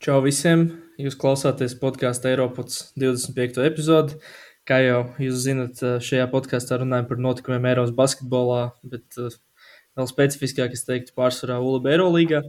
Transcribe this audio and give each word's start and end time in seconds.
Čau 0.00 0.22
visiem! 0.24 0.62
Jūs 0.96 1.12
klausāties 1.20 1.74
podkāstu 1.76 2.30
Eiropas 2.30 2.78
25. 2.96 3.58
epizodi. 3.68 4.14
Kā 4.64 4.78
jau 4.80 5.02
jūs 5.20 5.42
zinat, 5.42 5.82
šajā 6.06 6.24
podkāstā 6.32 6.78
runājam 6.80 7.04
par 7.10 7.20
notikumiem 7.20 7.66
Eiropas 7.68 7.92
basketbolā, 7.98 8.62
bet 8.94 9.18
uh, 9.20 9.36
vēl 10.00 10.08
specifiskāk, 10.08 10.72
es 10.72 10.86
teiktu, 10.88 11.12
pārsvarā 11.20 11.58
ULB 11.60 11.90
Eirolandā. 11.92 12.40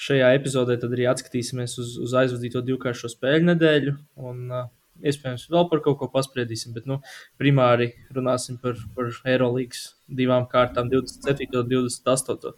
Šajā 0.00 0.32
epizodē 0.38 0.78
tad 0.80 0.96
arī 0.96 1.04
atskatīsimies 1.12 1.76
uz, 1.84 1.92
uz 2.00 2.16
aizvadīto 2.22 2.64
divkāršo 2.64 3.12
spēļu 3.12 3.50
nedēļu 3.50 3.96
un 4.30 4.42
uh, 4.48 4.72
iespējams 5.04 5.50
vēl 5.52 5.68
par 5.68 5.84
kaut 5.84 6.00
ko 6.00 6.08
paspriedīsim. 6.16 6.72
Bet 6.72 6.88
nu, 6.88 7.02
primāri 7.36 7.92
runāsim 8.16 8.56
par, 8.64 8.80
par 8.96 9.12
Eirolandas 9.28 9.98
divām 10.08 10.48
kārtām, 10.48 10.88
27. 10.96 11.52
un 11.60 11.74
28. 11.76 12.56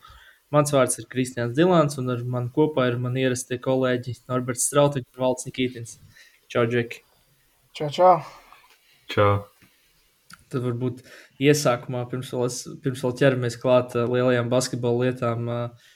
Mans 0.53 0.73
vārds 0.75 0.98
ir 1.00 1.07
Kristians 1.09 1.55
Dilants, 1.57 1.96
un 1.96 2.12
ar 2.12 2.21
mani 2.29 2.50
kopā 2.52 2.84
ir 2.91 2.98
mani 3.01 3.23
ierastie 3.25 3.57
kolēģi 3.64 4.19
Norberts 4.29 4.66
Strautiņš 4.69 5.07
un 5.09 5.23
Valts 5.25 5.48
Nikītins. 5.48 5.95
Čau, 6.52 6.66
Džeki! 6.69 7.01
Čau, 7.73 7.88
čau! 7.97 8.11
Čau! 9.15 9.30
Tad 10.52 10.61
varbūt 10.66 11.01
iesākumā, 11.41 12.05
pirms 12.12 12.34
vēl, 12.37 12.45
es, 12.51 12.61
pirms 12.84 13.01
vēl 13.06 13.16
ķeramies 13.23 13.56
klāt 13.65 13.97
uh, 13.97 14.05
lielajām 14.12 14.52
basketbola 14.52 15.06
lietām, 15.06 15.48
uh, 15.48 15.92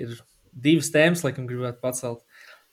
ir 0.00 0.16
divas 0.50 0.88
tēmas, 0.94 1.26
laikam, 1.26 1.44
gribētu 1.50 1.84
pacelt. 1.84 2.24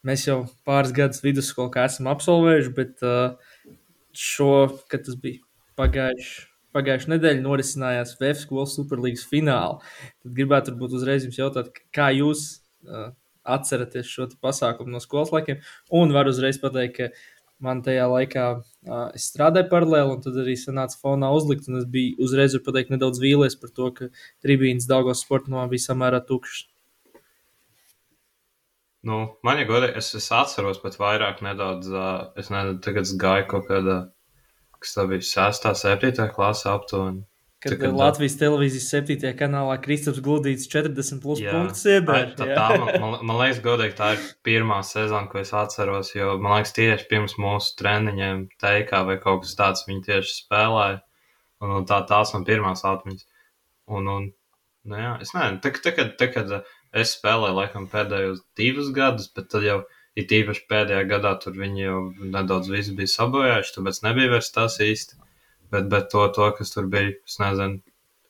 Mēs 0.08 0.30
jau 0.30 0.46
pāris 0.64 0.96
gadus 0.96 1.20
vidusskolu 1.28 1.76
esam 1.84 2.08
absolvējuši, 2.14 2.76
bet 2.78 3.04
uh, 3.04 3.76
šo, 4.16 4.54
kad 4.88 5.04
tas 5.10 5.20
bija 5.20 5.44
pagājuši 5.76 6.48
pagājušā 6.78 7.14
nedēļa 7.16 7.44
norisinājās 7.44 8.16
VF 8.22 8.44
skolas 8.46 8.76
superlīgas 8.78 9.26
fināla. 9.30 9.82
Tad 10.24 10.36
gribētu 10.38 10.74
varbūt 10.74 11.00
uzreiz 11.00 11.26
jums 11.26 11.40
jautāt, 11.40 11.74
kā 11.96 12.12
jūs 12.16 12.46
uh, 12.88 13.10
atceraties 13.48 14.12
šo 14.12 14.30
pasākumu 14.44 14.94
no 14.94 15.02
skolas 15.04 15.34
laikiem. 15.34 15.64
Un 15.96 16.14
varu 16.16 16.34
uzreiz 16.34 16.60
pateikt, 16.62 16.98
ka 17.00 17.10
man 17.64 17.82
tajā 17.86 18.06
laikā 18.12 18.46
uh, 18.54 19.04
es 19.18 19.30
strādāju 19.32 19.70
paralēli, 19.72 20.16
un 20.16 20.24
tad 20.26 20.38
arī 20.44 20.58
sanāca 20.60 21.00
fonā 21.02 21.32
uzlikt. 21.36 21.70
Es 21.82 21.88
biju 21.94 22.18
uzreiz, 22.28 22.58
pateikt, 22.66 22.94
nedaudz 22.94 23.22
vīlies 23.24 23.58
par 23.62 23.74
to, 23.74 23.92
ka 23.96 24.10
tribīnas 24.46 24.90
Dāngos 24.90 25.24
sporta 25.26 25.54
nomā 25.54 25.68
bija 25.72 25.90
samērā 25.90 26.22
tukšas. 26.28 26.68
Nu, 29.08 29.22
man 29.46 29.60
ir 29.62 29.70
godīgi, 29.70 29.96
es, 30.02 30.10
es 30.20 30.26
atceros 30.36 30.82
pat 30.84 30.98
vairāk 31.00 31.42
nedaudz. 31.46 31.90
Uh, 31.94 32.30
es 32.40 32.52
nezinu, 32.54 32.82
tagad 32.84 33.18
gāju 33.22 33.50
kaut 33.54 33.68
kādā. 33.70 33.98
Uh, 34.04 34.14
kas 34.84 34.96
tā 34.98 35.08
bija 35.10 35.26
6. 35.26 35.68
un 35.72 35.82
7. 35.82 36.30
klase 36.36 36.70
aptuveni. 36.72 37.26
Kad 37.58 37.74
tā, 37.74 37.78
kad 37.82 37.96
Latvijas 37.98 38.36
tā... 38.38 38.44
televīzijas 38.44 38.88
7. 38.94 39.32
kanālā 39.38 39.80
Kristaps 39.82 40.20
Gludīts 40.22 40.68
40 40.70 41.22
plus 41.24 41.40
jā. 41.42 41.56
punktus 41.56 41.88
iebēr. 41.90 42.36
Tā, 42.38 42.46
tā, 42.54 42.68
man, 42.78 42.92
man, 43.02 43.16
man 43.26 43.40
liekas, 43.40 43.64
godīgi, 43.66 43.96
tā 43.98 44.12
ir 44.14 44.28
pirmā 44.46 44.78
sezona, 44.86 45.26
ko 45.32 45.42
es 45.42 45.54
atceros, 45.58 46.14
jo 46.14 46.36
man 46.38 46.60
liekas, 46.60 46.76
tieši 46.78 47.08
pirms 47.10 47.34
mūsu 47.42 47.74
treniņiem 47.80 48.44
teikā 48.62 49.02
vai 49.10 49.18
kaut 49.24 49.42
kas 49.48 49.58
tāds 49.58 49.88
viņi 49.90 50.06
tieši 50.06 50.36
spēlēja. 50.44 51.02
Un, 51.66 51.74
un 51.80 51.90
tā, 51.90 52.04
tās 52.06 52.36
man 52.36 52.46
pirmās 52.46 52.86
atmiņas. 52.86 53.26
Un, 53.98 54.12
un, 54.14 54.30
nu 54.86 55.02
jā, 55.02 55.16
es 55.26 55.34
nezinu, 55.34 55.62
tā, 55.64 55.74
tā, 55.82 55.96
kad, 55.98 56.14
tā, 56.20 56.30
kad 56.36 56.54
es 56.94 57.18
spēlēju 57.18 57.58
laikam 57.58 57.90
pēdējos 57.90 58.46
divus 58.60 58.94
gadus, 58.94 59.32
bet 59.34 59.50
tad 59.50 59.66
jau 59.66 59.80
It 60.18 60.32
īpaši 60.34 60.64
pēdējā 60.72 61.04
gadā 61.12 61.36
tur 61.42 61.54
viņi 61.60 61.84
jau 61.84 61.98
nedaudz 62.34 62.72
visu 62.74 62.96
bija 62.98 63.12
sabojājuši, 63.12 63.74
tāpēc 63.76 63.98
nebija 64.08 64.32
vairs 64.32 64.50
tas 64.56 64.80
īsti. 64.82 65.20
Bet, 65.74 65.90
bet 65.92 66.08
to, 66.14 66.24
to, 66.34 66.48
kas 66.58 66.72
tur 66.74 66.86
bija, 66.90 67.12
es 67.28 67.36
nezinu, 67.42 67.82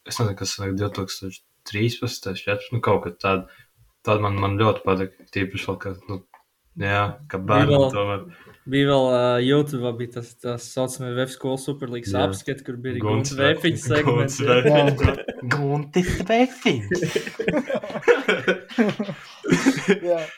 es 0.10 0.18
nezinu 0.20 0.36
kas 0.40 0.56
vajag 0.60 0.74
2013, 0.82 2.34
14, 2.42 2.74
nu 2.74 2.80
kaut 2.84 3.04
kad 3.06 3.16
tādu. 3.22 3.64
Tad 4.08 4.24
man, 4.24 4.34
man 4.40 4.56
ļoti 4.60 4.84
patika. 4.86 5.26
Tīpaši 5.36 5.76
ka, 5.84 5.90
nu, 6.10 6.16
jā, 6.80 7.04
ka 7.32 7.40
bērni 7.44 7.80
tomēr. 7.94 8.22
Bija 8.68 8.86
vēl 8.90 9.06
uh, 9.08 9.38
YouTube, 9.44 9.92
bija 10.00 10.12
tas 10.18 10.30
tā 10.44 10.54
saucamais 10.60 11.16
web 11.16 11.30
skolas 11.32 11.64
superlīgas 11.68 12.16
apskats, 12.20 12.66
kur 12.68 12.76
bija 12.84 13.00
Gunts 13.04 13.32
Vēfiņš 13.38 13.80
segments. 13.86 14.38
Guntis 15.56 16.10
Vēfiņš. 16.28 16.86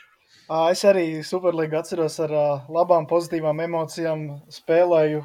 Es 0.50 0.80
arī 0.82 1.20
Superlīgu 1.22 1.76
atceros 1.78 2.16
ar 2.24 2.32
labām, 2.74 3.04
pozitīvām 3.06 3.60
emocijām. 3.62 4.22
Spēlēju, 4.50 5.20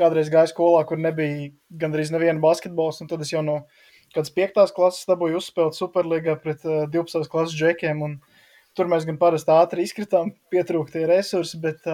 kādreiz 0.00 0.30
gāju 0.32 0.48
skolā, 0.48 0.78
kur 0.88 0.96
nebija 0.96 1.50
gandrīz 1.82 2.08
neviena 2.14 2.40
basketbols. 2.40 3.02
Tad 3.10 3.20
es 3.20 3.34
jau 3.34 3.42
no 3.44 3.58
kādas 4.14 4.32
piektās 4.32 4.72
klases 4.72 5.04
dabūju 5.10 5.42
uzspēlēt 5.42 5.76
Superlīgā 5.76 6.38
pret 6.40 6.64
12. 6.64 7.28
klases 7.28 7.52
džekiem. 7.58 8.00
Tur 8.74 8.88
mēs 8.88 9.04
gan 9.04 9.18
parasti 9.20 9.52
ātri 9.52 9.84
izkritām, 9.84 10.32
pietrūktie 10.50 11.02
resursi. 11.10 11.60
Bet, 11.60 11.84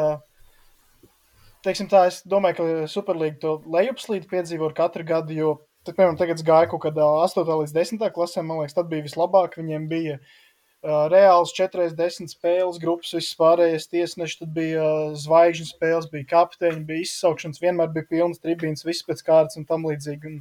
teiksim 1.67 1.91
tā, 1.91 2.05
es 2.13 2.21
domāju, 2.23 2.61
ka 2.61 2.93
Superlīga 2.93 3.41
to 3.43 3.57
lejupslīdu 3.67 4.31
piedzīvo 4.31 4.71
katru 4.77 5.09
gadu. 5.09 5.35
Jo, 5.35 5.57
tad, 5.83 5.97
piemēram, 5.97 6.21
tagad 6.21 6.47
gāja 6.47 6.71
kaut 6.71 6.85
kādā 6.87 7.11
8. 7.27 7.43
līdz 7.65 7.75
10. 7.75 8.07
klasē, 8.15 8.47
man 8.47 8.63
liekas, 8.63 8.79
tad 8.79 8.87
bija 8.93 9.09
vislabāk. 9.09 9.59
Viņiem 9.59 9.91
bija 9.91 10.21
uh, 10.21 10.39
reāls 10.83 11.53
4-10 11.57 12.31
spēles, 12.33 12.79
grupas, 12.81 13.13
visas 13.13 13.37
pārējās 13.37 13.89
tiesneši, 13.91 14.39
tad 14.41 14.55
bija 14.55 14.85
zvaigžņu 15.13 15.67
spēles, 15.69 16.09
bija 16.09 16.25
kapteiņi, 16.31 16.87
bija 16.89 17.05
izsaukšanas, 17.05 17.61
vienmēr 17.61 17.93
bija 17.93 18.09
pilnas 18.09 18.41
tribīnas, 18.41 18.87
viss 18.87 19.05
pēc 19.05 19.23
kārtas 19.27 19.61
un 19.61 19.67
tam 19.69 19.85
līdzīgi. 19.85 20.27
Un, 20.27 20.41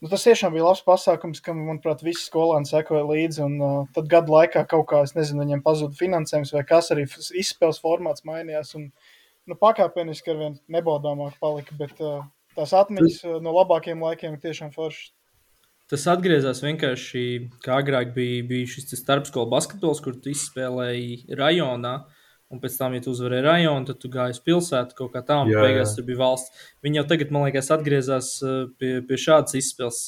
nu, 0.00 0.08
tas 0.08 0.24
tiešām 0.24 0.56
bija 0.56 0.64
labs 0.64 0.80
pasākums, 0.86 1.42
kam, 1.44 1.60
manuprāt, 1.68 2.00
visi 2.06 2.24
skolēni 2.24 2.70
sekoja 2.70 3.04
līdzi. 3.04 3.44
Un 3.44 3.60
uh, 3.60 3.78
tad 3.94 4.08
gadu 4.08 4.32
laikā 4.32 4.64
kaut 4.70 4.88
kā, 4.88 5.04
es 5.04 5.12
nezinu, 5.18 5.44
viņiem 5.44 5.64
pazuda 5.66 5.98
finansējums 5.98 6.56
vai 6.56 6.64
kas 6.72 6.90
arī 6.96 7.04
izspēles 7.44 7.84
formāts 7.84 8.24
mainījās. 8.24 8.72
Un, 8.80 8.88
nu, 9.44 9.60
pakāpeniski 9.60 10.32
ar 10.32 10.40
vien 10.40 10.60
nebaudāmāk 10.72 11.36
palika, 11.42 11.76
bet 11.76 12.00
uh, 12.00 12.24
tās 12.56 12.72
atmiņas 12.80 13.42
no 13.44 13.52
labākiem 13.60 14.00
laikiem 14.08 14.40
ir 14.40 14.44
tiešām 14.48 14.72
foršas 14.72 15.12
tas 15.90 16.06
atgriezās 16.12 16.62
vienkārši, 16.64 17.24
kā 17.64 17.80
agrāk 17.82 18.14
bija, 18.14 18.44
bija 18.46 18.70
šis 18.70 18.94
starpskolu 19.00 19.50
basketbols, 19.50 20.02
kur 20.04 20.16
tu 20.16 20.32
izspēlēji 20.32 21.36
rajonā. 21.38 21.98
Un 22.50 22.58
pēc 22.58 22.80
tam, 22.80 22.96
ja 22.96 23.02
tu 23.02 23.12
uzvarēji 23.14 23.44
rajonu, 23.46 23.86
tad 23.86 24.00
tu 24.02 24.08
gāji 24.10 24.34
uz 24.34 24.40
pilsētu 24.42 24.96
kaut 24.98 25.12
kā 25.14 25.20
tā, 25.22 25.36
un 25.44 25.52
jā, 25.52 25.60
beigās 25.62 25.92
tur 25.94 26.06
bija 26.08 26.18
valsts. 26.18 26.64
Viņi 26.82 26.98
jau 26.98 27.04
tagad, 27.12 27.30
man 27.34 27.46
liekas, 27.46 27.68
atgriezās 27.76 28.30
uh, 28.42 28.64
pie, 28.80 28.96
pie 29.06 29.18
šādas 29.22 29.54
izspēles. 29.60 30.00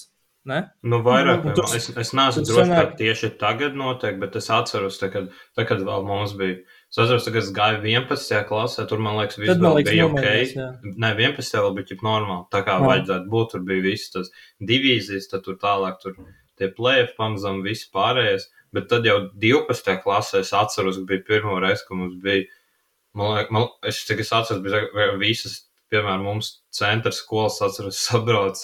Ne? 0.51 0.57
Nu, 0.83 0.99
vairāk, 1.07 1.45
nu, 1.47 1.53
tas, 1.55 1.77
es, 1.79 1.85
es 1.95 2.11
neesmu 2.19 2.43
drošs, 2.43 2.65
sanāk... 2.67 2.81
ka 2.81 2.99
tieši 2.99 3.29
tagad 3.39 3.77
notiek, 3.79 4.17
bet 4.19 4.35
es 4.41 4.51
atceros, 4.51 4.99
tā, 4.99 5.07
kad, 5.13 5.29
tā, 5.55 5.63
kad 5.69 5.85
vēl 5.87 6.03
mums 6.09 6.35
bija 6.35 6.57
Es 6.93 6.99
atceros, 7.01 7.25
ka 7.25 7.41
es 7.41 7.47
gāju 7.57 7.79
11. 7.81 8.43
klasē, 8.51 8.83
tur 8.85 9.01
man 9.01 9.15
liekas, 9.17 9.39
viss 9.41 9.57
man 9.57 9.79
liekas, 9.79 9.95
bija 9.95 10.07
ok. 10.11 10.25
Jā. 10.53 10.65
Nē, 10.85 11.15
11. 11.17 11.55
vēl 11.65 11.77
bija 11.79 11.89
ģip 11.89 12.03
normāli, 12.05 12.45
tā 12.53 12.61
kā 12.67 12.75
jā. 12.77 12.85
vajadzētu 12.85 13.31
būt, 13.33 13.55
tur 13.55 13.63
bija 13.65 13.85
visas 13.87 14.11
tas 14.13 14.29
divīzijas, 14.61 15.31
tad 15.31 15.47
tur 15.47 15.57
tālāk 15.63 15.97
tur 16.03 16.19
tie 16.61 16.69
plēfi 16.77 17.15
pamazam 17.17 17.63
visi 17.65 17.89
pārējais, 17.97 18.45
bet 18.77 18.91
tad 18.91 19.09
jau 19.09 19.15
12. 19.41 19.95
klasē 20.05 20.43
es 20.45 20.53
atceros, 20.53 20.99
ka 21.01 21.09
bija 21.15 21.25
pirmo 21.31 21.57
reizi, 21.65 21.87
ka 21.89 21.97
mums 21.97 22.19
bija, 22.21 22.45
man 23.17 23.39
liekas, 23.39 23.57
man, 23.57 23.67
es, 23.89 24.03
es 24.13 24.35
atceros, 24.43 24.61
bija 24.61 25.09
visas, 25.23 25.57
piemēram, 25.89 26.29
mums 26.29 26.59
centra 26.77 27.15
skolas 27.17 27.57
atceros 27.65 28.03
sabrauc, 28.11 28.61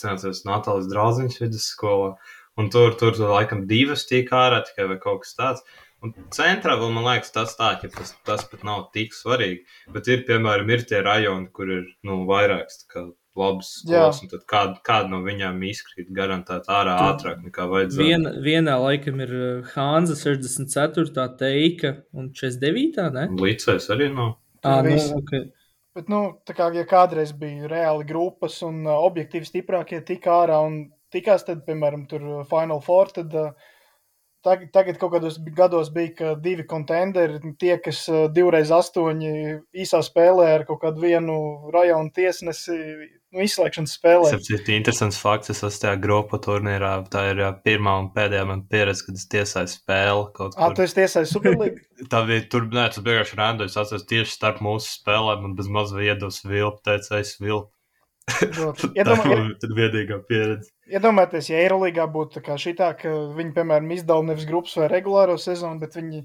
cenāties 0.00 0.46
Natālijas 0.48 0.88
draudziņas 0.94 1.38
vidusskolā, 1.44 2.14
un 2.56 2.72
tur, 2.72 2.96
tur, 2.96 3.12
tur 3.20 3.36
laikam 3.36 3.66
divas 3.68 4.08
tika 4.08 4.46
ārā 4.46 4.64
tikai 4.64 4.88
vai 4.94 4.98
kaut 5.04 5.26
kas 5.26 5.36
tāds. 5.36 5.68
Un 6.00 6.14
centrā 6.32 6.78
vēl 6.80 6.92
man 6.94 7.04
liekas, 7.04 7.32
tas 7.34 7.52
tā, 7.58 7.74
ka 7.80 7.90
tas, 7.92 8.14
tas 8.24 8.44
pat 8.48 8.62
nav 8.64 8.86
tik 8.94 9.12
svarīgi. 9.12 9.66
Bet 9.92 10.08
ir, 10.08 10.22
piemēram, 10.28 10.70
ir 10.72 10.86
tie 10.88 11.02
rajoni, 11.04 11.50
kur 11.52 11.72
ir 11.74 11.88
nu, 12.06 12.22
vairākas 12.28 12.86
labas 13.36 13.68
skolas, 13.80 14.20
un 14.24 14.30
tad 14.32 14.42
kāda, 14.50 14.80
kāda 14.86 15.12
no 15.12 15.20
viņām 15.24 15.60
izkrīt 15.68 16.10
garantēti 16.14 16.72
ārā 16.72 16.96
Tad 16.98 17.14
ātrāk 17.14 17.42
nekā 17.46 17.66
vajadzētu. 17.70 18.02
Viena, 18.02 18.32
vienā 18.42 18.76
laikam 18.82 19.22
ir 19.22 19.34
Hānza 19.74 20.16
64, 20.18 21.26
teika 21.40 21.94
un 22.16 22.30
49, 22.36 23.08
ne? 23.16 23.26
Līdzais 23.40 23.88
arī 23.94 24.10
nav. 24.14 24.36
Ah, 24.66 24.82
nu, 24.84 24.96
okay. 25.20 25.46
Bet, 25.96 26.10
nu, 26.12 26.22
tā 26.46 26.54
kā 26.56 26.68
ja 26.76 26.84
kādreiz 26.88 27.32
bija 27.36 27.68
reāli 27.70 28.06
grupas 28.08 28.60
un 28.66 28.82
uh, 28.86 28.98
objektīvi 29.08 29.48
stiprākie 29.48 30.02
tika 30.06 30.42
ārā 30.42 30.60
un 30.66 30.82
tikās, 31.14 31.46
tad, 31.46 31.64
piemēram, 31.66 32.04
tur 32.10 32.26
Final 32.50 32.82
Four, 32.84 33.12
tad 33.16 33.34
uh, 33.38 33.54
Tagad, 34.40 34.70
tagad 34.72 34.96
kaut 34.96 35.10
kādos 35.12 35.34
gados 35.52 35.90
bija, 35.92 36.14
ka 36.16 36.28
divi 36.40 36.64
kontenderi, 36.68 37.40
tie, 37.60 37.74
kas 37.84 38.06
divreiz 38.32 38.70
astoņi 38.72 39.32
īsā 39.76 40.00
spēlē 40.06 40.46
ar 40.54 40.62
kaut 40.68 40.80
kādu 40.80 41.02
vienu 41.02 41.34
rajonu 41.74 42.08
tiesnesi, 42.16 42.76
nu, 43.34 43.42
izslēgšanas 43.44 43.96
spēlē. 43.98 44.30
Tas 44.32 44.48
ir 44.48 44.70
interesants 44.72 45.18
fakts. 45.20 45.52
Es 45.52 45.60
esmu 45.60 45.82
tajā 45.82 45.98
grupu 46.00 46.40
turnīrā. 46.40 46.94
Tā 47.12 47.26
ir 47.34 47.42
pirmā 47.66 47.98
un 48.00 48.08
pēdējā 48.14 48.46
man 48.48 48.64
pieredze, 48.70 49.04
kad 49.06 49.20
es 49.20 49.28
tiesāju 49.28 49.74
spēli. 49.74 50.24
Kaut 50.38 50.56
kur. 50.56 50.64
Ah, 50.64 50.72
tu 50.72 50.86
esi 50.86 50.96
tiesājis 51.02 51.36
Superlīgu? 51.36 51.84
tā 52.12 52.24
bija 52.30 52.46
tur, 52.48 52.64
nē, 52.72 52.88
tas 52.94 53.04
vienkārši 53.04 53.40
random. 53.42 53.68
Es 53.68 53.76
atceros 53.76 54.08
tieši 54.08 54.38
starp 54.38 54.64
mūsu 54.64 54.96
spēlēm 54.96 55.50
un 55.50 55.58
bez 55.60 55.68
maz 55.68 55.92
viedos 55.92 56.40
vilpu, 56.46 56.80
teica, 56.88 57.20
es 57.20 57.36
vilpu. 57.42 57.68
Iedomā, 58.96 59.24
tā 59.60 59.68
ir 59.68 59.76
viedīgā 59.76 60.20
pieredze. 60.28 60.72
Iedomājieties, 60.90 61.50
ja 61.52 61.64
Eirolandā 61.64 62.06
būtu 62.10 62.38
tā 62.38 62.44
kā 62.48 62.56
šī 62.58 62.74
tā, 62.78 62.92
ka 62.98 63.10
viņi, 63.36 63.52
piemēram, 63.56 63.90
izdala 63.94 64.26
nevis 64.26 64.46
grupas 64.48 64.74
vai 64.80 64.88
regulāro 64.90 65.36
sezonu, 65.38 65.78
bet 65.82 65.94
viņi 65.98 66.24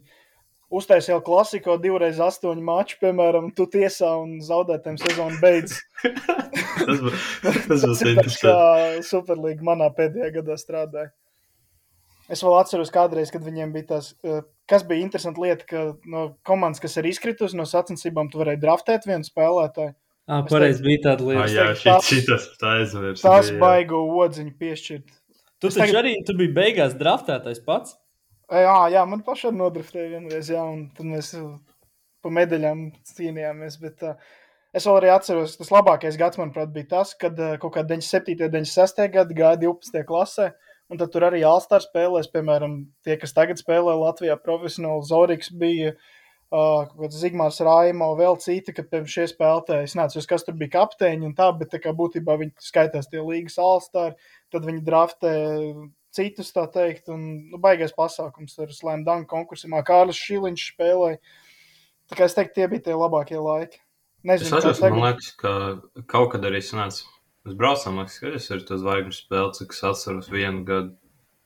uztaisīja 0.76 1.20
klasiko 1.26 1.76
divreiz 1.82 2.18
astoņu 2.24 2.64
maču, 2.66 2.98
piemēram, 3.04 3.52
tu 3.56 3.68
tiesā 3.70 4.16
un 4.24 4.40
zaudētājiem 4.44 4.98
sezonu 5.04 5.38
beidz. 5.44 5.78
tas 6.86 7.04
būs, 7.04 7.28
tas 7.46 7.62
būs 7.68 7.86
tas, 7.86 8.02
kā 8.02 8.10
interesanti. 8.16 9.06
Superlīga 9.10 9.70
manā 9.70 9.92
pēdējā 9.96 10.32
gadā 10.40 10.58
strādāja. 10.60 11.12
Es 12.32 12.42
vēl 12.42 12.56
atceros, 12.58 12.90
kādreiz, 12.94 13.30
kad 13.34 13.44
viņiem 13.46 13.74
bija 13.76 13.92
tas, 13.94 14.14
eh, 14.26 14.42
kas 14.70 14.86
bija 14.88 15.06
interesanti 15.06 15.44
lieta, 15.44 15.68
ka 15.70 15.84
no 16.10 16.26
komandas, 16.48 16.82
kas 16.82 16.98
ir 16.98 17.06
izkritusi 17.12 17.58
no 17.58 17.68
sacensībām, 17.70 18.32
tu 18.32 18.42
varēji 18.42 18.64
draftēt 18.64 19.06
vienu 19.06 19.28
spēlētāju. 19.28 19.94
Ah, 20.28 20.42
pareizi 20.50 20.82
bija 20.82 21.02
tāda 21.04 21.22
Ah, 21.22 21.28
lieta. 21.46 21.52
jā, 21.54 21.66
teiktu, 21.70 21.82
šit, 21.82 21.92
tas- 21.92 22.08
šitas 22.10 22.46
tā 22.62 22.70
aizvērs. 22.80 23.22
Tas 23.22 23.52
baigo 23.62 24.00
odziņu 24.24 24.56
piešķirt. 24.58 25.12
Tu 25.62 25.68
Es 25.68 25.76
taču 25.76 25.94
tagad- 25.94 26.00
arī 26.04 26.16
tu 26.26 26.34
biji 26.34 26.54
beigās 26.56 26.96
draftētais 26.98 27.64
pats. 27.66 27.96
Jā, 28.52 28.90
jā, 28.92 29.08
man 29.08 29.22
pašai 29.24 29.52
nodraftēja 29.54 30.10
vienreiz, 30.20 30.50
jā, 30.50 30.62
un 30.62 30.90
tad 30.96 31.06
mēs 31.06 31.34
uh, 31.38 31.58
pa 32.24 32.30
medaļām 32.30 32.92
cīnījāmies. 33.06 33.80
Bet, 33.82 34.02
uh, 34.04 34.16
es 34.74 34.86
vēl 34.86 35.00
arī 35.02 35.10
atceros, 35.16 35.58
tas 35.58 35.70
labākais 35.70 36.18
gads, 36.18 36.38
manuprāt, 36.38 36.74
bija 36.74 36.90
tas, 36.90 37.14
kad 37.14 37.40
uh, 37.40 37.58
kaut 37.58 37.74
kādā 37.74 37.88
97. 37.98 38.42
un 38.46 38.52
96. 38.52 39.08
gadā 39.14 39.34
gāja 39.34 39.58
12. 39.62 40.04
klasē. 40.04 40.54
Un 40.90 40.98
tad 40.98 41.12
tur 41.12 41.22
arī 41.22 41.42
Alstāra 41.42 41.82
spēlēs, 41.82 42.28
piemēram, 42.32 42.86
tie, 43.04 43.16
kas 43.18 43.34
tagad 43.34 43.58
spēlē 43.58 43.94
Latvijā 43.98 44.38
profesionāli. 44.38 45.02
Zorīks 45.10 45.50
bija 45.58 45.94
uh, 45.94 45.98
kāds 46.56 47.20
Zigmārs 47.20 47.60
Raimo, 47.66 48.14
vēl 48.20 48.40
citi, 48.44 48.74
kad 48.76 48.88
pirms 48.92 49.12
šie 49.12 49.28
spēlētāji, 49.32 49.90
es 49.90 49.96
neatceros, 49.98 50.28
kas 50.30 50.46
tur 50.48 50.58
bija 50.60 50.78
kapteiņi 50.78 51.30
un 51.30 51.36
tā, 51.38 51.50
bet 51.60 51.74
tā 51.74 51.82
kā 51.84 51.94
būtībā 51.96 52.38
viņi 52.42 52.66
skaitās 52.66 53.10
tie 53.12 53.24
līgas 53.24 53.60
Alstāri, 53.62 54.16
tad 54.54 54.68
viņi 54.68 54.84
draftē 54.86 55.34
citus, 56.16 56.52
tā 56.56 56.66
teikt, 56.72 57.10
un 57.14 57.26
nu, 57.52 57.60
baigais 57.62 57.94
pasākums 57.96 58.56
ar 58.64 58.72
Slam 58.74 59.04
Dunk 59.08 59.28
konkursiem. 59.32 59.76
Kārlis 59.86 60.20
Šiliņš 60.22 60.68
spēlēja. 60.74 61.20
Tā 62.10 62.20
kā 62.20 62.28
es 62.30 62.38
teiktu, 62.38 62.60
tie 62.60 62.70
bija 62.72 62.88
tie 62.88 62.96
labākie 62.98 63.40
laiki. 63.42 63.82
Es 64.26 64.30
Nezinu, 64.30 64.52
kā 64.52 64.62
atceros, 64.62 64.82
man 64.86 65.02
liekas, 65.04 65.32
ka 65.42 65.52
kaut 66.10 66.32
kad 66.34 66.46
arī 66.48 66.62
sanāca. 66.66 67.06
Mēs 67.46 67.58
braucām, 67.60 68.00
liekas, 68.02 68.20
ka 68.22 68.32
es 68.40 68.48
ar 68.54 68.64
to 68.66 68.78
zvaigžņu 68.82 69.18
spēli, 69.20 69.56
cik 69.60 69.76
es 69.76 69.84
atceros 69.86 70.30
vienu 70.34 70.64
gadu. 70.66 70.96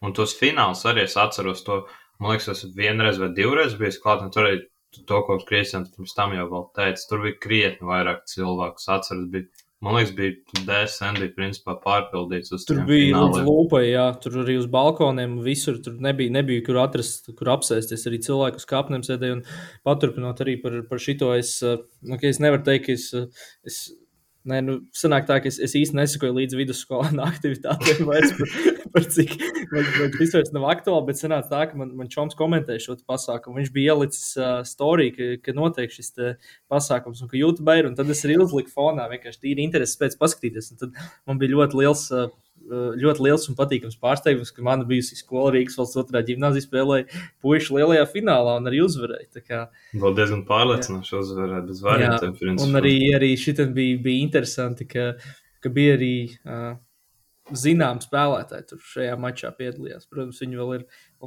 Un 0.05 0.13
tos 0.15 0.35
fināls 0.39 0.85
arī 0.87 1.03
es 1.03 1.17
atceros 1.19 1.65
to, 1.67 1.81
man 2.23 2.33
liekas, 2.33 2.47
tas 2.47 2.75
vienreiz 2.75 3.19
vai 3.19 3.33
divreiz 3.35 3.75
bijis 3.79 3.99
klāt, 3.99 4.23
un 4.23 4.31
tur 4.31 4.47
arī 4.47 4.61
to, 4.97 5.23
ko 5.25 5.39
Kristians 5.47 5.91
pirms 5.93 6.15
tam 6.17 6.35
jau 6.35 6.45
vēl 6.51 6.69
teica, 6.77 7.07
tur 7.09 7.25
bija 7.25 7.39
krietni 7.43 7.89
vairāk 7.89 8.23
cilvēku. 8.29 8.81
Es 8.81 8.89
atceros, 8.91 9.27
bija, 9.33 9.47
man 9.85 9.97
liekas, 9.97 10.13
bija 10.17 10.63
DSN 10.67 11.21
bija 11.21 11.35
principā 11.37 11.75
pārpildīts 11.83 12.53
uz 12.55 12.65
Tur 12.69 12.81
bija 12.89 13.11
fināliem. 13.11 13.47
lūpai, 13.47 13.83
jā, 13.91 14.07
tur 14.23 14.41
arī 14.43 14.57
uz 14.61 14.67
balkoniem, 14.71 15.39
visur 15.45 15.79
tur 15.85 15.99
nebija, 16.01 16.33
nebija 16.39 16.65
kur 16.65 16.81
atrast, 16.83 17.31
kur 17.39 17.53
apsēsties. 17.55 18.07
Arī 18.09 18.21
cilvēku 18.25 18.61
uz 18.61 18.67
kāpnēm 18.69 19.05
sēdēja 19.07 19.39
un 19.39 19.45
paturpinot 19.87 20.43
arī 20.45 20.59
par, 20.63 20.81
par 20.89 21.03
šito. 21.05 21.31
Es, 21.37 21.57
eh, 21.63 21.79
nu, 22.09 22.19
es 22.33 22.41
nevaru 22.43 22.65
teikt, 22.67 22.89
ka 22.89 22.97
es. 22.97 23.09
eh, 23.13 23.49
es 23.69 23.83
Nē, 24.49 24.59
nu, 24.65 24.75
sanāk 24.95 25.27
tā, 25.29 25.37
ka 25.43 25.49
es, 25.49 25.59
es 25.61 25.75
īsti 25.77 25.97
nesakoju 25.97 26.33
līdz 26.37 26.57
vidusskolēnu 26.57 27.21
aktivitātēm, 27.29 28.01
vairs 28.07 28.33
par, 28.37 28.53
par 28.95 29.05
cik 29.13 29.35
tas 29.37 30.33
vairs 30.33 30.51
nav 30.55 30.65
aktuāli. 30.71 31.05
Bet 31.11 31.21
sanāk 31.21 31.49
tā, 31.51 31.63
ka 31.69 31.77
man, 31.79 31.91
man 31.99 32.09
čoms 32.11 32.37
komentēja 32.39 32.83
šo 32.87 32.97
pasākumu. 33.09 33.59
Viņš 33.59 33.71
bija 33.75 33.93
ielicis 33.95 34.31
uh, 34.39 34.59
storiju, 34.67 35.15
ka, 35.15 35.29
ka 35.45 35.55
notiek 35.57 35.93
šis 35.93 36.15
pasākums, 36.71 37.21
un 37.23 37.31
ka 37.31 37.37
YouTube 37.39 37.77
ir. 37.77 37.89
Un 37.89 37.97
tad 37.99 38.09
es 38.09 38.23
arī 38.25 38.39
uzliku 38.41 38.73
fonā 38.73 39.09
vienkārši 39.11 39.43
tīri 39.45 39.67
interesi 39.67 39.99
pēc 40.01 40.17
paskatīties. 40.21 40.73
Un 40.73 40.81
tad 40.83 41.01
man 41.29 41.41
bija 41.41 41.57
ļoti 41.57 41.83
liels. 41.83 42.07
Uh, 42.13 42.31
ļoti 42.69 43.23
liels 43.25 43.47
un 43.49 43.57
patīkams 43.57 43.97
pārsteigums, 44.01 44.51
ka 44.53 44.63
mana 44.65 44.85
bijusi 44.87 45.17
skola 45.19 45.53
Rīgas 45.55 45.77
valsts 45.79 45.99
otrā 45.99 46.21
gimnāzija 46.25 46.65
spēlēja 46.65 47.23
puikas 47.43 47.71
lielajā 47.73 48.05
finālā 48.11 48.57
un 48.59 48.69
arī 48.69 48.83
uzvarēja. 48.85 49.43
Kā, 49.45 49.61
Vēl 49.93 50.17
diezgan 50.17 50.43
pārliecinoši 50.49 51.17
uzvarēt 51.19 51.69
bez 51.69 51.81
variantiem. 51.85 52.35
un 52.65 52.79
arī, 52.79 52.95
arī 53.17 53.33
šitam 53.39 53.73
bija, 53.77 53.97
bija 54.05 54.25
interesanti, 54.27 54.87
ka, 54.89 55.11
ka 55.63 55.73
bija 55.73 55.97
arī 55.97 56.13
uh, 56.29 56.77
zināms 57.55 58.07
spēlētāji 58.09 58.69
tur 58.69 58.83
šajā 58.91 59.17
mačā 59.19 59.51
piedalījās. 59.57 60.07
Protams, 60.09 60.41
viņi 60.43 60.59
vēl 60.59 60.73
ir 60.77 60.85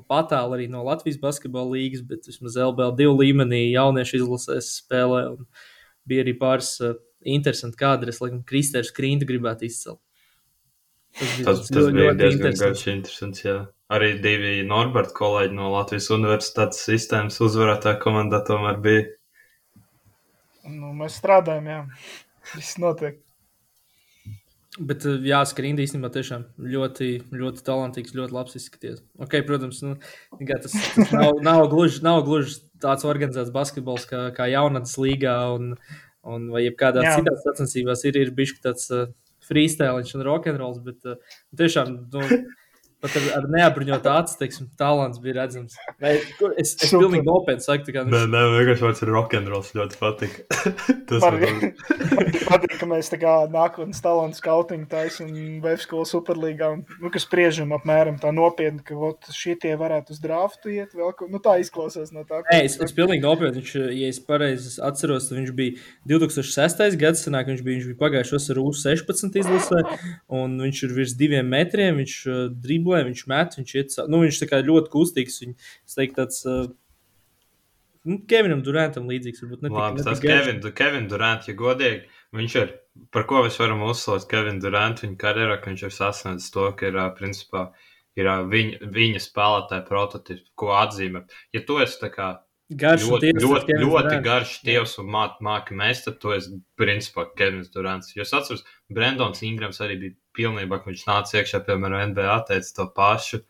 patāli 0.09 0.59
arī 0.59 0.69
no 0.71 0.85
Latvijas 0.87 1.21
basketbola 1.23 1.75
līnijas, 1.75 2.05
bet 2.07 2.29
vismaz 2.31 2.59
LBL 2.61 2.97
divu 2.99 3.19
līmenī 3.19 3.65
jauniešu 3.73 4.23
izlasēs 4.23 4.77
spēlē. 4.83 5.25
un 5.35 5.47
Bija 6.09 6.25
arī 6.25 6.33
pāris 6.35 6.75
uh, 6.83 6.97
interesanti 7.23 7.79
kadri, 7.79 8.11
es 8.11 8.19
laikam 8.23 8.43
Kristērs 8.47 8.95
Krīnta 8.95 9.27
gribētu 9.29 9.69
izcelt. 9.69 10.01
Tas 11.19 11.33
bija, 11.37 11.45
Tas, 11.45 11.59
tas 11.69 11.77
ļoti- 11.77 11.93
bija 11.97 12.11
ļoti 12.13 12.19
diezgan 12.23 12.47
interesants. 12.51 12.63
garš, 12.63 12.85
interesants. 12.95 13.43
Jā. 13.45 13.57
Arī 13.93 14.13
divi 14.25 14.53
Norberta 14.65 15.13
kolēģi 15.19 15.53
no 15.59 15.71
Latvijas 15.75 16.09
Universitātes 16.15 16.81
sistēmas 16.89 17.37
uzvarētāja 17.45 17.99
komandā 18.01 18.41
tomēr 18.47 18.81
bija. 18.81 19.03
Nu, 20.65 20.93
mēs 20.97 21.19
strādājam, 21.21 21.67
jā. 21.69 21.81
Viss 22.55 22.79
notiek. 22.79 23.19
Bet, 24.81 25.05
uh, 25.05 25.19
jā, 25.21 25.43
Skrīna 25.45 25.83
īstenībā 25.85 26.09
tiešām 26.15 26.47
ļoti, 26.57 27.09
ļoti 27.37 27.61
talantīgs, 27.67 28.15
ļoti 28.17 28.33
labs 28.33 28.57
izskaties. 28.57 29.03
Okay, 29.21 29.43
protams, 29.45 29.83
nu, 29.85 29.99
tas, 30.49 30.73
tas 30.73 31.13
nav, 31.13 31.35
nav, 31.49 31.67
gluži, 31.69 32.01
nav 32.07 32.23
gluži 32.25 32.57
tāds 32.81 33.05
organizēts 33.05 33.53
basketbols 33.53 34.07
kā, 34.09 34.31
kā 34.33 34.47
jaunatnes 34.49 34.97
līgā 34.97 35.35
un, 35.59 35.75
un 36.25 36.49
vai 36.55 36.65
jebkādās 36.65 37.19
citās 37.19 37.45
sacensībās 37.45 38.07
ir, 38.09 38.17
ir 38.17 38.33
bijis 38.39 38.55
tāds 38.65 38.89
uh, 38.97 39.11
freestyliņš 39.49 40.17
un 40.19 40.27
rokenrols, 40.29 40.83
bet 40.85 41.09
uh, 41.09 41.39
tiešām, 41.59 41.97
nu, 42.13 42.27
pat 43.03 43.17
ar, 43.21 43.27
ar 43.41 43.49
neapbruņotu 43.53 44.11
acu, 44.13 44.37
teiksim, 44.41 44.71
talants 44.81 45.21
bija 45.23 45.41
redzams. 45.43 45.77
Vai, 46.03 46.17
kur- 46.39 46.55
es 46.57 46.73
es 46.77 46.89
Super. 46.89 47.05
pilnīgi 47.07 47.27
nopietni 47.29 47.67
saku, 47.67 47.93
kā, 47.95 48.05
Nē, 48.09 48.25
nē, 48.33 48.43
vienkārši 48.57 48.87
vārds 48.87 49.03
ir 49.05 49.13
rokenrols 49.13 49.73
ļoti 49.77 49.99
patika. 50.01 50.47
tas 51.11 51.23
Man 51.27 51.39
patīk, 52.49 52.77
ka 52.81 52.89
mēs 52.89 53.11
tā 53.13 53.19
kā 53.23 53.35
nākotnes 53.53 54.01
talantu 54.05 54.39
skautingu 54.41 54.89
taisam 54.91 55.29
Vēstures 55.63 55.87
skolu 55.87 56.07
superlīgā. 56.09 56.69
Un, 56.77 56.83
nu, 57.03 57.11
ka 57.13 57.21
spriežam 57.23 57.73
apmēram 57.77 58.19
tā 58.23 58.31
nopietni, 58.35 58.83
ka 58.87 58.97
ot, 58.97 59.29
šitie 59.35 59.75
varētu 59.81 60.15
uz 60.15 60.21
draftu 60.23 60.73
iet. 60.73 60.95
Vēl, 60.97 61.13
ko- 61.19 61.29
nu, 61.33 61.41
tā 61.43 61.57
izklausās 61.63 62.13
no 62.15 62.23
tā. 62.29 62.43
Nē, 62.49 62.63
es, 62.69 62.79
es 62.81 62.95
pilnīgi 62.97 63.25
nopietni. 63.25 63.63
Viņš, 63.63 63.75
ja 63.99 64.11
es 64.13 64.21
pareizi 64.25 64.77
atceros, 64.85 65.29
tad 65.29 65.41
viņš 65.41 65.53
bija 65.59 65.77
2006. 66.09 66.97
gads, 67.01 67.25
sanāk, 67.27 67.51
viņš 67.51 67.63
bija, 67.67 67.79
viņš 67.81 67.91
bija 67.91 68.01
pagājušos 68.03 68.49
ar 68.55 68.61
U16 68.63 69.39
izlasē, 69.43 69.83
un 70.33 70.57
viņš 70.63 70.83
ir 70.89 70.95
virs 70.97 71.17
diviem 71.19 71.49
metriem, 71.53 71.99
viņš 72.03 72.17
uh, 72.31 72.41
driblē, 72.93 73.03
viņš 73.09 73.27
met, 73.27 73.57
viņš 73.59 73.75
sa- 73.91 74.07
nu, 74.07 74.21
viņš 74.23 74.39
ļoti 74.69 74.89
kustīgs, 74.93 75.41
viņ, 75.43 75.55
es 75.87 75.95
teiktu, 75.95 76.15
tāds, 76.21 76.45
uh, 76.47 76.69
nu, 78.05 78.19
Kevinam 78.29 78.63
Durantam 78.63 79.07
līdzīgs, 79.09 79.43
varbūt 79.43 79.63
ne 79.63 79.69
tik- 79.69 79.79
Labi, 79.79 79.99
ne 79.99 80.05
tas. 80.05 80.21
Kevin, 80.21 80.61
Kevin 80.73 81.09
Durant, 81.09 81.47
ja 81.49 81.55
godīgi, 81.55 82.05
viņš 82.35 82.55
ir, 82.63 82.73
par 83.11 83.25
ko 83.25 83.43
mēs 83.45 83.59
varam 83.59 83.81
uzslavēt 83.87 84.29
Kevin 84.29 84.59
Durant, 84.61 85.01
viņa 85.01 85.17
karjerā, 85.17 85.61
ka 85.63 85.71
viņš 85.71 85.83
ir 85.83 85.91
sasniedzis 85.91 86.51
to, 86.53 86.73
ka 86.73 86.87
ir, 86.87 86.93
principā, 87.19 87.73
ir 88.17 88.25
viņa, 88.27 88.81
viņa 88.93 89.21
spēlētāja 89.23 89.87
prototyps, 89.89 90.51
ko 90.57 90.67
atzīmē. 90.67 91.25
Ja 91.55 91.61
tu 91.61 91.79
esi 91.79 92.01
tā 92.03 92.11
kā 92.13 92.39
Garš 92.73 93.03
ļoti, 93.05 93.21
tievs, 93.21 93.43
ļoti, 93.45 93.75
ļoti 93.85 94.23
garš 94.25 94.63
tievs 94.65 94.99
un 94.99 95.07
māki 95.13 95.41
māk 95.45 95.67
mēs, 95.77 96.05
tad 96.05 96.19
tu 96.21 96.31
esi 96.33 96.61
principā 96.79 97.27
Kevins 97.37 97.69
Durants. 97.69 98.15
Jo 98.17 98.23
es 98.23 98.33
atceros, 98.33 98.65
Brendons 98.97 99.43
Ingrams 99.47 99.81
arī 99.85 99.99
bija 100.01 100.17
pilnībā, 100.39 100.81
ka 100.81 100.91
viņš 100.91 101.07
nāca 101.09 101.39
iekšā, 101.39 101.63
piemēram, 101.67 102.13
NBA, 102.13 102.37
teica 102.49 102.75
to 102.79 102.89
pašu. 102.97 103.43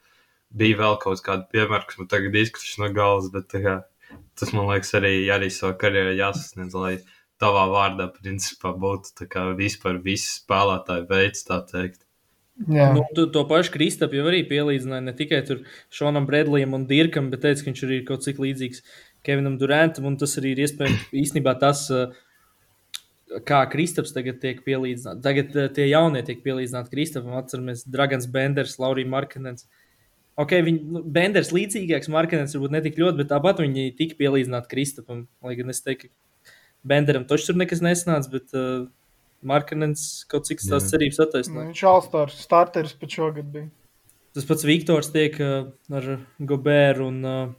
Bija 0.53 0.79
vēl 0.83 0.99
kaut 1.01 1.25
kāda 1.25 1.49
piemēra, 1.53 1.87
kas 1.89 1.99
man 2.01 2.11
tagad 2.13 2.37
izkrituši 2.37 2.83
no 2.83 2.93
galvas, 2.97 3.31
bet 3.33 3.49
tā 3.53 3.63
kā, 3.65 3.75
tas 4.39 4.53
man 4.53 4.69
liekas 4.69 4.93
arī, 4.99 5.15
arī 5.33 5.49
savā 5.53 5.73
karjerā 5.81 6.13
jāsasniedz, 6.19 6.77
lai 6.77 6.97
tavā 7.43 7.67
vārdā 7.73 8.09
principā 8.15 8.75
būtu 8.79 9.27
kā 9.33 9.49
vispār 9.59 9.99
visi 10.05 10.29
spēlētāji 10.39 11.09
veids, 11.09 11.47
tā 11.49 11.63
teikt. 11.69 12.03
Jā, 12.69 12.91
Nu, 12.93 13.03
tu, 13.17 13.25
to 13.33 13.43
pašu 13.49 13.73
Kristapu 13.73 14.19
jau 14.19 14.27
arī 14.29 14.43
pielīdzināja 14.47 15.07
ne 15.07 15.15
tikai 15.17 15.41
tur 15.49 15.63
Šonam 15.91 16.27
Bredlijam 16.29 16.77
un 16.77 16.85
Dirkam, 16.87 17.31
bet 17.33 17.43
teica, 17.47 17.65
ka 17.65 17.71
viņš 17.71 17.85
arī 17.87 17.97
ir 17.99 18.05
kaut 18.07 18.27
cik 18.27 18.43
līdzīgs 18.43 18.83
Kevinam 19.25 19.57
Durantam, 19.59 20.11
un 20.11 20.19
tas 20.21 20.37
arī 20.39 20.53
ir 20.53 20.67
iespējams 20.67 21.09
īstenībā 21.23 21.57
tas, 21.63 21.87
uh, 21.95 22.13
kā 23.49 23.61
Kristaps 23.73 24.15
tagad 24.15 24.41
tiek 24.43 24.62
pielīdzināts. 24.67 25.23
Tagad 25.25 25.55
uh, 25.57 25.69
tie 25.75 25.87
jaunie 25.91 26.23
tiek 26.27 26.43
pielīdzināti 26.45 26.93
Kristapam, 26.93 27.37
atceramies 27.39 27.87
Dragons 27.89 28.29
Benders, 28.33 28.79
Laurija 28.83 29.11
Markenens. 29.11 29.69
Ok, 30.41 30.57
viņi, 30.65 30.83
nu, 30.95 31.03
Benders 31.12 31.53
līdzīgāks, 31.53 32.11
Markenens 32.12 32.57
varbūt 32.57 32.75
netik 32.77 32.99
ļoti, 33.01 33.21
bet 33.21 33.31
tāpat 33.35 33.61
viņi 33.65 33.93
tika 33.99 34.17
pielīdzināti 34.21 34.71
Kristapam. 34.71 35.27
Lai 35.45 35.57
gan 35.59 35.73
es 35.73 35.85
teiktu, 35.85 36.09
ka 36.09 36.57
Benderam 36.89 37.27
taču 37.29 37.51
tur 37.51 37.61
nekas 37.61 37.83
nesnāca, 37.85 38.33
bet 38.33 38.57
uh, 38.57 38.87
Markenens 39.47 40.25
kaut 40.31 40.49
cik 40.49 40.62
tās 40.62 40.89
cerības 40.91 41.21
attaisnoja. 41.27 41.69
viņš 41.71 41.85
Alstārs 41.91 42.41
starteris 42.43 42.97
pat 42.99 43.15
šogad 43.19 43.49
bija. 43.53 43.69
Tas 44.33 44.47
pats 44.49 44.65
Viktors 44.65 45.12
tiek 45.12 45.37
uh, 45.45 45.69
ar 45.93 46.09
Goberu 46.41 47.11
un, 47.11 47.19
uh, 47.27 47.51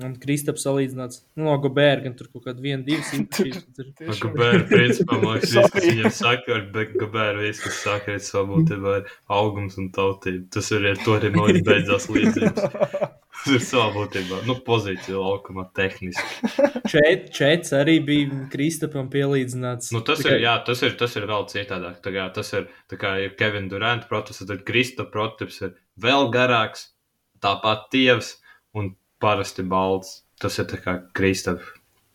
un 0.00 0.14
Kristapu 0.20 0.60
salīdzināts. 0.62 1.22
Nu, 1.36 1.46
no 1.48 1.56
Gobera 1.62 2.00
gan 2.04 2.14
tur 2.18 2.28
kaut 2.32 2.46
kāda 2.46 2.62
viena, 2.64 2.82
divas 2.86 3.10
īpašības. 3.18 4.20
Gabēru, 4.22 4.62
principā, 4.70 5.18
man 5.20 5.34
liekas, 5.36 5.54
viss, 5.56 5.72
kas 5.74 5.88
viņam 5.88 6.14
saka, 6.16 6.54
ar 6.56 6.68
Be- 6.74 6.86
Gabēru, 6.94 7.42
viss, 7.46 7.62
kas 7.64 7.80
saka, 7.84 8.16
ir 8.16 8.24
savā 8.24 8.46
būtībā 8.54 8.94
ir 9.00 9.10
augums 9.38 9.76
un 9.82 9.90
tautība. 9.94 10.46
Tas 10.56 10.70
arī 10.76 10.94
ar 10.94 11.02
to 11.04 11.16
arī 11.18 11.32
man 11.34 11.50
liekas 11.50 11.66
beidzās 11.68 12.08
līdzības. 12.12 12.86
Tas 13.42 13.56
ir 13.56 13.62
savā 13.64 13.88
būtībā, 13.96 14.40
nu, 14.46 14.54
pozīcija 14.62 15.18
laukumā 15.18 15.64
tehniski. 15.74 16.50
Čet, 16.86 17.28
čets 17.34 17.72
arī 17.74 17.96
bija 18.06 18.42
Kristapam 18.52 19.08
pielīdzināts. 19.12 19.90
Nu, 19.96 20.02
tas, 20.06 20.22
ir, 20.28 20.36
jā, 20.44 20.52
tas, 20.66 20.84
ir, 20.86 20.94
tas 21.00 21.16
ir 21.18 21.26
vēl 21.30 21.48
citādāk. 21.50 21.98
Tā 22.04 22.12
kā, 22.14 22.28
tas 22.36 22.52
ir, 22.54 22.68
tā 22.92 22.98
kā 23.00 23.16
ir 23.24 23.34
Kevina 23.40 23.72
Duranta 23.72 24.06
prototyps, 24.10 24.44
tad 24.46 24.62
Krista 24.68 25.08
prototyps 25.08 25.62
ir 25.66 25.74
vēl 26.04 26.30
garāks, 26.34 26.90
tāpat 27.42 27.88
tievs 27.94 28.36
un 28.78 28.92
parasti 29.22 29.64
balts. 29.66 30.20
Tas 30.42 30.58
ir 30.58 30.66
tā 30.70 30.80
kā 30.82 30.98
Kristap. 31.14 31.62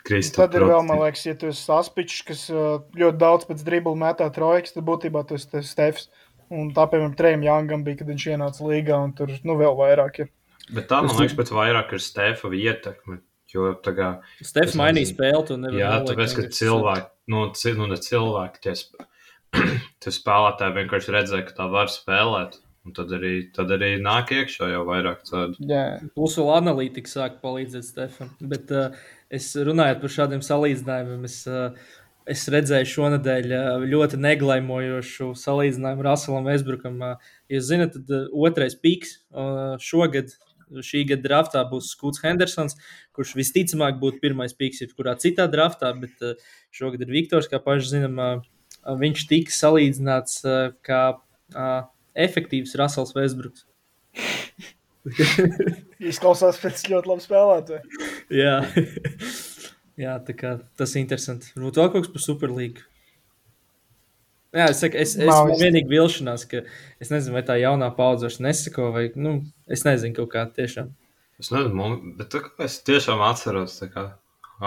Tad 0.08 0.56
ir 0.56 0.64
vēl, 0.68 0.84
man 0.88 1.02
liekas, 1.02 1.26
ja 1.28 1.36
tu 1.40 1.50
esi 1.52 1.66
saspičs, 1.68 2.22
kas 2.28 2.46
ļoti 2.52 3.20
daudz 3.20 3.48
pēc 3.50 3.64
dribla 3.68 3.96
metā 4.00 4.30
trojkas, 4.32 4.76
tad 4.76 4.86
būtībā 4.88 5.24
tu 5.28 5.36
esi 5.36 5.64
Stefs. 5.68 6.08
Un 6.48 6.70
tā, 6.76 6.86
piemēram, 6.88 7.16
Trējam 7.20 7.44
Jāngam 7.44 7.82
bija, 7.84 8.00
kad 8.00 8.12
viņš 8.12 8.26
ienāca 8.32 8.68
līgā, 8.70 9.00
un 9.04 9.12
tur 9.18 9.34
nu, 9.44 9.58
vēl 9.60 9.74
vairāk 9.76 10.22
ir. 10.24 10.30
Bet 10.72 10.88
tā, 10.88 11.02
man 11.04 11.16
liekas, 11.20 11.36
pēc 11.36 11.52
vairāk 11.56 11.92
ir 11.96 12.04
Stefa 12.04 12.52
ietekme. 12.56 13.20
Jo 13.52 13.72
tā 13.84 13.94
kā. 13.96 14.08
Stefs 14.44 14.76
mainīja 14.80 15.12
spēli, 15.14 15.44
tu 15.48 15.56
nevari. 15.60 15.80
Jā, 15.80 15.92
tāpēc, 16.08 16.34
ka 16.36 16.46
cilvēki, 16.52 17.08
nu, 17.32 17.44
nu 17.80 17.90
ne 17.92 18.00
cilvēki, 18.04 18.64
tie, 18.64 18.74
tie 20.04 20.14
spēlētāji 20.16 20.76
vienkārši 20.82 21.16
redzēja, 21.16 21.46
ka 21.48 21.56
tā 21.62 21.68
var 21.72 21.92
spēlēt. 21.92 22.60
Un 22.88 22.94
tad 22.96 23.12
arī, 23.12 23.34
tad 23.52 23.72
arī 23.76 23.98
nāk 24.00 24.32
iekšā 24.32 24.70
jau 24.72 24.86
vairāk 24.88 25.26
tādu. 25.28 25.60
Jā, 25.68 26.00
plus 26.16 26.38
vēl 26.40 26.54
analītika 26.56 27.12
sāk 27.12 27.42
palīdzēt 27.42 27.84
Stefan. 27.84 28.30
Bet 28.40 28.72
uh, 28.72 28.96
es 29.34 29.50
runāju 29.60 29.98
par 30.04 30.14
šādiem 30.14 30.44
salīdzinājumiem. 30.46 31.26
Es, 31.28 31.42
uh, 31.52 31.98
es 32.32 32.46
redzēju 32.54 32.88
šonadēļ 32.94 33.56
uh, 33.58 33.84
ļoti 33.92 34.22
neglaimojošu 34.24 35.34
salīdzinājumu 35.42 36.06
Russellam 36.08 36.48
Vesbrukam. 36.48 37.02
Uh, 37.04 37.34
jūs 37.52 37.68
zināt, 37.74 37.98
tad 37.98 38.14
uh, 38.16 38.30
otrais 38.48 38.78
piks 38.80 39.18
uh, 39.36 39.76
šogad 39.84 40.32
šī 40.84 41.04
gada 41.12 41.24
draftā 41.28 41.66
būs 41.68 41.92
Skuts 41.92 42.24
Hendersons, 42.24 42.80
kurš 43.16 43.36
visticamāk 43.40 44.00
būtu 44.00 44.24
pirmais 44.24 44.56
piks, 44.56 44.80
jebkurā 44.84 45.18
citā 45.20 45.50
draftā, 45.52 45.92
bet 46.00 46.24
uh, 46.24 46.40
šogad 46.76 47.04
ir 47.04 47.12
Viktors, 47.20 47.52
kā 47.52 47.60
paši 47.64 47.98
zinām, 47.98 48.24
uh, 48.24 48.96
viņš 49.04 49.28
tika 49.28 49.56
salīdzināts 49.56 50.40
uh, 50.48 50.58
kā 50.88 51.04
efektīvs 52.26 52.76
Rasels 52.80 53.14
Vēsbruks. 53.16 53.66
Izklausās 56.10 56.60
pēc 56.62 56.84
ļoti 56.92 57.12
labi 57.14 57.24
spēlētāja. 57.24 58.04
Jā. 58.34 58.58
Jā, 59.98 60.20
tā 60.22 60.36
kā 60.38 60.54
tas 60.78 60.94
ir 60.94 61.02
interesanti. 61.02 61.50
Varbūt 61.56 61.80
vēl 61.80 61.90
kaut 61.94 62.06
kas 62.06 62.14
par 62.14 62.22
Superlīgu. 62.22 62.84
Jā, 64.56 64.68
es 64.72 64.80
saku, 64.82 64.98
es, 65.02 65.16
es 65.18 65.28
Nav, 65.28 65.50
vienīgi 65.60 65.90
vilšanās, 65.92 66.46
ka 66.50 66.62
es 67.04 67.10
nezinu, 67.12 67.36
vai 67.36 67.44
tā 67.46 67.58
jaunā 67.60 67.90
paudze 67.98 68.28
vairs 68.28 68.38
nesako, 68.42 68.92
vai, 68.96 69.08
nu, 69.20 69.40
es 69.74 69.84
nezinu, 69.86 70.16
kaut 70.22 70.32
kā 70.34 70.46
tiešām. 70.54 70.94
Es 71.42 71.50
nezinu, 71.54 71.90
bet 72.18 72.32
tā 72.34 72.44
kā 72.46 72.54
es 72.66 72.78
tiešām 72.88 73.22
atceros, 73.26 73.76
tā 73.82 73.90
kā 73.94 74.06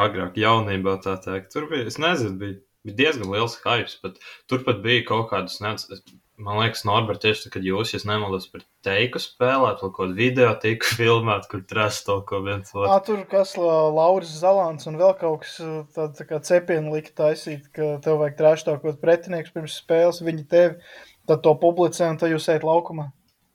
agrāk 0.04 0.36
jaunībā 0.38 0.98
tā 1.04 1.16
teikt, 1.24 1.50
tur 1.54 1.70
bija, 1.70 1.86
es 1.90 1.98
nezinu, 2.02 2.36
bija, 2.42 2.58
bija 2.86 2.98
diezgan 3.00 3.32
liels 3.32 3.56
hypes, 3.64 3.96
bet 4.04 4.20
turpat 4.50 4.82
bija 4.84 5.06
kaut 5.08 5.30
kādas, 5.32 5.58
nezinu, 5.64 6.20
Man 6.40 6.56
liekas, 6.56 6.86
Norbert, 6.88 7.20
tieši 7.20 7.50
kad 7.52 7.64
jūs, 7.66 7.92
ja 7.92 8.00
nemaldos, 8.08 8.46
par 8.48 8.62
teiku 8.86 9.20
spēlēt, 9.20 9.82
kaut 9.82 9.92
kādu 9.98 10.16
video 10.16 10.54
tiku 10.62 10.88
filmēt, 10.98 11.46
kur 11.50 11.62
trešs 11.68 12.02
to 12.06 12.16
ko 12.28 12.40
viens 12.46 12.72
otrs. 12.72 12.88
Jā, 12.88 12.98
tur 13.04 13.22
kas 13.28 13.54
Lauris 13.60 14.32
Zalants 14.40 14.88
un 14.88 14.96
vēl 15.00 15.14
kaut 15.20 15.44
kas 15.44 15.58
tāds 15.96 16.16
tā 16.16 16.28
kā 16.30 16.40
cepienu 16.48 16.96
lika 16.96 17.12
taisīt, 17.22 17.68
ka 17.76 17.98
tev 18.04 18.22
vajag 18.22 18.38
trešs 18.40 18.66
to 18.68 18.76
kaut 18.80 19.00
pretinieks 19.04 19.52
pirms 19.52 19.76
spēles, 19.82 20.24
viņi 20.24 20.48
tevi, 20.48 20.94
tad 21.28 21.44
to 21.44 21.54
publicē 21.60 22.08
un 22.14 22.20
tad 22.22 22.32
jūs 22.32 22.48
ejat 22.52 22.64
laukumā. 22.66 23.10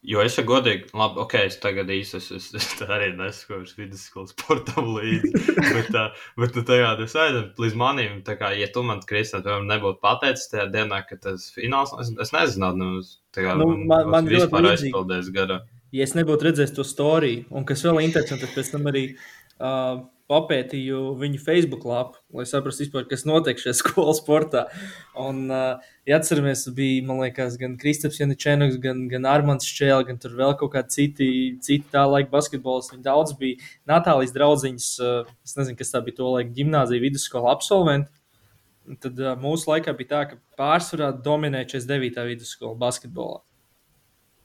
Jo 0.06 0.22
es 0.22 0.36
jau 0.38 0.44
godīgi, 0.46 0.92
labi, 0.94 1.18
ok, 1.24 1.34
es 1.48 1.56
tagad 1.62 1.90
īsti 1.90 2.18
es, 2.20 2.28
es, 2.38 2.48
es 2.60 2.68
arī 2.86 3.08
nesakošu 3.18 3.80
vidusskolas 3.80 4.32
sportam 4.36 4.92
līdzi. 4.94 5.32
bet, 5.58 5.90
tā, 5.94 6.06
bet 6.42 6.54
tu 6.54 6.64
tagad 6.68 7.02
es 7.06 7.16
aizēju 7.18 7.64
līdz 7.64 7.78
manim, 7.80 8.20
tā 8.28 8.38
kā, 8.40 8.52
ja 8.58 8.70
tu 8.74 8.84
man, 8.86 9.02
Kristā, 9.10 9.42
piemēram, 9.42 9.66
nebūtu 9.72 10.02
pateicis 10.04 10.52
tajā 10.52 10.68
dienā, 10.74 11.02
ka 11.10 11.18
tas 11.22 11.48
fināls, 11.56 11.96
es, 12.04 12.12
es 12.22 12.34
nezinātu, 12.36 12.82
nu, 12.82 13.06
tā 13.34 13.48
kā, 13.48 13.56
nu, 13.62 13.72
man, 13.90 14.12
man 14.14 14.30
vispār 14.30 14.70
aizpildēs 14.76 15.32
garā. 15.36 15.64
Ja 15.96 16.06
es 16.06 16.14
nebūtu 16.18 16.50
redzējis 16.50 16.76
to 16.76 16.86
storiju, 16.86 17.48
un 17.56 17.66
kas 17.66 17.86
vēl 17.88 18.04
interesanti, 18.06 18.52
pēc 18.52 18.74
tam 18.76 18.92
arī 18.92 19.08
uh, 19.16 20.04
papētīju 20.32 21.00
viņu 21.22 21.40
Facebook 21.44 21.84
lapu, 21.86 22.18
lai 22.34 22.48
saprastu, 22.50 22.84
vispār, 22.86 23.06
kas 23.10 23.26
notiek 23.30 23.60
šajā 23.62 23.76
skolas 23.82 24.20
sportā. 24.22 24.66
Un, 25.22 25.44
uh, 25.54 25.84
ja 26.10 26.20
atceramies, 26.20 26.66
bija, 26.76 27.04
man 27.06 27.22
liekas, 27.22 27.58
gan 27.62 27.78
Kristaps 27.82 28.18
Janičēnoks, 28.22 28.80
gan, 28.82 29.06
gan 29.12 29.28
Armāns 29.30 29.70
Čēlis, 29.70 30.08
gan 30.10 30.22
tur 30.22 30.36
vēl 30.40 30.56
kaut 30.60 30.74
kādi 30.74 30.98
citi, 30.98 31.30
citi 31.66 31.86
tā 31.94 32.08
laika 32.10 32.32
basketbolisti. 32.34 32.96
Viņi 32.96 33.06
daudz 33.06 33.36
bija 33.40 33.62
Natālijas 33.90 34.34
draugiņas, 34.36 34.92
uh, 35.04 35.34
es 35.46 35.58
nezinu, 35.60 35.78
kas 35.82 35.94
tā 35.94 36.02
bija 36.06 36.22
to 36.22 36.30
laiku 36.34 36.56
gimnāzija, 36.58 37.04
vidusskola 37.04 37.54
absolventi. 37.54 38.10
Tad 39.02 39.22
uh, 39.22 39.34
mūsu 39.42 39.70
laikā 39.70 39.94
bija 39.98 40.14
tā, 40.14 40.24
ka 40.32 40.40
pārsvarā 40.58 41.12
dominēja 41.26 41.76
49. 41.76 42.26
vidusskola 42.32 42.78
basketbolā. 42.82 43.44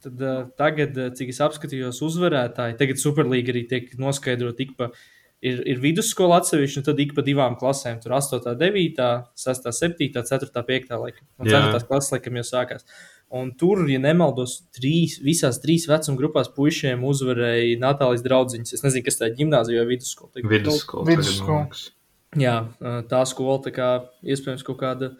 Tad, 0.05 0.21
uh, 0.21 0.45
tagad, 0.61 0.97
cik 1.17 1.33
es 1.33 1.41
apskatījos, 1.45 2.03
uzvarētāji, 2.05 2.77
tagad 2.81 3.01
Superlīga 3.01 3.53
arī 3.53 3.65
tiek 3.69 3.91
noskaidrota 4.01 4.57
tik 4.61 4.77
pa 4.77 4.91
ir, 5.45 5.61
ir 5.69 5.81
vidusskola 5.83 6.41
atsevišķi, 6.41 6.81
un 6.81 6.87
tad 6.87 7.01
ik 7.03 7.15
pa 7.17 7.25
divām 7.27 7.57
klasēm. 7.61 8.01
Tur 8.03 8.17
8, 8.19 8.45
9, 8.61 9.01
6, 9.45 9.71
7, 9.77 10.11
4, 10.17 10.51
5, 10.69 10.93
laikam. 11.05 11.27
Un 11.41 11.51
4. 11.51 11.81
klases 11.89 12.15
laikam 12.15 12.39
jau 12.41 12.47
sākās. 12.51 12.87
Un 13.41 13.53
tur, 13.55 13.85
ja 13.87 14.01
nemaldos, 14.03 14.57
trīs, 14.75 15.21
visās 15.23 15.61
trīs 15.63 15.87
vecuma 15.87 16.19
grupās 16.19 16.51
puišiem 16.51 17.05
uzvarēja 17.07 17.79
Natālijas 17.79 18.25
draugiņas. 18.27 18.75
Es 18.75 18.85
nezinu, 18.87 19.07
kas 19.07 19.21
tā 19.21 19.31
ir 19.31 19.37
gimnāzija 19.39 19.85
vai 19.85 19.93
vidusskola. 19.93 20.47
Vidusskola. 20.51 21.07
vidusskola. 21.07 21.83
Jā, 22.39 22.57
tā 23.11 23.21
skola 23.27 23.59
tā 23.63 23.75
kā 23.75 23.91
iespējams 24.27 24.67
kaut 24.67 24.81
kāda 24.83 25.13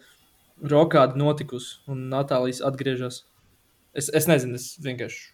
rokāda 0.61 1.19
notikusi, 1.19 1.79
un 1.91 2.09
Natālijas 2.11 2.59
atgriežas. 2.67 3.23
Es, 3.95 4.11
es 4.11 4.27
nezinu, 4.27 4.59
es 4.59 4.75
vienkārši 4.83 5.31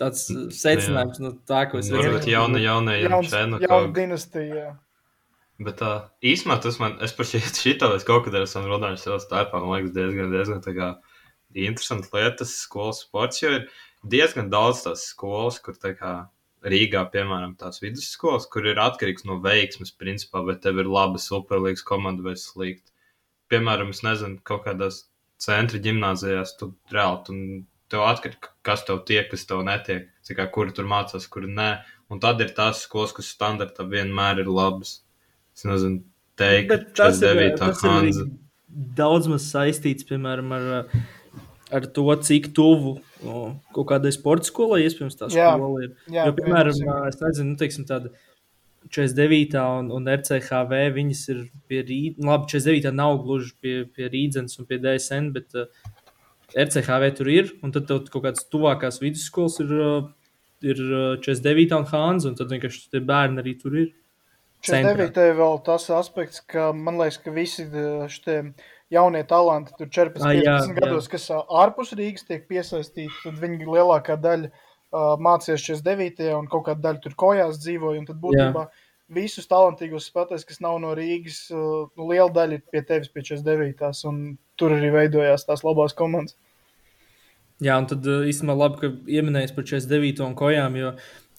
tāds 0.00 0.26
uh, 0.32 0.46
secinājums 0.54 1.20
no 1.22 1.32
tā, 1.48 1.64
ko 1.70 1.80
es 1.80 1.90
nu, 1.90 2.00
redzēju. 2.00 2.18
Bet 2.18 2.28
jauna, 2.30 2.62
jaunajiem 2.62 3.16
čēnu 3.30 3.60
kaut 3.64 3.92
dinastija. 3.96 4.68
Bet 5.66 5.78
tā 5.80 5.90
uh, 5.94 6.06
īsumā 6.32 6.58
tas 6.62 6.78
man, 6.82 6.98
es 7.04 7.14
par 7.16 7.28
šito 7.30 7.90
es 7.96 8.06
kaut 8.08 8.26
kad 8.26 8.36
esmu 8.42 8.66
runājis 8.68 9.06
savā 9.08 9.18
starpā, 9.24 9.62
man 9.62 9.78
liekas, 9.78 9.94
diezgan, 9.96 10.32
diezgan 10.34 10.64
tā 10.64 10.76
kā 10.76 10.92
interesanti 11.56 12.12
lietas 12.12 12.56
skolas 12.60 13.02
sports, 13.06 13.40
jo 13.42 13.54
ir 13.56 13.68
diezgan 14.04 14.50
daudz 14.52 14.84
tās 14.84 15.06
skolas, 15.12 15.60
kur 15.64 15.78
tā 15.80 15.94
kā 15.96 16.16
Rīgā, 16.66 17.04
piemēram, 17.12 17.52
tās 17.60 17.78
vidusskolas, 17.82 18.48
kur 18.50 18.66
ir 18.66 18.80
atkarīgs 18.82 19.26
no 19.28 19.36
veiksmes, 19.44 19.92
principā, 19.94 20.40
vai 20.46 20.56
tev 20.58 20.80
ir 20.82 20.88
laba 20.90 21.20
superlīgas 21.22 21.84
komanda 21.86 22.24
vai 22.24 22.34
slikta. 22.40 22.90
Piemēram, 23.52 23.92
es 23.94 24.02
nezinu, 24.02 24.40
kaut 24.46 24.64
kādās 24.64 25.04
centra 25.42 25.78
gimnāzijās 25.82 26.56
tu 26.58 26.72
reāli 26.90 27.22
tu 27.26 27.36
tev 27.92 28.06
atkarīgs, 28.06 28.52
kas 28.66 28.84
tev 28.86 29.02
tiek, 29.08 29.28
kas 29.30 29.46
tev 29.48 29.62
netiek, 29.66 30.08
kā, 30.32 30.48
kuri 30.52 30.74
tur 30.76 30.88
mācās, 30.90 31.28
kuri 31.30 31.50
nē. 31.52 31.70
Un 32.12 32.22
tad 32.22 32.40
ir 32.42 32.52
tās 32.54 32.84
skolas, 32.86 33.14
kas 33.14 33.32
standartā 33.34 33.86
vienmēr 33.90 34.44
ir 34.44 34.50
labas. 34.50 35.00
Es 35.56 35.64
nezinu, 35.66 36.04
teikt, 36.38 36.70
Bet 36.70 36.90
tas 36.98 37.22
ir, 37.24 37.40
tas 37.58 37.82
ir 37.82 38.26
daudz 38.96 39.28
maz 39.30 39.46
saistīts, 39.48 40.06
piemēram, 40.08 40.52
ar, 40.52 40.86
ar 41.74 41.88
to, 41.96 42.06
cik 42.28 42.50
tuvu 42.56 42.98
kaut 43.22 43.88
kādai 43.90 44.12
sporta 44.14 44.48
skolai 44.50 44.82
iespējams 44.84 45.18
tā 45.18 45.30
skola 45.32 45.86
ir. 45.86 45.92
Jā, 46.12 46.28
jo, 46.28 46.36
piemēram, 46.36 46.80
es 47.08 47.20
nezinu, 47.22 47.52
nu, 47.54 47.60
teiksim, 47.60 47.86
tāda 47.88 48.12
49. 48.92 49.56
un, 49.80 49.90
un 49.96 50.10
RCHV 50.12 50.82
viņas 50.94 51.22
ir 51.32 51.44
pie 51.66 51.82
Rīgas. 51.82 52.26
Labi, 52.28 52.50
49. 52.52 52.92
nav 52.94 53.18
gluži 53.24 53.54
pie, 53.62 53.76
pie 53.90 54.10
Rīgas 54.12 54.60
un 54.60 54.68
pie 54.68 54.78
DSN, 54.82 55.32
bet 55.34 55.56
uh, 55.58 55.66
RCHV 56.54 57.10
tur 57.18 57.30
ir, 57.32 57.50
un 57.64 57.74
tad 57.74 57.90
kaut 57.90 58.22
kādas 58.22 58.46
tuvākās 58.52 59.00
vidusskolas 59.02 59.58
ir, 59.64 59.72
uh, 59.74 60.08
ir 60.62 60.82
49 61.24 61.72
uh, 61.72 61.80
un 61.80 61.88
Hāns, 61.90 62.26
un 62.28 62.36
tad 62.38 62.52
vienkārši 62.54 62.90
tie 62.92 63.02
bērni 63.02 63.42
arī 63.42 63.56
tur 63.58 63.78
ir. 63.80 63.92
49. 64.66 65.26
ir 65.30 65.36
vēl 65.38 65.60
tas 65.66 65.88
aspekts, 65.94 66.40
ka 66.46 66.70
man 66.74 67.00
liekas, 67.00 67.18
ka 67.22 67.34
visi 67.34 67.66
uh, 67.66 68.06
šie 68.10 68.38
jaunie 68.94 69.24
talanti, 69.26 69.74
tur 69.78 69.90
14, 69.90 70.22
ah, 70.22 70.32
jā, 70.36 70.56
15 70.62 70.78
gados, 70.78 71.10
jā. 71.10 71.16
kas 71.16 71.28
ārpus 71.34 71.92
Rīgas 71.98 72.26
tiek 72.28 72.46
piesaistīti, 72.50 73.12
tad 73.24 73.38
viņi 73.42 73.66
lielākā 73.66 74.18
daļa 74.22 74.50
uh, 74.50 75.14
mācījās 75.22 75.66
49. 75.66 76.30
un 76.38 76.50
kaut 76.50 76.68
kāda 76.70 76.88
daļa 76.88 77.04
tur 77.04 77.18
kojās 77.18 77.62
dzīvoja, 77.62 78.02
un 78.04 78.10
tad 78.10 78.22
būtībā. 78.22 78.66
Jā 78.66 78.84
visus 79.12 79.46
talantīgos 79.46 80.08
spēlētājus, 80.10 80.46
kas 80.48 80.58
nav 80.64 80.80
no 80.82 80.90
Rīgas, 80.98 81.44
nu, 81.54 82.08
liela 82.10 82.26
daļa 82.34 82.58
ir 82.58 82.64
pie 82.72 82.82
tevis 82.82 83.12
pie 83.12 83.22
49. 83.22 83.92
un 84.10 84.16
tur 84.60 84.74
arī 84.76 84.90
veidojās 84.94 85.46
tās 85.48 85.62
labās 85.66 85.94
komandas. 85.96 86.36
Jā, 87.64 87.78
un 87.80 87.86
tad 87.88 88.04
īstenībā 88.04 88.54
labi, 88.56 88.76
ka 88.82 88.86
ieminējis 89.08 89.54
par 89.56 89.64
49. 89.68 90.20
un 90.26 90.34
kojām, 90.36 90.76
jo 90.76 90.90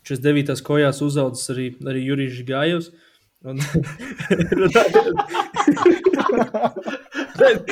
49. 0.08 0.64
kojās 0.66 1.02
uzaudzis 1.06 1.52
arī, 1.54 1.68
arī 1.86 2.02
Jurijs 2.08 2.42
Gājus. 2.48 2.88
Un... 3.46 3.56
Bet, 7.38 7.70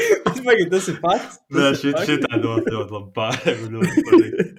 tas 0.69 0.87
ir 0.91 0.97
pats. 1.01 1.39
Nē, 1.49 1.71
šī 1.79 1.89
tā 2.21 2.37
ļoti, 2.37 2.67
ļoti 2.75 2.91
labi 2.93 3.09
pārējai. 3.17 4.53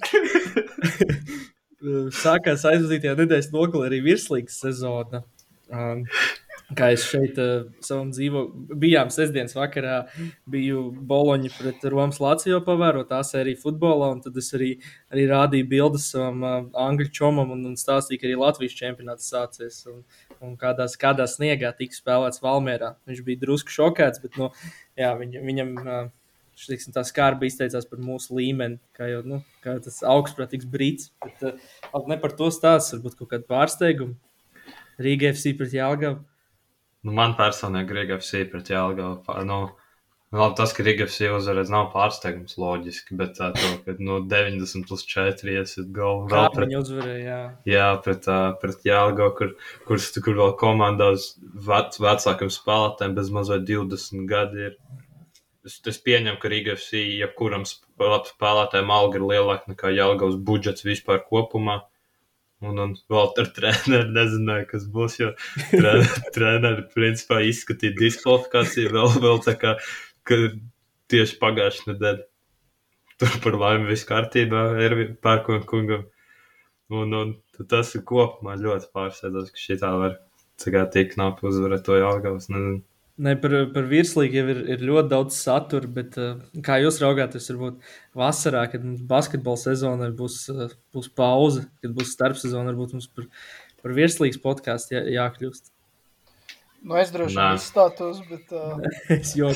sākās 2.16 2.64
aizvadītajā 2.68 3.14
nedēļas 3.18 3.52
nogalē 3.54 3.90
arī 3.90 4.02
virslīgas 4.06 4.60
sezona. 4.62 5.22
Um, 5.70 6.04
kā 6.74 6.88
es 6.94 7.04
šeit 7.06 7.36
uh, 7.38 7.68
savam 7.84 8.08
dzīvo, 8.10 8.42
bijām 8.82 9.10
sestdienas 9.14 9.54
vakarā, 9.54 10.00
biju 10.50 10.88
Boloņa 11.06 11.52
pret 11.54 11.86
Romas 11.92 12.18
Lācijo 12.22 12.58
pavērot 12.66 13.10
tā 13.12 13.20
sēriju 13.26 13.60
futbolā, 13.60 14.10
un 14.16 14.22
tad 14.24 14.36
es 14.40 14.50
arī, 14.56 14.72
arī 15.14 15.28
rādīju 15.30 15.68
bildes 15.70 16.08
savam 16.14 16.42
uh, 16.42 16.58
angļu 16.86 17.08
čomam 17.14 17.54
un, 17.54 17.62
un 17.70 17.78
stāstīju, 17.78 18.22
ka 18.22 18.28
arī 18.28 18.36
Latvijas 18.42 18.76
čempionāts 18.80 19.30
sācies 19.30 19.80
un, 19.92 20.02
un 20.42 20.58
kādās, 20.58 20.98
kādā 21.00 21.28
sniegā 21.30 21.70
tika 21.78 21.94
spēlēts 21.94 22.42
Valmērā. 22.42 22.96
Viņš 23.06 23.24
bija 23.26 23.44
drusku 23.46 23.74
šokēts, 23.76 24.22
bet 24.24 24.38
nu, 24.40 24.50
jā, 24.98 25.14
viņ, 25.22 25.42
viņam. 25.46 25.74
Uh, 25.82 26.06
Šis 26.56 26.86
tā 26.88 27.02
skarbi 27.04 27.50
izteicās 27.50 27.84
par 27.84 27.98
mūsu 28.00 28.32
līmeni, 28.38 28.78
kā 28.96 29.10
jau 29.10 29.18
nu, 29.28 29.42
kā 29.60 29.74
tas 29.84 29.98
augstprātīgs 30.08 30.64
brīdis. 30.72 31.10
Bet 31.20 31.42
uh, 31.44 31.98
ne 32.08 32.16
par 32.22 32.32
to 32.38 32.48
stāstu, 32.48 32.96
varbūt 32.96 33.18
kaut 33.18 33.28
kādu 33.34 33.44
pārsteigumu. 33.50 34.16
Rīga 34.96 35.34
FC 35.34 35.52
pret 35.58 35.76
Jālgavu. 35.76 36.22
Nu, 37.06 37.12
man 37.14 37.36
personīgi 37.38 37.94
Riga 37.94 38.16
FC 38.18 38.40
pret 38.50 38.72
Jālgavu. 38.72 39.20
Nu, 39.46 39.58
labi, 40.34 40.56
tas, 40.58 40.72
ka 40.74 40.82
Riga 40.82 41.06
FC 41.06 41.28
uzvarēs, 41.30 41.70
nav 41.70 41.92
pārsteigums 41.92 42.56
loģiski, 42.58 43.14
bet 43.20 43.36
tā, 43.38 43.52
to, 43.54 43.68
ka 43.84 43.94
nu, 44.02 44.18
90 44.32 44.88
plus 44.88 45.04
4 45.12 45.54
iesiet 45.54 45.92
golu. 45.94 46.26
Kā 46.32 46.48
viņi 46.56 46.80
uzvarēja, 46.80 47.20
jā. 47.22 47.38
Jā, 47.70 47.86
pret, 48.02 48.26
uh, 48.26 48.48
pret 48.58 48.82
Jālgavu, 48.88 49.36
kur, 49.38 49.54
kur, 49.86 50.02
kur 50.26 50.40
vēl 50.42 50.56
komandās 50.58 51.30
vec, 51.68 52.00
vecākam 52.02 52.50
spēlētājiem 52.50 53.14
bez 53.20 53.30
mazliet 53.38 53.68
20 53.70 54.26
gadi 54.32 54.66
ir. 54.72 54.78
Es, 55.66 55.78
es 55.86 56.02
pieņemu, 56.02 56.40
ka 56.42 56.50
Riga 56.50 56.74
FC 56.74 57.04
jebkuram 57.20 57.62
spēlētājam 57.66 58.90
alga 58.98 59.20
ir 59.20 59.30
lielāka 59.30 59.70
nekā 59.70 59.94
Jālgavas 59.94 60.42
budžets 60.50 60.86
vispār 60.86 61.22
kopumā. 61.30 61.84
Un, 62.64 62.78
un 62.80 62.94
vēl 63.12 63.32
ar 63.42 63.48
treneru 63.56 64.12
nezināju, 64.16 64.68
kas 64.70 64.86
būs. 64.92 65.18
Jo 65.20 65.32
treneris 66.36 66.88
principā 66.94 67.42
izskatīja 67.44 67.98
diskvalifikāciju 67.98 68.94
vēl, 68.94 69.12
vēl 69.26 69.42
tā 69.44 69.56
kā 69.60 69.74
tieši 71.12 71.38
pagājušajā 71.42 71.92
nedēļā. 71.92 72.24
Tur 73.16 73.36
par 73.44 73.54
laimi 73.56 73.88
viss 73.88 74.08
kārtībā 74.08 74.62
ir 74.84 74.96
pērkona 75.24 75.64
kungam. 75.68 76.04
Un, 76.92 77.12
un 77.16 77.32
tas 77.70 77.94
ir 77.96 78.04
kopumā 78.06 78.56
ļoti 78.60 78.90
pārsteidzoši, 78.94 79.52
ka 79.54 79.62
šī 79.62 79.78
tā 79.80 79.92
var 80.00 80.18
tik 80.62 81.14
knapi 81.14 81.48
uzvarēt 81.48 81.84
to 81.86 81.96
Jālgavas. 81.98 82.50
Ne, 83.16 83.32
par, 83.40 83.52
par 83.72 83.86
virslīgu 83.88 84.36
jau 84.36 84.48
ir, 84.52 84.58
ir 84.74 84.82
ļoti 84.84 85.08
daudz 85.08 85.38
satura, 85.40 85.88
bet 85.88 86.18
uh, 86.20 86.34
kā 86.64 86.76
jūs 86.82 86.98
raugāties, 87.00 87.46
varbūt 87.48 87.86
vasarā, 88.16 88.66
kad 88.68 88.82
basketbola 89.08 89.56
sezonai 89.56 90.10
būs, 90.18 90.42
uh, 90.52 90.74
būs 90.92 91.08
pauze, 91.16 91.62
kad 91.80 91.94
būs 91.96 92.12
starpsezona, 92.12 92.74
varbūt 92.74 92.92
mums 92.92 93.08
par, 93.16 93.30
par 93.80 93.94
virslīgas 93.96 94.36
podkāstu 94.42 94.98
jā, 94.98 95.00
jākļūst. 95.14 95.72
Nu, 96.84 96.98
es 97.00 97.08
droši 97.14 97.40
vien 97.40 97.56
izstātos, 97.56 98.20
bet. 98.28 98.52
Uh, 98.52 98.84
es 99.16 99.32
you 99.32 99.48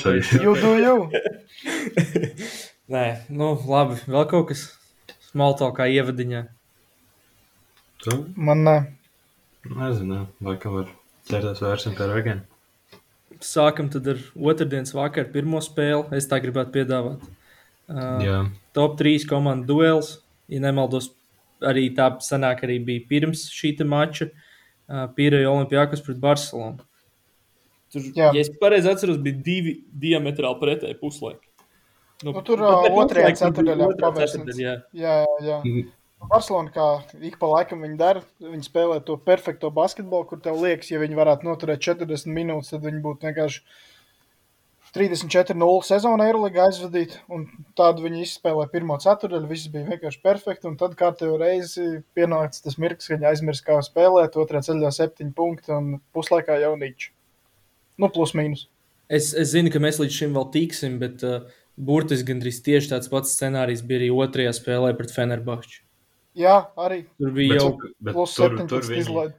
do 0.57 0.73
you. 0.81 0.97
Nē, 2.95 3.07
nu, 3.29 3.53
labi. 3.69 4.01
Vēl 4.09 4.25
kaut 4.31 4.55
kas 4.55 4.71
smalto 5.29 5.69
kā 5.77 5.85
ievadiņā. 6.01 6.47
Tu? 8.07 8.23
Man 8.41 8.65
nē. 8.65 8.79
Nezinu, 9.69 10.25
vai 10.41 10.57
kā 10.57 10.73
var 10.73 10.89
ķerties 11.29 11.61
vērsim 11.61 11.99
pie 11.99 12.09
ragiem 12.09 12.41
sākam 13.45 13.89
ar 13.97 14.21
otrdienas 14.37 14.95
vakaru 14.95 15.33
pirmo 15.33 15.61
spēli. 15.65 16.11
Es 16.17 16.29
tā 16.31 16.41
gribētu 16.43 16.75
piedāvāt. 16.77 17.25
Uh, 17.91 18.21
Jā. 18.23 18.37
top 18.77 18.99
3 19.01 19.27
komandu 19.31 19.73
duels. 19.73 20.19
Ja 20.51 20.61
nemaldos, 20.63 21.13
arī 21.63 21.89
tā 21.95 22.11
sanāk, 22.23 22.65
arī 22.67 22.79
bija 22.85 23.07
pirms 23.09 23.49
šī 23.55 23.77
mača. 23.87 24.31
Uh, 24.91 25.07
Pīrēja 25.15 25.51
Olimpijākas 25.51 26.03
pret 26.03 26.19
Barcelonu. 26.19 26.83
Tur, 27.91 28.03
Jā. 28.15 28.31
ja 28.35 28.41
es 28.41 28.51
pareizi 28.61 28.91
atceros, 28.91 29.19
bija 29.19 29.39
divi 29.43 29.81
diametrāli 29.91 30.59
pretēji 30.61 30.99
puslaiki. 30.99 31.47
Nu, 32.23 32.35
nu, 32.37 32.43
tur 32.45 32.61
otrajā 32.63 33.33
ceturdaļā 33.41 33.95
pavērsiens. 33.99 34.59
Jā, 34.61 34.77
jā. 34.93 35.15
jā. 35.43 35.59
Mm. 35.65 35.89
Barcelona, 36.29 36.69
kā 36.75 36.87
ik 37.25 37.39
pa 37.41 37.49
laikam 37.49 37.81
viņi 37.85 37.97
dara, 38.01 38.21
viņi 38.45 38.67
spēlē 38.67 38.99
to 39.07 39.17
perfekto 39.25 39.71
basketbolu, 39.73 40.27
kur 40.29 40.41
tev 40.45 40.59
liekas, 40.61 40.91
ja 40.93 41.01
viņi 41.01 41.17
varētu 41.17 41.49
noturēt 41.49 41.81
40 41.87 42.35
minūtes, 42.37 42.75
tad 42.75 42.85
viņi 42.85 43.01
būtu 43.05 43.29
vienkārši 43.29 43.63
34-0 44.95 45.85
sezonā 45.87 46.27
Eirolandā 46.29 46.67
aizvadīt. 46.67 47.15
Tādu 47.79 48.05
viņi 48.05 48.25
izspēlēja 48.25 48.73
pirmo 48.73 48.97
ceturdaļu, 49.01 49.49
viss 49.51 49.71
bija 49.71 49.87
vienkārši 49.87 50.21
perfekti. 50.25 50.67
Un 50.71 50.77
tad 50.81 50.97
kārtējo 50.99 51.37
reizi 51.41 52.01
pienāca 52.19 52.65
tas 52.65 52.77
mirklis, 52.81 53.07
kad 53.07 53.21
viņi 53.21 53.31
aizmirst, 53.31 53.65
kā 53.67 53.79
spēlēt. 53.87 54.39
Otrajā 54.41 54.67
ceļā 54.71 54.91
septiņi 54.97 55.35
punkti 55.37 55.75
un 55.77 55.93
puslaikā 56.17 56.59
jau 56.65 56.75
niķi. 56.81 57.13
Nu, 58.03 58.11
plus 58.11 58.35
mīnus. 58.35 58.67
Es, 59.11 59.31
es 59.35 59.55
zinu, 59.55 59.71
ka 59.71 59.83
mēs 59.83 60.01
līdz 60.03 60.17
šim 60.17 60.35
vēl 60.35 60.51
tiksim, 60.55 60.99
bet 61.03 61.23
uh, 61.27 61.47
burtiski 61.79 62.33
gandrīz 62.33 62.61
tieši 62.67 62.93
tāds 62.95 63.11
pats 63.13 63.37
scenārijs 63.39 63.87
bija 63.87 64.03
arī 64.03 64.11
otrajā 64.27 64.57
spēlē 64.59 64.93
pret 64.99 65.15
Fenerbahču. 65.15 65.85
Jā, 66.39 66.57
arī. 66.79 67.03
Tur 67.19 67.33
bija 67.35 67.57
bet, 67.57 67.63
jau 67.63 67.71
bet, 67.81 68.15
plus 68.15 68.37
tur, 68.37 68.55
17 68.59 68.71
tur 68.71 68.87
viņi... 68.87 69.03
izlaid. 69.03 69.35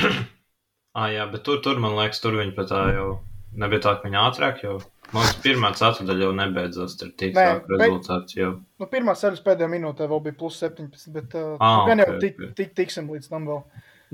ah, 1.00 1.08
jā, 1.10 1.26
bet 1.32 1.44
tur, 1.46 1.58
tur, 1.64 1.82
man 1.82 1.96
liekas, 1.98 2.22
tur 2.22 2.38
viņi 2.38 2.54
pat 2.56 2.70
tā 2.70 2.84
jau 2.94 3.10
nebija 3.58 3.82
tā, 3.86 3.94
ka 3.98 4.06
viņi 4.06 4.20
ātrāk 4.20 4.64
jau. 4.64 4.78
Man 5.10 5.24
liekas, 5.26 5.38
pirmā 5.42 5.72
ceturdaļa 5.74 6.26
jau 6.26 6.32
nebeidzās, 6.38 6.96
tur 7.00 7.10
tik 7.18 7.34
Nē, 7.34 7.46
rezultāts 7.72 8.36
jau. 8.38 8.52
Nu, 8.78 8.86
pirmā 8.90 9.16
sēdes 9.18 9.42
pēdējā 9.46 9.70
minūtē 9.72 10.06
vēl 10.10 10.22
bija 10.28 10.38
plus 10.38 10.60
17, 10.62 11.08
bet 11.16 11.34
uh, 11.38 11.56
ah, 11.58 11.82
gan 11.88 12.02
okay, 12.04 12.12
jau 12.14 12.20
tik, 12.22 12.36
okay. 12.38 12.52
tik, 12.60 12.76
tiksim 12.78 13.10
līdz 13.10 13.32
tam 13.32 13.48
vēl. 13.50 13.64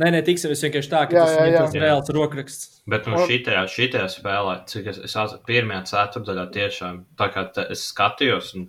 Nē, 0.00 0.10
nē, 0.12 0.22
tiksim 0.24 0.52
vienkārši 0.52 0.92
tā, 0.92 1.02
ka 1.08 1.16
jā, 1.16 1.24
tas 1.24 1.36
ir 1.36 1.54
tas 1.56 1.76
reāls 1.80 2.10
rokraksts. 2.12 2.80
Bet 2.88 3.06
nu, 3.08 3.20
šitajā, 3.28 3.62
šitajā 3.72 4.08
spēlē, 4.12 4.56
cik 4.68 4.90
es, 4.92 4.98
es 5.08 5.36
pirmajā 5.48 5.84
ceturdaļā 5.92 6.48
tiešām, 6.56 6.98
tā 7.16 7.30
kā 7.32 7.46
es 7.64 7.86
skatījos, 7.92 8.50
un 8.58 8.66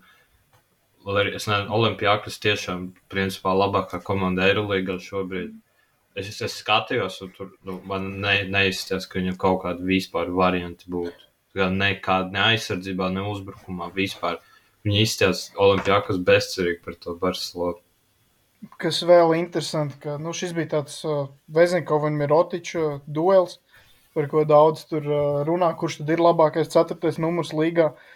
arī 1.16 1.32
es 1.38 1.46
nezinu, 1.48 1.72
Olimpijākas 1.72 2.36
tiešām 2.44 2.90
principā 3.12 3.54
labākā 3.56 4.02
komanda 4.04 4.44
Eirolandā 4.44 4.98
šobrīd. 5.00 5.54
Es, 6.18 6.32
es 6.42 6.58
skatījos, 6.60 7.22
un 7.24 7.30
tur 7.36 7.54
nu, 7.64 7.78
man 7.88 8.10
ne, 8.24 8.42
neizskatās, 8.52 9.06
ka 9.08 9.22
viņam 9.22 9.38
kaut 9.40 9.62
kāda 9.64 9.86
vispār 9.88 10.34
varianti 10.36 10.90
būtu. 10.92 11.30
Gan 11.56 11.78
nekāda 11.80 12.34
ne 12.34 12.42
aizsardzībā, 12.50 13.08
ne 13.14 13.24
uzbrukumā 13.30 13.88
vispār. 13.96 14.42
Viņi 14.84 15.06
izskatās 15.06 15.46
Olimpijākas 15.56 16.20
bezcerīgi 16.28 16.82
par 16.84 16.98
to 17.00 17.16
Barcelonu. 17.22 17.80
Kas 18.82 19.00
vēl 19.06 19.32
interesanti, 19.38 19.96
ka 20.04 20.18
nu, 20.20 20.34
šis 20.36 20.52
bija 20.58 20.74
tāds 20.76 21.00
uh, 21.06 21.30
Vezinkovs 21.54 22.10
un 22.10 22.20
Mirotičs 22.20 22.76
uh, 22.82 23.00
duels, 23.06 23.60
par 24.18 24.28
ko 24.28 24.44
daudz 24.50 24.84
tur 24.90 25.08
uh, 25.08 25.42
runā, 25.48 25.72
kurš 25.78 26.02
tad 26.02 26.12
ir 26.18 26.26
labākais 26.26 26.74
ceturtais 26.74 27.22
numurs 27.22 27.54
līgā. 27.56 27.94
Uh, 27.94 28.14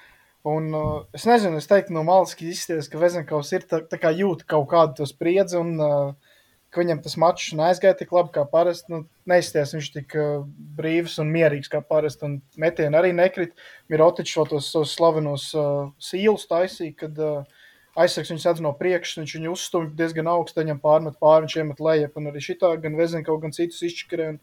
Un, 0.48 0.72
uh, 0.74 1.04
es 1.14 1.28
nezinu, 1.30 1.60
es 1.62 1.70
teiktu, 1.70 1.94
no 1.94 2.02
malas 2.06 2.34
izskatās, 2.34 2.90
ka 2.90 2.98
Vezenkovs 3.02 3.52
ir 3.54 3.66
tā, 3.70 3.84
tā 3.86 4.00
kā 4.02 4.10
jūt 4.10 4.48
kaut 4.50 4.72
kādu 4.72 5.06
spriedzi, 5.06 5.60
un 5.60 5.76
uh, 5.78 6.32
ka 6.74 6.82
viņam 6.82 7.02
tas 7.04 7.18
mačs 7.20 7.52
neaizgāja 7.60 8.00
tik 8.00 8.14
labi 8.16 8.34
kā 8.38 8.46
parasti. 8.50 8.90
Nu, 8.94 9.04
neizskatās 9.30 9.76
viņš 9.76 9.90
tik 10.00 10.16
uh, 10.18 10.46
brīvs 10.80 11.20
un 11.22 11.30
mierīgs 11.34 11.70
kā 11.70 11.84
parasti, 11.86 12.26
un 12.26 12.40
metieni 12.58 12.98
arī 12.98 13.12
nekrit. 13.14 13.54
Mirotičs 13.92 14.38
vēl 14.40 14.50
tos 14.54 14.72
savus 14.74 14.96
slavenos 14.98 15.52
uh, 15.54 15.92
sīlus 16.02 16.48
taisīja, 16.50 16.96
kad 17.04 17.22
uh, 17.22 17.62
aizsargs 18.02 18.32
viņu 18.32 18.46
sedz 18.46 18.64
no 18.64 18.74
priekšas, 18.80 19.22
viņš 19.22 19.38
viņu 19.38 19.54
uzstumj 19.54 19.94
diezgan 20.00 20.32
augstu, 20.32 20.64
viņam 20.64 20.82
pārmet 20.82 21.22
pāri, 21.22 21.46
viņš 21.46 21.60
iemet 21.60 21.86
lejap, 21.86 22.18
un 22.18 22.32
arī 22.32 22.44
šitā 22.48 22.74
gan 22.82 22.98
Vezenkovs, 22.98 23.44
gan 23.44 23.56
citus 23.56 23.84
izšķirē. 23.92 24.32
Un, 24.34 24.42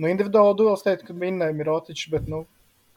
nu, 0.00 0.10
individuāli 0.10 0.58
duels 0.58 0.84
teikt, 0.86 1.06
ka 1.06 1.16
minēja 1.16 1.54
Mirotičs, 1.54 2.08
bet, 2.12 2.26
nu, 2.32 2.46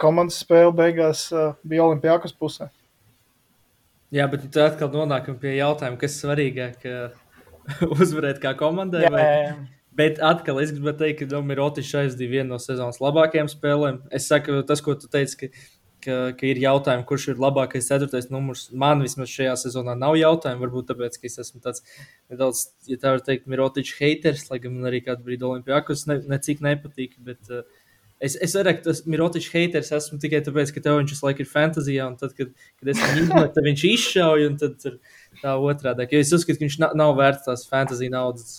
komandas 0.01 0.39
spēle 0.43 0.73
beigās 0.75 1.27
uh, 1.35 1.55
bija 1.67 1.88
Olimpijākas 1.88 2.35
pusē. 2.35 2.69
Jā, 4.15 4.25
bet 4.31 4.47
tad 4.47 4.71
atkal 4.71 4.89
nonākam 4.93 5.35
pie 5.38 5.59
jautājuma, 5.59 5.99
kas 6.01 6.15
svarīgāk 6.23 6.85
uzvarēt 7.99 8.39
kā 8.41 8.55
komandai. 8.57 9.03
Jā, 9.05 9.12
vai... 9.13 9.25
jā. 9.25 9.59
Bet 9.99 10.21
atkal 10.23 10.62
es 10.62 10.71
gribētu 10.71 11.03
teikt, 11.03 11.17
ka 11.19 11.33
Domirotičs 11.33 11.97
aizdīja 12.03 12.38
vienu 12.38 12.53
no 12.53 12.59
sezonas 12.62 13.01
labākajām 13.03 13.49
spēlēm. 13.51 13.99
Es 14.15 14.29
saku, 14.31 14.62
tas, 14.67 14.79
ko 14.85 14.93
tu 14.95 15.09
teici, 15.12 15.35
ka, 15.41 15.49
ka, 16.05 16.17
ka 16.39 16.47
ir 16.47 16.62
jautājumi, 16.62 17.03
kurš 17.09 17.25
ir 17.33 17.41
labākais 17.43 17.89
ceturtais 17.89 18.29
numurs. 18.31 18.69
Man 18.71 19.03
vismaz 19.03 19.33
šajā 19.33 19.57
sezonā 19.65 19.97
nav 19.99 20.15
jautājumu. 20.19 20.63
Varbūt 20.63 20.88
tāpēc, 20.93 21.17
ka 21.19 21.27
es 21.27 21.35
esmu 21.43 21.59
tāds 21.65 21.83
nedaudz, 22.31 22.63
ja 22.88 22.99
tā 23.01 23.17
var 23.17 23.25
teikt, 23.25 23.49
Mirotičs 23.51 23.97
haters, 23.99 24.45
lai 24.53 24.62
gan 24.63 24.77
man 24.77 24.88
arī 24.88 25.03
kādu 25.03 25.25
brīdi 25.25 25.49
Olimpijākos 25.49 26.05
ne, 26.07 26.21
necik 26.31 26.63
nepatīk. 26.63 27.17
Bet, 27.25 27.41
uh, 27.51 27.78
Es, 28.19 28.36
es 28.43 28.51
teikt, 28.51 28.82
tas 28.84 29.05
Mirotičs 29.08 29.51
haters 29.53 29.93
esmu 29.95 30.17
tikai 30.19 30.41
tāpēc, 30.43 30.73
ka 30.75 30.82
tev 30.84 30.97
viņš 30.99 31.13
visu 31.13 31.23
laiku 31.23 31.45
ir 31.45 31.47
fantāzijā, 31.47 32.08
un 32.12 32.17
tad, 32.19 32.34
kad, 32.36 32.49
kad 32.82 32.91
es 32.91 32.99
viņu 32.99 33.21
izmetu, 33.23 33.51
tad 33.55 33.67
viņš 33.69 33.84
izšauj, 33.93 34.47
un 34.49 34.58
tad 34.60 34.89
ir 34.89 34.97
tā 35.39 35.53
otrādi. 35.55 36.08
Jo 36.12 36.19
es 36.25 36.34
uzskatu, 36.36 36.60
ka 36.60 36.65
viņš 36.65 36.75
nav, 36.84 36.97
nav 36.99 37.13
vērts 37.19 37.47
tās 37.47 37.63
fantāzijas 37.69 38.12
naudas. 38.17 38.58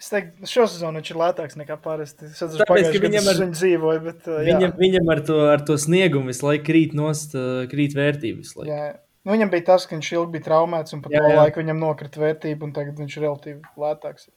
Es 0.00 0.08
teiktu, 0.08 0.48
šo 0.48 0.64
sezonu 0.64 0.96
viņš 1.02 1.12
ir 1.12 1.20
lētāks 1.20 1.60
nekā 1.60 1.76
parasti. 1.84 2.30
Es 2.30 2.40
Tāpēc, 2.40 2.88
ka 2.94 3.04
viņam 3.04 3.26
ar, 3.28 3.42
viņu 3.42 3.56
dzīvoja, 3.58 4.02
bet, 4.06 4.24
uh, 4.32 4.40
viņam, 4.48 4.74
viņam 4.80 5.12
ar, 5.12 5.20
to, 5.28 5.38
ar 5.52 5.64
to 5.68 5.76
sniegumu 5.80 6.32
visu 6.32 6.48
laiku 6.48 6.64
krīt 6.70 6.96
nost, 6.96 7.36
uh, 7.36 7.66
krīt 7.68 7.98
vērtības. 7.98 8.56
Nu, 8.56 9.34
viņam 9.34 9.52
bija 9.52 9.66
tas, 9.74 9.84
ka 9.84 9.98
viņš 9.98 10.14
ilgi 10.16 10.38
bija 10.38 10.46
traumēts, 10.48 10.96
un 10.96 11.04
pa 11.04 11.12
Jā, 11.12 11.20
jā. 11.20 11.36
laiku 11.42 11.60
viņam 11.60 11.84
nokrita 11.84 12.22
vērtība, 12.22 12.64
un 12.64 12.72
tagad 12.72 12.96
viņš 13.02 13.18
ir 13.18 13.26
relatīvi 13.26 13.82
lētāks. 13.84 14.30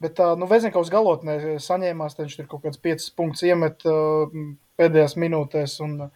Bet, 0.00 0.20
nu, 0.40 0.48
Vezinkovs 0.48 0.88
galotnē 0.92 1.58
saņēmās, 1.60 2.14
tad 2.16 2.24
viņš 2.24 2.36
tur 2.38 2.46
kaut 2.48 2.62
kāds 2.64 2.80
5 2.80 3.08
punktus 3.18 3.44
iemet 3.44 3.82
pēdējās 4.80 5.16
minūtēs. 5.20 5.74
Un, 5.84 6.08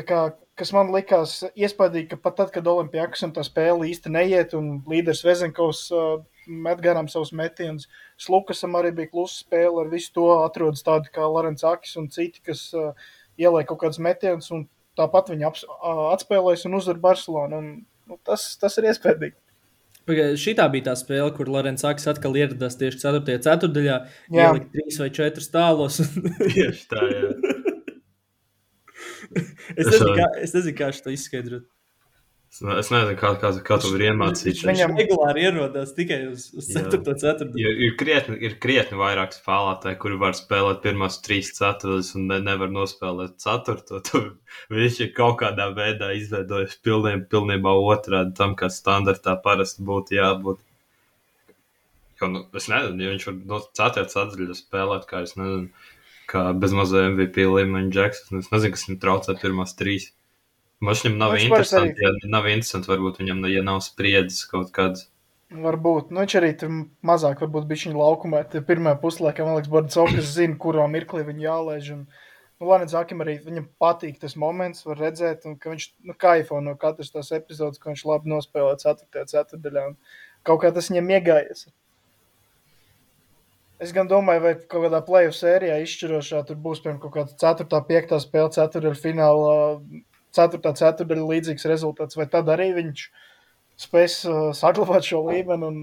kā, 0.00 0.20
kas 0.56 0.72
man 0.72 0.92
likās 0.94 1.42
iespaidīgi, 1.52 2.08
ka 2.14 2.20
pat 2.24 2.38
tad, 2.40 2.52
kad 2.54 2.70
Olimpijākas 2.72 3.26
un 3.26 3.34
tā 3.36 3.44
spēle 3.44 3.90
īsti 3.90 4.12
neiet, 4.14 4.56
un 4.56 4.78
līderis 4.88 5.24
Vezinkovs 5.26 5.90
met 6.48 6.80
garām 6.82 7.08
savus 7.12 7.34
metienus, 7.36 7.84
Slukasam 8.20 8.80
arī 8.80 8.94
bija 8.96 9.12
klusa 9.12 9.42
spēle, 9.42 9.84
ar 9.84 9.92
visu 9.92 10.14
to 10.16 10.28
atrodas 10.40 10.84
tādi 10.86 11.12
kā 11.12 11.28
Larens 11.28 11.68
Akis 11.68 11.98
un 12.00 12.08
citi, 12.12 12.40
kas 12.48 12.70
ieliek 13.36 13.68
kaut 13.68 13.84
kādus 13.84 14.00
metienus, 14.02 14.48
un 14.56 14.66
tāpat 14.98 15.32
viņi 15.32 15.52
atspēlēs 16.16 16.64
un 16.68 16.80
uzvar 16.80 17.00
Barcelonu. 17.02 17.60
Un, 17.60 17.72
nu, 18.08 18.18
tas, 18.24 18.54
tas 18.60 18.80
ir 18.80 18.88
iespējams. 18.88 19.36
Šī 20.08 20.54
bija 20.72 20.84
tā 20.90 20.94
spēle, 20.98 21.28
kur 21.36 21.46
Lorenz 21.52 21.84
Akis 21.86 22.08
atkal 22.10 22.34
ieradās 22.34 22.74
tieši 22.80 22.98
4. 23.04 23.36
ceturdaļā, 23.46 23.98
Jā. 24.34 24.48
ielika 24.48 24.66
3 24.74 24.98
vai 25.04 25.10
4 25.10 25.50
tālos. 25.54 26.00
un- 26.02 26.32
Tieši 26.56 26.88
tā, 26.90 27.02
jā. 27.12 27.30
es, 29.76 29.86
nezinu, 29.86 30.14
kā, 30.18 30.26
es 30.42 30.54
nezinu, 30.56 30.76
kā 30.78 30.90
šo 30.96 31.12
izskaidrot. 31.14 31.68
Ne, 32.60 32.74
es 32.76 32.90
nezinu, 32.92 33.14
kā, 33.16 33.30
kā, 33.40 33.48
kā 33.64 33.76
to 33.80 33.90
var 33.94 34.02
iemācīties. 34.10 34.66
Viņam 34.68 34.92
regulāri 34.98 35.46
ierodas 35.46 35.94
tikai 35.96 36.18
uz, 36.28 36.50
uz 36.52 36.66
4. 36.68 37.00
ceturto. 37.22 37.56
Ir 37.56 37.94
krietni, 37.96 38.36
ir 38.44 38.58
krietni 38.60 38.98
vairāk 39.00 39.32
spēlētāji, 39.32 39.96
kuri 40.02 40.18
var 40.20 40.36
spēlēt 40.36 40.82
pirmās 40.84 41.16
3 41.24 41.48
ceturtas 41.56 42.12
un 42.18 42.28
ne, 42.28 42.42
nevar 42.44 42.68
nospēlēt 42.74 43.40
4. 43.40 44.20
Viņš 44.76 45.00
ir 45.06 45.10
kaut 45.16 45.40
kādā 45.40 45.70
veidā 45.72 46.12
izveidojis 46.18 46.76
pilniem, 46.84 47.24
pilnībā 47.32 47.72
otrādi 47.88 48.36
tam, 48.36 48.52
kā 48.60 48.68
standartā 48.68 49.38
parasti 49.40 49.88
būtu 49.88 50.20
jābūt. 50.20 50.60
Jo, 52.20 52.32
nu, 52.36 52.46
es 52.52 52.68
nezinu, 52.68 53.00
ja 53.00 53.16
viņš 53.16 53.30
var 53.30 53.42
no 53.48 53.66
4. 53.80 54.08
ceturtas 54.12 54.60
spēlēt, 54.60 55.08
kā 55.08 55.24
es 55.24 55.38
nezinu, 55.40 55.72
kā 56.28 56.50
bezmazā 56.52 57.08
MVP 57.14 57.48
līmeņa 57.48 57.96
Džeksons. 57.96 58.44
Es 58.44 58.52
nezinu, 58.52 58.76
kas 58.76 58.90
viņam 58.90 59.06
traucē 59.06 59.40
pirmās 59.40 59.72
3. 59.80 60.12
Maš 60.82 61.04
viņam 61.04 61.18
nav 61.20 61.30
nu, 61.30 61.38
viņš 61.38 61.46
interesanti, 61.46 61.94
arī... 62.02 62.20
ja 62.24 62.30
nav 62.32 62.46
interesanti, 62.50 62.90
varbūt 62.90 63.20
viņam, 63.22 63.44
ja 63.52 63.62
nav 63.62 63.78
spriedzes 63.86 64.48
kaut 64.50 64.72
kādas. 64.74 65.06
Varbūt, 65.52 66.10
nu 66.10 66.22
viņš 66.22 66.34
arī 66.40 66.50
tur 66.58 66.72
mazāk, 67.04 67.42
varbūt 67.44 67.68
bija 67.68 67.86
viņa 67.86 68.00
laukumā. 68.00 68.40
Pirmā 68.66 68.96
puslaikā, 68.98 69.44
man 69.46 69.58
liekas, 69.58 69.70
Bordzovs 69.70 70.32
zina, 70.32 70.56
kurā 70.58 70.86
mirklī 70.90 71.26
viņu 71.28 71.44
jālaiž. 71.44 71.90
Un, 71.94 72.02
nu, 72.08 72.70
Lēnē 72.70 72.88
Zakim 72.90 73.22
arī 73.22 73.36
viņam 73.44 73.68
patīk 73.82 74.18
tas 74.22 74.34
moments, 74.40 74.86
var 74.88 74.98
redzēt, 75.04 75.44
un, 75.46 75.58
ka 75.60 75.74
viņš 75.74 75.88
nu, 76.08 76.16
kaifo 76.18 76.58
no 76.64 76.74
katras 76.80 77.12
tās 77.12 77.30
epizodes, 77.36 77.78
ko 77.78 77.92
viņš 77.92 78.04
labi 78.08 78.32
nospēlē 78.32 78.74
4. 78.80 79.26
ceturdaļā. 79.34 79.86
Kaut 80.48 80.64
kā 80.64 80.72
tas 80.74 80.88
viņam 80.90 81.14
iegājies. 81.18 81.66
Es 83.82 83.92
gan 83.94 84.08
domāju, 84.08 84.42
vai 84.46 84.54
kaut 84.56 84.86
kādā 84.86 85.02
playoff 85.04 85.36
sērijā 85.36 85.76
izšķirošā 85.82 86.46
tur 86.48 86.58
būs 86.64 86.80
piemēram 86.82 87.02
kaut 87.02 87.18
kāda 87.18 87.36
4. 87.60 87.68
un 87.76 87.86
5. 87.92 88.16
spēle, 88.24 88.50
4. 88.56 88.94
fināla 88.98 89.54
4. 90.36 90.72
ceturdaļa 90.80 91.26
līdzīgs 91.28 91.66
rezultāts, 91.68 92.16
vai 92.16 92.26
tad 92.30 92.48
arī 92.52 92.70
viņš 92.78 93.04
spēs 93.82 94.16
uh, 94.28 94.50
saglabāt 94.54 95.04
šo 95.08 95.22
līmeni 95.28 95.66
un 95.66 95.78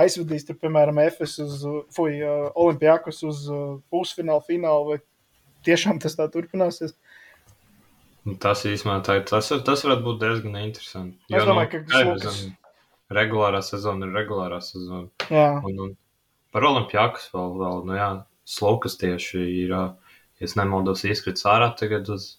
aizvedīs, 0.00 0.46
tur, 0.48 0.56
piemēram, 0.60 0.98
FS 1.08 1.38
uz 1.44 1.60
fuj, 1.94 2.16
uh, 2.24 2.48
Olimpijākus 2.58 3.22
uz 3.28 3.44
uh, 3.52 3.76
pusfinālu, 3.92 4.42
finālu, 4.48 4.94
vai 4.94 4.98
tiešām 5.68 6.00
tas 6.02 6.16
tā 6.18 6.26
turpināsies. 6.32 6.96
Nu, 8.24 8.34
Tas 8.40 8.62
īstenībā 8.64 9.02
tā, 9.04 9.18
ir- 9.20 9.26
tas, 9.28 9.48
tas 9.64 9.82
varētu 9.84 10.04
būt 10.06 10.20
diezgan 10.22 10.54
interesanti. 10.64 11.18
Es 11.30 11.44
domāju, 11.44 11.70
ka 11.74 11.80
kā 11.90 12.00
jau 12.04 12.14
Slukas- 12.16 12.38
zinām, 12.40 12.56
regulārā 13.18 13.60
sezona 13.62 14.06
ir 14.08 14.14
regulārā 14.16 14.60
sezona. 14.64 15.08
Jā, 15.28 15.48
Un, 15.64 15.78
un 15.86 15.96
par 16.52 16.62
Olimpijākas 16.70 17.28
vēl, 17.34 17.52
vēl 17.60 17.84
nu 17.90 17.98
jā, 17.98 18.08
Slukas 18.48 18.96
tieši 19.00 19.44
ir, 19.64 19.70
ā, 19.76 19.82
ja 20.40 20.48
nemaldos, 20.56 21.04
izkrits 21.04 21.44
ārā 21.48 21.68
tagad 21.76 22.08
uz 22.12 22.38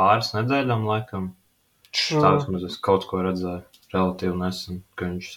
pāris 0.00 0.32
nedēļām 0.38 0.88
laikam. 0.88 1.30
Č- 1.92 2.16
Tā 2.22 2.34
vismaz 2.38 2.64
es 2.70 2.76
kaut 2.88 3.04
ko 3.10 3.20
redzēju 3.28 3.62
relatīvi 3.94 4.36
nesen, 4.40 4.82
ka 4.96 5.08
viņš. 5.12 5.30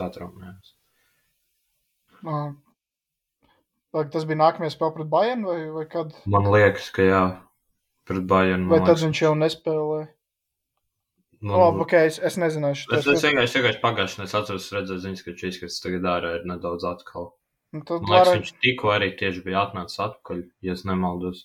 Vai 3.93 4.03
tas 4.09 4.23
bija 4.25 4.39
nākamais 4.41 4.73
spēle 4.73 4.95
pret 4.95 5.09
Bayern 5.11 5.43
vai, 5.45 5.57
vai 5.73 5.83
kad? 5.89 6.13
Man 6.29 6.47
liekas, 6.53 6.87
ka 6.95 7.05
jā, 7.05 7.21
pret 8.09 8.23
Bayern. 8.29 8.65
Vai 8.71 8.79
tad 8.81 8.87
liekas, 8.95 9.03
viņš 9.05 9.21
jau 9.25 9.33
nespēlēja? 9.37 10.07
man- 11.43 11.59
labi, 11.59 11.81
ok, 11.83 11.93
es, 12.07 12.17
es 12.23 12.37
nezināšu. 12.39 12.87
Es, 12.97 13.05
es 13.11 13.21
vienkārši, 13.27 13.59
vienkārši 13.59 13.81
pagājušajā 13.83 14.23
nedēļā 14.23 14.35
atceros, 14.39 14.69
redzēju 14.77 15.03
ziņas, 15.05 15.23
ka 15.27 15.33
šīs, 15.41 15.59
kas 15.61 15.79
tagad 15.83 16.07
ārā 16.13 16.35
ir 16.39 16.45
nedaudz 16.49 16.85
atkal. 16.87 17.33
nu, 17.73 17.81
tad 17.83 18.01
Man 18.01 18.11
liekas, 18.13 18.27
varētu- 18.27 18.37
viņš 18.39 18.53
tikko 18.63 18.93
arī 18.95 19.09
tieši 19.19 19.43
bija 19.43 19.65
atnācis 19.67 19.99
atpakaļ, 20.07 20.43
ja 20.61 20.71
es 20.77 20.83
nemaldos. 20.85 21.43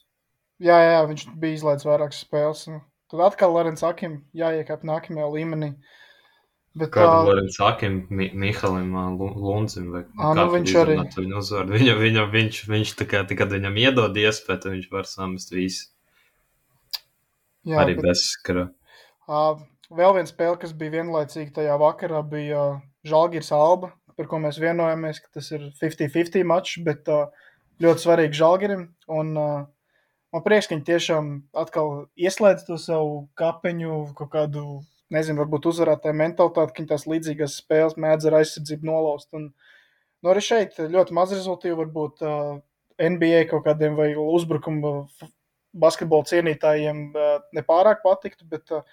Jā, 0.61 0.77
jā, 0.87 1.01
viņš 1.09 1.27
bija 1.41 1.55
izlaidis 1.59 1.85
vairākas 1.89 2.23
spēles. 2.25 2.63
Nu. 2.69 2.81
Tad 3.09 3.25
atkal 3.25 3.55
Lorence 3.55 3.87
Akim 3.87 4.21
jāiekāp 4.37 4.85
nākamajā 4.85 5.29
līmenī. 5.33 5.73
Bet, 6.79 6.90
Kādu 6.94 7.11
ā, 7.11 7.23
varam 7.27 7.47
sakim, 7.51 7.94
Mi 8.14 8.29
Mihalim 8.37 8.92
Lundzim 9.18 9.88
vai 9.94 10.03
Ā, 10.21 10.35
nu, 10.37 10.44
viņš 10.53 10.75
arī. 10.83 10.97
Viņu 11.16 11.38
uzvaru. 11.40 11.75
Viņa, 11.75 11.94
viņa, 11.99 12.27
viņš, 12.35 12.59
viņš 12.68 12.92
tā 13.01 13.07
kā, 13.09 13.23
kad 13.38 13.55
viņam 13.55 13.79
iedod 13.81 14.18
iespēju, 14.21 14.61
tad 14.62 14.75
viņš 14.77 14.90
var 14.92 15.09
samest 15.09 15.55
visu. 15.55 15.88
jā, 17.66 17.81
arī 17.83 17.97
bet, 17.99 18.05
bez 18.07 18.27
skara. 18.35 18.68
ā, 19.27 19.40
vēl 19.90 20.14
viena 20.21 20.31
spēle, 20.31 20.61
kas 20.61 20.77
bija 20.77 20.99
vienlaicīgi 21.01 21.57
tajā 21.57 21.75
vakarā, 21.81 22.23
bija 22.23 22.68
Žalgiris 23.09 23.51
Alba, 23.57 23.90
par 24.16 24.29
ko 24.31 24.40
mēs 24.44 24.61
vienojāmies, 24.62 25.23
ka 25.25 25.40
tas 25.40 25.51
ir 25.57 25.71
50-50 25.81 26.47
mačs, 26.47 26.79
bet 26.85 27.11
ā, 27.11 27.25
ļoti 27.83 28.05
svarīgi 28.05 28.38
Žalgirim. 28.38 28.87
Un, 29.09 29.35
ā, 29.35 29.51
Man 30.35 30.45
prieks, 30.45 30.69
ka 30.69 30.77
viņi 30.77 30.85
tiešām 30.85 31.29
atkal 31.57 31.93
ieslēdz 32.21 32.67
to 32.67 32.77
savu 32.81 33.12
kapeņu, 33.41 34.12
kaut 34.19 34.31
kādu, 34.35 34.64
nezinu, 35.14 35.41
varbūt 35.41 35.71
uzvarētāju 35.71 36.19
mentalitāti, 36.21 36.75
ka 36.75 36.83
viņi 36.83 36.91
tās 36.91 37.07
līdzīgas 37.09 37.57
spēles 37.62 37.97
mēdz 37.97 38.29
ar 38.29 38.37
aizsardzību 38.43 38.91
nolaust. 38.91 39.31
Un, 39.38 39.49
nu, 40.21 40.33
arī 40.33 40.45
šeit 40.45 40.77
ļoti 40.83 41.17
maz 41.17 41.33
rezultātu, 41.33 41.79
varbūt 41.81 42.25
uh, 42.29 42.59
NBA 43.01 43.47
kaut 43.49 43.64
kādiem 43.71 43.97
vai 43.97 44.11
uzbrukuma 44.21 45.07
basketbola 45.79 46.29
cienītājiem 46.29 47.07
uh, 47.14 47.38
nepārāk 47.57 48.05
patiktu, 48.05 48.45
bet 48.53 48.69
uh, 48.75 48.85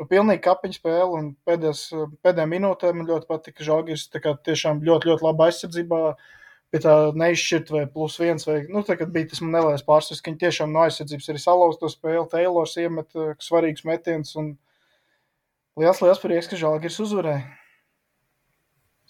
nu, 0.00 0.08
pilnīgi 0.10 0.42
kapiņu 0.48 0.80
spēle 0.80 1.08
un 1.20 1.32
pēdējās, 1.46 1.84
uh, 1.94 2.10
pēdējā 2.24 2.50
minūtē 2.50 2.90
man 2.96 3.06
ļoti 3.10 3.30
patika 3.30 3.66
Žalgiris, 3.66 4.08
tā 4.10 4.22
kā 4.24 4.34
tiešām 4.50 4.82
ļoti, 4.86 5.12
ļoti 5.12 5.28
laba 5.28 5.50
aizsardzībā 5.50 6.02
pie 6.70 6.80
tā 6.82 6.94
neizšķirt 7.18 7.72
vai 7.74 7.84
plus 7.90 8.16
viens. 8.20 8.46
Vai, 8.46 8.60
nu, 8.70 8.84
tā, 8.86 8.96
kad 8.98 9.12
bija 9.14 9.30
tas 9.32 9.42
man 9.44 9.56
nelēs 9.58 9.86
pārsvars, 9.86 10.22
ka 10.22 10.30
viņi 10.30 10.42
tiešām 10.44 10.74
no 10.74 10.84
aizsardzības 10.86 11.30
arī 11.32 11.42
salauz 11.42 11.80
to 11.80 11.90
spēli. 11.90 12.26
Tailors 12.30 12.76
iemet 12.80 13.18
uh, 13.18 13.32
svarīgus 13.42 13.86
metienus. 13.88 14.36
Un 14.40 14.54
liels, 15.80 16.02
liels 16.04 16.22
prieks, 16.22 16.50
ka 16.50 16.60
Žalgiris 16.60 17.00
uzvarēja. 17.06 17.42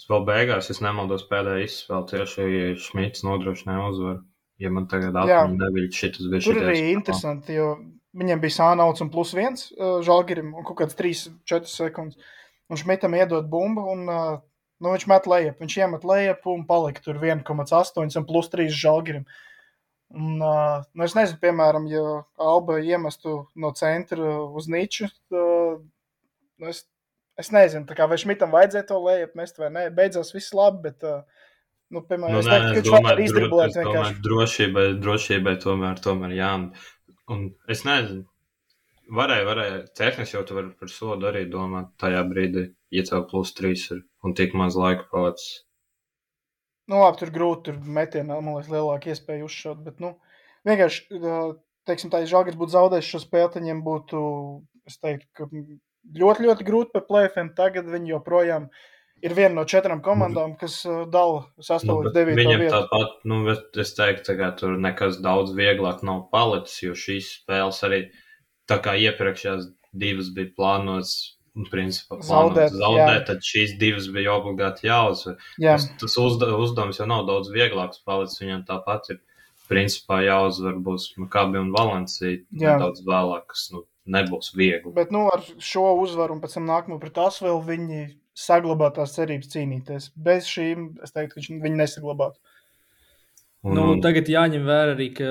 Es 0.01 0.09
vēl 0.09 0.25
beigās, 0.25 0.71
es 0.73 0.81
nemaldos 0.81 1.27
pēdējā 1.29 1.67
izspēlē, 1.67 2.05
tieši 2.09 2.45
Šmits 2.81 3.25
nodrošināja 3.27 3.89
uzvaru. 3.91 4.23
Ja 4.61 4.69
man 4.73 4.87
tagad 4.89 5.17
Jā. 5.29 5.43
atmiņa 5.45 5.57
nebija 5.61 5.93
šitas 5.97 6.29
bija 6.29 6.45
Tur 6.45 6.59
arī 6.61 6.81
interesanti, 6.93 7.57
jo 7.57 7.75
viņiem 8.17 8.41
bija 8.43 8.57
sānauts 8.59 9.01
un 9.05 9.09
plus 9.13 9.33
viens 9.37 9.71
uh, 9.73 10.01
Žalgirim 10.05 10.53
un 10.53 10.67
kaut 10.69 10.83
kāds 10.83 10.97
3-4 10.99 11.69
sekundes. 11.69 12.33
Un 12.71 12.81
Šmitam 12.81 13.17
iedod 13.17 13.49
bumbu 13.51 13.87
un 13.93 14.05
uh, 14.09 14.41
nu, 14.81 14.95
viņš 14.95 15.07
met 15.11 15.29
lejap. 15.31 15.61
Viņš 15.63 15.77
iemet 15.83 16.05
lejap 16.09 16.47
un 16.51 16.65
palika 16.69 17.05
tur 17.05 17.21
1,8 17.21 18.19
un 18.21 18.29
plus 18.29 18.51
3 18.53 18.69
Žalgirim. 18.75 19.27
Un, 20.11 20.41
uh, 20.43 20.81
nu 20.99 21.07
es 21.07 21.15
nezinu, 21.15 21.39
piemēram, 21.39 21.85
ja 21.87 22.01
Alba 22.43 22.81
iemestu 22.83 23.45
no 23.55 23.71
centra 23.79 24.41
uz 24.59 24.67
Nīču, 24.67 25.07
uh, 25.31 25.77
nu 26.59 26.73
es, 26.73 26.81
es 27.39 27.53
nezinu, 27.55 27.87
kā 27.95 28.09
vai 28.11 28.19
Šmitam 28.19 28.51
vajadzēja 28.51 28.89
to 28.89 28.99
lejap 29.05 29.37
mest 29.39 29.63
vai 29.63 29.71
nē. 29.77 29.85
Beidzās 29.95 30.35
viss 30.35 30.57
labi, 30.57 30.89
bet, 30.89 31.07
uh, 31.07 31.47
nu, 31.95 32.03
piemēram, 32.03 32.41
Nu, 32.41 32.43
es 32.43 32.51
teiktu, 32.51 32.91
ka 32.91 33.15
viņš 33.21 33.37
var 33.55 33.69
es 33.69 33.79
vienkārši. 33.79 34.19
drošībai, 34.27 34.89
drošībai 35.05 35.57
tomēr, 35.63 36.03
tomēr 36.03 36.35
jā. 36.41 36.51
Un 37.31 37.47
es 37.71 37.87
nezinu, 37.87 38.27
varēja, 39.15 39.47
varēja, 39.47 39.81
tehniski 40.03 40.41
jau 40.41 40.47
tu 40.49 40.59
vari 40.59 40.75
par 40.75 40.91
sodu 40.91 41.31
arī 41.31 41.47
domāt 41.55 41.95
tajā 42.03 42.27
brīdī, 42.27 42.73
ja 42.91 43.07
tev 43.07 43.29
plus 43.31 43.55
trīs 43.55 43.87
ir 43.95 44.03
un 44.25 44.37
tik 44.37 44.55
maz 44.59 44.79
laika 44.79 45.07
palicis. 45.13 45.65
Nu, 46.91 46.99
labi, 47.05 47.21
tur 47.21 47.31
grūti, 47.31 47.69
tur 47.69 47.77
metienā, 47.99 48.41
man 48.43 48.57
liekas, 48.57 48.71
lielāka 48.73 49.13
iespēja 49.13 49.47
uzšaut. 49.47 49.83
Bet, 49.87 50.01
nu, 50.03 50.17
vienkārši, 50.67 51.21
teiksim, 51.87 52.11
tā, 52.11 52.25
ja 52.25 52.31
Žalgiris 52.33 52.59
būtu 52.59 52.75
zaudējis 52.75 53.11
šo 53.13 53.21
spēli, 53.23 53.51
tad 53.53 53.63
viņiem 53.63 53.83
būtu, 53.87 54.23
es 54.91 54.99
teiktu, 54.99 55.29
ka 55.39 55.47
ļoti, 55.51 56.49
ļoti 56.49 56.67
grūti 56.67 56.95
par 56.97 57.07
plēfiem. 57.07 57.53
Tagad 57.59 57.87
viņi 57.93 58.15
joprojām 58.17 58.67
ir 59.23 59.37
viena 59.37 59.55
no 59.61 59.67
četrām 59.69 60.03
komandām, 60.03 60.57
kas 60.59 60.81
dala 61.13 61.45
Nu, 61.45 61.67
sastāvot 61.67 62.09
bet 62.09 62.19
devīto 62.19 62.41
viņam 62.41 62.63
vietu. 62.65 62.81
tāpat, 62.91 63.19
nu, 63.29 63.41
es 63.85 63.95
teiktu, 63.95 64.37
ka 64.41 64.51
tur 64.59 64.79
nekas 64.81 65.21
daudz 65.23 65.55
vieglāk 65.57 66.03
nav 66.07 66.25
palicis, 66.35 66.81
jo 66.89 66.97
šīs 66.99 67.35
spēles 67.43 67.83
arī 67.87 68.01
tā 68.71 68.81
kā 68.83 68.97
iepriekšējās 68.99 69.71
divas 70.01 70.31
bija 70.35 70.55
plānotas 70.57 71.15
principā, 71.71 72.19
Zaudēt, 72.25 72.73
zaudēt, 72.79 73.25
tad 73.29 73.43
šīs 73.45 73.77
divas 73.81 74.07
bija 74.13 74.37
obligāti 74.39 74.87
jāuzvar. 74.89 75.37
Jā, 75.59 75.75
Tas, 75.77 75.89
tas 76.01 76.17
uzda, 76.23 76.53
uzdevums 76.57 77.01
jau 77.01 77.07
nav 77.11 77.27
daudz 77.29 77.51
vieglāks 77.55 78.03
palicis. 78.07 78.41
Viņam 78.43 78.65
tāpat 78.69 79.11
ir 79.15 79.21
principā 79.71 80.21
jāuzvar 80.27 80.79
būs 80.83 81.13
Makabi 81.21 81.61
un 81.61 81.73
Valencija 81.75 82.37
Jā. 82.39 82.77
nedaudz 82.77 83.03
vēlāk, 83.07 83.47
kas 83.53 83.69
nu, 83.75 83.85
nebūs 84.11 84.53
viegli. 84.57 84.93
bet 84.95 85.13
nu, 85.15 85.27
ar 85.31 85.45
šo 85.59 85.93
uzvaru 86.03 86.35
un 86.35 86.41
pēc 86.43 86.57
tam 86.59 86.67
nākamo 86.71 86.99
pret 87.03 87.19
Asvēlu 87.23 87.61
viņi 87.67 88.01
saglabā 88.35 88.89
tās 88.97 89.15
cerības 89.15 89.51
cīnīties. 89.53 90.11
Bez 90.17 90.49
šīm 90.49 90.89
es 91.05 91.13
teiktu, 91.13 91.39
ka 91.39 91.61
viņi 91.67 91.77
nesaglabātu. 91.83 92.39
Un, 93.63 93.75
Nu, 93.77 93.87
tagad 94.01 94.31
jāņem 94.33 94.63
vērā 94.65 94.95
arī, 94.97 95.11
ka 95.15 95.31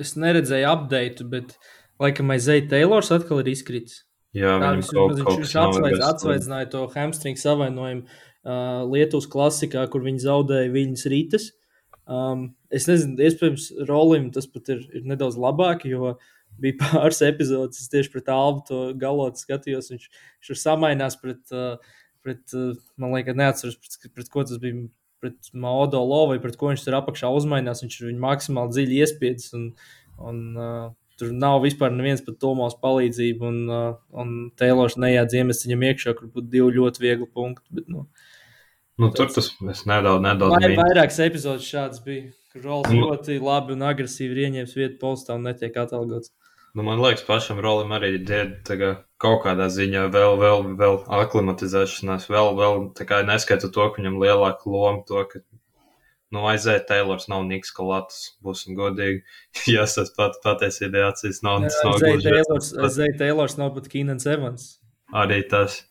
es 0.00 0.14
neredzēju 0.16 0.70
update, 0.70 1.24
bet 1.28 1.58
laikam 2.00 2.30
aizēja 2.32 2.64
Taylors 2.70 3.10
atkal 3.12 3.42
ir 3.42 3.50
izkritis. 3.52 4.04
Jā, 4.38 4.54
Tā 4.62 4.72
viņam 4.72 4.88
kaut, 4.88 5.20
kaut 5.26 5.42
viņš 5.42 5.54
veselīgi. 5.58 6.00
atsveicināja 6.08 6.70
to 6.72 6.82
hamstringu 6.94 7.42
savainojumu 7.42 8.04
uh, 8.06 8.82
Lietuvas 8.88 9.28
klasikā, 9.30 9.84
kur 9.92 10.04
viņi 10.06 10.24
zaudēja 10.24 10.74
viņas 10.74 11.06
rītas. 11.12 11.48
Um, 12.08 12.48
es 12.72 12.88
nezinu, 12.88 13.18
iespējams, 13.20 13.68
Rolim 13.88 14.30
tas 14.32 14.48
pat 14.48 14.70
ir, 14.72 14.84
ir 14.96 15.08
nedaudz 15.08 15.36
labāk, 15.40 15.84
jo 15.88 16.14
bija 16.62 16.78
pāris 16.82 17.20
epizodes, 17.26 17.82
es 17.82 17.92
tieši 17.92 18.12
pret 18.14 18.30
Albu 18.32 18.64
to 18.68 18.82
galotu 19.00 19.42
skatījos. 19.42 19.90
Viņš, 19.92 20.06
viņš 20.38 20.54
ir 20.54 20.60
samainās 20.62 21.18
pret, 21.20 21.42
uh, 21.52 21.98
pret 22.24 22.56
uh, 22.56 22.72
man 23.00 23.12
liekas, 23.16 23.36
neatceros, 23.38 23.76
pret, 23.82 24.08
pret 24.14 24.32
ko 24.32 24.46
tas 24.48 24.62
bija. 24.62 24.86
Pret 25.18 25.48
Maudo 25.50 25.98
Lovu 25.98 26.28
vai 26.30 26.38
pret 26.38 26.54
ko 26.54 26.68
viņš 26.70 26.84
tur 26.84 26.94
apakšā 26.94 27.26
uzmainās. 27.34 27.80
Viņš 27.82 27.94
ir 27.98 28.06
viņu 28.12 28.20
maksimāli 28.22 28.70
dziļi 28.70 28.98
iespiedis. 29.02 29.48
Un, 29.58 29.64
un, 30.22 30.36
uh, 30.54 30.92
tur 31.18 31.34
nav 31.34 31.60
vispār 31.66 31.92
nevienas 31.94 32.24
pat 32.26 32.38
Tomās 32.42 32.76
palīdzību. 32.82 33.50
Un, 33.50 33.60
uh, 33.68 33.94
un 34.22 34.34
Taylors 34.58 34.98
nejādz 35.00 35.36
iemest 35.38 35.66
viņam 35.66 35.86
iekšā, 35.90 36.16
kur 36.18 36.32
būtu 36.34 36.50
divi 36.54 36.74
ļoti 36.78 37.04
viegli 37.04 37.30
punkti. 37.34 37.66
Bet, 37.78 37.88
nu, 37.92 38.06
Nu, 38.98 39.12
tur 39.14 39.28
tas 39.30 39.52
nedaudz, 39.62 40.22
nedaudz 40.24 40.56
Vai, 40.56 40.72
mīnu. 40.72 40.80
vairākas 40.82 41.20
epizodes 41.22 41.68
šādas 41.70 42.00
bija. 42.02 42.32
Kur 42.50 42.64
Rols 42.64 42.88
Nu. 42.90 43.04
ļoti 43.06 43.36
labi 43.38 43.76
un 43.76 43.84
agresīvi 43.86 44.48
ieņēmis 44.48 44.74
vietu 44.74 44.98
postā 44.98 45.36
un 45.38 45.44
netiek 45.46 45.76
atalgots. 45.78 46.32
Nu, 46.74 46.82
man 46.82 46.98
liekas, 46.98 47.22
pašam 47.26 47.60
rolim 47.62 47.94
arī 47.94 48.10
ir 48.18 48.82
kaut 49.18 49.44
kādā 49.44 49.68
ziņā 49.70 50.08
vēl, 50.14 50.36
vēl, 50.38 50.66
vēl 50.78 50.98
aklimatizēšanās, 51.20 52.26
vēl, 52.30 52.52
vēl 52.58 52.82
tā 52.98 53.06
kā 53.08 53.22
neskaita 53.26 53.70
to, 53.70 53.86
ka 53.90 54.02
viņam 54.02 54.18
lielāka 54.22 54.66
loma 54.66 55.02
to, 55.06 55.24
ka, 55.30 55.40
nu, 56.34 56.44
aizēja 56.50 56.84
Taylors 56.88 57.28
nav 57.30 57.44
Niks 57.48 57.72
Kalatas, 57.74 58.32
būsim 58.44 58.76
godīgi. 58.78 59.22
Jā, 59.74 59.86
tas 59.88 60.12
pat 60.16 60.40
patiesībā 60.44 61.06
acīs 61.10 61.42
nav, 61.46 61.62
tas 61.66 61.78
nav 61.84 62.00
Zai 62.94 63.12
Taylors 63.20 63.58
nav 63.60 63.74
pat 63.76 63.88
Keenans 63.92 64.28
Evans. 64.28 64.72
arī 65.12 65.42
tas. 65.48 65.82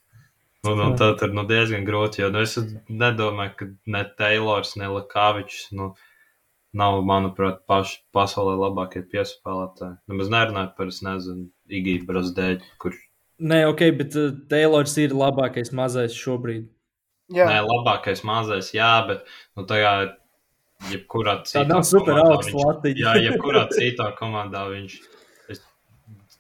Un, 0.67 0.81
un 0.83 0.95
tad 0.99 1.21
ir 1.23 1.31
nu, 1.37 1.45
diezgan 1.47 1.85
grūti, 1.87 2.23
jo 2.23 2.31
nu, 2.33 2.41
es 2.43 2.57
nedomāju, 2.89 3.51
ka 3.59 3.67
ne 3.93 4.03
Taylors, 4.19 4.73
ne 4.79 4.89
Lakāvičs 4.91 5.69
nu, 5.77 5.91
nav, 6.77 6.97
manuprāt, 7.07 7.61
paši 7.69 8.01
pasaulē 8.15 8.57
labākie 8.65 9.03
piespēlētāji. 9.07 9.99
Nemaz 10.11 10.31
nerunājot 10.33 10.73
par, 10.79 10.89
es 10.91 10.99
nezinu, 11.05 11.47
Igiju 11.71 12.07
Brazdēļu, 12.09 12.73
kur 12.81 12.97
Nē, 13.37 13.67
ok, 13.69 13.81
bet 13.99 14.15
uh, 14.17 14.31
Taylors 14.49 14.95
ir 14.97 15.13
labākais 15.13 15.69
mazais 15.77 16.15
šobrīd. 16.17 16.65
Jā, 17.33 17.45
Nē, 17.45 17.59
labākais 17.67 18.23
mazais, 18.25 18.71
jā, 18.73 18.89
bet 19.05 19.27
nu, 19.53 19.65
tajā 19.69 19.91
jebkurā 20.91 21.39
Tā 21.41 21.51
citā 21.51 21.67
nav 21.69 21.83
super 21.87 22.19
augsta 22.21 22.55
latiņa. 22.55 23.03
Jā, 23.03 23.13
jebkurā 23.27 23.67
citā 23.73 24.11
komandā 24.17 24.65
viņš 24.71 24.97
es, 25.53 25.61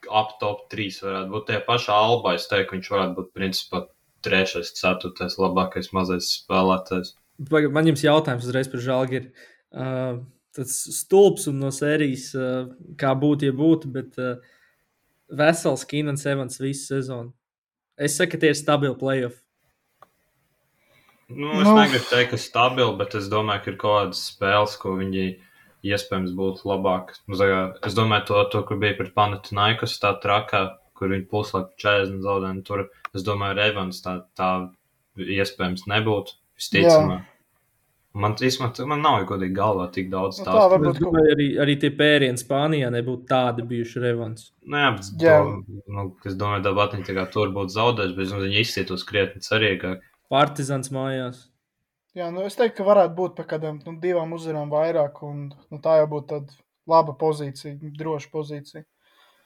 ap 0.07 0.37
top 0.41 0.67
3 0.73 1.01
varētu 1.03 1.33
būt. 1.33 1.47
Tie 1.49 1.61
paši 1.67 1.93
Alba, 1.93 2.35
es 2.37 2.47
teiktu, 2.51 2.77
viņš 2.77 2.91
varētu 2.93 3.17
būt 3.19 3.31
principā 3.37 3.83
trešais, 4.25 4.73
ceturtais 4.77 5.37
labākais 5.39 5.91
mazais 5.95 6.31
spēlētājs. 6.41 7.15
Man 7.73 7.89
jums 7.89 8.03
jautājums 8.05 8.47
uzreiz 8.47 8.69
par 8.71 8.81
Žalgiru. 8.81 9.31
Uh, 9.67 10.21
tas 10.57 10.73
stulbs 10.97 11.45
un 11.51 11.59
no 11.61 11.69
sērijas, 11.75 12.31
uh, 12.37 12.69
kā 12.97 13.11
būtu, 13.19 13.49
ja 13.49 13.55
būtu, 13.55 13.91
bet 13.93 14.17
uh, 14.21 14.39
vesels 15.29 15.85
Keenans 15.85 16.25
Evans 16.25 16.61
visu 16.61 16.87
sezonu. 16.93 17.33
Es 17.97 18.17
saku, 18.17 18.35
ka 18.35 18.41
tie 18.41 18.53
ir 18.53 18.57
stabili 18.57 18.97
playoff. 18.97 19.41
Nu, 21.29 21.51
es 21.59 21.67
Nu. 21.67 21.73
nu, 21.73 21.81
negribu 21.81 22.05
teikt, 22.09 22.29
ka 22.31 22.37
stabili, 22.39 22.95
bet 22.97 23.15
es 23.15 23.27
domāju, 23.29 23.63
ka 23.63 23.71
ir 23.71 23.77
kaut 23.77 23.95
kādas 23.99 24.21
spēles, 24.31 24.77
ko 24.79 24.95
viņi 24.95 25.25
iespējams 25.83 26.33
būtu 26.37 26.67
labāk. 26.69 27.15
Nu, 27.27 27.35
es 27.83 27.95
domāju, 27.97 28.25
to, 28.29 28.43
to 28.51 28.63
kur 28.63 28.79
bija 28.79 28.95
pret 28.97 29.13
Panathinaikos, 29.15 29.99
tā 29.99 30.13
trakā, 30.23 30.77
kur 30.97 31.11
viņi 31.13 31.27
puslaiku 31.29 31.75
40 31.83 32.23
zaudējumu. 32.23 32.63
Tur, 32.67 32.87
es 33.13 33.25
domāju, 33.27 33.57
ar 33.57 33.63
Evans 33.67 34.01
tā, 34.05 34.21
tā 34.39 34.51
iespējams 35.17 35.87
nebūtu. 35.91 36.37
Visticamāk. 36.57 37.25
Man, 38.17 38.33
īstenībā, 38.33 38.87
man 38.89 39.03
nav 39.05 39.27
godīgi 39.29 39.53
galvā 39.53 39.91
tik 39.93 40.07
daudz 40.09 40.39
Nu, 40.39 40.47
tādu. 40.47 40.57
tā 40.57 40.63
Es 40.63 40.71
varbūt 40.73 40.95
kaut 40.97 41.03
domāju, 41.03 41.33
arī, 41.35 41.47
arī 41.61 41.75
tie 41.77 41.91
pērieni 41.93 42.41
Spānijā 42.41 42.89
nebūtu 42.95 43.27
tādi 43.29 43.65
bijuši 43.67 44.01
Revans. 44.01 44.47
Nu, 44.65 44.79
jā, 44.81 44.87
bet 44.95 45.21
Jā. 45.21 45.35
to, 45.43 45.81
nu, 45.93 46.05
es 46.25 46.37
domāju, 46.39 46.63
ka 46.65 47.03
tā 47.05 47.17
kā 47.19 47.25
tur 47.35 47.51
būtu 47.53 47.75
zaudējis, 47.75 48.15
bet 48.17 48.31
nu, 48.33 48.39
viņi 48.47 48.63
izcītos 48.63 49.05
krietni 49.05 49.43
cerīgāk. 49.45 50.01
Partizans 50.31 50.91
mājās. 50.91 51.45
Jā, 52.17 52.31
nu 52.33 52.43
es 52.47 52.57
teiktu, 52.57 52.79
ka 52.79 52.87
varētu 52.87 53.13
būt 53.17 53.35
par 53.37 53.47
kādām 53.51 53.77
nu, 53.85 53.95
divām 54.01 54.31
uzvarām 54.33 54.71
vairāk, 54.73 55.19
un 55.27 55.49
nu, 55.53 55.79
tā 55.83 55.99
jau 55.99 56.07
būtu 56.15 56.29
tāda 56.31 56.55
laba 56.89 57.13
pozīcija, 57.19 57.77
droša 57.99 58.31
pozīcija. 58.33 58.83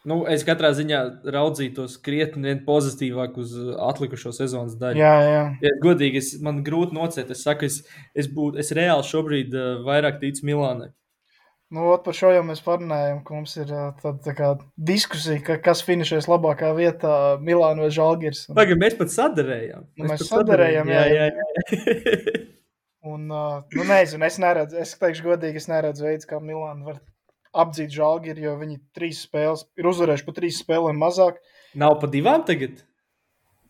Nu, 0.07 0.23
es 0.25 0.41
katrā 0.47 0.71
ziņā 0.73 0.99
raudzītos 1.35 1.99
krietni 2.01 2.49
vien 2.49 2.63
pozitīvāk 2.65 3.35
uz 3.37 3.51
uh, 3.59 3.75
atlikušo 3.85 4.31
sezonas 4.33 4.73
daļu. 4.79 4.97
Jā, 4.97 5.11
jā. 5.27 5.43
Ja, 5.61 5.73
godīgi, 5.83 6.23
es, 6.23 6.31
man 6.41 6.63
grūti 6.65 6.97
nocēt. 6.97 7.29
Es 7.35 7.43
saku, 7.45 7.67
es, 7.69 7.83
es, 8.17 8.31
būt, 8.31 8.57
es 8.63 8.73
reāli 8.73 9.05
šobrīd 9.05 9.53
uh, 9.53 9.83
vairāk 9.85 10.17
ticu 10.23 10.47
Milānai. 10.49 10.89
Nu, 11.71 11.85
ot, 11.87 12.01
par 12.03 12.15
šo 12.15 12.33
jau 12.33 12.41
mēs 12.43 12.59
parunājām, 12.65 13.21
ka 13.23 13.35
mums 13.37 13.53
ir 13.55 13.69
tāda 13.71 14.17
tā 14.25 14.33
kā 14.35 14.47
diskusija, 14.75 15.39
ka, 15.45 15.55
kas 15.63 15.83
finišēs 15.87 16.27
labākā 16.27 16.73
vietā- 16.75 17.13
Milāna 17.47 17.85
vai 17.85 17.91
Žalgiris. 17.95 18.49
Un, 18.49 18.57
Pagaidām, 18.57 18.81
mēs 18.83 18.97
pat 18.99 19.13
sadarējām. 19.13 19.85
Nu, 19.95 20.09
mēs 20.09 20.25
pat 20.25 20.31
sadarējām, 20.33 20.91
jā, 20.91 21.05
jā, 21.07 21.29
jā. 21.29 21.45
jā. 21.71 22.41
un 23.13 23.31
ā, 23.31 23.45
nu, 23.77 23.87
nezinu, 23.87 24.27
es 24.27 24.39
neredzu, 24.43 24.81
es 24.83 24.93
teikšu 24.99 25.29
godīgi, 25.29 25.63
es 25.63 25.71
neredzu 25.71 26.09
veids, 26.09 26.27
kā 26.27 26.43
Milāna 26.43 26.91
var 26.91 27.01
apdzīt 27.63 27.95
Žalgiri, 27.95 28.45
jo 28.49 28.59
viņi 28.59 28.79
trīs 28.95 29.23
spēles 29.27 29.65
ir 29.79 29.87
uzvarējuši 29.91 30.27
pa 30.27 30.35
trīs 30.35 30.59
spēlēm 30.63 30.99
mazāk. 30.99 31.39
Nav 31.79 32.01
pa 32.03 32.11
divām 32.11 32.43
tagad. 32.47 32.83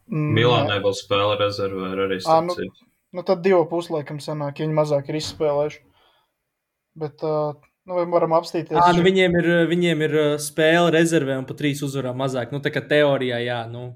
Mm, 0.09 0.33
Milānai 0.41 0.81
vēl 0.83 0.95
spēle 0.97 1.37
rezervē 1.39 1.93
ar 1.93 2.07
arī 2.09 2.17
Ā, 2.25 2.41
nu. 2.45 2.57
Nu, 3.11 3.23
tad 3.27 3.41
divu 3.43 3.65
puslaikam 3.67 4.21
sanāk, 4.23 4.57
ja 4.57 4.65
viņi 4.65 4.75
mazāk 4.77 5.09
ir 5.11 5.17
izspēlējuši. 5.19 5.81
Bet, 7.01 7.23
uh, 7.27 7.57
nu, 7.88 7.98
vai 7.98 8.06
varam 8.13 8.36
apstīties? 8.38 8.78
À, 8.78 8.91
nu, 8.96 9.04
viņiem, 9.06 9.36
ir, 9.41 9.50
viņiem 9.72 10.06
ir 10.08 10.15
spēle 10.44 10.94
rezervē 10.96 11.39
un 11.41 11.48
pa 11.50 11.58
trīs 11.58 11.82
uzvarām 11.86 12.17
mazāk. 12.22 12.54
Nu, 12.54 12.62
tā 12.63 12.72
kā 12.74 12.84
teorijā, 12.86 13.41
jā. 13.44 13.62
Nu. 13.72 13.91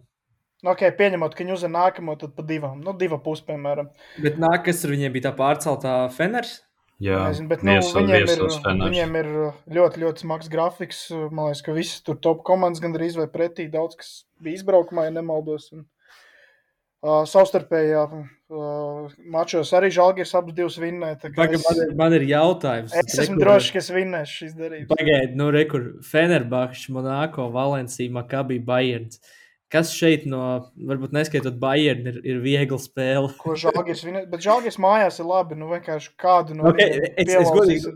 Nu, 0.63 0.71
okay, 0.71 0.89
pieņemot, 0.97 1.35
ka 1.35 1.43
viņi 1.43 1.53
uzvar 1.53 1.71
nākamo, 1.75 2.15
tad 2.17 2.33
pa 2.37 2.41
divām. 2.47 2.79
Nu, 2.81 2.93
diva 2.97 3.19
pus, 3.21 3.43
piemēram. 3.45 3.91
Bet 4.23 4.39
nākas 4.41 4.81
ar 4.87 4.95
viņiem 4.95 5.13
bija 5.13 5.27
tā 5.29 5.35
pārceltā 5.37 5.97
Feners. 6.15 6.61
Jā, 7.03 7.25
Nezinu, 7.27 7.49
bet, 7.51 7.63
nu, 7.67 7.73
vieso- 7.75 7.99
viņiem, 7.99 8.21
ir, 8.23 8.29
Feners. 8.31 8.61
viņiem 8.63 9.15
ir 9.19 9.27
ļoti, 9.77 9.99
ļoti 10.05 10.23
smags 10.23 10.47
grafiks. 10.49 11.01
Man 11.27 11.49
liekas, 11.51 11.61
ka 11.65 11.73
visas 11.75 12.01
tur 12.07 12.15
top 12.15 12.41
komandas 12.47 12.79
gandrīz 12.81 13.17
vai 13.19 13.27
pretī 13.27 13.67
daudz, 13.69 13.97
kas 13.99 14.13
bija 14.41 14.61
izbraukumā, 14.61 15.09
ja 15.09 15.11
nemaldos. 15.11 15.73
Un, 15.75 15.83
savstarpējā 17.03 18.03
uh, 18.09 19.13
mačos 19.31 19.71
arī 19.77 19.89
Žalgiris 19.93 20.33
abas 20.37 20.55
divas 20.57 20.77
vinnēja. 20.81 21.19
Pagaid, 21.35 21.57
Es, 21.59 21.65
man, 21.69 21.81
ir, 21.83 21.95
man 21.99 22.13
ir 22.17 22.25
jautājums. 22.29 22.93
es 22.97 23.17
esmu 23.25 23.39
drošs, 23.41 23.71
ka 23.75 23.81
es 23.81 23.89
vinnēšu 23.93 24.37
šīs 24.41 24.55
darības. 24.57 24.89
Pagaidiet, 24.93 25.35
nu, 25.37 25.49
rekur, 25.53 25.89
Fenerbahčs, 26.07 26.87
Monako, 26.95 27.49
Valencija, 27.53 28.11
Makabi, 28.15 28.59
Bayerns. 28.63 29.19
Kas 29.73 29.89
šeit 29.97 30.27
no, 30.29 30.71
varbūt 30.77 31.11
neskaitot 31.17 31.55
Bayern, 31.59 32.05
ir, 32.07 32.19
ir 32.23 32.37
viegla 32.43 32.77
spēle? 32.79 33.31
Ko 33.41 33.55
Žalgiris 33.59 34.03
vinnēja? 34.05 34.29
Bet 34.31 34.43
Žalgiris 34.45 34.77
mājās 34.79 35.17
ir 35.19 35.25
labi. 35.29 35.57
Nu, 35.59 35.67
vienkārši 35.73 36.13
kādu 36.21 36.55
no 36.55 36.69
Okay, 36.71 37.01
es, 37.17 37.33
es 37.33 37.49
godīgi, 37.51 37.95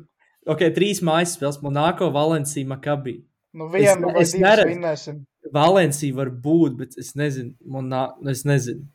ok, 0.50 0.64
trīs 0.76 1.00
mājas 1.06 1.38
spēles, 1.38 1.62
Monako, 1.64 2.10
Valencija, 2.16 2.66
Makabi. 2.68 3.20
Nu, 3.54 3.70
vienu 3.74 4.10
Es- 4.10 4.14
vai 4.14 4.22
es 4.26 4.34
divas 4.34 4.42
neredzu. 4.44 4.74
vinnēsim. 4.74 5.22
Valencija 5.54 6.16
var 6.18 6.32
būt, 6.32 6.78
bet 6.80 6.98
es 7.02 7.14
nezinu, 7.20 7.56
Monā, 7.66 8.10
es 8.32 8.46
nezinu. 8.48 8.88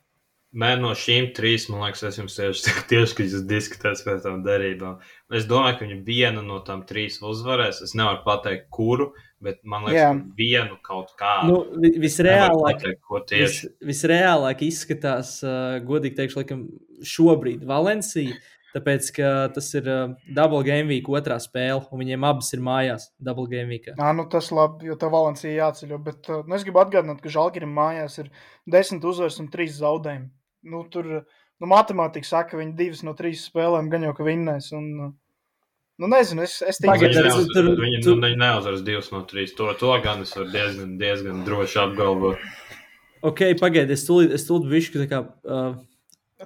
Nē, 0.55 0.69
no 0.79 0.93
šīm 0.95 1.33
trīs, 1.35 1.65
man 1.67 1.81
liekas, 1.83 2.05
es 2.07 2.17
jums 2.21 2.37
tieši, 2.37 2.73
tieši 2.91 3.15
kad 3.17 3.25
jūs 3.33 3.41
diskutējat 3.49 4.03
par 4.05 4.21
tām 4.23 4.39
derībām. 4.45 5.01
Es 5.35 5.47
domāju, 5.49 5.81
ka 5.81 5.83
viņi 5.83 5.97
vienu 6.07 6.43
no 6.45 6.61
tām 6.63 6.85
trīs 6.87 7.17
uzvarēs. 7.19 7.81
Es 7.83 7.91
nevaru 7.97 8.21
pateikt, 8.23 8.69
kuru, 8.71 9.09
bet 9.43 9.59
man 9.67 9.89
liekas, 9.89 9.99
Jā. 9.99 10.13
ka 10.15 10.39
vienu 10.39 10.79
kaut 10.85 11.11
kādu. 11.19 11.51
Nu, 11.51 11.89
visreālāk, 11.99 12.79
pateikt, 12.79 13.01
ko 13.03 13.19
vis, 13.33 13.65
visreālāk 13.83 14.63
izskatās, 14.69 15.35
uh, 15.43 15.75
godīgi 15.83 16.21
teikšu, 16.21 16.39
laikam, 16.39 16.63
šobrīd 17.03 17.67
Valencija. 17.67 18.39
Tāpēc, 18.75 19.07
ka 19.15 19.27
tas 19.55 19.69
ir 19.79 19.85
uh, 19.87 20.09
Double 20.35 20.59
Game 20.67 20.89
Week 20.91 21.07
otrā 21.07 21.37
spēle, 21.39 21.85
un 21.89 22.01
viņiem 22.01 22.25
abas 22.27 22.49
ir 22.53 22.59
mājās 22.65 23.05
Double 23.23 23.47
Game 23.47 23.71
Week. 23.71 23.85
Nā, 23.95 24.09
nu 24.17 24.25
tas 24.31 24.49
labi, 24.51 24.89
jo 24.89 24.97
tā 24.99 25.07
Valencija 25.13 25.53
jāceļo. 25.69 25.99
Bet 26.03 26.27
uh, 26.27 26.41
nu, 26.43 26.57
es 26.57 26.65
gribu 26.67 26.81
atgādināt, 26.83 27.21
ka 27.23 27.31
Žalgirim 27.31 27.71
mājās 27.71 28.19
ir 28.19 28.31
desmit 28.67 29.05
uzvaras 29.07 29.39
un 29.39 29.47
trīs 29.53 29.77
zaudējumi. 29.79 30.27
Nu, 30.67 30.81
tur 30.91 31.07
nu, 31.07 31.69
matemātika 31.71 32.27
saka, 32.27 32.51
ka 32.55 32.59
viņi 32.59 32.75
divas 32.75 33.05
no 33.07 33.13
trīs 33.15 33.45
spēlēm 33.47 33.87
gan 33.93 34.03
jau 34.09 34.11
ka 34.17 34.27
vinnēs. 34.27 34.73
Un, 34.75 34.89
uh, 35.07 35.13
Nu, 35.95 36.09
nezinu, 36.11 36.41
es, 36.43 36.57
es 36.59 36.75
ka 36.83 36.91
tas- 36.99 37.15
neuz, 37.15 37.45
tur- 37.55 37.69
viņi, 37.79 38.01
tur- 38.03 38.17
nu, 38.19 38.25
viņi 38.27 38.35
neuzvaras 38.41 38.81
divas 38.83 39.05
no 39.13 39.21
trīs. 39.23 39.53
To, 39.55 39.69
to 39.79 39.93
gan 40.03 40.25
es 40.25 40.33
varu 40.35 40.49
diezgan, 40.51 40.89
diezgan 40.99 41.37
droši 41.47 41.77
apgalvot. 41.85 42.41
Ok, 43.23 43.39
pagaidiet, 43.61 43.93
es 43.95 44.03
tūlīt, 44.03 44.33
es 44.35 44.43
tūlīt 44.49 44.67
bišķi, 44.73 45.05
tā 45.05 45.07
kā, 45.13 45.21
uh, 45.47 45.77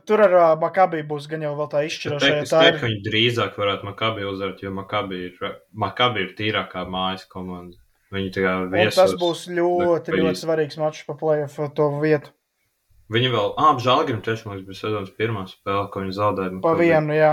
tur 0.05 0.23
ar 0.25 0.33
uh, 0.37 0.47
Makabī 0.61 1.01
būs 1.07 1.27
gan 1.31 1.43
jau 1.45 1.53
vēl 1.57 1.69
tā 1.71 1.83
izšķirošā. 1.87 2.31
es 2.43 2.53
teiktu, 2.53 2.69
ir 2.69 2.79
ka 2.79 2.87
viņi 2.87 3.03
drīzāk 3.07 3.59
varētu 3.59 3.87
Makabi 3.89 4.25
uzvarēt, 4.29 4.63
jo 4.65 4.73
Makabi 4.75 5.21
ir, 5.29 5.53
Makabi 5.73 6.25
ir 6.25 6.33
tīrākā 6.37 6.85
mājas 6.89 7.25
komanda. 7.29 7.77
Viņi 8.13 8.33
tā 8.33 8.41
kā 8.41 8.55
un 8.63 8.71
viesos. 8.73 8.97
tas 8.97 9.15
būs 9.21 9.45
ļoti, 9.53 10.15
ļoti 10.15 10.33
īsti. 10.33 10.41
svarīgs 10.41 10.79
mačs 10.81 11.05
pa 11.05 11.13
playoff 11.17 11.61
to 11.77 11.89
vietu. 12.01 12.33
Viņi 13.13 13.29
vēl, 13.33 13.53
ah, 13.57 13.77
Žalgirim 13.81 14.21
tieši, 14.25 14.45
man 14.45 14.57
liekas, 14.57 14.67
bija 14.69 14.79
sezonas 14.79 15.13
pirmā 15.17 15.45
spēle, 15.49 15.87
ko 15.93 16.03
viņi 16.03 16.17
zaudēja. 16.17 16.51
Pa 16.61 16.73
Maccabi. 16.73 16.85
vienu, 16.85 17.15
jā. 17.17 17.31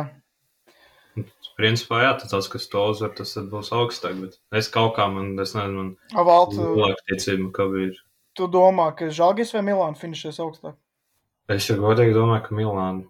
Principā, 1.56 2.02
jā, 2.04 2.14
tas, 2.20 2.32
tas, 2.32 2.48
kas 2.52 2.68
to 2.72 2.82
uzvar, 2.92 3.12
tas 3.16 3.32
būs 3.52 3.72
augstāk, 3.72 4.16
bet 4.20 4.36
es 4.56 4.68
kaut 4.72 4.96
kā, 4.96 5.06
man, 5.12 5.32
es 5.40 5.54
nezinu, 5.56 5.92
man 6.12 6.48
lielāka 6.52 7.06
ticība, 7.08 7.48
ka 7.56 7.68
ir. 7.80 7.96
tu 8.36 8.48
domā, 8.52 8.90
ka 8.96 9.08
Žalgis 9.08 9.54
vai 9.56 9.64
Milāna 9.64 9.96
finišēs 9.96 10.40
augstāk? 10.44 10.76
Es 11.52 11.68
jau 11.70 11.76
godīgi 11.78 12.14
domāju, 12.16 12.42
ka 12.48 12.56
Milāna, 12.58 13.04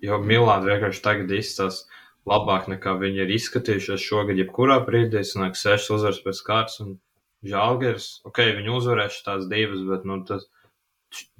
jo 0.00 0.18
Milāna 0.24 0.64
vienkārši 0.64 1.02
tagad 1.04 1.32
izstās 1.36 1.82
labāk 2.26 2.70
nekā 2.72 2.96
viņi 3.00 3.24
ir 3.24 3.32
izskatījušies 3.36 4.02
šogad, 4.02 4.38
jebkurā 4.40 4.78
brīdī, 4.86 5.20
es 5.20 5.34
nāk 5.38 5.58
sešas 5.58 5.92
uzvaras 5.98 6.22
pēc 6.24 6.40
kārtas, 6.46 6.80
un 6.84 6.96
Žalgiris, 7.46 8.08
ok, 8.26 8.40
viņi 8.58 8.72
uzvarēs 8.72 9.20
tās 9.26 9.44
divas, 9.50 9.84
bet, 9.86 10.06
nu, 10.08 10.18
tas, 10.26 10.48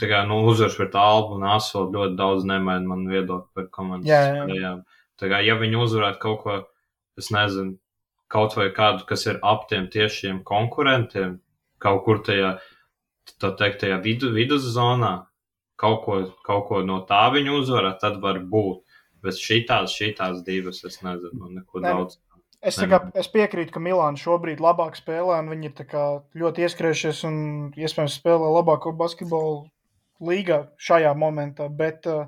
tā 0.00 0.10
kā, 0.10 0.20
nu, 0.28 0.42
uzvaras 0.50 0.76
pret 0.78 0.94
Albu 1.00 1.38
un 1.38 1.46
Asfaltu 1.56 1.96
ļoti 1.96 2.18
daudz 2.20 2.46
nemaina 2.46 2.86
man 2.92 3.06
viedokli 3.10 3.48
par 3.56 3.70
komandas 3.74 4.28
spējām. 4.28 4.84
Tā 5.16 5.30
kā, 5.32 5.40
ja 5.42 5.56
viņi 5.58 5.80
uzvarētu 5.80 6.22
kaut 6.22 6.42
ko, 6.44 6.58
es 7.18 7.32
nezinu, 7.32 7.78
kaut 8.32 8.54
vai 8.58 8.68
kādu, 8.76 9.06
kas 9.08 9.24
ir 9.26 9.40
ap 9.42 9.66
tiem 9.70 9.88
tiešiem 9.90 10.42
konkurentiem, 10.46 11.38
kaut 11.82 12.04
kur 12.04 12.20
tajā, 12.26 12.58
tā 13.40 13.52
teikt, 13.58 13.80
tajā 13.82 13.98
vidu, 14.04 14.30
viduszonā, 14.36 15.14
kaut 15.80 16.02
ko, 16.04 16.20
kaut 16.46 16.68
ko 16.68 16.82
no 16.86 17.00
tā 17.08 17.26
viņi 17.34 17.54
uzvarētu, 17.60 18.02
tad 18.02 18.20
var 18.22 18.40
būt. 18.52 18.82
Bet 19.24 19.38
šitās, 19.40 19.94
šitās 19.96 20.42
divas, 20.46 20.82
es 20.86 21.00
nezinu, 21.02 21.50
neko 21.50 21.80
Nē, 21.80 21.88
nu, 21.88 22.02
daudz. 22.04 22.18
Es, 22.66 22.78
kā, 22.78 22.98
es 23.18 23.28
piekrītu, 23.30 23.72
ka 23.74 23.82
Milāna 23.82 24.18
šobrīd 24.20 24.60
labāk 24.62 24.96
spēlē, 24.98 25.38
un 25.42 25.50
viņi 25.52 25.70
ir 25.70 25.96
ļoti 26.42 26.66
ieskrējušies 26.66 27.22
un 27.28 27.38
iespējams 27.78 28.18
spēlē 28.20 28.50
labāko 28.58 28.92
basketbolu 28.96 29.66
līgā 30.24 30.62
šajā 30.80 31.12
momentā. 31.18 31.68
Bet 31.72 32.08
uh, 32.10 32.26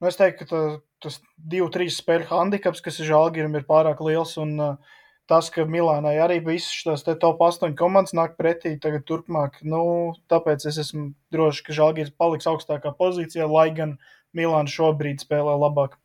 nu, 0.00 0.08
es 0.10 0.18
teiktu, 0.20 0.44
ka 0.44 0.50
tā, 0.50 0.62
tas 1.04 1.18
divu, 1.36 1.68
trīs 1.74 1.98
spēļu 2.00 2.30
handicaps, 2.30 2.82
kas 2.84 3.00
ir 3.00 3.10
Žalgirim, 3.10 3.56
ir 3.58 3.66
pārāk 3.68 4.02
liels. 4.04 4.36
Un, 4.40 4.54
uh, 4.62 5.00
tas, 5.30 5.48
ka 5.52 5.64
Milānai 5.68 6.14
arī 6.20 6.38
visas 6.44 6.72
šīs 6.74 7.04
top 7.20 7.42
8 7.44 7.74
komandas 7.78 8.14
nāk 8.16 8.36
pretī 8.40 8.74
tagad 8.80 9.06
turpmāk, 9.08 9.60
nu, 9.64 10.14
tāpēc 10.30 10.66
es 10.68 10.80
esmu 10.84 11.12
drošs, 11.34 11.64
ka 11.64 11.76
Žalgiris 11.76 12.14
paliks 12.16 12.48
augstākā 12.50 12.94
pozīcijā, 12.98 13.48
lai 13.48 13.70
gan 13.76 13.98
Milāna 14.36 14.70
šobrīd 14.70 15.22
spēlē 15.24 15.56
labāk. 15.60 15.96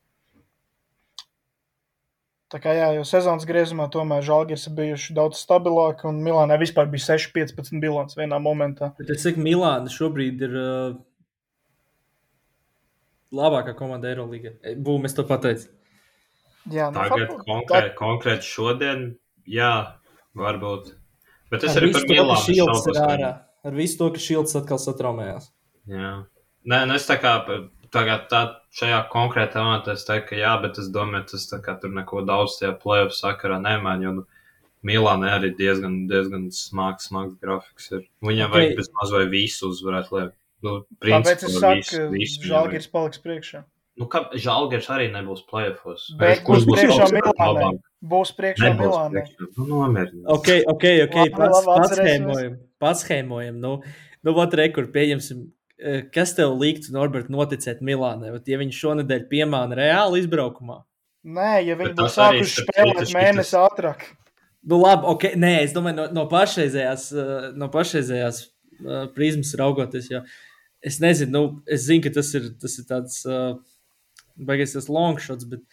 Tā 2.50 2.58
kā 2.58 2.74
jā, 2.74 2.88
jau 2.98 3.04
sezonas 3.06 3.46
griezumā 3.46 3.86
tomēr 3.94 4.24
Žalgiris 4.26 4.66
ir 4.70 4.74
bijuši 4.80 5.14
daudz 5.18 5.42
stabilāki, 5.44 6.08
un 6.10 6.24
Milānai 6.26 6.58
vispār 6.62 6.90
bija 6.90 7.12
6-15 7.12 7.78
bilants 7.84 8.18
vienā 8.18 8.40
momentā. 8.42 8.96
bet 8.98 9.12
es 9.14 9.22
saku, 9.26 9.44
Milāna 9.46 9.92
šobrīd 9.94 10.42
ir 10.48 10.56
uh, 10.58 10.96
labākā 13.36 13.76
komanda 13.78 14.10
Eirolandā. 14.10 14.56
Būm, 14.82 15.06
es 15.06 15.14
to 15.14 15.28
pateicu. 15.30 15.70
Jā, 16.67 16.89
nu, 16.91 17.00
Tagad 17.00 17.30
faktu- 17.30 17.45
konkrēti, 17.48 17.93
konkrēti 17.98 18.50
šodien, 18.50 19.06
jā, 19.48 19.95
varbūt. 20.36 20.93
Bet 21.50 21.63
es 21.63 21.76
Ar 21.76 21.82
arī 21.82 21.93
par 21.93 22.06
Milānu 22.10 22.43
Šilds 22.45 22.88
ir 22.91 23.00
ārā. 23.02 23.32
Ar 23.65 23.72
visu 23.76 23.98
to, 23.98 24.10
ka 24.13 24.22
Šilds 24.22 24.56
atkal 24.56 24.78
satraumējās. 24.78 25.50
Jā. 25.89 26.26
Nē, 26.69 26.86
nu 26.88 26.93
es 26.93 27.08
tā 27.08 27.17
kā 27.19 27.34
tagad 27.91 28.28
tā, 28.30 28.41
šajā 28.76 29.00
konkrētā 29.10 29.63
momentā 29.65 29.95
es 29.98 30.06
teiktu, 30.06 30.30
ka 30.30 30.36
jā, 30.36 30.52
bet 30.62 30.78
es 30.78 30.91
domāju, 30.93 31.32
tas 31.32 31.48
tā 31.50 31.62
kā 31.63 31.80
tur 31.82 31.89
neko 31.95 32.22
daudz 32.28 32.60
tajā 32.60 32.76
plēvu 32.84 33.15
sakarā 33.15 33.58
nemaina, 33.62 34.04
jo 34.04 34.12
nu, 34.19 34.26
Milānai 34.86 35.34
arī 35.36 35.50
diezgan, 35.58 36.08
diezgan 36.08 36.45
smags, 36.56 37.10
smags 37.10 37.34
grafiks 37.41 37.89
ir. 37.91 38.06
Viņam 38.24 38.48
Ok. 38.48 38.54
okay. 38.54 38.62
vajag 38.62 38.78
bezmaz 38.78 39.12
vai 39.12 39.26
visu 39.28 39.72
uzvarēt, 39.74 40.12
lai, 40.15 40.30
nu, 40.63 40.76
Tāpēc 41.04 41.43
es 41.50 41.58
saku, 41.60 42.06
visu, 42.13 42.39
ka 42.45 42.48
Žalgiris 42.54 42.88
paliks 42.93 43.19
priekšā. 43.26 43.65
Nu, 44.00 44.06
kā 44.08 44.22
Žalgiris 44.40 44.88
arī 44.96 45.10
nebūs 45.12 45.42
plēfos. 45.50 46.06
Bet 46.20 46.42
Kurš 46.48 46.64
būs 46.70 46.78
priekšā 46.80 47.08
Milānai. 47.12 47.72
Būs 48.14 48.30
priekšā 48.38 48.70
Nebūs 48.70 48.86
Milānai. 48.88 49.24
Nu, 49.58 49.66
nomierinies. 49.68 50.26
Ok, 50.32 50.50
ok, 50.72 50.86
ok. 51.06 51.18
Labi, 51.20 51.34
Pats, 51.36 51.58
labi, 51.58 51.66
pats 51.68 51.92
atcerēsimies. 51.92 52.14
hēmojam. 52.14 52.54
Pats 52.80 53.04
hēmojam. 53.10 53.58
Nu, 53.64 53.72
nu 54.24 54.34
vat 54.38 54.54
rekur, 54.56 54.88
pieņemsim. 54.94 55.42
eh, 55.80 56.02
Kas 56.16 56.32
tev 56.38 56.56
liktu, 56.60 56.94
Norbert, 56.96 57.28
noticēt 57.32 57.82
Milānai? 57.84 58.32
Vat, 58.38 58.48
ja 58.48 58.60
viņi 58.62 58.78
šonadēļ 58.78 59.26
piemāna 59.32 59.76
reāli 59.80 60.24
izbraukumā? 60.24 60.80
Nē, 61.28 61.52
ja 61.68 61.76
viņi 61.76 61.96
tas 62.00 62.16
arī 62.24 62.40
sākuši 62.46 62.64
spēlēt 62.64 63.12
mēnesi 63.18 63.58
ātrāk. 63.60 64.06
Nu, 64.64 64.80
labi, 64.80 65.08
ok. 65.12 65.26
Nē, 65.40 65.52
es 65.66 65.74
domāju, 65.76 65.96
no, 66.00 66.06
no 66.16 66.24
pašreizējās, 66.32 67.10
eh, 67.16 67.50
no 67.60 67.68
pašreizējās 67.74 68.40
eh, 68.46 69.10
prizmas 69.16 69.52
raugoties. 69.60 70.08
Jo 70.12 70.24
es 70.80 71.02
nezinu, 71.04 71.32
nu, 71.36 71.44
es 71.68 71.84
zinu, 71.90 72.06
ka 72.06 72.14
tas 72.16 72.32
ir, 72.40 72.46
tas 72.60 72.78
ir 72.80 72.86
tāds 72.88 73.18
uh, 73.28 73.58
baigais 74.47 74.75
tas 74.75 74.89
longshots, 74.91 75.47
bet 75.49 75.63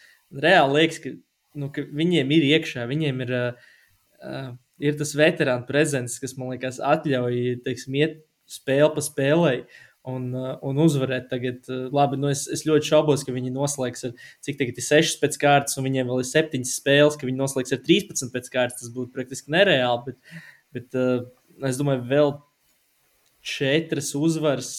reāli 0.43 0.81
liekas, 0.81 1.01
ka, 1.03 1.11
nu, 1.57 1.71
ka 1.73 1.83
viņiem 1.87 2.31
ir 2.37 2.47
iekšā, 2.51 2.85
viņiem 2.89 3.25
ir, 3.25 3.33
uh, 3.37 4.47
ir 4.83 4.97
tas 4.99 5.13
veterānu 5.17 5.67
prezents, 5.69 6.19
kas 6.21 6.37
man 6.37 6.55
liekas 6.55 6.81
atļauj, 6.83 7.59
teiksim, 7.65 7.99
iet 8.01 8.23
spēli 8.49 8.89
pa 8.95 9.03
spēlei. 9.03 9.59
Un, 10.07 10.29
uh, 10.31 10.53
un 10.63 10.77
uzvarēt 10.79 11.25
tagad, 11.27 11.65
uh, 11.67 11.89
labi, 11.91 12.15
nu 12.19 12.29
es, 12.31 12.45
es 12.47 12.63
ļoti 12.63 12.93
šaubos, 12.93 13.25
ka 13.27 13.33
viņi 13.35 13.51
noslēgs 13.51 14.05
ar 14.07 14.13
cik 14.45 14.55
tagad 14.61 14.77
ir 14.79 14.85
6 14.85 15.17
pēc 15.19 15.35
kārtas, 15.41 15.75
un 15.75 15.83
viņiem 15.83 16.07
vēl 16.07 16.21
ir 16.23 16.29
7 16.29 16.63
spēles, 16.69 17.17
ka 17.19 17.27
viņi 17.27 17.41
noslēgs 17.41 17.75
ar 17.75 17.81
13 17.83 18.31
pēc 18.31 18.47
kārtas. 18.53 18.85
Tas 18.85 18.93
būtu 18.95 19.11
praktiski 19.11 19.51
nereāli, 19.51 20.13
bet, 20.13 20.45
bet 20.77 20.95
uh, 20.95 21.27
es 21.67 21.79
domāju, 21.81 22.05
vēl 22.07 22.31
4 23.57 24.07
uzvaras 24.21 24.71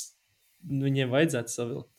nu, 0.64 0.86
viņiem 0.88 1.12
vajadzētu 1.12 1.52
savilkt. 1.52 1.92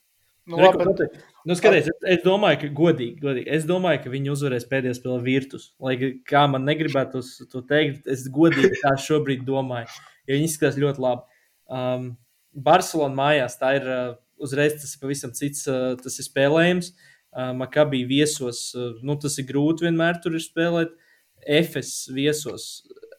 Nu, 0.49 0.57
Reku, 0.57 0.79
labi, 0.81 0.93
bet, 0.97 1.17
nu, 1.45 1.53
skaties, 1.57 1.87
es, 1.91 2.05
es 2.15 2.21
domāju, 2.23 2.57
ka 2.63 2.69
godīgi, 2.79 3.19
godīgi. 3.21 3.49
Es 3.53 3.67
domāju, 3.69 3.99
ka 4.01 4.13
viņi 4.13 4.31
uzvarēs 4.33 4.65
pēdējā 4.71 4.95
spēlē 4.97 5.19
virtus. 5.21 5.67
Lai 5.83 5.93
kā 6.25 6.45
man 6.49 6.65
negribētu 6.65 7.21
to 7.51 7.61
teikt, 7.69 8.07
es 8.09 8.23
godīgi 8.33 8.79
tā 8.81 8.95
šobrīd 8.97 9.43
domāju. 9.45 9.91
Jo 10.25 10.39
viņi 10.39 10.49
izskatās 10.49 10.79
ļoti 10.81 11.03
labi. 11.05 11.37
Um, 11.69 12.07
Barcelona 12.65 13.13
mājās 13.19 13.59
tā 13.61 13.75
ir 13.77 13.85
uh, 13.93 14.15
uzreiz 14.41 14.79
tas 14.81 14.95
ir 14.95 15.03
pavisam 15.03 15.35
cits, 15.37 15.67
uh, 15.69 15.93
tas 16.01 16.17
ir 16.17 16.25
spēlējums. 16.25 16.95
Uh, 17.29 17.51
Makabī 17.59 18.01
viesos, 18.09 18.63
uh, 18.73 18.95
nu, 19.05 19.19
tas 19.21 19.37
ir 19.37 19.45
grūti 19.51 19.85
vienmēr 19.85 20.17
tur 20.23 20.33
ir 20.33 20.41
spēlēt. 20.41 20.97
Efes 21.45 21.93
viesos. 22.15 22.71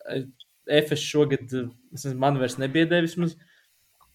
Uh, 0.02 0.26
Efes 0.80 1.06
šogad, 1.06 1.46
uh, 1.54 2.10
man 2.18 2.42
vairs 2.42 2.58
nebiedē 2.58 3.04
vismaz. 3.06 3.38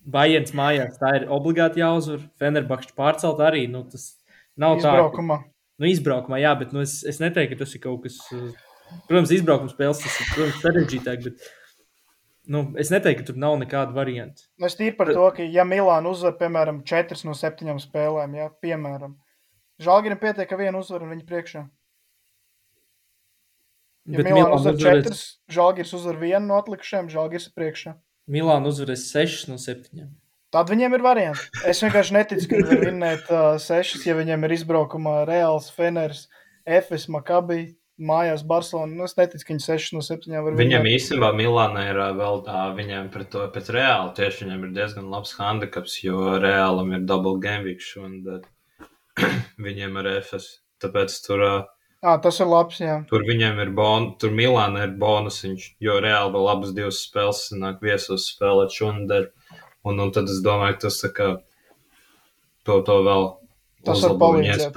Bajens 0.05 0.53
mājās 0.57 0.99
tā 1.01 1.15
ir 1.19 1.27
obligāti 1.33 1.81
jāuzvar. 1.81 2.21
Fenerbakšķi 2.41 2.93
pārcelt 2.97 3.41
arī. 3.41 3.65
Nu, 3.71 3.83
tas 3.89 4.11
nav 4.59 4.77
tā. 4.77 4.93
izbraukumā. 4.93 5.41
Nu, 5.81 5.89
izbraukumā, 5.89 6.39
jā, 6.39 6.53
bet 6.59 6.71
nu, 6.75 6.83
es, 6.85 7.01
es 7.07 7.19
neteiktu, 7.19 7.57
ka 7.57 7.65
tas 7.65 7.73
ir 7.75 7.81
kaut 7.83 8.05
kas. 8.05 8.19
uh, 8.31 8.65
Protams, 9.09 9.31
izbraukuma 9.33 9.71
spēles 9.71 10.01
tas 10.03 10.17
ir 10.21 10.27
protams, 10.33 10.59
sarežģītāk, 10.63 11.23
bet 11.25 11.47
nu, 12.53 12.61
es 12.81 12.91
neteiktu, 12.93 13.23
ka 13.23 13.27
tur 13.31 13.39
nav 13.41 13.57
nekāda 13.61 13.95
varianta. 13.95 14.45
Nu, 14.61 14.69
Es 14.69 14.77
tīri 14.77 14.95
par 14.97 15.11
to, 15.11 15.25
ka, 15.35 15.45
ja 15.57 15.65
Milāna 15.67 16.11
uzvar, 16.11 16.35
piemēram, 16.39 16.83
4 16.87 17.25
no 17.27 17.35
7 17.37 17.81
spēlēm, 17.83 18.37
ja, 18.39 18.51
piemēram, 18.63 19.17
Žalgirim 19.81 20.21
pietiek, 20.21 20.47
ka 20.47 20.55
viena 20.55 20.79
uzvara 20.79 21.03
un 21.03 21.11
viņa 21.11 21.25
priekšā. 21.27 21.65
Ja 24.13 24.23
Milāna 24.23 24.55
uzvar 24.55 24.77
uzvarēs, 24.77 25.09
4, 25.09 25.55
Žalgiris 25.57 25.95
uzvar 25.97 26.21
vienu 26.21 26.45
no 26.47 26.61
atlikušajiem, 26.61 27.09
Žalgiris 27.11 27.49
ir 27.49 27.57
priekšā. 27.57 27.95
Milāna 28.31 28.71
uzvarēs 28.71 29.07
6 29.13 29.49
no 29.51 29.59
7. 29.61 30.07
Tad 30.55 30.69
viņiem 30.71 30.95
ir 30.95 31.03
variants. 31.03 31.47
Es 31.67 31.81
vienkārši 31.83 32.15
neticu, 32.15 32.47
ka 32.49 32.59
viņi 32.59 32.69
var 32.69 32.83
vinnēt 32.87 33.31
uh, 33.31 33.47
sešas, 33.61 34.05
ja 34.07 34.15
viņiem 34.17 34.45
ir 34.47 34.55
izbraukumā 34.55 35.17
Reāls, 35.27 35.67
Feners, 35.75 36.25
Efes, 36.65 37.09
Makabi, 37.11 37.75
mājās 37.99 38.45
Barcelona. 38.47 38.95
Nu, 38.95 39.07
es 39.09 39.17
neticu, 39.19 39.43
ka 39.43 39.53
viņi 39.53 39.65
sešas 39.65 39.95
no 39.97 40.03
septiņām 40.05 40.47
var 40.47 40.57
Viņam 40.57 40.85
vinnēt. 40.85 41.01
īstenībā 41.01 41.31
Milāna 41.35 41.85
ir 41.89 42.01
vēl 42.17 42.43
tā, 42.47 42.65
viņiem 42.77 43.09
pret 43.13 43.31
to, 43.35 43.45
pret 43.53 43.71
reāli 43.75 44.13
tieši 44.17 44.45
viņam 44.45 44.67
ir 44.67 44.75
diezgan 44.79 45.09
labs 45.11 45.35
handicaps, 45.39 45.97
jo 46.05 46.37
reālam 46.39 46.93
ir 46.95 47.07
double 47.09 47.37
game 47.43 47.67
week 47.67 47.83
šodien, 47.83 48.21
bet 48.25 48.47
viņiem 49.67 49.99
ar 50.01 50.15
FS 50.21 50.53
Tāpēc 50.83 51.13
tur, 51.23 51.41
uh, 51.41 51.67
À, 52.05 52.19
tas 52.21 52.37
ir 52.37 52.49
labs, 52.51 52.77
jā. 52.83 52.99
tur 53.09 53.23
viņiem 53.25 53.57
ir 53.63 53.71
bonus, 53.73 54.17
tur 54.21 54.33
Milāna 54.35 54.83
ir 54.85 54.91
bonusiņš, 55.01 55.63
jo 55.81 55.95
reāli 56.03 56.33
vēl 56.35 56.49
abas 56.51 56.75
divas 56.77 56.99
spēles 57.01 57.47
nāk 57.57 57.79
viesos 57.81 58.27
spēlēt 58.35 58.75
šonadēļ. 58.75 59.25
Un, 59.89 60.01
un 60.03 60.11
tad 60.13 60.29
es 60.29 60.43
domāju, 60.45 60.77
ka 60.77 60.83
tas 60.85 60.99
tā 61.01 61.09
kā 61.13 61.31
to, 62.65 62.77
to 62.85 62.99
vēl 63.05 63.25
Tas 63.85 64.01
var 64.01 64.15
palīdzēt, 64.21 64.73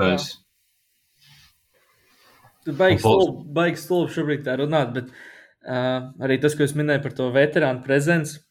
baigs 2.77 3.01
stulbi, 3.01 3.45
baigs 3.57 3.85
stulbi 3.87 4.13
šobrīd 4.13 4.45
tā 4.45 4.59
runāt, 4.61 4.93
bet 4.97 5.13
uh, 5.13 6.11
arī 6.25 6.37
tas, 6.43 6.57
ko 6.57 6.67
es 6.67 6.75
minēju 6.77 7.05
par 7.07 7.15
to 7.17 7.29
veterānu 7.33 7.81
prezenci, 7.87 8.43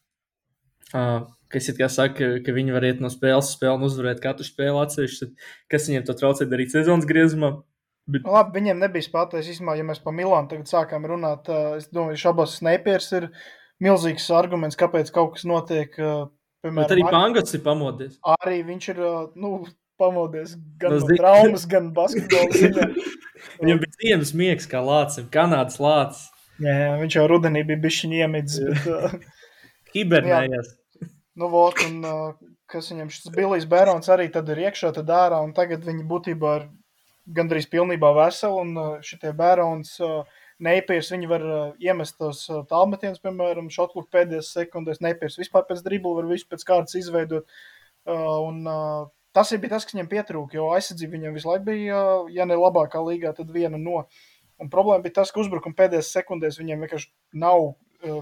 uh, 0.94 1.28
kas 1.52 1.70
it 1.70 1.78
kā 1.78 1.88
saka, 1.92 2.32
ka 2.44 2.54
viņi 2.56 2.74
var 2.74 2.88
iet 2.88 3.02
no 3.04 3.10
spēles 3.12 3.52
uz 3.52 3.54
spēli 3.54 3.78
un 3.78 3.86
uzvarēt 3.88 4.22
katru 4.24 4.46
spēli 4.46 4.82
atsevišķi, 4.82 5.20
tad 5.22 5.50
kas 5.74 5.88
viņiem 5.90 6.08
to 6.08 6.16
traucē 6.18 6.48
darīt 6.50 6.74
sezonas 6.74 7.06
griezumā? 7.08 7.54
Nu, 8.08 8.20
Labi, 8.32 8.54
viņiem 8.60 8.78
nebija 8.80 9.04
spēlētājs. 9.04 9.50
Īsumā, 9.52 9.74
ja 9.76 9.84
mēs 9.84 9.98
par 10.00 10.14
Milānu 10.16 10.48
tagad 10.48 10.70
sākām 10.70 11.04
runāt, 11.10 11.48
es 11.76 11.90
domāju, 11.92 12.16
ka 12.16 12.22
Šabas 12.22 12.54
Snipers 12.56 13.10
ir 13.18 13.26
milzīgs 13.84 14.30
arguments, 14.32 14.78
kāpēc 14.80 15.12
kaut 15.12 15.34
kas 15.36 15.44
notiek. 15.48 15.92
ā, 16.00 16.28
Bet 16.58 16.72
Piemēram, 16.72 16.90
arī 16.96 17.02
ar- 17.06 17.12
Pangots 17.14 17.54
ir 17.54 17.60
pamodies. 17.62 18.16
arī 18.42 18.56
viņš 18.66 18.88
ir 18.94 18.96
nu, 19.38 19.50
pamodies 20.00 20.56
gan 20.80 20.90
No 20.90 20.98
no 20.98 21.06
zi- 21.06 21.18
traumas, 21.20 21.66
gan 21.70 21.92
basketbola 21.94 22.50
ziņā. 22.50 22.86
Viņam 23.62 23.78
bija 23.84 23.94
ziemas 24.00 24.32
miegs, 24.34 24.66
kā 24.66 24.80
lācis, 24.82 25.28
Kanādas 25.30 25.76
lācis. 25.78 26.24
Jā, 26.58 26.74
jā, 26.74 26.88
viņš 26.98 27.14
jau 27.20 27.26
rudenī 27.30 27.62
bija 27.68 27.78
bijis 27.84 28.00
iemidzis. 28.08 28.82
Bet, 28.88 29.22
Hibernējās. 29.94 30.72
nu, 31.38 31.48
vot, 31.52 31.78
un, 31.86 32.00
ā, 32.02 32.16
kas 32.70 32.90
viņam 32.92 33.12
šis 33.14 33.30
Bilijs 33.36 33.66
Bērons 33.70 34.08
arī 34.10 34.26
tad 34.32 34.48
ir 34.52 34.64
iekšā, 34.66 34.90
tad 34.98 35.06
ārā, 35.14 35.38
un 35.44 35.52
tagad 35.56 35.84
viņi 35.86 36.04
būtībā 36.10 36.56
ir 36.58 36.66
gandrīz 37.34 37.68
pilnībā 37.70 38.12
veseli, 38.16 38.62
un 38.62 38.78
ā, 38.78 38.86
šitie 39.04 39.32
Bērons 39.36 39.98
Neipies, 40.64 41.10
viņi 41.14 41.28
var 41.30 41.44
ā, 41.44 41.58
iemest 41.84 42.16
tos 42.18 42.46
tālmetienus, 42.70 43.22
piemēram, 43.24 43.70
šotluk 43.72 44.08
pēdējās 44.14 44.54
sekundēs, 44.56 45.02
Neipies 45.04 45.38
vispār 45.40 45.68
pēc 45.68 45.84
dribla 45.84 46.16
var 46.18 46.30
visu 46.30 46.48
pēc 46.50 46.64
kārtas 46.66 46.98
izveidot, 46.98 47.46
un 48.08 48.64
tas 49.36 49.52
ir 49.52 49.60
bija 49.62 49.76
tas, 49.76 49.86
kas 49.86 49.94
viņam 49.94 50.08
pietrūka, 50.10 50.56
jo 50.58 50.70
aizsardzība 50.74 51.14
viņam 51.14 51.36
visu 51.36 51.50
laiku 51.50 51.68
bija, 51.68 52.00
ja 52.34 52.48
ne 52.48 52.56
labākā 52.58 53.02
līgā, 53.04 53.34
tad 53.36 53.52
viena 53.54 53.78
no. 53.78 54.06
Un 54.58 54.70
problēma 54.72 55.04
bija 55.04 55.20
tas, 55.20 55.30
ka 55.30 55.38
uzbrukuma 55.38 55.76
pēdējās 55.78 56.10
sekundēs 56.16 56.58
viņiem 56.58 56.80
vienkārši 56.82 57.10
nav 57.38 57.60
uh, 57.68 57.76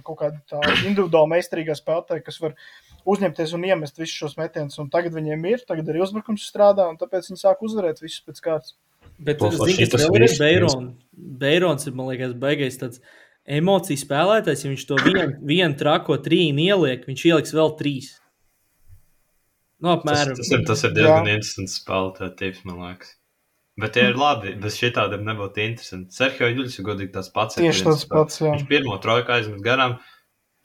kaut 0.05 0.19
kāda 0.21 0.61
individuāla 0.85 1.31
meistarīgā 1.33 1.77
spēlētāja, 1.79 2.25
kas 2.27 2.41
var 2.43 2.57
uzņemties 3.09 3.55
un 3.57 3.65
iemest 3.69 3.97
visus 4.01 4.19
šos 4.19 4.37
metienus. 4.37 4.77
Tagad 4.93 5.17
viņiem 5.17 5.47
ir, 5.49 5.65
tagad 5.69 5.89
arī 5.89 6.03
uzbrukums 6.05 6.45
strādā, 6.51 6.89
un 6.91 6.99
tāpēc 7.01 7.31
viņi 7.31 7.41
sāk 7.41 7.65
uzvarēt 7.65 8.03
visus 8.05 8.25
pēc 8.27 8.43
kārtas. 8.45 8.77
Bet 9.19 9.39
Plus, 9.41 9.57
zini, 9.57 9.87
kas 9.89 10.03
vēl 10.05 10.27
ir 10.27 10.35
Beirons. 10.41 10.77
Beirons 11.41 11.87
ir, 11.89 11.95
man 11.97 12.11
liekas, 12.11 12.35
beigais 12.37 12.77
tāds 12.81 13.01
emociju 13.49 14.01
spēlētājs. 14.03 14.65
Ja 14.67 14.73
viņš 14.73 14.85
to 14.91 14.99
vienu 15.07 15.29
vien 15.49 15.77
trako 15.81 16.19
trīni 16.21 16.67
ieliek, 16.69 17.07
viņš 17.09 17.25
ieliks 17.31 17.55
vēl 17.57 17.73
trīs. 17.79 18.11
Nu, 19.81 19.93
Tas, 19.93 19.99
apmēram. 20.01 20.37
tas, 20.39 20.51
ir, 20.53 20.65
tas 20.69 20.83
ir 20.89 20.93
diezgan 20.97 21.27
interesants 21.29 21.79
spēlētājs, 21.83 22.35
tips, 22.41 22.61
man 22.69 22.83
liekas. 22.85 23.15
Bet 23.77 23.93
tie 23.93 24.07
ir 24.09 24.17
labi, 24.17 24.55
bez 24.57 24.79
šitādiem 24.81 25.25
nebūtu 25.27 25.61
interesanti. 25.61 26.15
Sergio 26.17 26.49
Juļs 26.49 26.79
ir 26.81 26.87
godīgi 26.87 27.13
tas 27.13 27.29
pats. 27.33 27.59
Tieši 27.61 27.85
tas 27.85 28.07
pats, 28.09 28.39
jā. 28.41 28.55
Viņš 28.55 28.69
pirmo 28.71 28.97
trojku 29.05 29.35
aizmet 29.35 29.61
garām. 29.65 29.99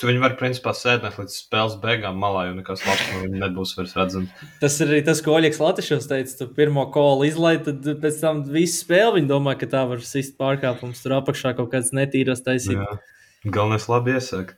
Tu 0.01 0.07
viņu 0.09 0.21
vari 0.23 0.33
principā 0.33 0.71
sēdēt 0.73 1.19
līdz 1.19 1.33
spēles 1.43 1.75
beigām 1.83 2.15
malā, 2.17 2.47
jo 2.47 2.55
nekas 2.57 2.81
labs 2.87 3.03
no 3.11 3.19
viņa 3.21 3.41
nebūs 3.43 3.75
vairs 3.77 3.91
redzams. 3.93 4.31
Tas 4.57 4.79
ir 4.81 4.89
arī 4.89 5.01
tas, 5.05 5.19
ko 5.21 5.35
Oļegs 5.35 5.59
Latvijas 5.61 6.07
teica. 6.09 6.33
Tu 6.39 6.47
pirmo 6.57 6.87
kolu 6.95 7.27
izlaiž, 7.27 7.59
tad 7.67 7.85
pēc 8.01 8.17
tam 8.23 8.39
visu 8.49 8.79
spēli 8.79 9.19
viņi 9.19 9.29
domā, 9.29 9.53
ka 9.61 9.69
tā 9.69 9.83
var 9.91 10.01
sist 10.01 10.39
pārkāpums. 10.41 11.03
Tur 11.03 11.19
apakšā 11.19 11.53
kaut 11.59 11.69
kāds 11.75 11.93
netīras 11.93 12.41
taisīt. 12.41 12.81
Jā. 12.81 12.97
Galvenais 13.45 13.85
labi 13.93 14.17
iesaka. 14.17 14.57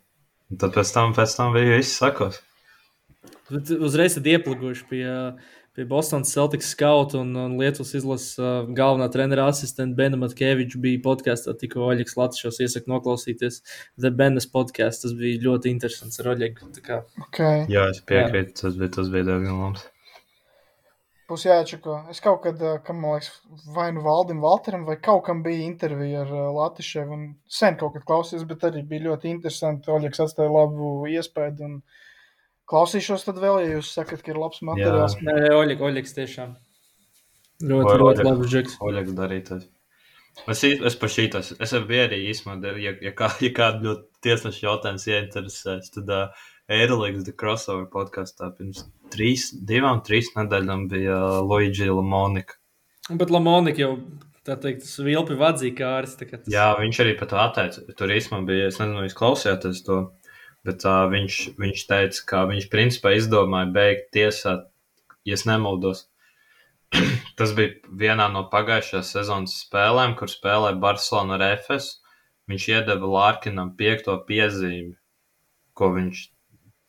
Tad 0.64 0.78
pēc 0.78 0.96
tam, 0.96 1.12
pēc 1.18 1.36
tam 1.36 1.52
bija 1.58 1.76
viss 1.76 2.00
sakos. 2.00 2.40
Uzreiz 3.52 4.16
tad 4.16 4.32
ieplūguši 4.32 4.88
pie, 4.88 5.04
pie 5.74 5.86
Bostonas 5.90 6.32
Celtics 6.34 6.70
skauta 6.74 7.20
un, 7.20 7.32
un 7.36 7.56
Lietuvas 7.58 7.94
izlases 7.98 8.38
uh, 8.42 8.68
galvenā 8.78 9.08
trenera 9.14 9.48
asistenta 9.50 9.98
Bena 9.98 10.20
Matkeviča 10.22 10.82
bija 10.82 11.02
podkāstā. 11.06 11.56
Tikko 11.58 11.88
Oļegs 11.90 12.18
Latvijas 12.20 12.60
iesaka 12.62 12.92
noklausīties 12.94 13.62
The 13.98 14.14
Benas 14.14 14.50
podkāstu. 14.50 15.08
Tas 15.08 15.18
bija 15.18 15.42
ļoti 15.48 15.74
interesants 15.74 16.22
ar 16.22 16.34
Oļegu. 16.36 16.70
Tā 16.78 16.86
kā 16.86 17.02
Okay. 17.34 17.66
Jā, 17.72 17.88
es 17.90 18.04
piekrītu, 18.06 18.54
tas 18.60 18.78
bija, 18.78 18.92
tas 18.94 19.10
bija 19.10 19.26
diezgan 19.32 19.58
labs. 19.58 19.88
Būs 21.30 21.46
jāčako. 21.48 21.96
Es 22.12 22.20
kaut 22.22 22.44
kad, 22.44 22.60
ā, 22.62 22.76
kam, 22.86 23.00
man 23.02 23.16
liekas, 23.18 23.32
vai 23.74 23.88
nu 23.96 24.04
Valdim 24.06 24.44
Valteram, 24.44 24.84
vai 24.86 25.00
kaut 25.02 25.24
kam 25.26 25.42
bija 25.46 25.66
intervija 25.66 26.22
ar 26.26 26.34
Latviju, 26.54 27.06
un 27.16 27.24
sen 27.60 27.80
kaut 27.80 27.96
kad 27.96 28.06
klausījos, 28.10 28.44
bet 28.50 28.66
arī 28.70 28.84
bija 28.90 29.08
ļoti 29.08 29.32
interesanti. 29.32 29.90
Oļegs 29.94 30.22
atstāja 30.28 30.52
labu 30.54 30.92
iespēju, 31.10 31.70
un 31.70 31.80
klausīšos 32.70 33.26
tad 33.28 33.40
vēl, 33.42 33.60
ja 33.64 33.78
jūs 33.78 33.92
sakat, 33.96 34.24
ka 34.24 34.34
ir 34.34 34.40
labs 34.42 34.64
materiāls. 34.66 35.18
Nē, 35.22 35.38
nē, 35.46 35.54
Oļeg, 35.60 35.84
Oļegs 35.84 36.18
tiešām 36.18 36.56
ļoti, 37.64 37.96
ļoti 38.02 38.28
labs 38.28 38.52
džeks. 38.52 38.80
Oļegs 38.84 39.16
darītājs. 39.18 39.70
Es, 40.50 40.64
es 40.66 40.96
par 40.98 41.12
šītas, 41.14 41.52
es 41.62 41.76
arī 41.78 41.86
biju 41.92 42.06
arī 42.08 42.18
īstenībā, 42.32 42.72
ja, 42.82 42.96
ja, 43.06 43.12
kā, 43.14 43.30
ja 43.44 43.52
kādu 43.54 43.86
ļoti 43.86 44.26
tiesnešu 44.26 44.66
jautājums 44.66 45.06
ieinteresēs, 45.12 45.92
tad 45.94 46.10
uh, 46.10 46.48
Aerolīgas 46.74 47.28
The 47.28 47.36
Crossover 47.38 47.86
podkāstā 47.92 48.50
pirms 48.58 48.82
trīs, 49.14 49.52
divām, 49.54 50.02
trīs 50.06 50.32
nedēļām 50.34 50.88
bija 50.92 51.20
uh, 51.20 51.40
Luigi 51.46 51.86
Lamonika. 51.92 52.58
Bet 53.12 53.32
Lamonika 53.34 53.84
jau, 53.84 53.92
tā 54.48 54.58
teikt, 54.64 54.88
tas 54.88 54.98
vilpi 55.06 55.38
vadzīja 55.38 55.78
kārs. 55.78 56.18
tā 56.18 56.28
kā 56.28 56.40
Tas... 56.40 56.50
Jā, 56.52 56.72
viņš 56.80 57.02
arī 57.04 57.16
par 57.20 57.30
to 57.30 57.40
atteica. 57.44 57.86
Tur 58.00 58.16
īstenībā 58.18 58.48
bija, 58.50 58.72
es 58.72 58.82
nezinu, 58.82 59.02
vai 59.02 59.08
jūs 59.10 59.18
klausījāties 59.20 59.84
to, 59.86 60.00
bet 60.68 60.86
uh, 60.88 61.04
viņš, 61.12 61.40
viņš 61.60 61.86
teica, 61.90 62.24
ka 62.30 62.44
viņš 62.50 62.70
principā 62.72 63.14
izdomāja 63.18 63.72
beigt 63.76 64.10
tiesāt, 64.16 64.68
ja 65.28 65.40
nemaldos. 65.50 66.08
Tas 67.40 67.54
bija 67.58 67.94
vienā 68.04 68.30
no 68.32 68.46
pagājušās 68.52 69.14
sezonas 69.16 69.56
spēlēm, 69.66 70.18
kur 70.20 70.32
spēlēja 70.32 70.80
Barcelona 70.84 71.40
ar 71.40 71.48
Efes. 71.54 71.98
Viņš 72.52 72.68
iedeva 72.74 73.08
Lārkinam 73.08 73.72
piekto 73.80 74.18
piezīmi, 74.28 74.98
ko 75.80 75.94
viņš 75.96 76.26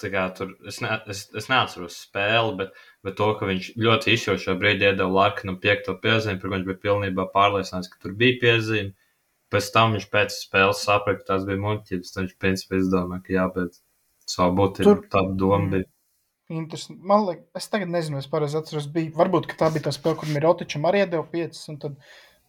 kā 0.02 0.24
tur, 0.36 0.50
es, 0.66 0.80
ne, 0.82 0.96
es, 1.08 1.24
es 1.38 1.46
neatceros 1.48 1.96
spēli, 2.04 2.56
bet, 2.58 2.74
bet 3.06 3.16
to, 3.20 3.30
ka 3.38 3.46
viņš 3.48 3.70
ļoti 3.80 4.14
izšķirošā 4.16 4.56
brīdī 4.60 4.90
iedeva 4.90 5.08
Lārkinam 5.20 5.60
piekto 5.62 5.94
piezīmi, 6.02 6.40
kur 6.42 6.52
viņš 6.52 6.66
bija 6.66 6.80
pilnībā 6.82 7.28
pārliecināts, 7.34 7.90
ka 7.92 8.02
tur 8.02 8.16
bija 8.18 8.40
piezīme. 8.42 8.92
Pēc 9.54 9.70
tam 9.72 9.94
viņš 9.96 10.06
pēc 10.12 10.36
spēles 10.42 10.82
saprata, 10.84 11.20
ka 11.22 11.28
tās 11.32 11.46
bija 11.48 11.62
muļķības. 11.62 12.12
Viņš 12.18 12.36
principā 12.42 12.80
izdomāja, 12.82 13.22
ka 13.26 13.36
jābeidz 13.38 13.80
savu 14.26 14.56
būtību. 14.60 14.84
Tur- 14.90 15.06
Tāda 15.14 15.34
doma 15.40 15.70
bija. 15.70 15.88
Interesanti. 16.52 17.00
Man 17.08 17.24
liekas, 17.24 17.46
es 17.56 17.68
tagad 17.72 17.88
nezinu, 17.88 18.18
es 18.20 18.26
pareizi 18.28 18.58
atceros, 18.60 18.86
bija, 18.92 19.10
varbūt 19.16 19.46
tā 19.56 19.70
bija 19.72 19.86
tā 19.86 19.92
spēle, 19.96 20.18
kur 20.20 20.28
Mirotičam 20.28 20.84
arī 20.90 21.00
iedeva 21.06 21.24
5, 21.32 21.60
un 21.72 21.78
tad 21.80 21.94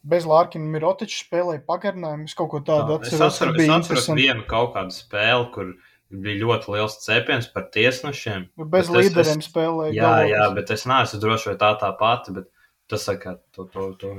bez 0.03 0.25
Lārkina 0.27 0.67
Mirotiča 0.73 1.21
spēlēja 1.23 1.63
pagarinājumu. 1.65 2.27
Es 2.27 2.35
kaut 2.37 2.49
ko 2.51 2.59
tādu 2.59 2.97
Es 3.01 3.07
atceros, 3.13 3.37
atceros, 3.39 3.55
ka 3.55 3.63
es 3.63 3.69
atceros 3.77 4.09
vienu 4.19 4.43
kaut 4.51 4.73
kādu 4.75 4.91
spēli, 4.97 5.47
kur 5.55 5.71
bija 6.11 6.41
ļoti 6.43 6.73
liels 6.75 6.99
cepiens 7.05 7.47
par 7.53 7.69
tiesnešiem. 7.73 8.49
Bez 8.57 8.67
Bet 8.67 8.83
es- 8.83 8.91
līderiem 9.13 9.39
es- 9.39 9.47
spēlēja. 9.47 9.93
Jā, 9.95 10.03
galvas. 10.03 10.29
jā, 10.35 10.55
bet 10.59 10.71
es 10.75 10.85
neesmu 10.85 11.21
drošs, 11.23 11.45
vai 11.47 11.55
tā 11.63 11.71
tā 11.79 11.97
pati, 11.97 12.33
bet 12.35 12.51
tas 12.91 13.01
saka, 13.07 13.39
to, 13.55 13.63
to, 13.71 13.93
to, 14.03 14.11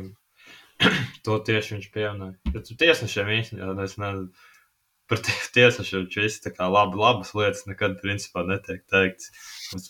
to 1.27 1.39
tieši 1.47 1.77
viņš 1.77 1.89
pieminēja. 1.95 2.53
Bet 2.55 2.71
tiesnešiem 2.83 3.33
jā, 3.33 3.43
es 3.85 3.97
nezinu, 4.01 4.29
par 5.11 5.23
tie- 5.23 5.51
tiesnešiem 5.57 6.09
viss 6.15 6.43
tā 6.45 6.53
kā 6.55 6.69
labi, 6.71 6.99
labas 7.01 7.33
lietas 7.39 7.67
nekad 7.71 7.99
principā 8.03 8.45
netiek 8.47 8.85
teikts. 8.91 9.31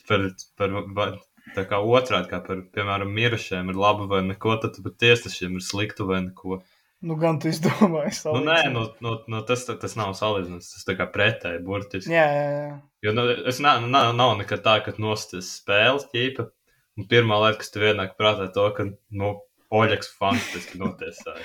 Par, 0.09 0.29
par, 0.59 0.79
par, 0.97 1.19
tā 1.57 1.67
kā 1.69 1.81
otrādi, 1.81 2.31
kā 2.33 2.41
par, 2.45 2.65
piemēram, 2.75 3.13
mirušiem 3.17 3.71
ir 3.73 3.79
labi 3.81 4.09
vai 4.11 4.23
neko, 4.31 4.57
tad 4.63 4.81
par 4.85 4.97
tiesnešiem 5.03 5.59
ir 5.59 5.65
slikti 5.65 6.07
vai 6.09 6.23
neko. 6.29 6.61
Nu, 7.07 7.15
gan 7.21 7.37
tu 7.39 7.51
izdomāji. 7.53 8.15
Nu, 8.25 8.41
nē, 8.47 8.61
nu, 8.73 8.87
nu, 9.05 9.19
nu, 9.31 9.41
tas, 9.47 9.67
tas 9.69 9.97
nav 10.01 10.15
salīdzināms, 10.17 10.71
tas 10.73 10.87
tā 10.89 10.97
kā 10.99 11.05
pretēji 11.13 11.61
burtiski. 11.65 12.13
Jā, 12.15 12.25
jā, 12.33 12.47
jā. 12.57 12.77
Jo 13.05 13.13
nu, 13.15 13.27
es 13.53 13.61
ne, 13.63 13.75
nav, 13.85 14.15
nav 14.17 14.33
nekad 14.41 14.65
tā, 14.65 14.79
ka 14.83 14.97
nosties 14.99 15.53
spēles 15.61 16.09
ķīpa. 16.15 16.49
Un 16.97 17.05
pirmā 17.11 17.37
lieta, 17.43 17.61
kas 17.61 17.75
tev 17.75 17.85
ienāk 17.91 18.15
prātā, 18.17 18.49
to, 18.55 18.65
ka, 18.73 18.89
nu, 19.13 19.35
Oļegs 19.75 20.13
fantastiski 20.19 20.79
notiesāja. 20.83 21.43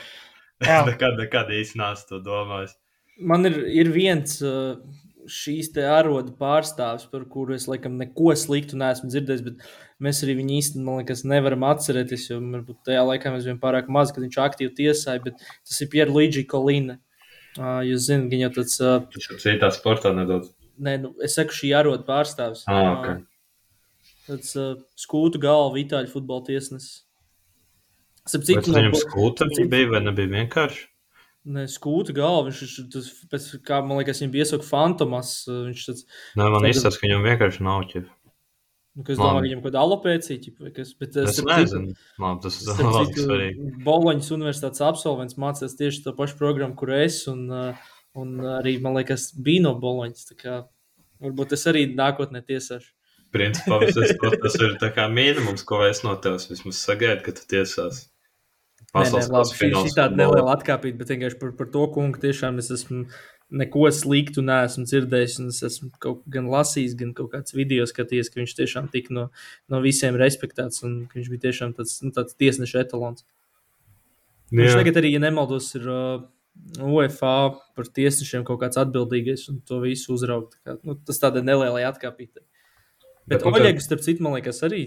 Nekad, 0.91 1.15
nekad 1.17 1.49
īsti 1.49 1.79
neesmu 1.81 2.09
to 2.09 2.19
domājis. 2.21 2.75
Man 3.17 3.47
ir, 3.49 3.55
ir 3.73 3.89
viens 3.93 4.35
uh, 4.45 4.75
šīs 5.29 5.71
te 5.75 5.83
arodu 5.89 6.33
pārstāvis, 6.37 7.07
par 7.11 7.25
kuru 7.29 7.55
es 7.57 7.67
laikam 7.69 7.97
neko 7.99 8.33
sliktu 8.37 8.77
neesmu 8.79 9.09
dzirdējis, 9.11 9.43
bet 9.45 9.65
mēs 10.01 10.21
arī 10.25 10.37
viņu 10.39 10.57
īstenībā, 10.59 10.85
man 10.87 11.01
liekas, 11.01 11.23
nevaram 11.27 11.65
atcerēties, 11.69 12.27
jo 12.31 12.39
varbūt 12.43 12.81
tajā 12.87 13.03
laikā 13.09 13.33
mēs 13.33 13.47
bijām 13.49 13.61
pārāk 13.61 13.89
maz, 13.93 14.13
kad 14.13 14.25
viņš 14.25 14.39
aktīvi 14.45 14.73
tiesāja, 14.79 15.23
bet 15.25 15.41
tas 15.41 15.81
ir 15.81 15.91
Pierluigi 15.93 16.45
Kolina. 16.49 16.99
Uh, 17.57 17.81
jūs 17.83 18.07
zināt, 18.07 18.29
viņa 18.31 18.47
jau 18.47 18.53
tāds, 18.61 18.77
uh, 18.79 18.97
Viņš 19.11 19.29
jau 19.33 19.41
citā 19.43 19.69
sportā 19.75 20.13
nedaudz. 20.15 20.53
ne, 20.79 20.95
nu, 21.03 21.13
es 21.25 21.35
saku, 21.35 21.57
šī 21.57 21.73
arodu 21.81 22.05
pārstāvis. 22.07 22.63
Ah, 22.71 22.93
ok. 22.93 23.07
Uh, 23.09 24.19
tāds 24.29 24.53
uh, 24.55 24.75
skūtu 24.95 25.41
galva, 25.43 25.81
itāļu 25.81 26.13
futbola 26.13 26.45
tiesnesis. 26.47 27.01
Citu, 28.29 28.45
citu, 28.45 28.73
viņam 28.75 28.93
no- 28.93 29.01
skūta 29.01 29.47
bija 29.71 29.89
vai 29.89 30.01
nebija 30.05 30.29
vienkārši? 30.29 30.87
Ne, 31.51 31.63
skūta 31.65 32.13
galva, 32.13 32.51
viņš 32.51 32.73
tas, 32.93 33.07
pēc, 33.31 33.45
kā 33.65 33.79
man 33.81 33.97
liekas, 33.97 34.19
viņam 34.21 34.33
bija 34.35 34.45
iesaukt 34.45 34.67
fantomas. 34.67 35.31
uh, 35.49 35.63
Viņš 35.71 35.85
tāds, 35.87 36.03
Nē, 36.37 36.49
man 36.53 36.67
izsaka, 36.69 36.99
ka 36.99 37.07
viņam 37.07 37.23
vienkārši 37.25 37.63
nav 37.65 37.87
ķip. 37.89 38.05
nu, 38.93 39.03
kas 39.07 39.17
Man- 39.17 39.25
domā, 39.25 39.41
viņam 39.47 39.63
kaut 39.63 39.71
kāda 39.71 39.81
alopēcija, 39.81 40.53
vai 40.59 40.69
kas, 40.75 40.93
bet 40.93 41.17
uh, 41.17 41.23
Es 41.23 41.41
nezinu, 41.41 41.95
labi, 42.19 42.41
tas 42.45 42.61
ir 42.67 42.75
citu, 43.07 43.25
svarīgi. 43.25 43.83
Boloņas 43.87 44.29
universitātes 44.37 44.85
absolvents 44.85 45.39
mācās 45.41 45.73
tieši 45.79 46.03
to 46.05 46.13
pašu 46.13 46.37
programmu, 46.37 46.75
kur 46.77 46.93
es, 46.93 47.23
un, 47.31 47.49
uh, 47.49 47.89
un 48.13 48.37
arī, 48.61 48.79
man 48.79 48.93
liekas, 48.99 49.31
bija 49.33 49.65
no 49.65 49.73
Boloņas. 49.81 50.29
Varbūt 51.21 51.53
es 51.57 51.65
arī 51.65 51.87
nākotnē 51.95 52.45
tiesāšu. 52.45 52.93
Principā 53.33 53.79
tas, 53.81 53.95
tas 54.43 54.55
ir 54.59 54.77
minimums, 55.09 55.63
ko 55.65 55.81
es 55.87 56.03
no 56.03 56.13
tevis 56.19 56.49
vismaz 56.51 56.77
sagaidu, 56.85 57.23
ka 57.23 57.31
tu 57.31 57.47
tiesās. 57.49 58.10
Nē, 58.91 59.05
nē, 59.07 59.19
labi, 59.31 59.55
šī, 59.55 59.69
šī 59.71 59.93
tāda 59.95 60.17
neliela 60.19 60.51
atkāpība, 60.57 60.99
bet 60.99 61.13
vienkārši 61.13 61.37
par, 61.39 61.53
par 61.55 61.69
to 61.71 61.85
kungu 61.95 62.19
tiešām 62.19 62.57
es 62.59 62.67
esmu 62.75 63.05
neko 63.61 63.85
sliktu 63.95 64.43
neesmu 64.43 64.83
dzirdējis. 64.87 65.37
un 65.39 65.51
Es 65.51 65.61
esmu 65.67 65.91
kaut 66.03 66.25
gan 66.31 66.49
lasījis, 66.51 66.97
gan 66.99 67.13
kaut 67.15 67.31
kāds 67.31 67.55
video 67.55 67.85
skatījies, 67.87 68.31
ka 68.31 68.41
viņš 68.41 68.55
tiešām 68.59 68.89
tika 68.91 69.15
no, 69.15 69.29
no 69.71 69.81
visiem 69.83 70.19
respektēts 70.19 70.83
un 70.87 71.05
ka 71.07 71.19
viņš 71.19 71.31
bija 71.31 71.45
tiešām 71.47 71.75
tāds, 71.77 71.97
nu, 72.03 72.11
tāds 72.15 72.35
tiesneša 72.35 72.83
etalons. 72.83 73.23
Viņš 74.51 74.73
Jā. 74.73 74.77
tagad 74.81 74.99
arī, 74.99 75.13
ja 75.15 75.23
nemaldos, 75.23 75.69
ir 75.79 75.87
uh, 75.87 76.23
UFA 76.83 77.35
par 77.77 77.87
tiesnešiem 77.95 78.43
kaut 78.47 78.59
kāds 78.63 78.79
atbildīgais 78.81 79.47
un 79.53 79.61
to 79.67 79.79
visu 79.85 80.11
uzraugt. 80.15 80.59
Tā 80.59 80.73
Kā, 80.73 80.79
nu, 80.83 80.99
tas 81.07 81.21
tādai 81.21 81.43
nelielai 81.47 81.85
atkāpītai. 81.87 82.43
Bet, 83.23 83.39
bet 83.39 83.47
Oļegs, 83.47 83.87
starp 83.87 84.03
citu, 84.03 84.25
man 84.25 84.35
liekas, 84.35 84.59
arī 84.67 84.83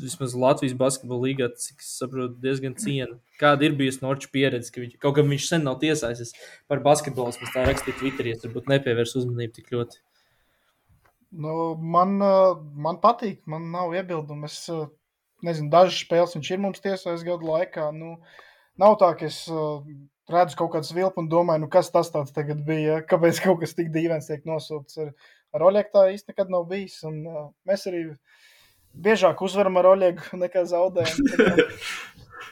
vismaz 0.00 0.36
Latvijas 0.38 0.76
basketbola 0.78 1.28
līgā, 1.28 1.48
cik 1.58 1.82
es 1.84 1.90
saprotu, 1.98 2.38
diezgan 2.40 2.76
ciena. 2.80 3.18
Kāda 3.40 3.66
ir 3.66 3.76
bijusi 3.76 4.00
Norča 4.04 4.30
pieredze, 4.32 4.72
ka 4.72 4.80
viņš, 4.80 4.96
kaut 5.02 5.18
gan 5.18 5.28
viņš 5.28 5.48
sen 5.50 5.66
nav 5.68 5.80
tiesājis 5.82 6.32
par 6.70 6.80
basketbolu, 6.84 7.34
es 7.34 7.52
tā 7.52 7.66
rakstīju 7.68 7.98
Twitterī, 8.00 8.32
es 8.36 8.42
turbūt 8.44 8.70
nepievērs 8.72 9.16
uzmanību 9.20 9.58
tik 9.58 9.74
ļoti. 9.74 10.00
Nu, 11.32 11.74
man, 11.80 12.18
uh, 12.20 12.58
man 12.76 12.98
patīk, 13.00 13.40
man 13.48 13.70
nav 13.72 13.94
iebildumu. 13.96 14.48
Es 14.48 14.66
uh, 14.72 14.88
nezinu, 15.44 15.70
dažas 15.72 16.02
spēles 16.04 16.36
viņš 16.36 16.50
ir 16.52 16.60
mums 16.60 16.82
tiesājis 16.84 17.24
gadu 17.24 17.48
laikā. 17.48 17.88
Nu, 17.96 18.18
nav 18.80 18.98
tā, 19.00 19.14
ka 19.16 19.28
es 19.30 19.38
uh, 19.48 19.80
redzu 20.32 20.58
kaut 20.60 20.74
kādu 20.74 20.96
vilpu 20.98 21.24
un 21.24 21.30
domāju, 21.32 21.64
nu, 21.64 21.70
kas 21.72 21.88
tas 21.94 22.12
tāds 22.12 22.34
tagad 22.36 22.60
bija. 22.68 23.00
Kāpēc 23.08 23.40
kaut 23.46 23.62
kas 23.64 23.72
tik 23.78 23.88
dīvains 23.94 24.28
tiek 24.28 24.44
nosūkts 24.48 25.00
ar, 25.06 25.14
ar? 25.56 25.66
Tā 25.94 26.04
īsti 26.12 26.34
nekad 26.34 26.52
nav 26.52 26.68
bijis. 26.68 27.00
Un, 27.08 27.22
uh, 27.24 27.48
mēs 27.68 27.88
arī 27.88 28.04
biežāk 28.94 29.42
uzvaram 29.44 29.78
ar 29.80 29.92
Oļegu 29.92 30.38
nekā 30.40 30.64
zaudējam. 30.68 31.70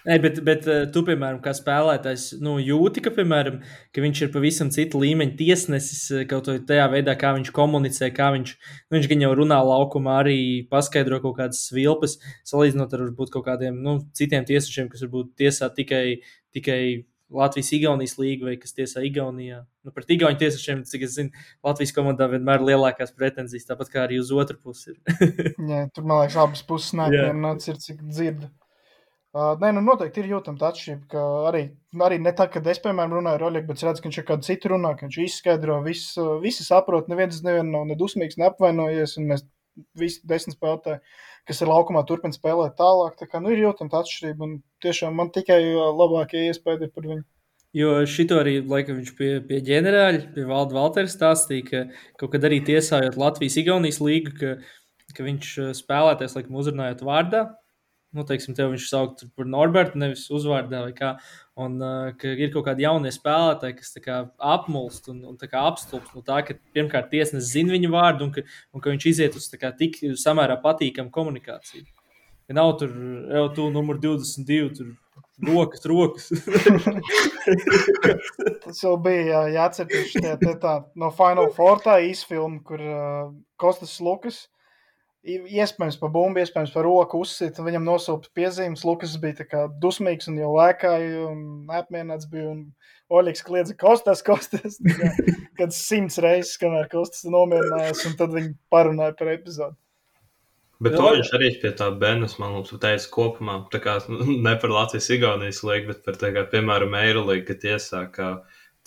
Nē, 0.07 0.16
bet, 0.24 0.41
bet 0.47 0.68
eh, 0.70 0.86
tu, 0.93 1.03
piemēram, 1.07 1.41
kā 1.45 1.53
spēlētājs, 1.57 2.26
nu, 2.45 2.57
jūti, 2.62 3.03
ka, 3.05 3.12
piemēram, 3.16 3.61
ka 3.95 4.05
viņš 4.05 4.22
ir 4.24 4.32
pavisam 4.34 4.72
cita 4.74 5.01
līmeņa 5.01 5.36
tiesnesis 5.38 6.03
eh, 6.14 6.24
kaut 6.30 6.51
vai 6.51 6.59
tajā 6.66 6.88
veidā, 6.95 7.16
kā 7.20 7.34
viņš 7.36 7.53
komunicē, 7.57 8.11
kā 8.16 8.30
viņš, 8.36 8.57
nu, 8.57 8.97
viņš 8.99 9.11
gan 9.12 9.26
jau 9.26 9.34
runā 9.43 9.61
laukumā, 9.66 10.18
arī 10.24 10.41
paskaidro 10.72 11.20
kaut 11.24 11.38
kādas 11.43 11.62
svilpes, 11.68 12.18
salīdzinot 12.49 12.97
ar 12.97 13.07
varbūt 13.09 13.34
kaut 13.36 13.47
kādiem 13.51 13.80
nu, 13.84 14.01
citiem 14.16 14.49
tiesnešiem, 14.49 14.91
kas 14.93 15.07
varbūt 15.07 15.34
tiesā 15.41 15.70
tikai, 15.76 16.20
tikai 16.57 16.82
Latvijas-Igaunijas 17.31 18.16
līga 18.18 18.49
vai 18.49 18.57
kas 18.61 18.74
tiesā 18.76 19.03
Igaunijā. 19.07 19.62
Nu, 19.87 19.93
pret 19.95 20.11
Igaunijas 20.14 20.41
tiesnešiem, 20.43 20.85
cik 20.91 21.05
es 21.07 21.16
zinu, 21.16 21.45
Latvijas 21.66 21.95
komandā 21.97 22.26
vienmēr 22.33 22.62
ir 22.62 22.72
lielākās 22.72 23.14
pretenzijas, 23.16 23.68
tāpat 23.68 23.93
kā 23.93 24.05
arī 24.05 24.18
uz 24.22 24.33
otru 24.35 24.59
pusi. 24.59 24.97
Jā, 25.70 25.85
tur, 25.95 26.07
man 26.07 26.24
liekas, 26.24 26.41
abas 26.43 26.64
puses 26.66 26.97
neapmierināts 26.99 27.70
ir, 27.70 27.78
cik 27.83 28.03
dzird. 28.09 28.49
Uh, 29.31 29.53
nē, 29.62 29.68
nu 29.76 29.85
noteikti 29.87 30.24
ir 30.24 30.33
jūtama 30.33 30.59
tā 30.59 30.72
atšķirība, 30.72 31.05
ka 31.12 31.20
arī, 31.53 31.61
arī 32.03 32.16
ne 32.18 32.33
tā, 32.35 32.49
kad 32.51 32.66
es, 32.66 32.81
piemēram, 32.83 33.12
runāju 33.14 33.39
ar 33.39 33.45
Oļegu, 33.47 33.68
bet 33.68 33.78
es 33.78 33.87
redzu, 33.87 34.03
ka 34.03 34.09
viņš 34.09 34.18
ir 34.18 34.26
kādu 34.26 34.47
citu 34.49 34.72
runā, 34.72 34.91
ka 34.99 35.07
viņš 35.07 35.18
izskaidro, 35.22 35.76
viss, 35.85 36.16
visi 36.43 36.66
saprot, 36.66 37.07
neviens 37.12 37.39
nevienu 37.47 37.70
nav 37.70 37.85
nedusmīgs, 37.93 38.41
neapvainojies, 38.43 39.14
un 39.20 39.31
mēs 39.31 39.45
visi 39.99 40.21
desmit 40.29 40.57
spēlētāji, 40.57 41.01
kas 41.49 41.61
ir 41.62 41.71
laukumā, 41.71 42.03
turpina 42.09 42.37
spēlēt 42.37 42.77
tālāk. 42.79 43.16
Tā 43.21 43.29
kā, 43.31 43.43
nu, 43.43 43.53
ir 43.55 43.64
jūtama 43.64 43.93
tā 43.93 44.03
atšķirība, 44.05 44.47
un 44.47 44.57
tiešām 44.85 45.16
man 45.16 45.33
tikai 45.35 45.61
uh, 45.73 45.91
labākie 45.97 46.49
iespēja 46.49 46.87
ir 46.87 46.95
par 46.95 47.09
viņu. 47.11 47.25
Jo 47.77 48.01
šito 48.11 48.41
arī 48.41 48.57
laikam, 48.66 48.99
viņš 48.99 49.11
pie, 49.14 49.31
pie 49.47 49.61
ģenerāļa, 49.62 50.25
pie 50.35 50.45
Valda 50.49 50.75
Valtera 50.75 51.11
stāstīja, 51.11 51.66
ka 51.68 51.83
kaut 52.18 52.33
kad 52.33 52.47
arī 52.49 52.59
tiesājot 52.66 53.18
Latvijas-Igaunijas 53.21 54.01
līgu, 54.03 54.35
ka, 54.41 54.57
ka 55.14 55.27
viņš 55.27 55.51
eh, 55.62 55.68
spēlētājs 55.79 56.35
laikam 56.39 56.59
uzrunājot 56.59 57.05
vārdā. 57.07 57.45
Nu, 58.11 58.24
teiksim, 58.26 58.56
tev 58.58 58.72
viņš 58.72 58.84
sauc 58.90 59.20
par 59.38 59.46
Norbertu, 59.46 59.94
nevis 60.02 60.24
uzvārdā 60.34 60.80
vai 60.82 60.90
kā. 60.96 61.12
Un 61.61 61.76
uh, 61.78 62.08
ka 62.18 62.26
ir 62.32 62.50
kaut 62.50 62.64
kādi 62.66 62.82
jaunie 62.82 63.12
spēlētāji, 63.14 63.76
kas 63.78 63.92
kā 64.02 64.16
apmulst 64.50 65.06
un, 65.12 65.20
un 65.30 65.36
kā 65.38 65.61
apstulbs 65.68 66.11
no 66.16 66.22
tā, 66.26 66.40
ka 66.46 66.56
pirmkārt 66.74 67.06
tiesnesis 67.12 67.52
zina 67.54 67.76
viņu 67.76 67.90
vārdu 67.92 68.26
un 68.26 68.32
ka, 68.34 68.42
un 68.74 68.82
ka 68.82 68.90
viņš 68.90 69.06
iziet 69.12 69.36
uz 69.38 69.46
kā 69.61 69.70
tik 69.78 70.00
samērā 70.18 70.56
patīkamu 70.64 71.12
komunikāciju. 71.14 71.86
Ja 72.50 72.56
nav 72.58 72.72
tur 72.80 72.90
jau 73.30 73.44
tu 73.54 73.68
numur 73.70 74.00
22, 74.02 74.74
tur 74.74 74.90
rokas, 75.46 75.86
rokas. 75.86 76.26
Tas 78.64 78.80
jau 78.82 78.96
bija 79.02 79.22
jā, 79.28 79.42
jāatcerās 79.54 80.16
tā, 80.42 80.54
tā, 80.62 80.72
no 80.98 81.11
Final 81.14 81.50
Four 81.54 81.78
tā 81.84 82.00
izfilma, 82.08 82.58
kur 82.66 82.82
uh, 82.82 83.30
Kostas 83.61 83.94
Lukas. 84.02 84.46
i- 84.46 84.48
Iespējams, 85.21 85.99
pa 86.01 86.09
bumbu, 86.09 86.41
iespējams, 86.41 86.71
par 86.73 86.87
roku 86.87 87.18
uzsīt, 87.21 87.59
un 87.61 87.66
viņam 87.68 87.85
nosūta 87.85 88.31
piezīmes. 88.37 88.87
Lukas 88.89 89.18
bija 89.21 89.43
tā 89.43 89.45
kā 89.51 89.66
dusmīgs 89.83 90.31
un 90.31 90.39
jau 90.41 90.55
lēkāja, 90.55 91.27
un 91.29 91.43
neapmierināts 91.68 92.31
bija. 92.31 92.55
Un 92.55 92.62
Oļegs 93.11 93.43
kliedza, 93.43 93.75
Kostas, 93.75 94.23
Kostas. 94.23 94.79
Kad 95.59 95.75
simts 95.77 96.16
reizes, 96.23 96.55
kamēr 96.62 96.89
Kostas 96.93 97.27
nomierinājās, 97.29 98.05
un 98.09 98.16
tad 98.16 98.33
viņi 98.37 98.55
parunāja 98.73 99.16
par 99.18 99.33
epizodi. 99.35 99.77
Bet 100.81 100.97
to 100.97 101.11
viņš 101.12 101.31
arī 101.37 101.51
pie 101.61 101.75
tā 101.77 101.91
Benas, 102.01 102.39
man 102.41 102.55
liekas, 102.57 102.79
teica 102.81 103.12
kopumā. 103.12 103.59
Tā 103.73 103.83
kā 103.85 103.99
ne 104.47 104.55
par 104.62 104.73
Latvijas-Igaunijas 104.73 105.61
līgu, 105.66 105.91
bet 105.93 106.05
par, 106.07 106.16
tā 106.23 106.33
kā, 106.37 106.47
piemēram, 106.55 106.97
Eirolīgu, 107.03 107.45
ka 107.51 107.59
tiesā, 107.66 108.07
ka 108.14 108.31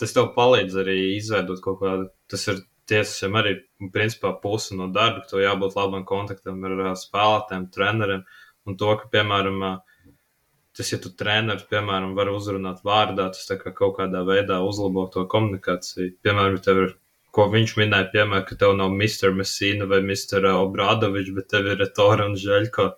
tas 0.02 0.16
tev 0.16 0.32
palīdz 0.34 0.80
arī 0.82 0.98
izveidot 1.20 1.62
kaut 1.62 1.84
kādu, 1.84 2.10
tas 2.32 2.48
ir 2.50 2.64
tiesasiem 2.90 3.38
arī, 3.40 3.56
principā, 3.94 4.34
puse 4.42 4.78
no 4.78 4.90
darba, 4.94 5.24
ka 5.24 5.34
tev 5.34 5.44
jābūt 5.44 5.78
labam 5.80 6.06
kontaktam 6.08 6.64
ar 6.68 6.96
spēlētājiem, 7.00 7.70
treneriem, 7.74 8.26
un 8.68 8.80
to, 8.80 8.92
ka, 9.00 9.10
piemēram, 9.14 9.62
tas, 10.76 10.92
ja 10.92 11.00
tu 11.02 11.14
treneris, 11.18 11.68
piemēram, 11.70 12.16
var 12.18 12.34
uzrunāt 12.34 12.84
vārdā, 12.88 13.30
tas 13.36 13.48
kā 13.62 13.72
kaut 13.76 13.98
kādā 14.00 14.26
veidā 14.28 14.60
uzlabo 14.66 15.06
to 15.14 15.28
komunikāciju. 15.32 16.16
Piemēram, 16.26 16.60
ja 16.60 16.68
tev 16.68 16.84
ir 16.88 16.94
ko 17.34 17.48
viņš 17.50 17.78
minēja, 17.80 18.10
piemēram, 18.14 18.46
ka 18.48 18.58
tev 18.62 18.76
nav 18.78 18.94
Mr. 18.94 19.34
Messina 19.36 19.88
vai 19.90 20.04
Mr. 20.06 20.46
Obradovičs, 20.54 21.34
bet 21.38 21.50
tev 21.54 21.72
ir 21.72 21.80
Retora 21.82 22.28
un 22.30 22.38
Žeļko. 22.40 22.90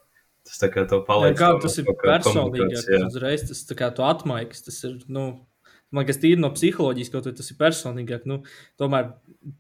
Tas 0.45 0.61
tā 0.61 0.69
kā 0.73 0.83
tev 0.89 1.05
palīdz. 1.07 1.39
Kā 1.39 1.53
tas 1.61 1.79
ir 1.81 1.87
komunikācija. 1.87 2.99
tas 2.99 3.15
uzreiz 3.15 3.45
tas 3.47 3.63
tā 3.65 3.77
kā 3.79 3.89
tu 3.95 4.03
atmaiks, 4.05 4.61
tas 4.67 4.77
ir, 4.85 4.99
nu, 5.09 5.23
man 5.95 6.03
liekas, 6.03 6.19
tīri 6.21 6.41
no 6.41 6.51
psiholoģijas 6.53 7.11
kaut 7.13 7.29
vai 7.29 7.33
tas 7.37 7.51
ir 7.51 7.59
personīgāk, 7.59 8.27
nu, 8.29 8.41
tomēr 8.81 9.11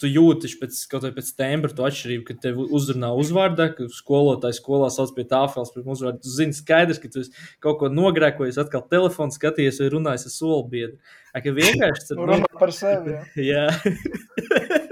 tu 0.01 0.09
jūti 0.09 0.51
pēc, 0.59 0.79
kaut 0.91 1.07
pēc 1.15 1.31
tembra 1.39 1.73
to 1.73 1.85
atšķirību, 1.87 2.25
kad 2.29 2.41
tev 2.43 2.61
uzrunā 2.65 3.11
uzvārdā, 3.17 3.69
ka 3.77 3.89
skolotājs 3.93 4.61
skolā 4.61 4.89
sauc 4.93 5.13
pie 5.17 5.27
tāfeles 5.31 5.73
pie 5.73 5.85
uzvārdu, 5.85 6.23
tu 6.23 6.33
zini 6.33 6.57
skaidrs, 6.57 7.01
ka 7.01 7.11
tu 7.13 7.25
kaut 7.63 7.79
ko 7.81 7.91
nogrēkojis, 7.93 8.59
atkal 8.61 8.85
telefonu 8.91 9.35
skaties 9.35 9.81
vai 9.83 9.91
runājis 9.95 10.27
ar 10.29 10.35
solbiedru. 10.35 10.99
Ak, 11.35 11.43
ka 11.43 11.51
vienkārši, 11.55 12.09
tad, 12.09 12.19
Nu, 12.19 12.29
Runā 12.31 12.47
par 12.59 12.71
sevi. 12.71 13.17
Jā. 13.43 13.67
jā. 13.69 14.81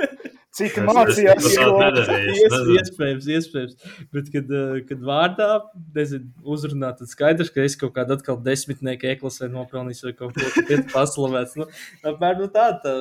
Citi 0.54 0.84
mācījās, 0.86 1.48
nezinu. 1.50 2.76
iespējams, 2.78 3.28
iespējams. 3.38 3.94
Bet, 4.14 4.28
kad, 4.34 4.52
eh, 4.54 4.82
kad 4.86 5.02
vārdā 5.08 5.48
nezinu, 5.96 6.30
uzrunāt, 6.56 7.00
tad 7.02 7.10
skaidrs, 7.10 7.50
ka 7.54 7.66
es 7.66 7.78
kaut 7.80 7.96
kādu 7.96 8.14
atkal 8.18 8.38
desmitnieku 8.46 9.10
eklasē 9.16 9.50
nopelnījis 9.50 10.04
vai 10.06 10.14
kaut 10.20 10.38
ko 10.38 10.52
tādu 10.54 10.82
paslavēts. 10.94 11.58
Nu, 11.58 11.70
apmēram 12.06 12.46
nu, 12.46 12.50
tā, 12.54 12.68
tā, 12.86 12.98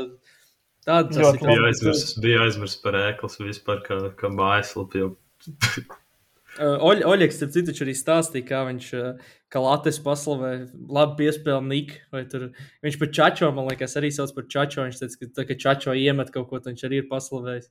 tāda. 0.88 1.32
Bija 1.42 1.66
aizmirsts, 1.68 2.16
bija 2.24 2.46
aizmirsts 2.46 2.80
par 2.84 2.96
ēklas 3.04 3.36
vispār, 3.42 3.84
kā, 3.84 4.00
kā 4.16 4.32
mājaslapu. 4.32 5.12
Oļ, 6.60 7.04
Oļegs, 7.08 7.38
starp 7.38 7.52
citu, 7.54 7.72
arī 7.84 7.94
stāstīja, 7.96 8.44
kā 8.50 8.58
viņš, 8.68 8.88
uh, 8.98 9.30
kā 9.52 9.62
Latvijas 9.64 10.00
paslavē, 10.04 10.50
labi 10.92 11.22
piespēlēja 11.22 11.64
Niku. 11.64 12.52
Viņš 12.84 12.98
par 13.00 13.10
Čačo, 13.18 13.48
man 13.56 13.70
liekas, 13.70 13.96
arī 14.00 14.10
sauc 14.12 14.34
par 14.36 14.48
Čačo. 14.52 14.84
Viņš 14.84 15.00
teica, 15.00 15.20
ka, 15.22 15.30
tā, 15.38 15.46
ka 15.48 15.56
Čačo 15.64 15.96
iemet 15.96 16.32
kaut 16.34 16.50
ko, 16.50 16.60
tad 16.60 16.74
viņš 16.74 16.84
arī 16.88 17.00
ir 17.00 17.08
paslavējis. 17.12 17.70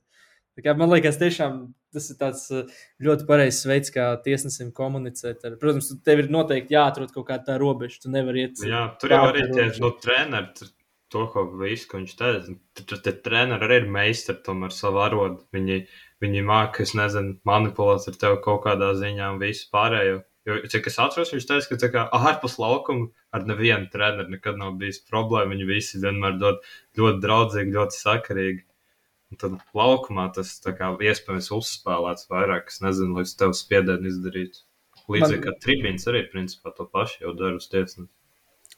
Kā, 0.62 0.74
man 0.76 0.90
liekas, 0.92 1.16
tiešām 1.16 1.62
tas 1.94 2.10
ir 2.12 2.18
tāds 2.20 2.42
uh, 2.52 2.66
ļoti 3.04 3.24
pareizs 3.28 3.62
veids, 3.68 3.92
kā 3.94 4.10
tiesnesim 4.24 4.74
komunicēt. 4.76 5.46
Ar, 5.48 5.56
protams, 5.62 5.88
tev 6.04 6.24
ir 6.24 6.32
noteikti 6.34 6.74
jāatrod 6.74 7.14
kaut 7.14 7.30
kāda 7.30 7.52
tā 7.52 7.58
robeža. 7.62 8.02
Tu 8.02 8.12
nevari 8.12 8.48
iet. 8.48 8.60
Jā, 8.66 8.88
tur 9.00 9.14
jau 9.14 9.24
arī 9.30 9.46
tie 9.46 9.68
robeža. 9.68 9.84
nu, 9.84 9.92
treneri, 10.02 10.50
tur- 10.58 10.74
to, 11.12 11.26
ko 11.32 11.44
visu, 11.60 11.86
ko 11.88 12.00
viņš 12.00 12.14
teica. 12.18 12.56
Tie 12.92 13.12
treneri 13.24 13.66
arī 13.68 13.80
ir 13.82 13.90
meistari 13.92 14.42
tomēr 14.46 14.72
savu 14.74 15.02
arodu. 15.04 15.42
Viņi, 15.54 15.82
viņi 16.22 16.42
māca, 16.46 16.84
es 16.84 16.94
nezinu, 16.98 17.36
manipulēt 17.48 18.08
ar 18.08 18.18
tevi 18.20 18.38
kaut 18.44 18.62
kādā 18.66 18.92
ziņā 18.98 19.32
un 19.34 19.40
visu 19.42 19.68
pārējo. 19.74 20.20
Jo, 20.48 20.56
cik 20.66 20.88
es 20.90 20.98
atceros, 20.98 21.30
viņš 21.34 21.44
teica, 21.46 21.76
ka 21.78 21.88
kā 21.94 22.02
ārpus 22.18 22.56
laukuma 22.58 23.12
ar 23.34 23.44
nevienu 23.46 23.86
treneru 23.92 24.32
nekad 24.32 24.58
nav 24.58 24.74
bijis 24.80 24.98
problēma. 25.06 25.54
Viņi 25.54 25.68
visi 25.68 26.00
vienmēr 26.02 26.38
dod 26.40 26.58
ļoti 26.98 27.22
draudzīgi, 27.22 27.74
ļoti 27.76 27.98
sakarīgi. 27.98 28.64
Un 29.32 29.38
tad 29.40 29.54
laukumā 29.78 30.26
tas 30.34 30.50
kā 30.66 30.90
iespējams 30.98 31.52
uzspēlēts 31.56 32.26
vairāk, 32.32 32.74
es 32.74 32.82
nezinu, 32.84 33.14
lai 33.16 33.24
uz 33.28 33.36
tevi 33.38 33.56
spiedienu 33.56 34.10
izdarītu. 34.10 34.64
Līdzīgi 35.08 35.38
Man- 35.38 35.46
kā 35.46 35.54
tribīns 35.62 36.10
arī 36.10 36.26
principā 36.32 36.74
to 36.76 36.88
pašu 36.90 37.22
jau 37.24 37.36
dara 37.38 37.56
uz 37.62 37.70
tiesnesi. 37.70 38.10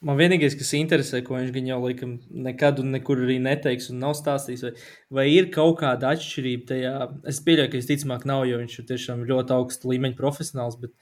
Man 0.04 0.18
vienīgais, 0.20 0.52
kas 0.60 0.74
interesē, 0.76 1.22
ko 1.24 1.38
viņš 1.38 1.50
gan 1.54 1.68
jau 1.70 1.78
laikam 1.80 2.14
nekad 2.44 2.80
un 2.82 2.90
nekur 2.92 3.22
arī 3.24 3.38
neteiks 3.40 3.88
un 3.92 4.02
nav 4.02 4.12
stāstījis, 4.18 4.64
vai, 4.66 4.72
vai 5.18 5.24
ir 5.32 5.46
kaut 5.54 5.78
kāda 5.80 6.10
atšķirība 6.12 6.68
tajā. 6.68 6.94
Es 7.30 7.40
pieļauju, 7.46 7.70
ka 7.72 7.80
visticamāk 7.80 8.26
nav, 8.28 8.44
jo 8.50 8.58
viņš 8.60 8.74
ir 8.80 8.88
tiešām 8.90 9.22
ļoti 9.30 9.54
augsta 9.56 9.88
līmeņa 9.88 10.18
profesionāls. 10.18 10.76
Bet 10.82 10.92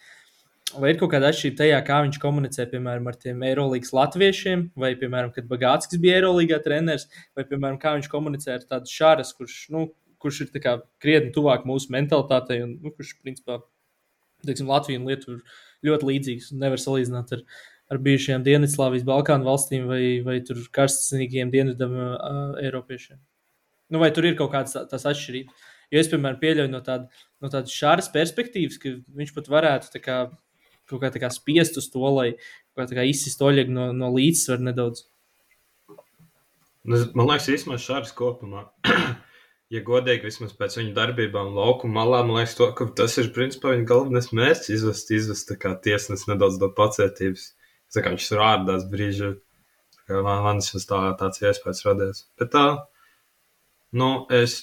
vai 0.84 0.92
ir 0.92 1.00
kaut 1.00 1.10
kāda 1.16 1.32
atšķirība 1.32 1.58
tajā, 1.62 1.80
kā 1.88 1.98
viņš 2.06 2.20
komunicē, 2.22 2.68
piemēram, 2.70 3.10
ar 3.10 3.18
tiem 3.24 3.42
Eirolandes 3.48 3.90
latviešiem, 3.96 4.68
vai, 4.84 4.92
piemēram, 5.00 5.34
kad 5.34 5.50
Bagātskis 5.50 6.00
bija 6.02 6.20
Eirolandā 6.20 6.60
treneris, 6.62 7.08
vai, 7.34 7.46
piemēram, 7.48 7.80
kā 7.82 7.96
viņš 7.98 8.08
komunicē 8.12 8.54
ar 8.54 8.70
tādu 8.70 8.92
šāras, 8.92 9.34
kurš, 9.34 9.58
nu, 9.74 9.88
kurš 10.22 10.44
ir 10.46 10.62
kā 10.62 10.78
krietni 11.02 11.34
tuvāk 11.34 11.66
mūsu 11.66 11.90
mentalitātei 11.90 12.62
un 12.62 12.78
nu, 12.78 12.94
kurš, 12.94 13.16
principā, 13.26 13.58
teiksim, 14.46 14.70
Latviju 14.70 15.02
un 15.02 15.10
Lietuvu 15.10 15.40
ļoti 15.86 16.08
līdzīgs 16.08 16.52
un 16.54 16.62
nevar 16.62 16.80
salīdzināt 16.80 17.34
ar, 17.36 17.42
ar 17.92 18.00
bijušajām 18.02 18.46
Dienvidslāvijas, 18.46 19.04
Balkānu 19.08 19.46
valstīm 19.48 19.84
vai, 19.90 20.04
vai 20.24 20.38
tur 20.46 20.62
karstasnīgiem 20.72 21.52
dienvidam 21.52 21.92
uh, 21.98 22.56
Eiropiešiem. 22.62 23.20
Nu, 23.92 24.00
vai 24.00 24.08
tur 24.16 24.24
ir 24.28 24.38
kaut 24.38 24.54
kādas 24.54 24.72
tā- 24.76 24.86
tās 24.88 25.04
atšķirības? 25.10 25.68
Jo 25.92 26.00
es, 26.00 26.08
piemēram, 26.08 26.40
pieļauju 26.40 26.72
no 26.72 26.80
tādas 26.84 27.26
no 27.42 27.50
tāda 27.52 27.70
šāras 27.70 28.08
perspektīvas, 28.14 28.78
ka 28.80 28.94
viņš 29.18 29.32
pat 29.36 29.50
varētu 29.52 30.02
kā, 30.02 30.18
kaut 30.90 31.02
kā, 31.02 31.10
kā 31.24 31.30
spiest 31.34 31.78
uz 31.80 31.90
to, 31.92 32.04
lai 32.14 32.30
kā, 32.78 32.86
kā 32.86 33.06
izsist 33.08 33.42
oļegu 33.42 33.74
no, 33.74 33.90
no 33.96 34.12
līdzsvara 34.14 34.70
nedaudz. 34.70 35.08
Nu, 36.82 37.02
Man 37.14 37.28
liekas, 37.28 37.50
īstenībā 37.52 37.80
šāds 37.82 38.14
kopumā. 38.16 38.70
Ja 39.72 39.80
godīgi, 39.80 40.26
vismaz 40.28 40.50
pēc 40.52 40.74
viņa 40.76 40.90
darbībām, 40.92 41.54
laukuma 41.56 42.02
malā, 42.02 42.18
man 42.28 42.36
liekas, 42.36 42.58
to, 42.58 42.66
tas 42.92 43.14
ir 43.22 43.30
principā 43.32 43.70
viņa 43.72 43.86
galvenais 43.88 44.26
mērķis. 44.36 44.68
Izvest, 44.74 45.12
izvest 45.16 45.48
tiesnesis 45.86 46.26
nedaudz 46.28 46.58
no 46.60 46.68
pacietības. 46.76 47.46
Kā 47.92 48.12
viņš 48.14 48.28
tur 48.30 48.40
ārdās 48.40 48.86
brīži. 48.88 49.34
Man, 50.08 50.42
man 50.44 50.60
šis 50.64 50.86
tā, 50.88 51.00
tāds 51.20 51.42
iespējas 51.44 51.84
radies. 51.86 52.24
Bet 52.40 52.50
tā, 52.52 52.64
nu, 53.96 54.08
es, 54.32 54.56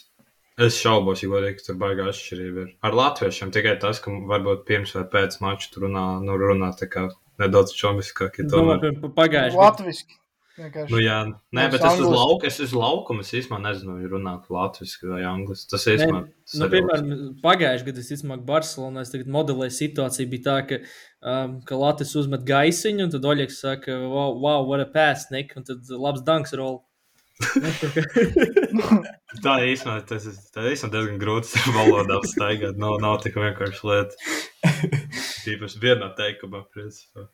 es 0.59 0.77
šaubos, 0.81 1.23
ja 1.23 1.29
godīgi, 1.31 1.59
ka 1.59 1.67
tur 1.69 1.77
baigā 1.81 2.09
atšķirība 2.11 2.63
ir. 2.65 2.71
Ar 2.85 2.97
latviešiem 2.99 3.53
tikai 3.55 3.77
tas, 3.81 4.01
ka 4.03 4.11
varbūt 4.11 4.65
pirms 4.67 4.95
vai 4.97 5.05
pēc 5.13 5.39
mača 5.45 5.71
tur 5.73 5.87
runā, 5.87 6.05
nu, 6.25 6.35
runā 6.41 6.73
tā 6.77 6.89
kā 6.91 7.07
nedaudz 7.39 7.73
čomiskāk. 7.77 8.41
ja 8.41 8.49
tomēr- 8.51 8.81
gadā. 9.53 9.61
Latviski. 9.61 10.19
Vienkārši. 10.59 10.91
Nu, 10.91 10.99
jā, 10.99 11.17
nē, 11.55 11.65
bet 11.71 11.79
es 11.79 11.85
uz 11.85 12.01
angliski. 12.01 12.15
lauka, 12.17 12.49
es 12.49 12.57
uz 12.65 12.73
laukuma, 12.75 13.23
es 13.23 13.31
īstenībā 13.37 13.59
nezinu, 13.63 13.95
vai 13.95 14.09
runāt 14.11 14.49
latviešu 14.51 15.11
vai 15.13 15.21
angliski. 15.29 15.69
Tas 15.71 15.87
īstenībā. 15.93 16.19
Nu, 16.59 16.67
piemēram, 16.73 17.13
pagājušajā 17.45 17.87
gadā, 17.87 18.03
es 18.03 18.23
domāju, 18.25 18.43
Barcelonā 18.49 19.05
es 19.05 19.13
tagad 19.13 19.31
modelēju 19.37 19.75
situāciju. 19.77 20.31
Bija 20.33 20.45
tā, 20.49 20.57
ka, 20.67 20.81
um, 21.23 21.55
ka 21.69 21.79
Latvijas 21.79 22.17
uzmet 22.19 22.43
gaisiņu, 22.49 23.07
un 23.07 23.15
tad 23.15 23.29
Oļegs 23.31 23.61
saka, 23.63 23.95
wow, 24.03 24.35
wow 24.35 24.67
what 24.67 24.83
a 24.83 24.89
pass, 24.91 25.31
Nick, 25.31 25.55
un 25.55 25.67
tad 25.69 25.87
labs 25.95 26.25
danks 26.27 26.55
roll. 26.59 26.81
Tā 29.45 29.53
īstenībā 29.63 30.01
tas 30.09 30.25
ir 30.27 30.35
tā 30.51 30.65
īstenībā 30.73 30.97
diezgan 30.97 31.19
grūti 31.21 31.61
valodā 31.77 32.19
apstaigāt. 32.19 32.75
Nav, 32.81 32.99
nav 33.03 33.21
tik 33.23 33.39
vienkārši 33.39 33.87
lieta. 33.87 34.13
Tīpaši 35.45 35.83
vienā 35.83 36.11
teikumā, 36.19 36.65
principā. 36.73 37.29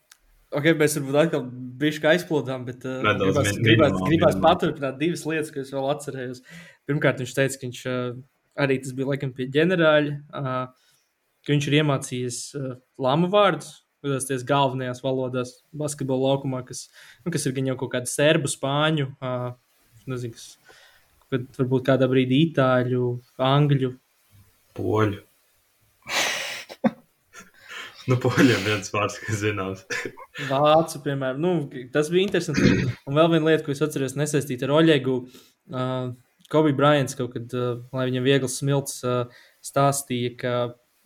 Ok, 0.54 0.68
mēs 0.78 0.94
varbūt 1.00 1.18
atkal 1.18 1.46
bijām 1.80 2.12
aizplūdām, 2.12 2.66
bet 2.68 2.84
uh, 2.86 3.00
gribās, 3.02 3.56
gribās, 3.58 3.96
gribās 4.06 4.36
paturpināt 4.42 5.00
divas 5.00 5.24
lietas, 5.26 5.50
ko 5.52 5.62
es 5.64 5.72
vēl 5.74 5.88
atcerējos. 5.90 6.42
Pirmkārt, 6.86 7.22
viņš 7.22 7.34
teica, 7.34 7.58
ka 7.58 7.66
viņš 7.66 7.80
uh, 7.90 8.20
arī 8.62 8.78
tas 8.84 8.94
bija 8.96 9.10
laikam 9.10 9.34
pie 9.34 9.48
ģenerāļa, 9.56 10.14
uh, 10.38 10.94
ka 11.42 11.52
viņš 11.52 11.68
ir 11.68 11.78
iemācījies 11.80 12.40
uh, 12.60 12.70
lāmu 13.02 13.32
vārdus. 13.32 13.74
Tās 14.06 14.44
galvenajās 14.46 15.00
valodās, 15.02 15.56
basketbola 15.74 16.30
laukumā, 16.30 16.60
kas, 16.68 16.84
nu, 17.24 17.32
kas 17.34 17.48
ir 17.48 17.56
gan 17.56 17.72
jau 17.72 17.78
kaut 17.80 17.96
kāda 17.96 18.06
serbu, 18.06 18.46
spāņu, 18.52 19.08
uh, 19.18 19.48
nezinu, 20.06 20.36
kas, 20.36 20.76
kad 21.32 21.48
varbūt 21.58 21.88
kādā 21.88 22.06
brīdī 22.12 22.44
itāļu, 22.52 23.16
angļu. 23.42 23.96
Poļu. 24.78 25.25
Nu, 28.10 28.18
poļiem 28.22 28.62
viens 28.66 28.92
vārds, 28.94 29.18
kas 29.24 29.40
zināms. 29.42 29.84
Vācu, 30.50 31.02
piemēram, 31.04 31.42
nu, 31.42 31.84
tas 31.94 32.10
bija 32.12 32.26
interesanti. 32.26 32.86
Un 33.06 33.18
vēl 33.18 33.32
viena 33.34 33.50
lieta, 33.50 33.64
ko 33.66 33.74
es 33.74 33.82
atceros, 33.84 34.16
nesaistīta 34.18 34.68
ar 34.68 34.76
Oļegu. 34.78 35.18
Uh, 35.72 36.14
Kobe 36.52 36.74
Bryants 36.76 37.18
kaut 37.18 37.34
kad, 37.34 37.52
uh, 37.58 37.82
lai 37.96 38.08
viņam 38.10 38.26
viegls 38.26 38.58
smilts, 38.60 39.00
uh, 39.06 39.46
stāstīja, 39.64 40.34
ka 40.38 40.56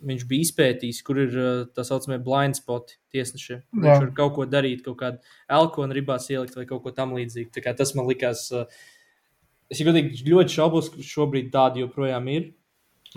viņš 0.06 0.24
bija 0.28 0.46
izpētījis, 0.46 1.02
kur 1.04 1.20
ir 1.22 1.34
uh, 1.36 1.50
tā 1.76 1.84
saucamie 1.86 2.20
blind 2.24 2.58
spoti 2.60 2.96
tiesnešiem. 3.14 3.62
Viņš 3.76 4.04
var 4.04 4.12
kaut 4.16 4.36
ko 4.36 4.46
darīt, 4.48 4.84
kaut 4.84 5.00
kādu 5.00 5.34
elkonu 5.60 5.96
ribās 5.96 6.28
ielikt 6.32 6.56
vai 6.58 6.66
kaut 6.68 6.84
ko 6.84 6.94
tam 6.96 7.16
līdzīgu. 7.16 7.52
Tā 7.56 7.64
kā 7.64 7.76
Tas 7.76 7.94
man 7.96 8.08
likās, 8.08 8.46
uh, 8.52 8.68
es 9.72 9.80
godīgi 9.86 10.24
ļoti 10.28 10.56
šaubos, 10.58 10.92
ka 10.92 11.04
šobrīd 11.04 11.52
tādi 11.54 11.84
joprojām 11.84 12.28
ir. 12.32 12.50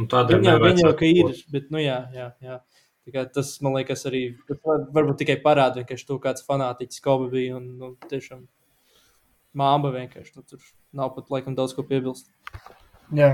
Un 0.02 0.08
tādēļ 0.10 0.40
Viņa 0.40 0.54
jau, 0.56 0.62
viņa 0.64 0.86
jau 0.88 0.94
ka 0.98 1.06
ir, 1.10 1.36
bet, 1.54 1.68
nu 1.74 1.82
jā, 1.82 2.00
jā, 2.16 2.32
jā. 2.42 2.58
Kā 3.12 3.26
tas 3.28 3.50
man 3.60 3.74
liekas 3.76 4.06
arī, 4.08 4.22
varbūt 4.64 5.18
tikai 5.20 5.36
parāda, 5.44 5.82
vienkārši 5.82 6.08
to, 6.08 6.20
kāds 6.24 6.46
fanātiķis 6.48 7.04
Kobe 7.04 7.28
bija. 7.34 7.58
Un, 7.58 7.66
nu, 7.82 7.90
tiešām 8.08 8.46
māma 9.60 9.92
vienkārši, 9.92 10.38
nu, 10.38 10.46
tur 10.48 10.64
nav 10.96 11.12
pat 11.18 11.28
laikam 11.34 11.58
daudz 11.58 11.76
ko 11.76 11.84
piebilst. 11.90 12.32
Jā, 13.14 13.34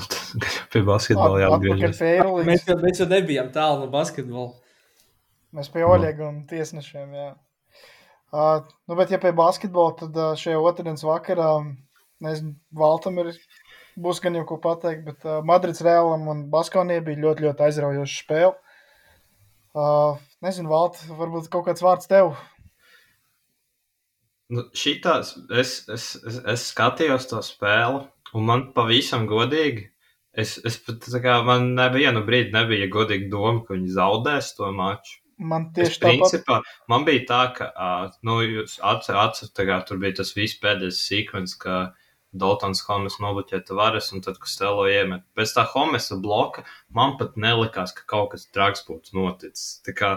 Pie 0.72 0.82
basketbola 0.86 1.42
jāatgriežas. 1.42 2.00
Mēs, 2.46 2.64
jau- 2.66 2.78
mēs 2.80 3.00
jau 3.02 3.06
nebijām 3.10 3.50
tālu 3.54 3.84
no 3.84 3.88
basketbola. 3.92 4.52
Mēs 5.56 5.70
pie 5.74 5.82
Oļega 5.84 6.28
un 6.28 6.42
tiesnešiem. 6.50 7.14
Jā. 7.18 7.30
Uh, 8.30 8.62
nu, 8.86 8.94
bet, 8.94 9.10
ja 9.10 9.18
pie 9.18 9.32
basketbola, 9.34 9.96
tad 9.98 10.14
uh, 10.14 10.36
šajā 10.38 10.60
otrdienas 10.62 11.02
vakarā, 11.02 11.48
nezinu, 12.22 12.54
Valtam 12.78 13.18
ir, 13.18 13.32
būs 13.98 14.20
gan 14.22 14.38
jau 14.38 14.44
ko 14.48 14.58
pateikt, 14.62 15.04
bet 15.06 15.26
uh, 15.26 15.40
Madrids 15.46 15.82
Rēlam 15.84 16.28
un 16.30 16.44
Baskonijai 16.52 17.02
bija 17.06 17.22
ļoti, 17.24 17.46
ļoti 17.48 17.66
aizraujoša 17.66 18.18
spēle. 18.24 18.54
Uh, 19.70 20.18
nezinu, 20.42 20.70
Valt, 20.72 20.98
varbūt 21.14 21.50
kaut 21.52 21.68
kāds 21.68 21.84
vārds 21.84 22.10
tev. 22.10 22.32
Nu, 24.50 24.64
šitās, 24.74 25.36
es, 25.54 25.76
es, 25.94 26.10
es, 26.26 26.40
es 26.54 26.66
skatījos 26.72 27.28
to 27.30 27.38
spēli, 27.46 28.02
un 28.34 28.46
man 28.48 28.64
pavisam 28.74 29.28
godīgi, 29.30 29.84
es, 30.34 30.56
es 30.66 30.78
pat 30.82 31.06
tā 31.06 31.20
kā 31.22 31.36
man 31.46 31.70
nevienu 31.76 32.24
brīdi 32.26 32.50
nebija 32.56 32.88
godīgi 32.90 33.30
doma, 33.30 33.62
ka 33.66 33.76
viņi 33.76 33.94
zaudēs 33.94 34.54
to 34.58 34.72
maču. 34.74 35.20
Man 35.40 35.70
Es 35.70 35.94
tieši 35.94 36.00
tāpat. 36.02 36.18
principā, 36.18 36.56
man 36.90 37.06
bija 37.06 37.22
tā, 37.30 37.40
ka, 37.56 37.70
uh, 37.72 38.18
nu, 38.26 38.40
jūs 38.44 38.74
atcerat, 38.84 39.38
ka 39.56 39.78
tur 39.88 40.02
bija 40.02 40.18
tas 40.18 40.34
viss 40.36 40.58
pēdējais 40.60 40.98
sekvens, 41.06 41.54
ka 41.56 41.78
Daltons 42.32 42.82
Homes 42.86 43.16
nobuķēja 43.22 43.64
Tavares, 43.66 44.12
un 44.14 44.22
tad, 44.22 44.38
kad 44.38 44.50
Stelo 44.50 44.84
iemet. 44.90 45.24
Pēc 45.34 45.54
tā 45.56 45.64
Homesa 45.72 46.18
bloka 46.22 46.62
man 46.94 47.16
pat 47.18 47.34
nelikās, 47.40 47.94
ka 47.96 48.04
kaut 48.10 48.32
kas 48.34 48.46
traks 48.54 48.84
būtu 48.86 49.16
noticis. 49.18 49.80
Tā 49.86 49.94
kā, 49.98 50.10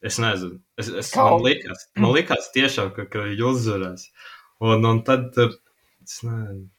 es 0.00 0.16
nezinu, 0.22 0.62
es, 0.80 0.88
es, 0.88 1.10
man, 1.18 1.42
likās, 1.44 1.88
man 2.00 2.14
likās 2.16 2.48
tiešām, 2.56 2.94
ka, 2.96 3.04
ka 3.10 3.26
viņi 3.26 3.44
uzvarēs. 3.50 4.06
Un, 4.64 4.86
un 4.88 5.02
tad, 5.04 5.28
uh, 5.42 5.52
es 6.06 6.22
nezinu, 6.24 6.70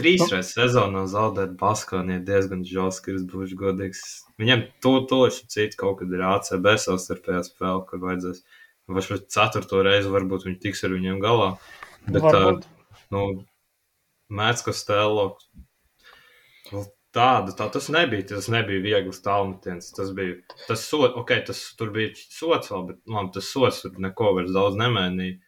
trīs 0.00 0.24
Nu. 0.24 0.30
reizes 0.34 0.56
sezonā 0.56 1.04
zaudēt 1.12 1.54
Baskonī 1.60 2.18
ir 2.18 2.24
diezgan 2.26 2.64
žēlskars, 2.66 3.22
būšu 3.30 3.58
godīgs. 3.60 4.02
Viņam 4.40 4.66
to 4.82 4.96
tūlīt 5.10 5.44
cits 5.52 5.78
kaut 5.78 6.00
kad 6.00 6.10
ir 6.16 6.24
ACB 6.26 6.72
savstarpējā 6.80 7.44
spēle, 7.46 7.84
kur 7.86 8.02
vajadzēs. 8.02 8.42
Šo 9.06 9.20
ceturto 9.30 9.84
reizi 9.86 10.10
varbūt 10.10 10.48
viņi 10.48 10.58
tiks 10.64 10.82
ar 10.82 10.96
viņiem 10.96 11.20
galā. 11.22 11.52
Bet, 12.08 12.24
Varbūt. 12.24 12.64
uh, 12.66 13.04
nu, 13.14 13.22
Mēdz, 14.30 14.64
ka 14.66 14.74
stēlo. 14.76 15.26
Nu, 16.70 16.86
Tāda, 17.10 17.50
tā 17.58 17.66
tas 17.74 17.88
nebija. 17.90 18.22
Tas 18.36 18.46
nebija 18.52 18.82
viegls 18.84 19.18
tālmetiens. 19.24 19.88
Tas 19.96 20.12
bija, 20.14 20.36
tas 20.68 20.84
sots, 20.86 21.16
ok, 21.18 21.32
tas 21.48 21.62
tur 21.78 21.90
bija 21.94 22.12
sots 22.14 22.70
vēl, 22.70 22.84
bet, 22.92 23.00
labi, 23.10 23.32
tas 23.34 23.48
sots 23.50 23.80
tur 23.82 23.96
neko 23.98 24.30
vairs 24.36 24.52
daudz 24.54 24.78
nemainīja. 24.78 25.40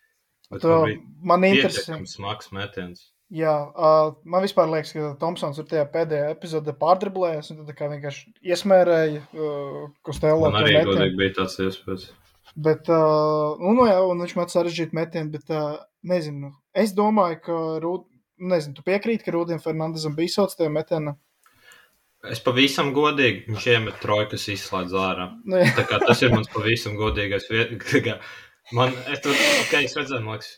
Bet 0.52 0.66
bija 0.66 0.98
man 1.30 1.46
interesē. 1.46 2.00
smags 2.10 2.50
metiens. 2.52 3.06
Jā, 3.32 3.52
uh, 3.72 4.10
man 4.28 4.42
vispār 4.44 4.66
liekas, 4.68 4.90
ka 4.92 5.14
Tomsons 5.20 5.56
ir 5.62 5.68
tajā 5.70 5.86
pēdējā 5.94 6.34
epizodē 6.34 6.74
pārdriblējis 6.76 7.54
un 7.54 7.62
tad 7.62 7.70
tā 7.70 7.76
kā 7.78 7.88
vienkārši 7.88 8.26
iesmērēja 8.44 9.22
uh, 9.22 9.78
Kostēlo. 10.04 10.50
Man 10.50 10.66
arī 10.66 10.82
godīgi 10.84 11.16
bija 11.16 11.38
tāds 11.38 11.56
iespējas. 11.64 12.10
Bet, 12.52 12.90
uh, 12.92 13.54
nu, 13.62 13.72
nu, 13.78 13.86
jā, 13.88 13.96
un 14.04 14.20
viņš 14.20 14.34
man 14.36 14.52
sarežģīja 14.52 14.92
metienu, 14.98 15.32
bet, 15.32 15.48
uh, 15.48 15.78
nezinu, 16.04 16.52
es 16.76 16.92
domāju, 16.98 17.38
ka, 17.46 17.60
Rūd, 17.80 18.04
nezinu, 18.38 18.76
tu 18.78 18.84
piekrīti, 18.86 19.26
ka 19.26 19.34
Rūdiem 19.34 19.60
Fernandezam 19.62 20.16
bija 20.16 20.36
sauc 20.36 20.56
tajā 20.56 20.72
metienā. 20.72 21.16
Es 22.30 22.38
pavisam 22.42 22.92
godīgi, 22.94 23.48
viņš 23.48 23.64
iemet 23.72 23.96
trojkas 24.02 24.46
izslēdz 24.52 24.92
ārā. 24.94 25.24
Nu. 25.42 25.62
Tā 25.74 25.82
kā 25.88 25.98
tas 26.04 26.20
ir 26.22 26.30
mans 26.30 26.50
pavisam 26.52 26.94
godīgais 26.98 27.48
vietas. 27.50 28.20
Man, 28.76 28.92
es, 29.10 29.18
tur, 29.24 29.34
okay, 29.64 29.88
es 29.88 29.96
redzēju, 29.98 30.22
liekas, 30.28 30.52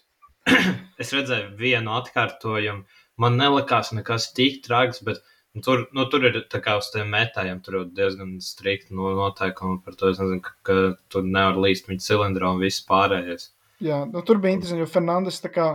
es 1.02 1.12
redzēju 1.16 1.54
vienu 1.56 1.94
atkārtojumu. 1.96 2.84
Man 3.24 3.38
nelikās 3.40 3.94
nekas 3.96 4.28
tik 4.36 4.60
traks, 4.66 5.00
bet 5.06 5.22
nu, 5.56 5.62
tur, 5.64 5.86
nu, 5.96 6.04
tur 6.12 6.28
ir 6.28 6.36
tā 6.52 6.60
kā 6.62 6.76
uz 6.78 6.90
tiem 6.92 7.08
metājiem, 7.14 7.62
tur 7.64 7.80
ir 7.80 7.88
diezgan 7.96 8.36
strikti 8.44 8.94
no 8.98 9.14
noteikumi 9.16 9.80
par 9.86 9.96
to. 9.96 10.12
Es 10.12 10.20
nezinu, 10.20 10.44
ka, 10.44 10.52
ka 10.68 10.78
tur 11.08 11.24
nevar 11.24 11.56
līst 11.64 11.88
viņa 11.88 12.04
cilindrā 12.04 12.52
un 12.52 12.60
viss 12.60 12.84
pārējais. 12.86 13.48
Jā, 13.82 14.04
nu, 14.10 14.20
tur 14.26 14.38
bija 14.42 14.58
interesanti, 14.58 14.84
jo 14.84 14.90
Fernandes 14.90 15.40
tā 15.42 15.50
kā 15.54 15.68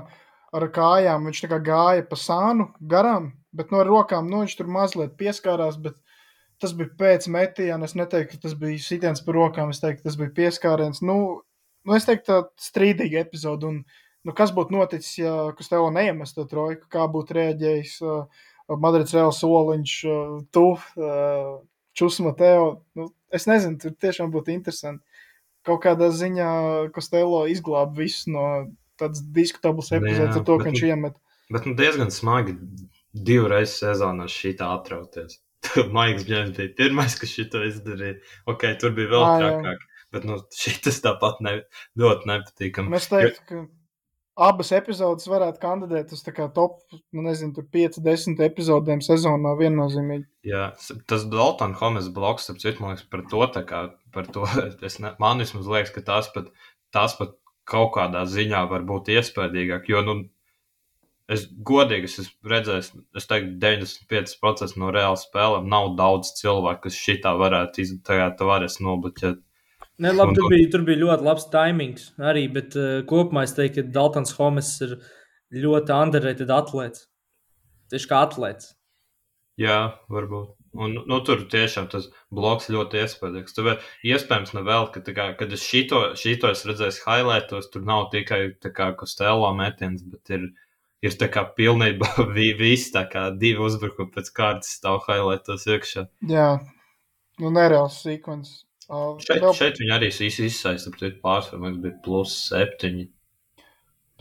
ar 0.56 0.66
kājām 0.74 1.28
viņš 1.30 1.42
gāja 1.66 2.06
pa 2.10 2.18
sānu 2.18 2.70
garām, 2.80 3.32
bet 3.54 3.74
no 3.74 3.84
rokām 3.86 4.30
nu, 4.30 4.44
viņš 4.44 4.56
tur 4.60 4.72
mazliet 4.72 5.18
pieskārās. 5.20 5.80
Tas 6.60 6.74
bija 6.76 6.92
pēc 7.00 7.30
metiena. 7.32 7.86
Es 7.88 7.96
neteiktu, 7.96 8.36
ka 8.36 8.48
tas 8.50 8.56
bija 8.60 8.82
sitiens 8.84 9.22
par 9.24 9.38
rokām. 9.38 9.70
Es 9.72 9.80
teiktu, 9.80 10.04
tas 10.04 10.18
bija 10.20 10.34
pieskāriens. 10.36 11.00
Nu, 11.06 11.16
nu, 11.88 11.96
es 11.96 12.08
teiktu, 12.08 12.26
tā 12.28 12.40
strīdīga 12.60 13.22
epizode. 13.24 13.70
Un, 13.70 13.78
nu, 14.28 14.36
kas 14.36 14.52
būtu 14.56 14.76
noticis, 14.76 15.14
ja 15.22 15.36
Kustelo 15.56 15.88
neiemes 15.96 16.36
to 16.36 16.44
trojku? 16.50 16.90
Kā 16.92 17.06
būtu 17.12 17.38
reaģējis 17.38 17.94
uh, 18.04 18.44
Madrids 18.76 19.16
Reāls 19.16 19.40
soliņš, 19.40 19.96
uh, 20.12 20.36
tu, 20.52 20.66
uh, 21.00 21.54
Čusma 21.96 22.36
Teo? 22.36 22.68
Nu, 23.00 23.08
es 23.32 23.48
nezinu, 23.48 23.80
tur 23.80 23.96
tiešām 23.96 24.36
būtu 24.36 24.52
interesanti. 24.58 25.06
Kaut 25.64 25.80
kādā 25.88 26.12
ziņā 26.12 26.52
Kustelo 26.92 27.46
izglāba 27.48 28.04
visu 28.04 28.36
no 28.36 28.46
tādas 29.00 29.24
diskutablas 29.36 29.92
epizodes 29.96 30.40
ar 30.40 30.46
to, 30.48 30.58
ka 30.60 30.70
viņš 30.70 30.86
iemet. 30.90 31.18
Bet 31.50 31.66
nu, 31.66 31.74
diezgan 31.78 32.12
smagi 32.14 32.56
divreiz 33.14 33.74
sezonā 33.80 34.28
šī 34.30 34.54
tā 34.60 34.70
atrauties. 34.78 35.40
Maiks 35.96 36.28
Bļēns 36.28 36.54
bija 36.58 36.76
pirmais, 36.78 37.18
kas 37.20 37.34
šito 37.36 37.64
izdarīja. 37.68 38.20
Ok, 38.50 38.68
tur 38.82 38.94
bija 38.96 39.12
vēl 39.16 39.26
trakāk. 39.42 39.88
Bet 40.14 40.24
nu, 40.26 40.40
šis 40.56 41.04
tāpat 41.06 41.42
ne, 41.46 41.60
ļoti 42.00 42.30
nepatīkami. 42.30 42.96
Es 42.98 43.10
teiktu, 43.12 43.44
ka 43.50 43.60
abas 44.40 44.72
epizodes 44.76 45.28
varētu 45.30 45.62
kandidēt 45.62 46.14
uz 46.16 46.24
tā 46.26 46.34
kā 46.36 46.48
top, 46.56 46.80
nu 47.16 47.26
nezinu, 47.26 47.52
tur 47.58 47.68
5, 47.74 48.00
10 48.06 48.42
epizodēm 48.48 49.04
sezonā 49.06 49.54
viennozīmīgi. 49.60 50.26
Jā, 50.48 50.70
tas 51.12 51.28
Dalton 51.30 51.76
Homes 51.82 52.10
bloks, 52.16 52.50
ap 52.52 52.62
citu, 52.64 52.82
man 52.82 52.96
liekas, 52.96 53.08
par 53.12 53.26
to, 53.32 53.44
tā 53.58 53.66
kā, 53.68 53.84
par 54.16 54.30
to, 54.32 54.48
es 54.88 55.00
ne, 55.04 55.14
man 55.22 55.44
vismaz 55.44 55.70
liekas, 55.70 55.94
ka 55.96 56.06
tas 56.08 56.32
pat, 56.34 56.50
tas 56.96 57.18
pat 57.20 57.36
kaut 57.70 57.94
kādā 57.96 58.26
ziņā 58.30 58.66
var 58.72 58.86
būt 58.88 59.12
iespējīgāk, 59.16 59.90
jo, 59.92 60.02
nu, 60.06 60.16
es 61.32 61.46
godīgi, 61.70 62.10
es 62.10 62.18
esmu 62.24 62.54
redzējis, 62.54 62.90
es 63.20 63.30
teiktu, 63.30 63.54
95% 63.62 64.80
no 64.82 64.90
reāla 64.96 65.20
spēlēm 65.20 65.70
nav 65.72 65.94
daudz 66.00 66.34
cilvēku, 66.40 66.88
kas 66.88 66.98
šitā 66.98 67.36
varētu, 67.40 67.86
iz, 67.86 67.94
tagad 68.06 68.42
varēs 68.50 68.80
nobloķēt. 68.84 69.40
Ne, 70.00 70.14
labi, 70.16 70.36
tur, 70.38 70.48
bija, 70.52 70.68
tur 70.72 70.86
bija 70.88 71.02
ļoti 71.02 71.26
labs 71.28 71.50
timings 71.52 72.12
arī, 72.24 72.46
bet 72.56 72.76
uh, 72.80 73.02
kopumā 73.08 73.44
es 73.48 73.56
teiktu, 73.58 73.84
ka 73.84 73.96
Daltons 73.98 74.32
Homes 74.38 74.72
ir 74.86 74.96
ļoti 75.66 75.96
underrated 75.96 76.54
atlēts. 76.56 77.10
Tieši 77.92 78.08
kā 78.08 78.24
atlēts. 78.28 78.74
Jā, 79.60 79.80
varbūt. 80.14 80.59
Un, 80.80 80.94
nu, 81.12 81.18
tur 81.28 81.42
tiešām 81.52 81.90
tas 81.92 82.06
bloks 82.32 82.70
ļoti 82.72 83.02
iespaidīgs. 83.02 83.56
Tur 83.58 83.74
iespējams, 84.08 84.54
vēl, 84.64 84.86
ka, 84.94 85.02
kā, 85.12 85.26
kad 85.40 85.52
es 85.56 85.66
šito, 85.68 86.00
šito 86.20 86.52
es 86.54 86.64
redzēju 86.70 87.02
highlightos, 87.04 87.68
tur 87.74 87.84
nav 87.88 88.06
tikai 88.14 88.54
kā 88.64 88.94
kostēlā 89.02 89.50
metiens, 89.58 90.06
bet 90.08 90.32
ir, 90.38 90.46
ir 91.04 91.18
tā 91.20 91.28
kā 91.34 91.44
pilnībā 91.58 92.14
vi, 92.38 92.54
viss, 92.62 92.94
tā 92.96 93.04
kā 93.12 93.26
divi 93.36 93.60
uzbrukumi 93.68 94.14
pēc 94.16 94.32
kārtas 94.40 94.72
stāv 94.80 95.04
highlightos 95.10 95.68
iekšā. 95.68 96.06
Jā, 96.32 96.48
nu 97.44 97.52
nereāls 97.60 98.00
sekvences. 98.06 98.64
Uh, 98.90 99.20
Šeit, 99.22 99.44
vēl- 99.44 99.54
šeit 99.54 99.84
viņi 99.84 99.96
arī 100.00 100.08
izsaista, 100.10 100.90
bet 100.96 101.20
pārsvarā 101.22 101.60
mums 101.62 101.84
bija 101.84 102.00
plus 102.08 102.40
septiņi. 102.48 103.10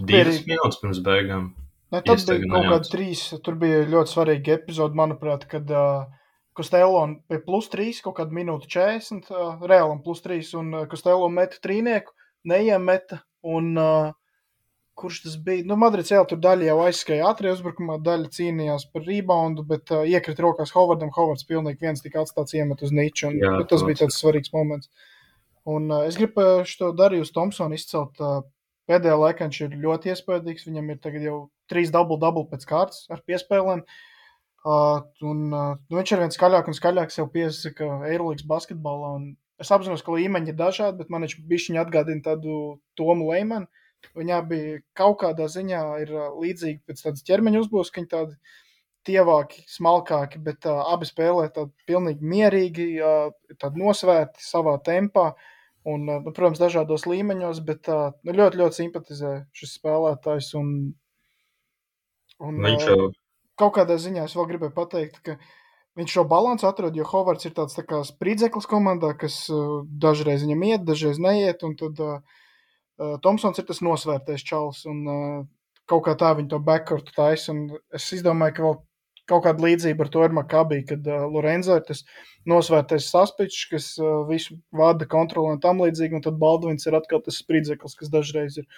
Divas 0.02 0.34
arī- 0.34 0.50
minūtes 0.50 0.82
pirms 0.82 1.00
beigām. 1.06 1.52
Ne, 1.94 2.02
tad 2.02 2.20
bija 2.28 2.50
kaut 2.50 2.66
kādi 2.74 2.90
trīs. 2.92 3.22
Tur 3.46 3.54
bija 3.56 3.86
ļoti 3.88 4.12
svarīgi 4.12 4.52
epizodi, 4.58 4.98
manuprāt, 4.98 5.46
kad 5.48 5.70
uh, 5.72 6.17
Kostelo 6.58 7.00
bija 7.30 7.42
plus 7.46 7.70
3, 7.72 8.02
kaut 8.04 8.18
kāda 8.18 8.34
minūte 8.34 8.66
40, 8.72 9.30
uh, 9.30 9.66
reālam 9.70 10.02
plus 10.04 10.22
3, 10.24 10.40
un 10.58 10.72
uh, 10.74 10.86
Kostelo 10.90 11.28
meta 11.30 11.60
trīnieku, 11.62 12.14
neiemeta. 12.50 13.22
Un, 13.46 13.70
uh, 13.78 14.10
kurš 14.98 15.20
tas 15.22 15.36
bija? 15.46 15.62
Nu, 15.70 15.76
Madrids 15.78 16.10
jau 16.10 16.24
tur 16.28 16.40
daļa 16.42 16.66
jau 16.72 16.78
aizskrēja 16.88 17.28
ātrie 17.30 17.52
uzbrukumā, 17.54 18.00
daļa 18.02 18.32
cīnījās 18.34 18.88
par 18.92 19.06
reboundu, 19.06 19.64
bet 19.68 19.92
uh, 19.94 20.02
iekrita 20.08 20.42
rokās 20.44 20.74
Hovardam. 20.74 21.12
Hovards 21.14 21.46
pilnīgi 21.48 21.86
viens 21.86 22.02
tika 22.02 22.24
atstāts 22.24 22.56
iemet 22.58 22.82
uz 22.82 22.94
niču, 22.94 23.30
un 23.30 23.38
Jā, 23.38 23.54
tas 23.70 23.86
bija 23.86 24.02
tāds 24.02 24.18
svarīgs 24.18 24.52
moments. 24.54 24.90
Un 25.68 25.86
uh, 25.92 26.04
es 26.08 26.18
gribu 26.18 26.42
uh, 26.42 26.66
šo 26.66 26.90
Darījus 26.98 27.34
Thompsonu 27.36 27.78
izcelt. 27.78 28.18
Uh, 28.18 28.42
Pēdējā 28.88 29.16
laikā 29.20 29.44
viņš 29.44 29.56
ir 29.66 29.74
ļoti 29.82 30.14
iespaidīgs. 30.14 30.64
Viņam 30.64 30.86
ir 30.94 31.00
tagad 31.04 31.24
jau 31.26 31.38
trīs 31.68 31.90
dubult-dubult 31.92 32.48
Uh, 34.66 35.04
un, 35.22 35.44
uh, 35.54 35.76
nu, 35.86 35.98
viņš 36.00 36.12
ar 36.16 36.22
vien 36.24 36.32
skaļāk 36.34 36.68
un 36.68 36.74
skaļāk 36.74 37.12
sev 37.14 37.28
piesaka 37.34 37.86
Eirolandes 38.08 38.46
basketbolā. 38.48 39.12
Un 39.20 39.28
es 39.62 39.70
apzinos, 39.74 40.02
ka 40.02 40.16
līmeņi 40.16 40.50
ir 40.52 40.56
dažādi, 40.58 40.98
bet 40.98 41.12
man 41.14 41.22
viņš 41.24 41.36
bišķiņi 41.50 41.82
atgādina 41.82 42.24
tādu 42.24 42.56
Tomu 42.98 43.30
Leimanu. 43.30 43.70
Viņā 44.18 44.38
bija 44.50 44.80
kaut 44.98 45.20
kādā 45.22 45.46
ziņā 45.50 45.82
ir 46.02 46.10
līdzīgi 46.14 46.82
pēc 46.86 47.04
tādas 47.04 47.24
ķermeņa 47.26 47.62
uzbūves, 47.64 47.90
ka 47.90 48.02
viņi 48.02 48.10
tādi 48.12 48.36
tievāki, 49.08 49.62
smalkāki, 49.70 50.42
bet 50.42 50.66
uh, 50.68 50.82
abi 50.92 51.06
spēlē 51.08 51.48
tādi 51.54 51.72
pilnīgi 51.88 52.26
mierīgi, 52.34 52.88
uh, 53.02 53.30
tādi 53.62 53.82
nosvērti 53.82 54.42
savā 54.42 54.76
tempā. 54.84 55.30
Un, 55.88 56.04
uh, 56.10 56.18
nu, 56.24 56.34
protams, 56.34 56.60
dažādos 56.60 57.06
līmeņos, 57.08 57.62
bet 57.66 57.88
uh, 57.94 58.10
nu, 58.26 58.34
ļoti, 58.36 58.60
ļoti 58.60 58.82
simpatizē 58.82 59.32
šis 59.56 59.78
spēlētājs. 59.78 60.50
Un, 60.58 60.74
un, 62.42 62.60
Viņš 62.66 62.90
uh, 62.92 63.08
kaut 63.58 63.74
kādā 63.76 63.98
ziņā 64.00 64.26
es 64.28 64.36
vēl 64.38 64.48
gribēju 64.52 64.74
pateikt, 64.76 65.20
ka 65.26 65.36
viņš 65.98 66.14
šo 66.14 66.24
balansu 66.30 66.68
atrod, 66.68 66.96
jo 66.96 67.06
Hovards 67.08 67.48
ir 67.48 67.54
tāds 67.56 67.78
tā 67.78 68.02
spridzeklis 68.06 68.68
komandā, 68.70 69.14
kas 69.18 69.44
uh, 69.50 69.80
dažreiz 69.86 70.44
viņam 70.46 70.66
iet, 70.70 70.84
dažreiz 70.86 71.18
neiet, 71.22 71.64
un 71.66 71.74
tad 71.78 72.02
uh, 72.04 72.18
uh, 72.98 73.16
Tomsons 73.24 73.58
ir 73.58 73.66
tas 73.68 73.82
nosvērtais 73.84 74.44
čals, 74.46 74.84
un 74.90 75.00
uh, 75.06 75.40
kaut 75.90 76.04
kā 76.06 76.14
tā 76.20 76.34
viņi 76.38 76.52
to 76.52 76.60
backcourtu 76.62 77.14
taisa, 77.16 77.54
un 77.54 77.80
es 77.94 78.06
izdomāju, 78.14 78.56
ka 78.56 78.66
vēl 78.66 78.78
kaut 79.28 79.44
kāda 79.44 79.64
līdzība 79.64 80.06
ar 80.06 80.10
to 80.12 80.22
ir 80.24 80.36
Makabī, 80.36 80.80
kad 80.88 81.08
uh, 81.08 81.26
Lorenzo 81.32 81.76
ir 81.76 81.84
tas 81.88 82.04
nosvērtais 82.48 83.10
saspičs, 83.12 83.66
kas 83.72 83.90
uh, 84.00 84.22
visu 84.28 84.56
vada 84.72 85.08
kontroli 85.08 85.56
un 85.56 85.62
tam 85.64 85.82
līdzīgi, 85.84 86.16
un 86.16 86.24
tad 86.24 86.38
Baldvins 86.40 86.88
ir 86.88 86.96
atkal 86.96 87.22
tas 87.24 87.40
spridzeklis, 87.42 87.96
kas 87.98 88.12
dažreiz 88.12 88.60
ir 88.62 88.68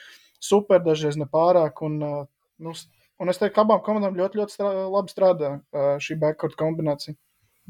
super, 0.42 0.82
dažreiz 0.82 1.20
nepārāk, 1.20 1.84
un 1.86 2.00
uh, 2.02 2.24
nu, 2.64 2.74
Un 3.20 3.28
es 3.28 3.40
teiktu, 3.40 3.54
ka 3.56 3.64
abām 3.66 3.82
komandām 3.84 4.16
ļoti, 4.16 4.40
ļoti 4.40 4.56
strā, 4.56 4.70
labi 4.88 5.12
strādā 5.12 5.50
šī 6.00 6.16
backcourt 6.22 6.56
kombinācija. 6.60 7.16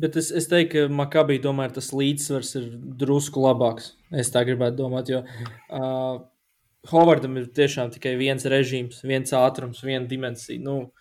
Bet 0.00 0.16
es, 0.16 0.30
es 0.32 0.46
teiktu, 0.48 0.86
ka 0.86 0.94
Makabī 0.94 1.40
tomēr 1.42 1.72
tas 1.74 1.90
līdzsvars 1.92 2.54
ir 2.60 2.68
drusku 3.00 3.42
labāks. 3.42 3.92
Es 4.16 4.30
tā 4.32 4.44
gribētu 4.46 4.78
domāt, 4.78 5.10
jo 5.12 5.24
uh, 5.26 6.22
Hovardam 6.88 7.36
ir 7.36 7.50
tiešām 7.52 7.90
tikai 7.92 8.14
viens 8.16 8.46
režīms, 8.48 9.02
viens 9.04 9.34
ātrums, 9.36 9.82
viena 9.84 10.06
dimensija. 10.08 10.62
Nu, 10.64 10.92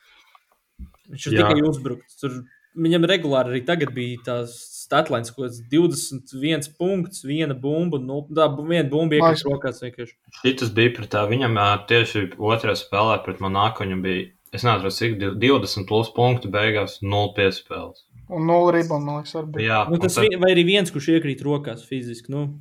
viņš 1.14 1.28
ir 1.30 1.38
Jā. 1.38 1.46
tikai 1.46 1.64
uzbrukts. 1.70 2.18
Tur 2.20 2.42
viņam 2.76 3.08
regulāri 3.08 3.54
arī 3.54 3.62
tagad 3.68 3.94
bija 3.96 4.20
tās 4.26 4.58
statlines, 4.84 5.32
ko 5.32 5.48
21 5.48 6.68
punkts, 6.76 7.24
viena 7.24 7.56
bumba. 7.56 8.02
Nu, 8.04 8.26
tā 8.36 8.50
viena 8.58 8.90
bumba 8.92 9.22
iekrīt 9.22 9.46
rokās 9.48 9.80
vienkārši. 9.86 10.18
Šitas 10.42 10.74
bija 10.76 10.98
pret 10.98 11.14
tā. 11.16 11.24
Viņam 11.30 11.56
tieši 11.88 12.26
otrā 12.36 12.76
spēlē 12.76 13.22
pret 13.24 13.40
Monako 13.44 13.88
viņam 13.88 14.04
bija, 14.04 14.28
es 14.54 14.64
nezinu, 14.66 14.92
cik 14.94 15.18
20 15.42 15.86
plus 15.90 16.10
punktu 16.16 16.50
beigās, 16.54 17.00
0 17.02 17.34
piespēles. 17.38 18.06
Un 18.30 18.46
nulle 18.46 18.76
ribona, 18.78 19.06
man 19.06 19.16
liekas, 19.22 19.36
arī 19.40 19.52
bija. 19.56 19.68
Jā, 19.70 19.80
Nu, 19.90 19.98
tas 19.98 20.16
tad- 20.16 20.36
vai 20.42 20.52
arī 20.54 20.66
viens, 20.66 20.92
kurš 20.94 21.08
iekrīt 21.18 21.42
rokās 21.46 21.86
fiziski. 21.88 22.30
Nu, 22.30 22.60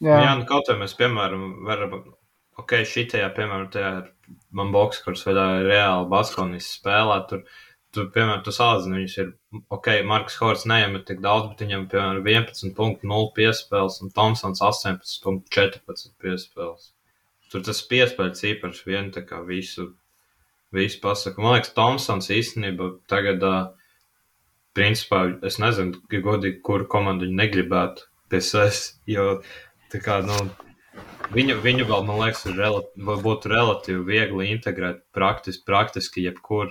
Jā, 0.00 0.18
jā 0.22 0.34
nu, 0.38 0.44
kaut 0.46 0.68
kā 0.68 0.76
mēs, 0.78 0.92
piemēram, 0.94 1.64
varam, 1.66 2.14
ok, 2.58 2.74
šitajā, 2.86 3.32
piemēram, 3.34 3.70
tajā 3.72 4.08
man 4.52 4.70
boks, 4.70 5.00
kurš 5.02 5.24
veidā 5.26 5.46
reāli 5.66 6.08
Baskonijas 6.12 6.68
spēlē, 6.78 7.16
tur, 7.28 7.42
tur, 7.90 8.06
piemēram, 8.14 8.44
tu 8.44 8.50
salīdzini, 8.54 9.00
viņus 9.00 9.16
ir, 9.18 9.32
ok, 9.74 9.88
Marks 10.06 10.36
Horts 10.38 10.66
neiemet 10.70 11.06
tik 11.08 11.20
daudz, 11.24 11.48
bet 11.48 11.64
viņam, 11.66 11.88
piemēram, 11.90 12.22
11.0 12.22 13.32
piespēles 13.34 14.00
un 14.04 14.10
Tomsons 14.14 14.60
18.14 14.60 16.12
piespēles. 16.22 16.92
Tur 17.50 17.62
tas 17.64 17.80
piespēles 17.88 18.44
īpaši 18.44 18.84
vien 18.86 19.10
tā 19.10 19.24
kā 19.26 19.40
visu, 19.46 19.94
visu 20.74 21.00
pasaka. 21.02 21.40
Man 21.42 21.56
liekas, 21.56 21.74
Tomsons 21.76 22.30
īstenībā 22.34 22.92
tagad, 23.10 23.44
principā, 24.76 25.24
es 25.46 25.58
nezinu, 25.62 25.98
godīgi, 26.12 26.60
kuru 26.62 26.86
komandu 26.90 27.26
viņi 27.26 27.40
negribētu 27.42 28.06
pie 28.30 28.40
sevis, 28.44 29.00
jo 29.08 29.40
tā 29.92 30.02
kā, 30.04 30.20
nu, 30.26 30.38
Viņu, 31.28 31.58
viņu 31.60 31.84
vēl, 31.84 32.04
man 32.08 32.22
liekas, 32.22 32.46
ir 32.48 32.54
relati, 32.56 33.02
vai 33.04 33.18
būtu 33.20 33.50
relatīvi 33.52 34.00
viegli 34.06 34.46
integrēt 34.54 35.02
praktiski, 35.12 35.60
praktiski 35.68 36.24
jebkur. 36.24 36.70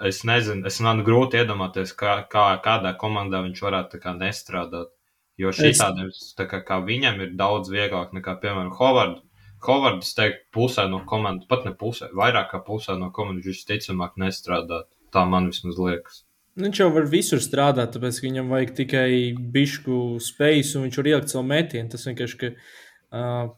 es 0.00 0.22
nezinu, 0.24 0.66
es 0.66 0.80
man 0.80 1.02
grūti 1.04 1.38
iedomāties, 1.40 1.92
kā, 1.96 2.14
kā, 2.28 2.46
kādā 2.64 2.94
komandā 2.96 3.42
viņš 3.44 3.60
varētu 3.66 4.00
kā 4.00 4.14
nestrādāt. 4.16 4.88
Jo 5.36 5.52
šī 5.52 5.70
Es- 5.70 5.78
tādiem, 5.78 6.08
tā 6.38 6.46
kā, 6.48 6.62
kā 6.64 6.80
viņam 6.84 7.20
ir 7.20 7.30
daudz 7.36 7.68
vieglāk 7.68 8.12
nekā, 8.12 8.40
piemēram, 8.40 8.72
Hovards. 8.76 9.20
Hovards, 9.64 10.12
teikt, 10.16 10.46
pusē 10.54 10.84
no 10.90 11.00
komandas, 11.08 11.48
pat 11.48 11.64
ne 11.64 11.72
pusē, 11.78 12.10
vairāk 12.16 12.50
kā 12.52 12.60
pusē 12.66 12.98
no 13.00 13.10
komandas 13.14 13.48
viņš 13.48 13.64
ticamāk 13.70 14.16
nestrādāt. 14.20 14.88
Tā 15.14 15.24
man 15.30 15.50
vismaz 15.50 15.78
liekas. 15.78 16.22
Viņš 16.60 16.80
jau 16.80 16.88
var 16.94 17.06
visur 17.10 17.40
strādāt, 17.42 17.94
tāpēc 17.96 18.20
viņam 18.22 18.50
vajag 18.52 18.74
tikai 18.78 19.08
bišku 19.34 20.20
spējas, 20.22 20.74
un 20.78 20.84
viņš 20.86 20.98
var 21.00 21.08
ielikt 21.10 21.32
savu 21.32 21.46
metienu. 21.50 21.90
Tas 21.90 22.06
vienkārši, 22.06 22.38
ka 22.38 22.50
uh, 22.54 23.48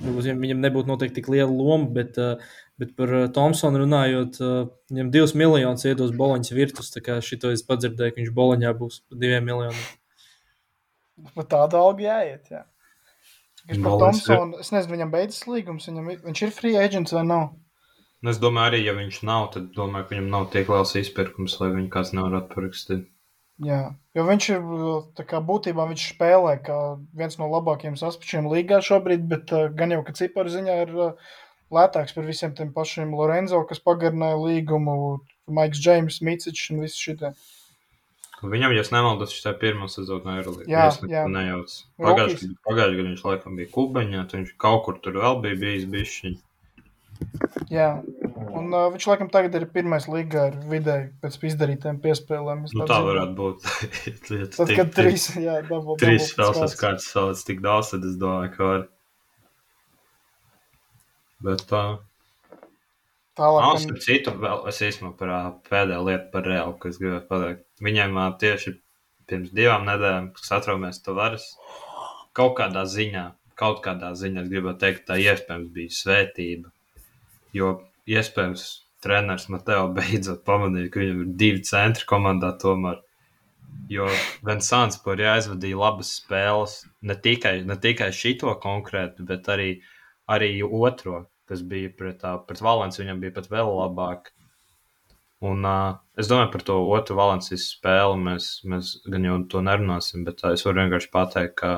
varbūt 0.00 0.28
viņam- 0.30 0.62
nebūtu 0.64 0.88
noteikti 0.88 1.20
tik 1.20 1.28
liela 1.34 1.52
loma, 1.52 1.90
bet, 1.98 2.16
uh, 2.16 2.40
bet 2.80 2.94
par 2.96 3.12
Thompsonu 3.36 3.82
runājot, 3.84 4.40
uh, 4.40 4.70
viņam 4.92 5.12
divus 5.12 5.34
miljonus 5.36 5.84
iedos 5.84 6.16
boloņas 6.16 6.54
virtus. 6.56 6.92
Tā 6.96 7.04
kā 7.04 7.18
šito 7.20 7.52
es 7.52 7.64
padzirdēju, 7.68 8.14
ka 8.14 8.22
viņš 8.22 8.32
boloņā 8.40 8.72
būs 8.80 9.02
par 9.04 9.20
diviem 9.20 9.44
miljoniem. 9.44 9.84
Tāda 11.44 11.80
alga 11.84 12.08
jāiet. 12.08 12.48
Jā. 12.50 12.64
Kas 13.68 13.80
par 13.80 13.98
Thompsonu? 14.00 14.60
Es 14.60 14.70
nezinu, 14.74 14.96
viņam 14.98 15.12
beidzas 15.14 15.46
līgums. 15.48 15.88
Viņam, 15.88 16.10
viņš 16.26 16.42
ir 16.44 16.52
free 16.52 16.80
agents 16.80 17.14
vai 17.16 17.24
nav? 17.28 17.46
Nu, 18.24 18.32
es 18.32 18.40
domāju, 18.40 18.72
arī, 18.72 18.80
ja 18.86 18.94
viņš 18.96 19.22
nav, 19.28 19.50
tad 19.52 19.72
domāju, 19.76 20.06
ka 20.06 20.14
viņam 20.14 20.28
nav 20.32 20.46
tik 20.52 20.70
liels 20.72 20.94
izpirkums, 21.00 21.58
lai 21.60 21.70
viņu 21.74 21.90
kāds 21.92 22.12
nevar 22.16 22.38
atparakstīt. 22.40 23.08
Jā, 23.62 23.80
jo 24.16 24.24
viņš 24.26 24.46
ir 24.50 24.62
tā 25.14 25.26
kā 25.30 25.38
būtībā 25.44 25.84
viņš 25.90 26.06
spēlē 26.14 26.56
kā 26.66 26.78
viens 27.14 27.36
no 27.38 27.46
labākajiem 27.52 27.94
saspēkiem 28.00 28.48
līgā 28.50 28.80
šobrīd, 28.82 29.28
bet 29.30 29.52
uh, 29.54 29.68
gan 29.76 29.94
jau, 29.94 30.00
ka 30.06 30.16
ciparu 30.18 30.50
ziņā 30.50 30.78
ir 30.86 30.94
uh, 30.96 31.28
lētāks 31.74 32.16
par 32.16 32.26
visiem 32.26 32.56
tiem 32.56 32.72
pašiem 32.74 33.14
Lorenzo, 33.14 33.60
kas 33.68 33.82
pagarināja 33.84 34.40
līgumu, 34.40 34.96
Maiks 35.46 35.78
Džeims, 35.84 36.18
Micičs 36.24 36.72
un 36.74 36.82
visi 36.82 37.04
šitie. 37.06 37.34
Viņam, 38.42 38.74
ja 38.74 38.82
nemaldos, 38.92 39.34
ir 39.38 39.54
pirmā 39.60 39.86
sezona 39.88 40.38
Eirolandā. 40.40 40.66
Jā, 40.68 40.88
es 40.90 40.98
jā. 41.08 41.22
nejaucu. 41.30 41.76
Rockies. 42.02 42.48
Pagājušajā 42.66 42.96
gadā 42.98 43.12
viņš 43.12 43.22
laikam 43.28 43.60
bija 43.60 43.70
Kubaņā, 43.72 44.24
tad 44.28 44.40
viņš 44.40 44.56
kaut 44.60 44.82
kur 44.88 44.98
tur 45.04 45.20
vēl 45.22 45.38
bija 45.44 45.60
bijis 45.62 45.86
bišķiņ. 45.94 46.36
Jā, 47.72 47.88
un 48.58 48.72
uh, 48.74 48.88
viņš 48.92 49.06
laikam 49.08 49.30
tagad 49.32 49.54
ir 49.56 49.66
pirmais 49.72 50.06
līgā 50.10 50.48
ar 50.50 50.56
vidēji 50.68 51.06
pēc 51.22 51.36
izdarītiem 51.50 52.00
piespēlēm. 52.02 52.64
Es 52.66 52.74
Nu, 52.76 52.88
tā 52.90 52.98
varētu 53.06 53.36
būt. 53.38 53.68
Tad, 54.56 54.72
kad 54.74 54.90
trīs, 54.96 55.28
jā, 55.38 55.60
dabū, 55.68 55.96
trīs 56.00 56.32
spēles 56.32 56.76
kārtas 56.80 57.06
savas 57.14 57.44
tik 57.46 57.62
daudz, 57.64 57.94
tad 57.94 58.04
es 58.08 58.18
domāju, 58.20 58.50
ka 58.56 58.70
var. 58.70 58.82
Bet 61.44 61.64
tā. 61.70 61.84
Tālāk, 63.34 63.64
Nav 63.64 63.78
starp 63.82 64.02
citu, 64.04 64.32
vēl 64.38 64.60
es 64.70 64.76
īstenībā 64.86 65.16
par 65.18 65.30
ā, 65.34 65.38
pēdējo 65.66 66.04
lietu 66.06 66.28
par 66.30 66.44
reālu, 66.46 66.76
ko 66.78 66.90
es 66.90 67.00
gribēju 67.00 67.24
pateikt. 67.30 67.64
Viņiem 67.82 68.18
ā, 68.22 68.28
tieši 68.38 68.76
pirms 69.30 69.50
divām 69.56 69.86
nedēļām, 69.88 70.30
kad 70.36 70.46
satraumies 70.46 71.00
to 71.02 71.16
varas, 71.16 71.48
kaut 72.36 72.54
kādā 72.60 72.84
ziņā, 72.90 73.24
kaut 73.58 73.80
kādā 73.84 74.12
ziņā 74.18 74.44
es 74.44 74.52
gribētu 74.52 74.82
teikt, 74.84 75.06
tā 75.08 75.18
iespējams 75.22 75.72
bija 75.74 75.96
svētība. 75.98 76.70
Jo 77.54 77.74
iespējams 78.10 78.66
treneris 79.04 79.48
Mateo 79.52 79.88
beidzot 79.96 80.44
pamanīja, 80.46 80.92
ka 80.92 81.02
viņam 81.02 81.24
ir 81.24 81.34
divi 81.40 81.64
centri 81.66 82.06
komandā 82.08 82.54
tomēr. 82.60 83.00
Jo 83.90 84.06
Vinsants 84.46 85.00
Porija 85.04 85.34
aizvadīja 85.36 85.78
labas 85.80 86.14
spēles, 86.20 86.78
ne 87.04 87.16
tikai, 87.26 87.58
ne 87.68 87.76
tikai 87.80 88.10
šito 88.14 88.54
konkrētu, 88.62 89.26
bet 89.28 89.50
arī, 89.52 89.68
arī 90.30 90.56
otro, 90.64 91.24
kas 91.50 91.64
bija 91.68 91.90
pret, 91.98 92.22
pret 92.48 92.62
Valenciju, 92.64 93.04
viņam 93.04 93.20
bija 93.24 93.34
pat 93.36 93.50
vēl 93.52 93.72
labāk. 93.82 94.30
Un 95.44 95.66
uh, 95.68 95.96
es 96.20 96.28
domāju 96.30 96.52
par 96.54 96.62
to 96.68 96.76
otru 96.96 97.16
Valencijas 97.18 97.66
spēli, 97.74 98.20
mēs, 98.28 98.48
mēs 98.70 98.92
gan 99.12 99.26
jau 99.28 99.38
to 99.52 99.62
nerunāsim, 99.66 100.22
bet 100.28 100.44
uh, 100.44 100.54
es 100.56 100.64
varu 100.64 100.80
vienkārši 100.82 101.10
pateikt, 101.12 101.56
ka 101.60 101.72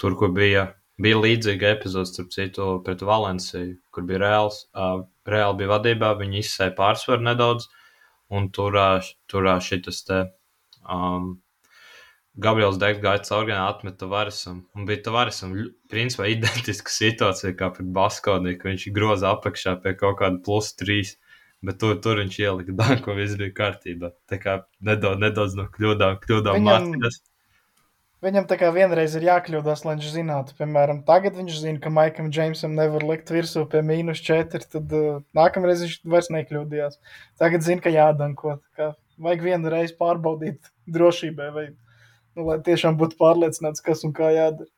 tur, 0.00 0.16
kur 0.18 0.32
bija, 0.34 0.64
bija 1.00 1.20
līdzīga 1.20 1.74
epizode, 1.76 2.08
starp 2.10 2.32
citu, 2.34 2.70
pret 2.86 3.04
Valenciju, 3.06 3.76
kur 3.94 4.08
bija 4.08 4.22
reāls, 4.24 4.64
uh, 4.74 5.04
reāli 5.28 5.60
bija 5.62 5.74
vadībā, 5.76 6.14
viņi 6.22 6.42
izsēja 6.42 6.74
pārsvaru 6.80 7.28
nedaudz, 7.28 7.68
un 8.34 8.50
tur, 8.56 8.80
uh, 8.80 9.12
tur 9.30 9.46
uh, 9.52 9.60
šitas 9.62 10.02
te. 10.08 10.24
Um, 10.88 11.36
Gabriels 12.40 12.78
Deigs 12.80 13.02
gāja 13.02 13.20
cauri 13.26 13.52
atmeta 13.52 14.06
Varisam. 14.08 14.62
Un 14.74 14.86
bija 14.88 15.02
Tavarisam, 15.08 15.54
ļu- 15.56 15.72
principā, 15.92 16.28
identiska 16.34 16.92
situācija 16.94 17.54
kā 17.58 17.70
pret 17.74 17.90
Baskovnī, 17.96 18.56
ka 18.58 18.70
viņš 18.70 18.86
groza 18.96 19.34
apakšā 19.34 19.76
pie 19.82 19.96
kaut 19.98 20.20
kāda 20.22 20.40
plus 20.46 20.72
trīs. 20.78 21.16
Bet 21.66 21.76
tur, 21.80 21.96
tur 22.00 22.20
viņš 22.22 22.38
ielika 22.40 22.72
un 23.12 23.18
viss 23.18 23.36
bija 23.40 23.56
kārtībā. 23.56 24.14
Tā 24.30 24.38
kā 24.40 24.60
nedaudz, 24.80 25.20
nedaudz 25.20 25.58
no 25.58 25.66
kļūdām, 25.74 26.22
kļūdām 26.24 26.60
Viņam- 26.60 26.88
mācījās. 26.94 27.20
Viņam 28.20 28.44
tā 28.50 28.58
kā 28.60 28.68
vienreiz 28.68 29.14
ir 29.16 29.24
jākļūdās, 29.24 29.82
lai 29.86 29.94
viņš 29.96 30.08
zinātu, 30.12 30.52
piemēram, 30.58 30.98
tagad 31.08 31.38
viņš 31.40 31.54
zina, 31.62 31.80
ka 31.80 31.88
Maikam 31.88 32.26
Džeimsam 32.28 32.74
nevar 32.76 33.00
likt 33.08 33.32
virsū 33.32 33.62
pie 33.72 33.80
mīnus 33.80 34.20
4, 34.26 34.66
tad 34.74 34.92
uh, 34.92 35.22
nākamreiz 35.36 35.80
viņš 35.86 35.94
vairs 36.04 36.28
nekļūdījās. 36.34 36.98
Tagad 37.40 37.64
zina, 37.64 37.80
ka 37.80 37.92
jādanko. 37.94 38.58
tā 38.60 38.76
kā 38.76 38.90
Vajag 39.20 39.42
vienu 39.44 39.72
reizi 39.72 39.96
pārbaudīt 39.96 40.68
drošībai, 40.96 41.48
vai, 41.56 41.66
nu, 42.36 42.44
lai 42.50 42.58
tiešām 42.64 43.00
būtu 43.00 43.16
pārliecināts, 43.20 43.84
kas 43.84 44.04
un 44.04 44.12
kā 44.16 44.30
jādara. 44.36 44.68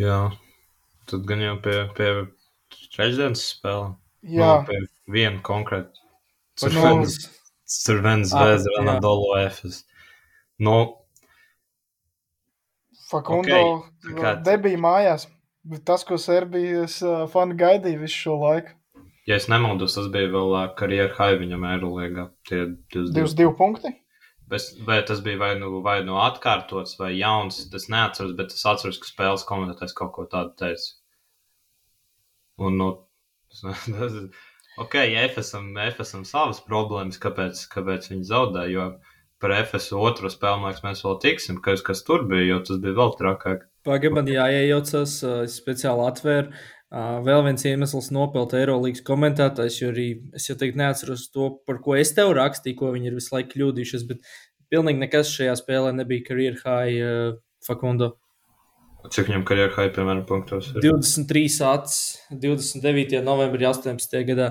Jā, 0.00 0.18
tad 1.10 1.28
gan 1.28 1.44
jau 1.44 1.56
pie, 1.60 1.78
pie 1.96 2.10
trešdienas 2.94 3.44
spēlēm. 3.56 3.96
Jā, 4.22 4.50
Nu, 4.68 4.80
viena 5.08 5.40
konkrēta. 5.44 5.94
Vēzra 8.36 8.74
jā. 8.74 8.80
Anadolu 8.82 9.30
Efes. 9.40 9.84
Nu, 10.60 10.74
Fakundo 13.10 13.56
Ok, 13.60 14.10
kā- 14.18 14.34
debija 14.44 14.78
mājās. 14.78 15.26
Bet 15.70 15.84
tas, 15.84 16.04
ko 16.08 16.16
Serbijas 16.20 17.00
uh, 17.04 17.26
fani 17.28 17.56
gaidīja 17.60 18.00
visu 18.00 18.16
šo 18.26 18.36
laiku, 18.40 18.70
ja 19.28 19.36
es 19.36 19.44
nemaldos, 19.52 19.92
tas 19.94 20.06
bija 20.12 20.30
vēl 20.32 20.54
ā, 20.56 20.62
karjeras 20.78 21.18
high 21.18 21.36
viņam 21.42 21.66
Eirolīgā. 21.74 22.30
Tie 22.48 22.62
22 22.94 23.12
22 23.18 23.56
punkti. 23.58 23.92
Bet, 24.50 24.64
vai 24.86 24.96
tas 25.06 25.20
bija 25.22 25.38
vai 25.38 25.50
nu, 25.60 25.82
vai 25.84 25.98
nu 26.02 26.16
atkārtots, 26.18 26.96
vai 26.98 27.12
jauns, 27.18 27.60
tas 27.70 27.86
neatceros, 27.92 28.32
bet 28.38 28.54
es 28.56 28.64
atceros, 28.66 28.98
ka 28.98 29.06
spēles 29.10 29.44
komentētājs 29.46 29.94
kaut 29.94 30.10
ko 30.16 30.24
tādu 30.32 30.56
teica. 30.58 30.88
Un, 32.58 32.76
nu, 32.80 32.88
tas, 33.62 34.16
ir- 34.16 34.30
ok, 34.80 34.96
FSM, 35.34 35.72
FSM 35.94 36.26
savas 36.28 36.62
problēmas, 36.66 37.20
kāpēc, 37.22 37.64
kāpēc 37.72 38.10
viņi 38.12 38.28
zaudē, 38.30 38.66
jo 38.72 38.90
par 39.40 39.54
FSU 39.56 40.00
otro 40.04 40.28
spēli, 40.28 40.60
man 40.60 40.70
liekas, 40.70 40.84
mēs 40.84 41.04
vēl 41.06 41.16
tiksim, 41.22 41.62
kas, 41.64 41.82
kas 41.84 42.04
tur 42.04 42.26
bija, 42.28 42.46
jo 42.52 42.58
tas 42.68 42.80
bija 42.82 42.98
vēl 42.98 43.14
trakāk. 43.16 43.64
Pagaidām, 43.88 44.18
man 44.20 44.28
jāiejaucas, 44.28 45.16
es 45.46 45.56
speciāli 45.56 46.04
atvēru. 46.10 46.52
Vēl 47.24 47.44
viens 47.46 47.64
iemesls 47.70 48.10
nopelt 48.12 48.52
Eirolandes 48.58 49.04
komentētājs, 49.06 49.76
jo 49.80 49.92
arī 49.92 50.08
es 50.36 50.48
jau 50.48 50.56
teikt, 50.58 50.76
neatceros 50.76 51.28
to, 51.32 51.46
par 51.64 51.78
ko 51.84 51.94
es 51.96 52.10
tev 52.16 52.34
rakstīju, 52.36 52.76
ko 52.80 52.90
viņi 52.96 53.12
ir 53.12 53.16
visu 53.16 53.32
laiku 53.36 53.54
kļūdījušies. 53.54 54.06
Bet 54.10 54.26
pilnīgi 54.74 55.04
nekas 55.04 55.30
šajā 55.32 55.54
spēlē 55.62 55.94
nebija 55.96 56.26
career 56.26 56.58
high 56.64 56.98
uh, 56.98 57.38
Fakundo. 57.64 58.16
Cik 59.08 59.30
viņam 59.30 59.46
karjeras 59.48 59.76
high, 59.78 59.92
piemēram, 59.94 60.24
punktos? 60.28 60.72
ir? 60.74 60.82
23 60.84 61.46
acis, 61.70 62.18
29. 62.42 63.22
novembrī 63.24 63.68
18. 63.70 64.20
gadā. 64.28 64.50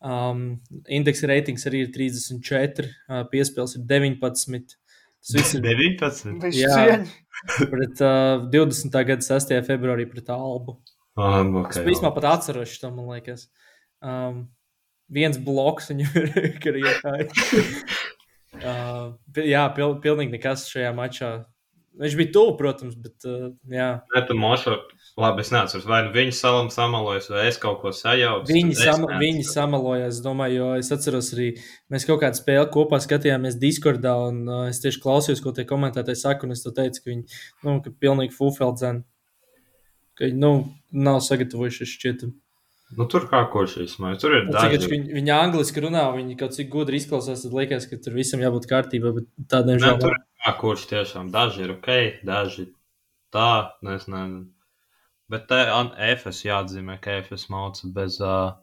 Um, 0.00 0.60
indeksa 0.88 1.28
reitings 1.28 1.66
arī 1.68 1.82
ir 1.84 1.90
34, 1.92 2.86
uh, 3.10 3.24
piespēles 3.32 3.76
ir 3.76 3.82
19. 3.88 4.76
Tas 5.20 5.34
viss 5.36 5.56
ir 5.58 5.64
19. 5.66 6.38
Visu 6.46 6.62
Jā. 6.62 7.00
pret 7.68 8.00
uh, 8.06 8.46
20. 8.52 8.96
gada 9.10 9.26
6. 9.26 9.52
februārī 9.66 10.06
pret 10.08 10.30
Albu. 10.32 10.78
Ah, 11.20 11.42
nu, 11.44 11.66
Es 11.66 11.76
okay, 11.76 11.90
īstenībā 11.92 12.14
pat 12.16 12.28
atceros 12.30 12.78
to, 12.80 12.88
man 12.94 13.10
liekas. 13.12 13.48
Um, 14.00 14.46
viens 15.12 15.36
bloks 15.36 15.90
viņam 15.92 16.16
ir 16.22 16.48
karjerā. 16.64 17.14
uh, 18.70 19.12
jā, 19.36 19.64
pil, 19.76 19.98
pilnīgi 20.00 20.38
nekas 20.38 20.64
šajā 20.72 20.94
mačā. 20.96 21.32
Viņš 21.98 22.14
bija 22.16 22.30
tuvu, 22.32 22.52
protams, 22.56 22.94
bet 22.94 23.26
uh, 23.26 23.48
jā. 23.66 23.88
Nē, 24.14 24.20
tu 24.28 24.36
mošo, 24.38 24.76
labi, 25.18 25.42
es 25.42 25.50
neatceros, 25.50 25.88
vai 25.90 25.98
nu 26.06 26.12
viņi 26.14 26.34
salam 26.38 26.68
samalojas, 26.70 27.26
vai 27.32 27.48
es 27.48 27.58
kaut 27.60 27.80
ko 27.82 27.90
sajaucu. 27.96 28.46
Viņi, 28.46 28.76
sama, 28.78 29.18
viņi 29.18 29.42
es 30.06 30.20
domāju, 30.22 30.60
jo 30.60 30.68
es 30.78 30.92
atceros 30.94 31.32
arī, 31.34 31.48
mēs 31.90 32.06
kaut 32.08 32.22
kādu 32.22 32.38
spēli 32.38 32.68
kopā 32.72 33.02
skatījāmies 33.02 33.58
Discordā, 33.60 34.14
un 34.30 34.44
uh, 34.46 34.62
es 34.70 34.78
tieši 34.84 35.02
klausījos, 35.02 35.42
ko 35.42 35.52
tie 35.56 35.66
komentētāji 35.68 36.22
saka, 36.22 36.46
un 36.46 36.54
es 36.54 36.62
teicu, 36.62 37.02
ka 37.02 37.10
viņi, 37.10 37.40
nu, 37.66 37.76
ka 37.82 37.92
pilnīgi 38.06 38.38
fufeldzeni, 38.38 39.02
ka 40.14 40.28
viņi, 40.28 40.40
nu, 40.46 40.54
nav 41.08 41.20
sagatavojušies 41.26 41.98
šķietam. 41.98 42.36
Nu, 42.98 43.04
tur 43.06 43.28
kā 43.30 43.44
kurš 43.52 43.76
īstenībā, 43.84 44.16
tur 44.18 44.32
ir 44.34 44.46
Cik 44.48 44.54
daži. 44.56 44.88
viņi, 44.90 45.12
viņi 45.14 45.30
angliski 45.36 45.82
runā, 45.84 46.08
viņi 46.16 46.36
kaut 46.40 46.56
cik 46.56 46.70
gudri 46.72 46.98
izklausās, 46.98 47.44
tad 47.44 47.52
liekas, 47.54 47.86
ka 47.90 47.98
tur 48.02 48.16
visam 48.18 48.40
jābūt 48.42 48.66
kārtībā, 48.70 49.12
bet 49.14 49.28
tā 49.52 49.60
Nē, 49.62 49.68
diemžēl 49.68 50.00
tur 50.02 50.10
nav. 50.10 50.24
ir 50.24 50.46
kā 50.46 50.54
kurš 50.58 50.86
tiešām. 50.90 51.28
Daži 51.30 51.62
ir 51.68 51.74
ok, 51.76 51.90
daži 52.26 52.66
tā, 53.32 53.50
nu, 53.82 53.94
es 53.94 54.08
nezinu. 54.10 54.48
Bet 55.30 55.46
te 55.46 55.60
an- 55.70 55.92
FS 56.16 56.42
jāatzīmē, 56.48 56.98
ka 57.00 57.20
FS 57.22 57.46
mauca 57.54 57.86
bez, 57.94 58.18
uh, 58.20 58.56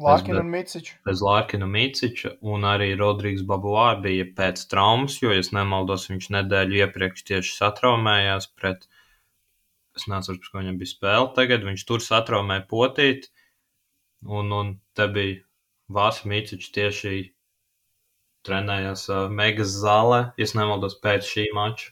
Lārkina 0.00 0.40
un 0.40 0.48
Miciča. 0.54 0.94
Bez 1.04 1.20
Lārkina 1.20 1.66
un 1.66 1.72
Miciča, 1.74 2.30
un 2.40 2.62
arī 2.64 2.92
Rodrīgas 2.96 3.42
Babuā 3.44 4.00
bija 4.00 4.24
pēc 4.38 4.62
traumas, 4.70 5.18
jo, 5.20 5.32
ja 5.34 5.42
nemaldos, 5.52 6.06
viņš 6.08 6.28
nedēļu 6.38 6.78
iepriekš 6.86 7.24
tieši 7.28 7.52
satraumējās 7.58 8.46
pret, 8.56 8.86
es 10.00 10.08
neatceros, 10.10 10.40
par 10.42 10.52
ko 10.52 10.62
viņam 10.62 10.80
bija 10.80 10.92
spēle 10.94 11.28
tagad, 11.36 11.66
viņš 11.68 11.84
tur 11.88 12.04
satraumēja 12.04 12.66
potīt, 12.70 13.30
un, 14.26 14.50
un 14.56 14.74
te 14.96 15.06
bija 15.14 15.38
Vāsa 15.90 16.28
Miciča 16.30 16.74
tieši 16.76 17.14
trenējās 18.46 19.06
uh, 19.10 19.24
Megas 19.28 19.72
zālē, 19.82 20.20
ja 20.40 20.50
nemaldos, 20.56 20.96
pēc 21.04 21.26
šī 21.28 21.48
mača 21.56 21.90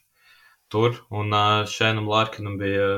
tur, 0.73 1.01
un 1.11 1.33
uh, 1.35 1.65
Šēnam 1.69 2.09
Lārkinam 2.09 2.57
bija 2.61 2.89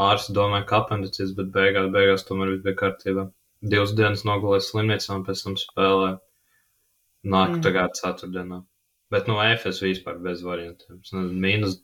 ārsts 0.00 0.32
domāja, 0.36 0.66
ka 0.68 0.82
apendicīts, 0.82 1.36
bet 1.36 1.52
beigās, 1.54 1.88
beigās 1.94 2.26
tomēr 2.28 2.54
viss 2.54 2.66
bija 2.66 2.80
kārtībā 2.82 3.28
divas 3.62 3.94
dienas 3.98 4.24
nogulēju 4.26 4.66
slimnīcā 4.66 5.16
un 5.16 5.24
pēc 5.26 5.44
tam 5.46 5.56
spēlēju. 5.60 6.18
Nāku 7.32 7.58
mm. 7.58 7.62
tagad 7.62 7.94
ceturtdienā. 7.98 8.62
Bet 9.12 9.28
no 9.30 9.36
EFS 9.44 9.82
vispār 9.84 10.18
bez 10.24 10.42
variantiem. 10.42 10.98
Mīnus 11.44 11.78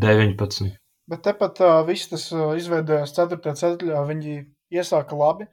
19. 0.00 0.70
Bet 1.10 1.24
tepat 1.26 1.60
uh, 1.60 1.82
viss 1.84 2.08
tas 2.08 2.30
uh, 2.32 2.54
izveidojās 2.56 3.12
4. 3.16 3.38
ceturtajā. 3.44 4.00
Viņi 4.08 4.38
iesāka 4.72 5.18
labi. 5.18 5.48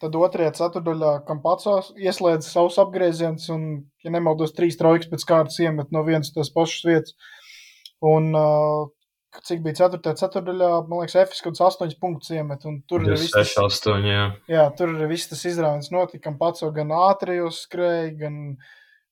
Tad 0.00 0.14
2. 0.16 0.50
ceturtajā 0.56 1.16
Kampacos 1.28 1.90
ieslēdza 2.00 2.48
savus 2.48 2.78
apgriezienus 2.80 3.50
un, 3.52 3.66
ja 4.04 4.12
nemaldos, 4.12 4.54
trīs 4.56 4.78
trojkas 4.80 5.10
pēc 5.10 5.26
kārtas 5.28 5.60
iemet 5.60 5.92
no 5.92 6.04
vienas 6.06 6.32
tās 6.36 6.52
pašas 6.52 6.86
vietas. 6.88 7.16
Un 8.00 8.30
uh, 8.36 8.88
cik 9.44 9.62
bija 9.64 9.86
4. 9.86 10.14
ceturdaļā, 10.20 10.70
man 10.88 11.02
liekas, 11.02 11.16
Efes 11.22 11.42
kaut 11.44 11.56
kāds 11.56 11.80
8 11.80 11.96
punktus 12.00 12.32
iemet. 12.34 12.64
Tur 12.88 13.04
arī 13.04 13.16
viss 13.20 13.34
tas 13.34 13.52
8, 13.60 14.08
jā. 14.08 14.24
Jā, 14.50 14.66
tur 14.76 14.94
arī 14.94 15.10
viss 15.12 15.30
tas 15.30 15.44
izrāviens 15.48 15.92
notika. 15.94 16.32
Pats 16.40 16.64
gan 16.76 16.92
ātri 16.96 17.38
uzskrēja, 17.44 18.10
gan 18.20 18.40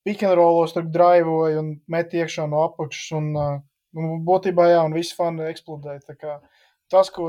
pikantrolos 0.09 0.75
tur 0.75 0.89
draivoja 0.89 1.63
un 1.63 1.75
met 1.91 2.17
iekšā 2.17 2.49
no 2.51 2.65
apakšas. 2.67 3.13
Un, 3.21 3.31
un 3.97 4.23
būtībā, 4.27 4.69
jā, 4.73 4.83
un 4.85 4.97
visi 4.97 5.17
fani 5.17 5.49
eksplodēja. 5.49 6.39
Tas, 6.93 7.11
ko 7.15 7.29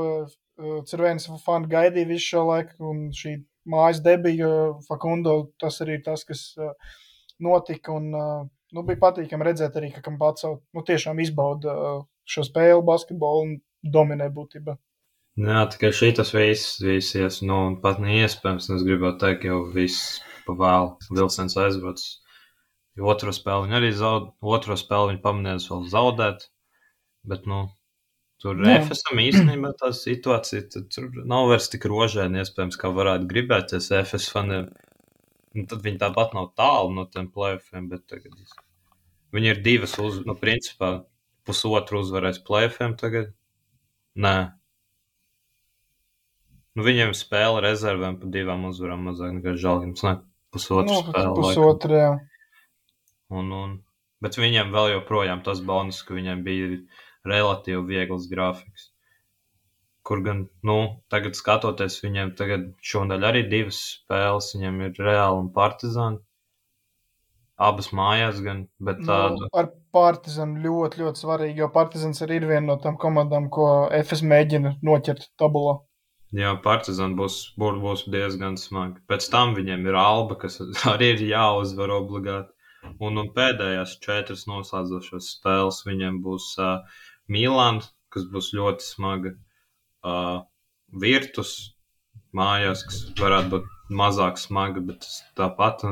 Cirvēnis 0.88 1.28
fani 1.44 1.70
gaidīja 1.70 2.08
visu 2.08 2.34
šo 2.34 2.44
laiku, 2.50 2.76
un 2.90 3.08
šī 3.16 3.38
mājas 3.70 4.02
debija 4.04 4.48
Fakundo, 4.88 5.52
tas 5.60 5.80
arī 5.84 5.98
ir 5.98 6.04
tas, 6.04 6.24
kas 6.28 6.42
notika. 7.40 7.96
Un, 7.96 8.10
nu, 8.12 8.84
bija 8.84 9.00
patīkami 9.00 9.48
redzēt 9.48 9.78
arī, 9.80 9.90
ka 9.94 10.04
Kampāts 10.04 10.46
nu, 10.46 10.84
tiešām 10.86 11.20
izbauda 11.24 11.74
šo 12.28 12.46
spēli, 12.46 12.84
basketbolu 12.86 13.46
un 13.46 13.58
dominē 13.96 14.28
būtībā. 14.34 14.76
Jā, 15.40 15.62
tikai 15.72 15.92
šī 15.96 16.10
tas 16.18 16.34
viss, 16.34 16.80
visies, 16.82 17.38
nu, 17.46 17.60
pat 17.80 18.00
neiespējams. 18.02 18.66
Es 18.76 18.84
gribētu 18.84 19.22
teikt, 19.22 19.46
jau 19.48 19.62
viss 19.72 20.18
pa 20.44 20.56
vēlu. 20.58 20.96
Vilsens 21.16 21.56
aizbrauc. 23.00 23.16
Otro 23.16 23.32
spēli 23.32 23.66
viņi 23.66 23.76
arī 23.78 23.90
zaudēja. 23.96 24.32
Otro 24.42 24.76
spēli 24.76 25.12
viņi 25.12 25.22
pamanīja 25.24 25.60
vēl 25.68 25.88
zaudēt. 25.88 26.50
Bet, 27.22 27.46
nu, 27.46 27.70
tur 28.40 28.56
FSM 28.64 29.20
īstenībā 29.20 29.74
tā 29.80 29.92
situācija, 29.92 30.62
tur 30.88 31.10
nav 31.28 31.48
vairs 31.50 31.68
tik 31.68 31.84
rožēna, 31.84 32.40
iespējams, 32.40 32.78
kā 32.80 32.88
varētu 32.88 33.28
gribēties 33.28 33.90
FS 33.92 34.30
faniem. 34.32 34.70
Nu, 35.54 35.66
tad 35.66 35.82
viņi 35.82 35.98
tāpat 35.98 36.34
nav 36.36 36.52
tālu 36.56 36.94
no 36.94 37.04
tiem 37.10 37.28
plēfiem, 37.28 37.88
bet 37.90 38.06
tagad 38.06 38.38
viņi 39.34 39.50
ir 39.50 39.60
divas 39.64 39.96
uz, 39.98 40.20
nu, 40.26 40.36
principā 40.38 41.02
pusotru 41.44 42.00
uzvarēs 42.04 42.40
plēfiem 42.46 42.96
tagad? 43.00 43.34
Nē. 44.14 44.54
Nu, 46.78 46.86
viņiem 46.86 47.12
spēle 47.18 47.60
rezervēm 47.64 48.20
pa 48.20 48.30
divām 48.30 48.68
uzvarām 48.70 49.08
mazāk 49.10 49.34
nekā 49.36 49.56
Žalgims. 49.58 50.04
Ne, 50.06 50.20
pusotru 50.54 50.86
nu, 50.86 51.00
spēli. 51.02 51.34
Pusotru, 51.42 51.98
jā. 51.98 52.12
Un, 53.30 53.52
un, 53.54 53.76
bet 54.24 54.38
viņiem 54.40 54.72
vēl 54.74 54.94
joprojām 54.96 55.44
tas 55.46 55.62
bonus, 55.66 56.02
ka 56.06 56.16
viņiem 56.16 56.42
bija 56.46 56.70
relatīvi 57.30 57.84
viegls 57.92 58.26
grafiks. 58.30 58.90
Kur 60.06 60.24
gan, 60.24 60.46
nu, 60.66 60.78
tagad 61.12 61.36
skatoties, 61.38 62.00
viņiem 62.02 62.34
tagad 62.38 62.70
šonadēļ 62.90 63.28
arī 63.28 63.44
divas 63.50 63.78
spēles, 64.00 64.54
viņiem 64.56 64.80
ir 64.88 65.00
Reāli 65.04 65.44
un 65.44 65.52
Partizāni 65.54 66.22
abas 67.60 67.90
mājās, 67.96 68.40
gan 68.44 68.64
tādu. 68.80 69.44
Nu, 69.44 69.50
ar 69.60 69.68
Partizanu 69.94 70.62
ļoti, 70.64 71.02
ļoti 71.02 71.22
svarīgi, 71.24 71.60
jo 71.60 71.68
Partizans 71.74 72.22
arī 72.24 72.40
ir 72.40 72.48
viena 72.48 72.72
no 72.72 72.76
tām 72.82 72.96
komandām, 73.00 73.48
ko 73.52 73.66
FS 74.00 74.24
mēģina 74.32 74.76
noķert 74.86 75.32
tabulā. 75.40 75.80
Jā, 76.36 76.54
Partizan 76.62 77.16
būs, 77.18 77.40
būs 77.58 78.06
diezgan 78.10 78.56
smagi. 78.60 79.02
Pēc 79.10 79.26
tam 79.32 79.56
viņiem 79.56 79.88
ir 79.90 79.98
Alba, 79.98 80.38
kas 80.40 80.60
arī 80.92 81.14
ir 81.16 81.26
jāuzvar 81.32 81.92
obligāti. 81.98 82.54
Un, 83.00 83.18
un 83.20 83.28
pēdējās 83.36 83.98
četras 84.04 84.46
noslēdzošās 84.48 85.32
spēles 85.36 85.82
viņiem 85.86 86.20
būs 86.24 86.52
uh, 86.60 87.00
Milāna, 87.30 87.84
kas 88.12 88.26
būs 88.32 88.52
ļoti 88.56 88.86
smaga. 88.86 89.34
Uh, 90.00 90.40
Virtus 91.02 91.52
mājās, 92.36 92.82
kas 92.86 93.02
varētu 93.20 93.52
būt 93.54 93.68
mazāk 94.00 94.40
smaga, 94.40 94.82
bet 94.84 95.06
tāpat 95.38 95.84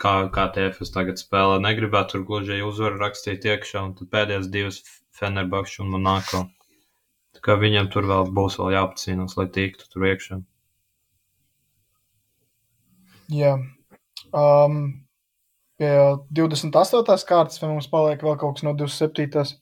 kā, 0.00 0.14
kā 0.32 0.46
TFS 0.54 0.92
tagad 0.94 1.20
spēlē. 1.20 1.60
Negribētu 1.62 2.16
tur 2.16 2.26
gluži 2.28 2.60
uzvaru 2.64 3.00
rakstīt 3.02 3.46
iekšā, 3.48 3.84
un 3.88 3.94
tad 3.98 4.10
pēdējās 4.12 4.50
divas 4.52 4.82
Fenerbakšu 5.16 5.84
un 5.84 5.94
Monako. 5.94 6.44
Tā 7.36 7.44
kā 7.44 7.56
viņiem 7.60 7.88
tur 7.92 8.08
vēl 8.08 8.30
būs 8.36 8.58
vēl 8.60 8.76
jāpacīnās, 8.76 9.36
lai 9.38 9.48
tiktu 9.52 9.88
tur 9.92 10.06
iekšā. 10.10 10.40
Jā. 13.32 13.56
Um, 14.36 15.05
pie 15.80 15.92
28. 16.36 17.24
kārtas, 17.28 17.60
vai 17.62 17.70
mums 17.72 17.88
paliek 17.92 18.22
vēl 18.24 18.36
kaut 18.40 18.58
kas 18.58 18.66
no 18.66 18.74
27. 18.76 19.56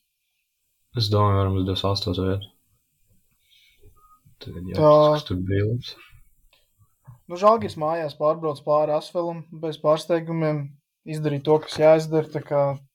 Es 0.94 1.10
domāju, 1.10 1.40
varam 1.40 1.58
uz 1.58 1.68
28. 1.68 2.26
vietu. 2.28 2.50
Tagad 4.44 4.70
jāpasaka, 4.70 5.26
tur 5.28 5.40
bija 5.48 5.68
labs. 5.68 5.94
Nu, 7.24 7.38
Žalgiris 7.40 7.78
mājās 7.80 8.16
pārbrauc 8.18 8.60
pāri 8.66 8.92
asfaltam 8.92 9.44
bez 9.62 9.78
pārsteigumiem, 9.80 10.66
izdarīja 11.08 11.46
to, 11.46 11.60
kas 11.64 11.78
jāizdara. 11.80 12.44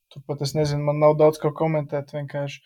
Turpat 0.10 0.42
es 0.46 0.56
nezinu, 0.58 0.86
man 0.86 1.02
nav 1.02 1.18
daudz 1.18 1.38
ko 1.42 1.52
komentēt. 1.54 2.14
Vienkārši 2.16 2.62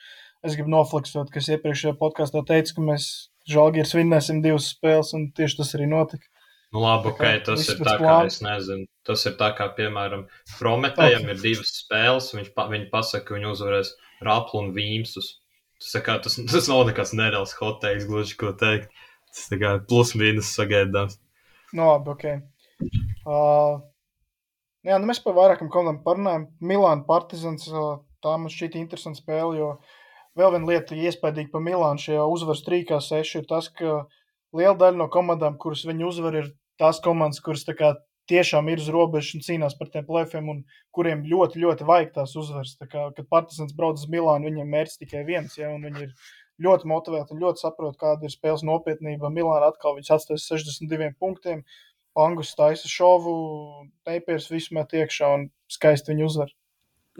es 0.47 0.57
gribu 0.57 0.71
nofleksot, 0.71 1.31
kas 1.31 1.49
iepriekšējā 1.51 1.95
podkāstā 1.99 2.43
teica, 2.47 2.75
ka 2.75 2.85
mēs 2.91 3.07
Žalgiris 3.51 3.95
vinnēsim 3.97 4.39
divas 4.43 4.69
spēles, 4.71 5.11
un 5.17 5.29
tieši 5.35 5.59
tas 5.59 5.73
arī 5.75 5.89
notika. 5.91 6.29
Nu, 6.73 6.81
labi, 6.81 7.11
ok, 7.11 7.21
tas 7.45 7.67
ir 7.69 7.77
tā, 7.85 7.99
kā 8.01 8.13
es 8.25 8.39
nezinu. 8.41 8.87
Tas 9.05 9.21
ir 9.29 9.35
tā, 9.37 9.51
kā, 9.53 9.67
piemēram, 9.77 10.23
Prometējam 10.57 11.27
ir 11.29 11.37
divas 11.37 11.69
spēles, 11.83 12.31
viņš, 12.33 12.49
pa, 12.55 12.65
viņi 12.71 12.87
pasaka, 12.89 13.27
ka 13.27 13.35
viņi 13.37 13.51
uzvarēs 13.51 13.91
Raplu 14.25 14.63
un 14.63 14.71
Vīmsus. 14.73 15.35
Tas, 15.77 15.93
kā, 16.01 16.15
tas, 16.23 16.39
tas 16.49 16.69
nav 16.71 16.87
nekas 16.89 17.13
nereāls 17.13 17.53
hoteiks, 17.59 18.07
gluži 18.09 18.39
ko 18.41 18.55
teikt. 18.57 18.89
Tas 19.33 19.51
tā 19.51 19.59
kā 19.61 19.75
plus 19.89 20.15
mīnus 20.17 20.49
sagaidāms. 20.57 21.19
Nu, 21.73 21.91
labi, 21.91 22.13
ok. 22.13 22.25
Uh, 23.25 23.77
jā, 24.85 24.97
nu 24.97 25.09
mēs 25.09 25.21
par 25.21 25.37
vairākam 25.37 25.69
komandām 25.73 26.01
parunājam. 26.05 26.47
Milāna 26.57 27.05
Partizans, 27.05 27.69
uh, 27.69 28.01
tā 28.25 28.33
man 28.41 28.53
šķiet 28.53 28.79
interesanta 28.81 29.21
spēle, 29.21 29.59
jo 29.61 29.69
vēl 30.37 30.55
viena 30.57 30.71
lieta 30.73 30.97
iespējīga 30.97 31.53
par 31.53 31.65
Milānu 31.69 32.01
šajā 32.01 32.25
uzvaras 32.33 32.65
trīkā 32.65 32.97
seši 32.97 33.43
ir 33.43 33.47
tas, 33.49 33.69
ka 33.69 34.03
liela 34.57 34.73
daļa 34.77 35.01
no 35.01 35.09
komandām, 35.13 35.57
kuras 35.61 35.85
viņi 35.85 36.09
uzvar, 36.09 36.41
ir 36.41 36.51
tās 36.81 36.99
komandas, 37.03 37.41
kuras 37.43 37.65
kā 37.77 37.93
tiešām 38.31 38.69
ir 38.71 38.79
uz 38.79 38.89
robežas 38.93 39.35
un 39.37 39.43
cīnās 39.43 39.75
par 39.79 39.89
tiem 39.93 40.05
plēfiem, 40.07 40.47
un 40.51 40.61
kuriem 40.95 41.25
ļoti, 41.27 41.59
ļoti 41.63 41.87
vajag 41.87 42.13
tās 42.15 42.35
uzvaras. 42.39 42.77
Tā 42.79 42.87
kā, 42.87 43.09
kad 43.17 43.27
Partizans 43.31 43.75
brauc 43.75 43.99
uz 43.99 44.07
Milānu, 44.11 44.47
viņiem 44.49 44.71
mērķis 44.75 45.01
tikai 45.01 45.25
viens, 45.27 45.57
ja, 45.59 45.71
un 45.73 45.83
viņi 45.87 46.07
ir 46.07 46.13
ļoti 46.63 46.89
motivēti 46.89 47.35
un 47.35 47.43
ļoti 47.43 47.65
saprot, 47.65 47.97
kāda 47.99 48.27
ir 48.27 48.33
spēles 48.33 48.63
nopietnība. 48.67 49.31
Milāna 49.33 49.71
atkal 49.73 49.97
viņas 49.97 50.13
atstājas 50.17 50.47
62 50.51 51.13
punktiem. 51.19 51.65
Angus 52.19 52.53
taisa 52.53 52.89
šovu, 52.89 53.33
Neipiers 54.05 54.51
visu 54.53 54.75
met 54.77 54.93
iekšā 54.93 55.31
un 55.33 55.47
skaisti 55.71 56.13
viņu 56.13 56.27
uzvar. 56.29 56.51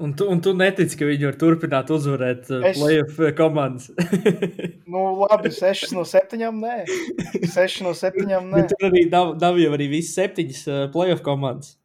Un 0.01 0.13
tu, 0.17 0.25
un 0.25 0.39
tu 0.41 0.55
netici, 0.57 0.97
ka 0.97 1.05
viņi 1.05 1.27
var 1.27 1.35
turpināt 1.37 1.91
uzvarēt 1.93 2.47
uh, 2.49 2.63
es... 2.65 2.79
playoff 2.79 3.19
uh, 3.21 3.29
komandas? 3.37 3.91
nu, 4.91 5.03
labi, 5.19 5.51
6 5.53 5.91
no 5.93 6.01
7. 6.09 6.39
Nē, 6.57 6.77
6 7.53 7.83
no 7.85 7.91
7. 7.93 8.23
Nē. 8.25 8.39
Bet 8.55 8.71
tur 8.73 8.87
arī 8.89 9.03
nav, 9.11 9.35
nav 9.41 9.59
jau 9.61 9.75
arī 9.77 9.91
visas 9.91 10.15
7 10.17 10.47
uh, 10.49 10.79
playoff 10.93 11.21
komandas. 11.25 11.75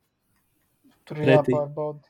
Tur 1.09 1.21
ir 1.21 1.35
jāpārbauda. 1.35 2.09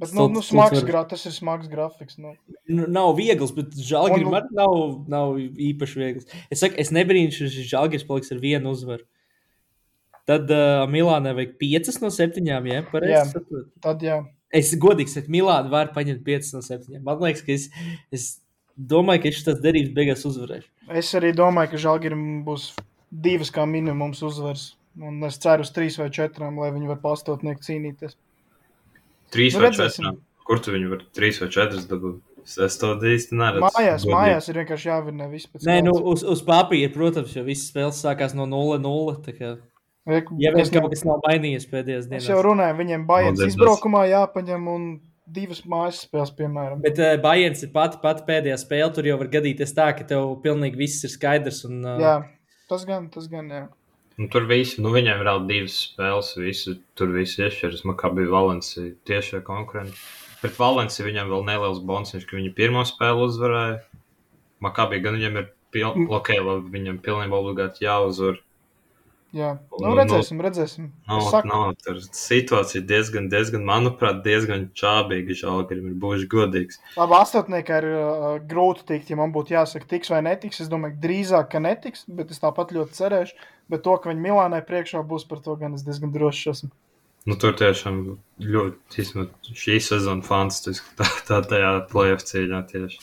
Bet, 0.00 0.14
nu, 0.16 0.26
nu, 0.28 0.40
smags, 0.44 0.80
var... 0.84 1.04
tas 1.08 1.24
ir 1.28 1.32
smags 1.32 1.68
grafiks. 1.72 2.16
Nu. 2.20 2.32
Nu, 2.68 2.86
nav 2.92 3.14
viegls, 3.16 3.52
bet 3.56 3.76
Žalgiris 3.76 4.28
man 4.32 4.48
nav, 4.56 4.72
nav 5.08 5.36
īpaši 5.40 6.00
viegls. 6.00 6.32
Es 6.52 6.60
saku, 6.64 6.76
es 6.80 6.92
nebrīnīšu, 6.92 7.48
ka 7.48 7.68
Žalgiris 7.74 8.04
paliks 8.08 8.32
ar 8.32 8.40
vienu 8.40 8.72
uzvaru. 8.76 9.04
Tad 10.28 10.48
uh, 10.52 10.84
Milānai 10.90 11.36
vajag 11.36 11.54
5 11.60 12.00
no 12.04 12.12
7. 12.12 12.40
Ja, 12.48 12.60
jā, 12.64 12.82
tad 13.84 14.04
jā. 14.04 14.18
Es 14.54 14.72
godīgi 14.78 15.10
saku, 15.10 15.32
Milāna 15.34 15.70
var 15.72 15.90
paņemt 15.94 16.22
5 16.26 16.52
no 16.54 16.62
7. 16.62 17.00
Man 17.04 17.22
liekas, 17.22 17.42
ka 17.46 17.54
es, 17.54 17.66
es 18.14 18.26
domāju, 18.76 19.24
ka 19.24 19.32
šis 19.34 19.62
derības 19.62 19.94
beigās 19.96 20.26
uzvarēs. 20.28 20.68
Es 21.02 21.10
arī 21.18 21.32
domāju, 21.36 21.74
ka 21.74 21.82
Žalgirim 21.82 22.44
būs 22.46 22.70
divas 23.10 23.50
kā 23.54 23.66
minimums 23.68 24.22
uzvaras. 24.26 24.70
Un 24.96 25.18
es 25.28 25.36
ceru 25.42 25.66
uz 25.66 25.72
trīs 25.76 25.98
vai 26.00 26.08
četrām, 26.14 26.56
lai 26.62 26.70
viņi 26.72 26.88
var 26.88 27.02
pastotnieku 27.02 27.64
cīnīties. 27.66 28.16
Trīs 29.34 29.58
Nu, 29.58 29.66
vai 29.66 29.72
četras. 29.74 29.98
Kur 30.46 30.62
tu 30.62 30.72
viņu 30.72 30.92
vari 30.92 31.08
trīs 31.16 31.42
vai 31.42 31.50
četras 31.52 31.88
dabūt? 31.90 32.22
Es, 32.46 32.76
to 32.78 32.92
īsti 33.02 33.34
neredzu. 33.34 33.64
Mājās, 33.66 34.04
Godīgi. 34.04 34.14
mājās 34.14 34.48
ir 34.48 34.58
vienkārši 34.60 34.88
jāvinē 34.88 35.26
viss 35.32 35.48
pēc 35.50 35.64
Nē, 35.66 35.80
nu, 35.88 35.96
uz, 36.12 36.22
uz 36.22 36.44
papīra, 36.46 36.92
protams, 36.94 37.32
jo 37.34 37.42
visas 37.42 37.72
spēles 37.72 37.98
sākās 38.04 38.36
no 38.38 38.46
0-0. 38.46 39.56
Ja 40.06 40.52
vien 40.54 40.68
kaut 40.70 40.92
kas 40.92 41.02
nav 41.06 41.18
mainījies 41.24 41.66
pēdējās 41.66 42.04
es 42.06 42.28
jau 42.28 42.36
dienās. 42.36 42.44
runāju, 42.46 42.78
viņiem 42.78 43.06
Bajens 43.08 43.40
izbraukumā 43.48 44.04
jāpaņem 44.06 44.68
un 44.70 44.84
divas 45.26 45.64
mājas 45.66 46.04
spēles, 46.06 46.30
piemēram. 46.38 46.82
Bet 46.84 47.00
uh, 47.02 47.16
Bajens 47.22 47.64
ir 47.66 47.72
pati, 47.74 47.98
pati 48.02 48.22
pēdējā 48.28 48.58
spēle. 48.62 48.92
Tur 48.94 49.08
jau 49.10 49.16
var 49.18 49.32
gadīties 49.32 49.74
tā, 49.74 49.88
ka 49.98 50.06
tev 50.06 50.36
pilnīgi 50.44 50.78
viss 50.78 51.02
ir 51.06 51.10
skaidrs. 51.10 51.64
Un, 51.66 51.80
uh, 51.82 51.98
Jā, 52.02 52.14
tas 52.70 52.86
gan, 52.86 53.10
tas 53.10 53.26
gan, 53.32 53.50
jā. 53.50 53.64
Nu, 54.16 54.30
tur 54.32 54.46
visi, 54.48 54.78
nu, 54.80 54.94
viņiem 54.94 55.18
ir 55.20 55.28
vēl 55.28 55.42
divas 55.50 55.80
spēles, 55.90 56.30
visi, 56.40 56.78
tur 56.96 57.10
viss 57.12 57.42
iešķiras. 57.42 57.82
Man 57.88 57.98
kā 58.00 58.12
bija 58.14 58.30
Valencija 58.32 58.94
tiešie 59.08 59.42
konkurenti. 59.44 59.98
Pret 60.40 60.56
Valenciju 60.60 61.08
viņam 61.08 61.34
vēl 61.34 61.44
neliels 61.50 61.82
bonus, 61.84 62.14
ka 62.14 62.38
viņi 62.38 62.54
pirmo 62.56 62.86
spēli 62.86 63.26
uzvarēja. 63.26 63.76
Makabī 64.64 65.02
gan 65.04 65.18
viņam 65.18 65.40
ir 65.42 65.50
pil... 65.74 65.90
Mm. 65.90 66.08
ok, 66.16 66.32
labi, 66.38 66.72
viņam 66.78 67.02
pilnībā 67.04 67.40
obligāti 67.42 67.84
jāuzvar. 67.84 68.38
Jā. 69.34 69.50
Nu, 69.72 69.82
Nu, 69.86 69.94
redzēsim, 69.98 70.40
redzēsim. 70.44 70.88
Nav, 71.08 71.28
nav, 71.48 71.74
tur 71.82 71.98
situācija 72.04 72.84
diezgan, 72.86 73.28
diezgan, 73.32 73.64
manuprāt, 73.66 74.22
diezgan 74.24 74.68
čābīga. 74.76 75.36
Žalgarim 75.40 75.90
ir 75.90 75.98
būs 76.02 76.26
godīgs. 76.30 76.80
Labi, 76.98 77.18
astotniekā 77.18 77.82
ir 77.82 77.88
uh, 77.90 78.24
grūti 78.52 78.86
tikt, 78.92 79.12
ja 79.12 79.20
man 79.20 79.34
būtu 79.34 79.56
jāsaka, 79.56 79.88
tiks 79.96 80.12
vai 80.14 80.22
netiks. 80.26 80.62
Es 80.64 80.72
domāju, 80.72 80.98
drīzāk, 81.02 81.50
ka 81.54 81.62
netiks, 81.62 82.06
bet 82.06 82.34
es 82.34 82.42
tāpat 82.42 82.74
ļoti 82.76 82.98
cerēšu. 83.00 83.46
Bet 83.72 83.82
to, 83.82 83.98
ka 83.98 84.12
viņi 84.12 84.26
Milānai 84.28 84.62
priekšā 84.66 85.02
būs 85.06 85.26
par 85.26 85.42
to, 85.42 85.56
gan 85.58 85.74
es 85.74 85.86
diezgan 85.86 86.14
drošs 86.14 86.50
esmu. 86.54 86.74
Nu, 87.26 87.34
tur 87.42 87.56
tiešām 87.58 88.02
ļoti, 88.38 89.00
īstenībā, 89.02 89.54
šī 89.58 89.78
sezona 89.82 90.22
fantastiski. 90.26 90.92
Tā, 90.98 91.08
tā 91.26 91.40
tajā 91.50 91.72
cīņā 91.90 92.60
tieši. 92.70 93.00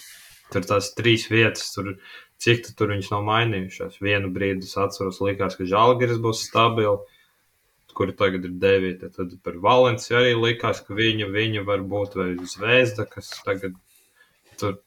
Tur 0.53 0.67
tās 0.69 0.91
trīs 0.95 1.25
vietas, 1.31 1.71
tur, 1.73 1.95
cik 2.43 2.65
tu 2.67 2.75
tur 2.79 2.93
viņas 2.93 3.11
nav 3.13 3.25
mainījušās. 3.27 3.99
Vienu 4.03 4.31
brīdi 4.35 4.67
es 4.67 4.77
atceros, 4.79 5.21
likās, 5.23 5.57
ka 5.59 5.67
Žalgiris 5.69 6.21
būs 6.23 6.43
stabili, 6.49 6.97
kuri 7.93 8.15
tagad 8.17 8.47
ir 8.49 8.55
devīti. 8.61 9.09
Tad 9.15 9.35
par 9.45 9.59
Valenciju 9.63 10.19
arī 10.19 10.33
likās, 10.37 10.81
ka 10.85 10.97
viņa, 10.97 11.29
viņa 11.33 11.65
var 11.67 11.83
būt 11.87 12.17
vai 12.19 12.29
zvezda, 12.49 13.07
kas 13.09 13.31
tagad 13.45 13.77
tur 14.59 14.79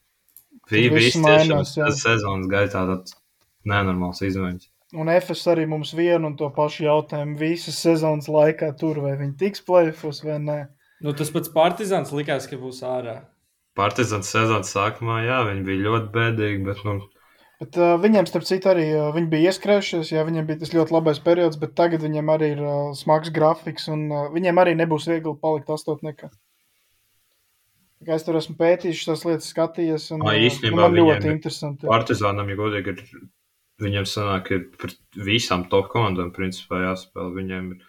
bija 0.69 0.99
jā. 0.99 1.61
sezonas 1.95 2.49
gaitā 2.51 2.83
tāds 2.89 3.15
nenormāls 3.67 4.21
izmaiņas. 4.25 4.69
Un 4.95 5.09
FS 5.11 5.49
arī 5.51 5.65
mums 5.67 5.91
vienu 5.95 6.29
un 6.29 6.35
to 6.39 6.47
pašu 6.55 6.85
jautājumu 6.85 7.35
visas 7.39 7.79
sezonas 7.83 8.29
laikā 8.31 8.71
tur, 8.79 9.01
vai 9.03 9.17
viņi 9.19 9.35
tiks 9.39 9.63
plēfos 9.67 10.23
vai 10.23 10.37
nē. 10.39 10.59
Nu, 11.03 11.11
tas 11.13 11.31
pats 11.33 11.51
Partizans 11.53 12.13
likās, 12.15 12.47
ka 12.47 12.59
būs 12.59 12.79
ārā. 12.87 13.17
Partizans 13.77 14.31
sezonas 14.31 14.71
sākumā, 14.73 15.19
jā, 15.27 15.41
viņi 15.49 15.65
bija 15.67 15.83
ļoti 15.89 16.07
bēdīgi, 16.15 16.63
bet, 16.65 16.79
nu, 16.87 16.95
Bet 17.57 17.77
uh, 17.81 17.95
viņiem, 17.97 18.27
starp 18.29 18.45
citu, 18.45 18.69
arī 18.69 18.83
uh, 18.93 19.07
viņi 19.15 19.29
bija 19.31 19.51
ieskrējušies, 19.51 20.11
jā, 20.13 20.21
viņiem 20.27 20.45
bija 20.45 20.61
tas 20.61 20.75
ļoti 20.75 20.93
labais 20.93 21.17
periods, 21.25 21.57
bet 21.57 21.73
tagad 21.77 22.03
viņiem 22.05 22.27
arī 22.29 22.51
ir 22.53 22.59
uh, 22.61 22.91
smags 22.97 23.31
grafiks, 23.33 23.87
un 23.89 24.03
uh, 24.13 24.27
viņiem 24.33 24.61
arī 24.61 24.75
nebūs 24.77 25.07
viegli 25.09 25.33
palikt 25.41 25.71
astotniekā. 25.73 26.29
Kā 28.05 28.13
es 28.13 28.27
tur 28.27 28.37
esmu 28.37 28.53
pētījis, 28.59 28.99
šīs 29.01 29.25
lietas 29.25 29.49
skatījies, 29.55 30.05
un 30.13 30.21
uh, 30.21 30.35
īstenībā 30.37 30.83
man 30.83 30.93
viņiem 30.93 31.09
ļoti 31.09 31.25
ir- 31.31 31.33
interesanti. 31.33 31.89
Partizānam, 31.89 32.53
ja 32.53 32.59
godīgi, 32.59 32.93
ir, 32.93 33.25
viņiem 33.81 34.05
sanāk, 34.09 34.51
ir 34.53 34.67
pret 34.77 34.99
visām 35.17 35.65
top 35.71 35.89
komandām, 35.95 36.29
principā 36.35 36.83
jāspēlē. 36.83 37.31
Viņiem 37.39 37.71
ir 37.73 37.87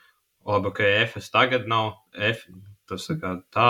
labi, 0.48 0.72
ka 0.80 0.88
FS 1.04 1.28
tagad 1.34 1.68
nav 1.68 1.92
F, 2.16 2.46
tas 2.88 3.04
tā 3.10 3.18
kā 3.20 3.34
tā, 3.52 3.68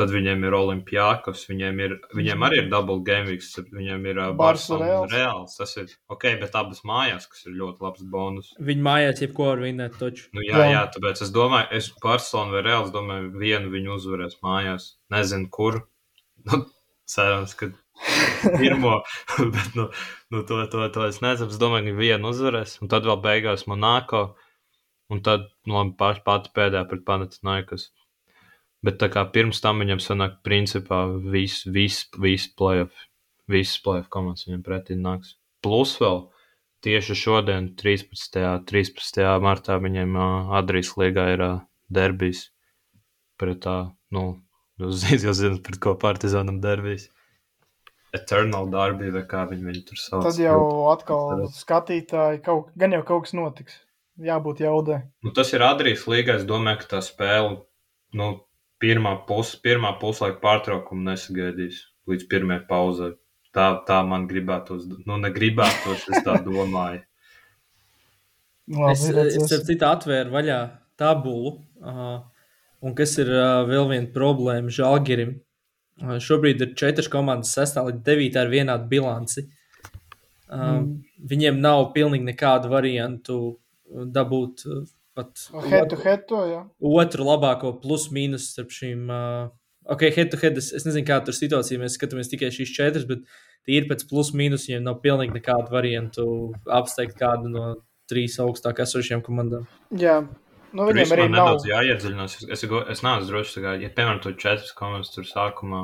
tad 0.00 0.12
viņiem 0.14 0.46
ir 0.48 0.56
Olimpijākos, 0.56 1.44
viņiem, 1.50 1.82
ir, 1.84 1.94
viņiem 2.16 2.46
arī 2.46 2.62
ir 2.62 2.70
double 2.72 2.98
game 3.06 3.28
weeks, 3.28 3.52
viņiem 3.68 4.08
ir 4.10 4.20
uh, 4.22 4.32
Barcelona 4.38 4.88
Reals. 4.88 5.12
Reāls. 5.14 5.58
Tas 5.60 5.76
ir 5.80 5.92
ok, 6.12 6.26
bet 6.40 6.56
abas 6.58 6.82
mājās, 6.88 7.28
kas 7.30 7.44
ir 7.46 7.58
ļoti 7.60 7.86
labs 7.86 8.06
bonus. 8.14 8.50
Viņi 8.70 8.86
mājās 8.86 9.22
jebko 9.26 9.50
var 9.52 9.62
vinēt. 9.66 9.98
Taču. 10.00 10.30
Nu, 10.36 10.44
jā, 10.46 10.64
Jā. 10.72 10.82
tāpēc 10.94 11.22
es 11.26 11.32
domāju, 11.34 11.68
es 11.76 11.90
Barcelona 12.02 12.56
vai 12.56 12.64
Reāls 12.66 12.92
domāju, 12.94 13.30
vienu 13.42 13.72
viņu 13.72 13.96
uzvarēs 13.98 14.40
mājās. 14.46 14.94
Nezinu, 15.12 15.50
kur. 15.52 15.82
Nu, 16.48 16.62
cerams, 17.10 17.54
ka 17.58 17.70
pirmo, 18.58 19.00
bet 19.54 19.74
nu, 19.76 19.88
nu, 20.32 20.42
to, 20.48 20.66
to, 20.72 20.88
to 20.94 21.06
es 21.08 21.20
nezinu. 21.24 21.50
Es 21.52 21.60
domāju, 21.60 21.90
ka 21.90 22.00
vienu 22.00 22.32
uzvarēs, 22.32 22.78
un 22.80 22.92
tad 22.92 23.08
vēl 23.08 23.20
beigās 23.24 23.66
Monako, 23.70 24.24
un 25.12 25.22
tad 25.26 25.50
nu, 25.66 25.76
labi, 25.76 26.22
pati 26.24 26.52
pēdējā 26.56 26.86
pret 26.88 27.04
Panathinaikos. 27.08 27.90
Bet 28.86 28.96
tā 29.02 29.10
kā 29.12 29.26
pirms 29.28 29.60
tam 29.60 29.82
viņam 29.82 30.00
sanāk, 30.00 30.38
principā, 30.46 31.02
viss 31.32 31.66
vis, 31.68 32.06
vis 32.16 32.46
playoff, 32.56 33.06
visas 33.50 33.80
playoff 33.84 34.08
komandas 34.12 34.46
viņam 34.48 34.62
pretī 34.64 34.96
nāks. 34.96 35.34
Plus 35.60 35.92
vēl 36.00 36.22
tieši 36.84 37.16
šodien, 37.18 37.74
13. 37.76 38.40
13. 38.70 39.20
martā, 39.44 39.76
viņiem 39.82 40.16
uh, 40.16 40.54
Adrijas 40.56 40.94
līgā 40.96 41.26
ir 41.34 41.44
uh, 41.44 41.60
derbijs 41.92 42.48
pret 43.40 43.62
tā, 43.64 43.76
nu, 44.14 44.24
jūs 44.80 45.06
jau 45.26 45.34
zināt, 45.36 45.62
pret 45.66 45.80
ko 45.82 45.96
partizānam 46.00 46.60
derbijs. 46.64 47.08
Eternal 48.16 48.66
Derby, 48.72 49.12
vai 49.14 49.22
kā 49.30 49.44
viņi 49.46 49.66
viņu 49.68 49.84
tur 49.86 50.00
sauc. 50.02 50.24
Tad 50.26 50.38
jau 50.42 50.60
atkal 50.90 51.44
skatītāji, 51.54 52.40
kaut, 52.42 52.72
gan 52.78 52.96
jau 52.96 53.04
kaut 53.06 53.28
kas 53.28 53.36
notiks. 53.38 53.76
Jābūt 54.20 54.64
jaudai. 54.64 54.98
Nu, 55.24 55.30
tas 55.36 55.52
ir 55.54 55.62
Adrijas 55.64 56.02
līgā. 56.10 56.40
Es 56.40 56.46
domāju, 56.48 56.82
ka 56.82 56.88
tā 56.96 57.02
spēle, 57.06 57.60
nu, 58.18 58.32
pirmā 58.82 59.14
puse, 59.28 59.58
pirmā 59.64 59.92
puslaika 60.00 60.40
pārtraukuma 60.42 61.12
nesagaidīs 61.12 61.84
līdz 62.10 62.26
pirmajai 62.30 62.64
pauzai. 62.68 63.12
Tā, 63.54 63.68
tā 63.86 64.00
man 64.06 64.28
gribētos, 64.30 64.86
nu, 65.08 65.16
negribētos, 65.18 66.06
es 66.10 66.26
tā 66.26 66.38
domāju. 66.44 67.02
Labi, 68.70 68.92
Es, 68.94 69.06
es 69.10 69.52
ar 69.56 69.64
citu 69.66 69.86
atvēru 69.88 70.30
vaļā 70.30 70.58
tabulu. 71.00 71.56
Uh, 71.82 72.20
un 72.86 72.94
kas 72.94 73.16
ir 73.18 73.32
uh, 73.34 73.64
vēl 73.66 73.88
viena 73.90 74.10
problēma 74.14 74.70
Žalgirim? 74.70 75.32
Uh, 76.00 76.20
šobrīd 76.22 76.62
ir 76.62 76.76
četras 76.78 77.10
komandas, 77.10 77.50
sestā 77.56 77.82
līdz 77.88 78.04
devītā 78.06 78.44
ar 78.44 78.52
vienādu 78.52 78.86
bilanci. 78.92 79.42
Uh, 79.48 79.56
Mm. 80.50 80.94
Viņiem 81.30 81.60
nav 81.62 81.92
pilnīgi 81.94 82.26
nekādu 82.26 82.70
variantu 82.72 83.36
dabūt 83.86 84.64
uh, 84.66 84.82
pat 85.18 85.46
Head 85.68 85.90
to 85.92 85.98
head 86.00 86.26
to, 86.30 86.42
jā. 86.48 86.60
otru 87.02 87.26
labāko 87.26 87.72
plus-mínus 87.82 88.50
starp 88.54 88.74
šīm. 88.74 89.06
Uh, 89.10 89.50
ok, 89.90 90.06
head 90.16 90.32
to 90.32 90.40
head. 90.40 90.58
Es, 90.60 90.72
es 90.76 90.86
nezinu, 90.88 91.06
kāda 91.08 91.32
ir 91.32 91.38
situācija. 91.38 91.80
Mēs 91.82 91.96
skatāmies 91.98 92.30
tikai 92.32 92.52
šīs 92.54 92.74
četras, 92.76 93.06
bet 93.08 93.24
tīri 93.68 93.88
pēc 93.90 94.06
plus-mínus 94.10 94.68
viņiem 94.68 94.86
nav 94.86 95.00
pilnīgi 95.04 95.36
nekādu 95.38 95.72
variantu 95.74 96.28
apsteigt 96.80 97.18
kādu 97.20 97.52
no 97.52 97.72
trīs 98.10 98.38
augstāk 98.42 98.82
esošajām 98.86 99.24
komandām. 99.26 99.66
jā. 99.96 100.22
Nu, 100.70 100.84
viņiem 100.86 101.12
arī 101.16 101.24
nav. 101.26 101.32
nedaudz 101.34 101.64
jāiedziļinās. 101.66 102.34
Es, 102.38 102.44
es, 102.54 102.60
es 102.62 103.00
neesmu 103.02 103.26
drošs, 103.26 103.56
kā, 103.58 103.72
ja, 103.82 103.88
piemēram, 103.90 104.20
tur 104.22 104.36
četras 104.38 104.70
komandas 104.78 105.10
tur 105.10 105.26
sākumā. 105.26 105.80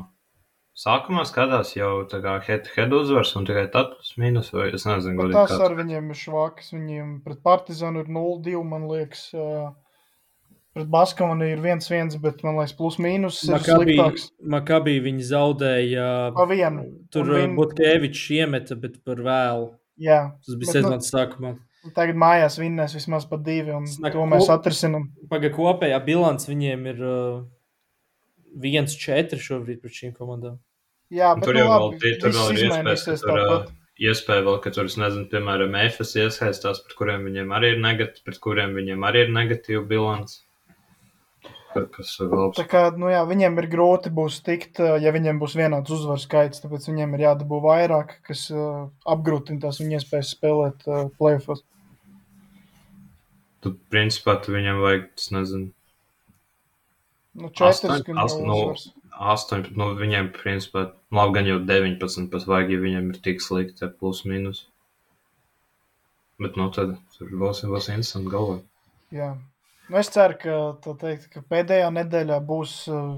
Sākumā 0.76 1.22
skatās 1.24 1.70
jau 1.76 2.02
tā 2.10 2.18
kā 2.20 2.34
head, 2.44 2.66
head 2.76 2.92
uzvars 2.92 3.30
un 3.38 3.46
tikai 3.48 3.64
tad 3.72 3.94
plus 3.96 4.10
mīnus, 4.20 4.50
vai 4.52 4.66
es 4.76 4.84
nezinu, 4.84 5.16
godīgi, 5.22 5.32
tās 5.38 5.54
kāds. 5.54 5.62
ar 5.64 5.74
viņiem 5.78 6.10
ir 6.12 6.18
švakas. 6.20 6.66
Viņiem 6.76 7.14
pret 7.24 7.38
Partizānu 7.46 8.02
ir 8.04 8.10
0-2, 8.12 8.60
man 8.68 8.84
liekas. 8.90 9.22
Pret 10.76 10.90
Baskavanu 10.92 11.46
ir 11.48 11.62
1-1, 11.64 12.18
bet 12.20 12.42
man 12.44 12.58
liekas, 12.58 12.74
plus 12.76 12.98
mīnus 13.00 13.38
ir 13.48 13.54
Makabī, 13.54 13.94
sliktāks. 13.96 14.26
Makabī 14.56 14.98
viņi 15.06 15.24
zaudēja. 15.30 16.08
Pa 16.36 16.44
vienu. 16.50 16.84
Tur 17.10 17.24
vin- 17.32 17.56
Butkevičs 17.56 18.26
iemeta, 18.36 18.76
bet 18.78 19.00
par 19.04 19.16
vēlu. 19.24 19.70
Jā, 19.98 20.34
Tas 20.44 20.54
bija 20.60 20.66
Bet, 20.74 20.82
nu, 20.82 20.90
sezonas 20.90 21.08
sākumā. 21.10 21.54
tagad 21.96 22.16
mājās 22.20 22.58
vinnēs 22.60 22.92
vismaz 22.92 23.24
pa 23.24 23.38
divi, 23.38 23.72
un 23.72 23.86
Snak- 23.88 24.12
to 24.12 24.18
mēs 24.28 24.44
ko- 24.44 24.58
atrisinām. 24.58 25.08
Pagaidām, 25.30 25.56
kopējā 25.56 26.04
bilants 26.04 26.44
viņiem 26.52 26.86
ir 26.92 27.00
uh, 27.02 27.44
1-4 28.60 29.40
šobrīd 29.40 29.80
pret 29.80 29.92
šīm 29.92 30.12
komandām. 30.12 30.58
Jā, 31.14 31.34
bet 31.38 31.46
tur 31.46 31.54
nu 31.54 31.60
jau 31.60 31.66
nu, 31.66 31.74
labi, 31.74 31.98
vēl, 32.02 32.16
tur 32.22 32.32
vēl 32.34 32.48
ir 32.54 32.64
iespējas. 32.66 33.04
Tur, 33.22 33.40
tāpat. 33.40 33.74
Iespēja 33.96 34.42
vēl, 34.44 34.56
ka 34.60 34.72
tur, 34.76 34.88
nezinu, 35.00 35.28
piemēram, 35.30 35.76
EFAS 35.86 36.10
iesaistās, 36.20 36.82
pret 36.84 36.98
kuriem 36.98 37.22
viņiem 37.24 37.54
arī 37.56 37.70
ir 37.72 37.78
negatīvi, 37.80 38.24
pret 38.26 38.40
kuriem 38.44 38.74
viņiem 38.76 39.06
arī 39.08 39.22
ir 39.24 39.30
negatīva 39.32 39.86
bilants. 39.88 40.42
Kas 41.76 42.10
ir 42.24 42.32
labs. 42.32 42.56
Tā 42.56 42.64
kā, 42.68 42.82
nu 42.96 43.08
jā, 43.12 43.22
viņiem 43.28 43.56
ir 43.60 43.68
grūti 43.72 44.12
būs 44.16 44.40
tikt, 44.44 44.80
ja 44.80 45.12
viņiem 45.12 45.40
būs 45.40 45.56
vienāds 45.58 45.92
uzvaru 45.92 46.20
skaits, 46.20 46.62
tāpēc 46.64 46.88
viņiem 46.88 47.16
ir 47.16 47.24
jādabū 47.26 47.60
vairāk, 47.64 48.14
kas 48.26 48.46
uh, 48.52 48.86
apgrūtina 49.08 49.60
tās 49.64 49.80
viņa 49.82 50.00
iespējas 50.00 50.32
spēlēt 50.36 50.86
uh, 50.88 51.02
playoffs. 51.20 51.64
Tad, 53.64 53.76
principā, 53.92 54.38
tu 54.40 54.56
viņam 54.56 54.80
vajag, 54.84 55.08
es 55.20 55.28
nezinu, 55.34 55.68
nu, 57.36 57.50
četras, 57.52 58.00
astoņ, 58.00 58.22
astoņ, 58.24 58.48
no, 58.48 58.60
18, 59.16 59.72
nu, 59.80 59.90
viņiem, 59.96 60.30
principā, 60.36 60.90
nu, 61.10 61.18
labi, 61.20 61.34
gan 61.38 61.48
jau 61.48 61.58
19 61.64 62.28
pat 62.32 62.46
vajag, 62.48 62.72
ja 62.74 62.82
viņiem 62.82 63.10
ir 63.12 63.20
tik 63.24 63.42
slikti, 63.44 63.88
plus 64.00 64.22
mīnus. 64.28 64.66
Bet, 66.42 66.58
nu, 66.60 66.68
tad 66.74 66.98
tur 67.16 67.32
būs, 67.40 67.62
būs 67.64 67.88
interesanti 67.88 68.32
galvā. 68.32 68.58
Jā. 69.14 69.32
Nu, 69.88 69.98
es 70.00 70.10
ceru, 70.12 70.36
ka, 70.42 70.56
teikt, 71.00 71.30
ka 71.32 71.40
pēdējā 71.48 71.88
nedēļā 71.94 72.40
būs 72.44 72.74
uh, 72.92 73.14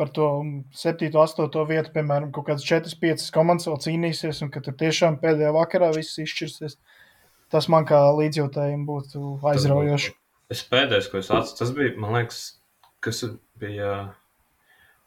par 0.00 0.10
to 0.16 0.30
7, 0.74 1.12
8 1.22 1.68
vietu, 1.68 1.92
piemēram, 1.94 2.32
kaut 2.34 2.48
kādas 2.48 2.66
4, 2.66 2.96
5 3.04 3.28
komandas 3.34 3.68
vēl 3.70 3.78
cīnīsies, 3.84 4.42
un 4.42 4.50
ka 4.50 4.64
tur 4.64 4.74
tiešām 4.80 5.20
pēdējā 5.22 5.52
vakarā 5.54 5.92
viss 5.94 6.18
izšķirsies. 6.24 6.80
Tas 7.52 7.68
man 7.70 7.86
kā 7.86 8.00
līdzjūtējiem 8.16 8.82
būtu 8.88 9.36
aizraujoši. 9.52 10.16
Tas, 10.48 10.56
es 10.56 10.66
pēdējais, 10.72 11.12
ko 11.12 11.20
es 11.20 11.30
atceros, 11.30 11.54
tas 11.60 11.76
bija, 11.76 11.94
man 12.00 12.16
liekas, 12.16 12.42
kas 13.04 13.22
bija. 13.60 13.92
Uh 13.92 14.18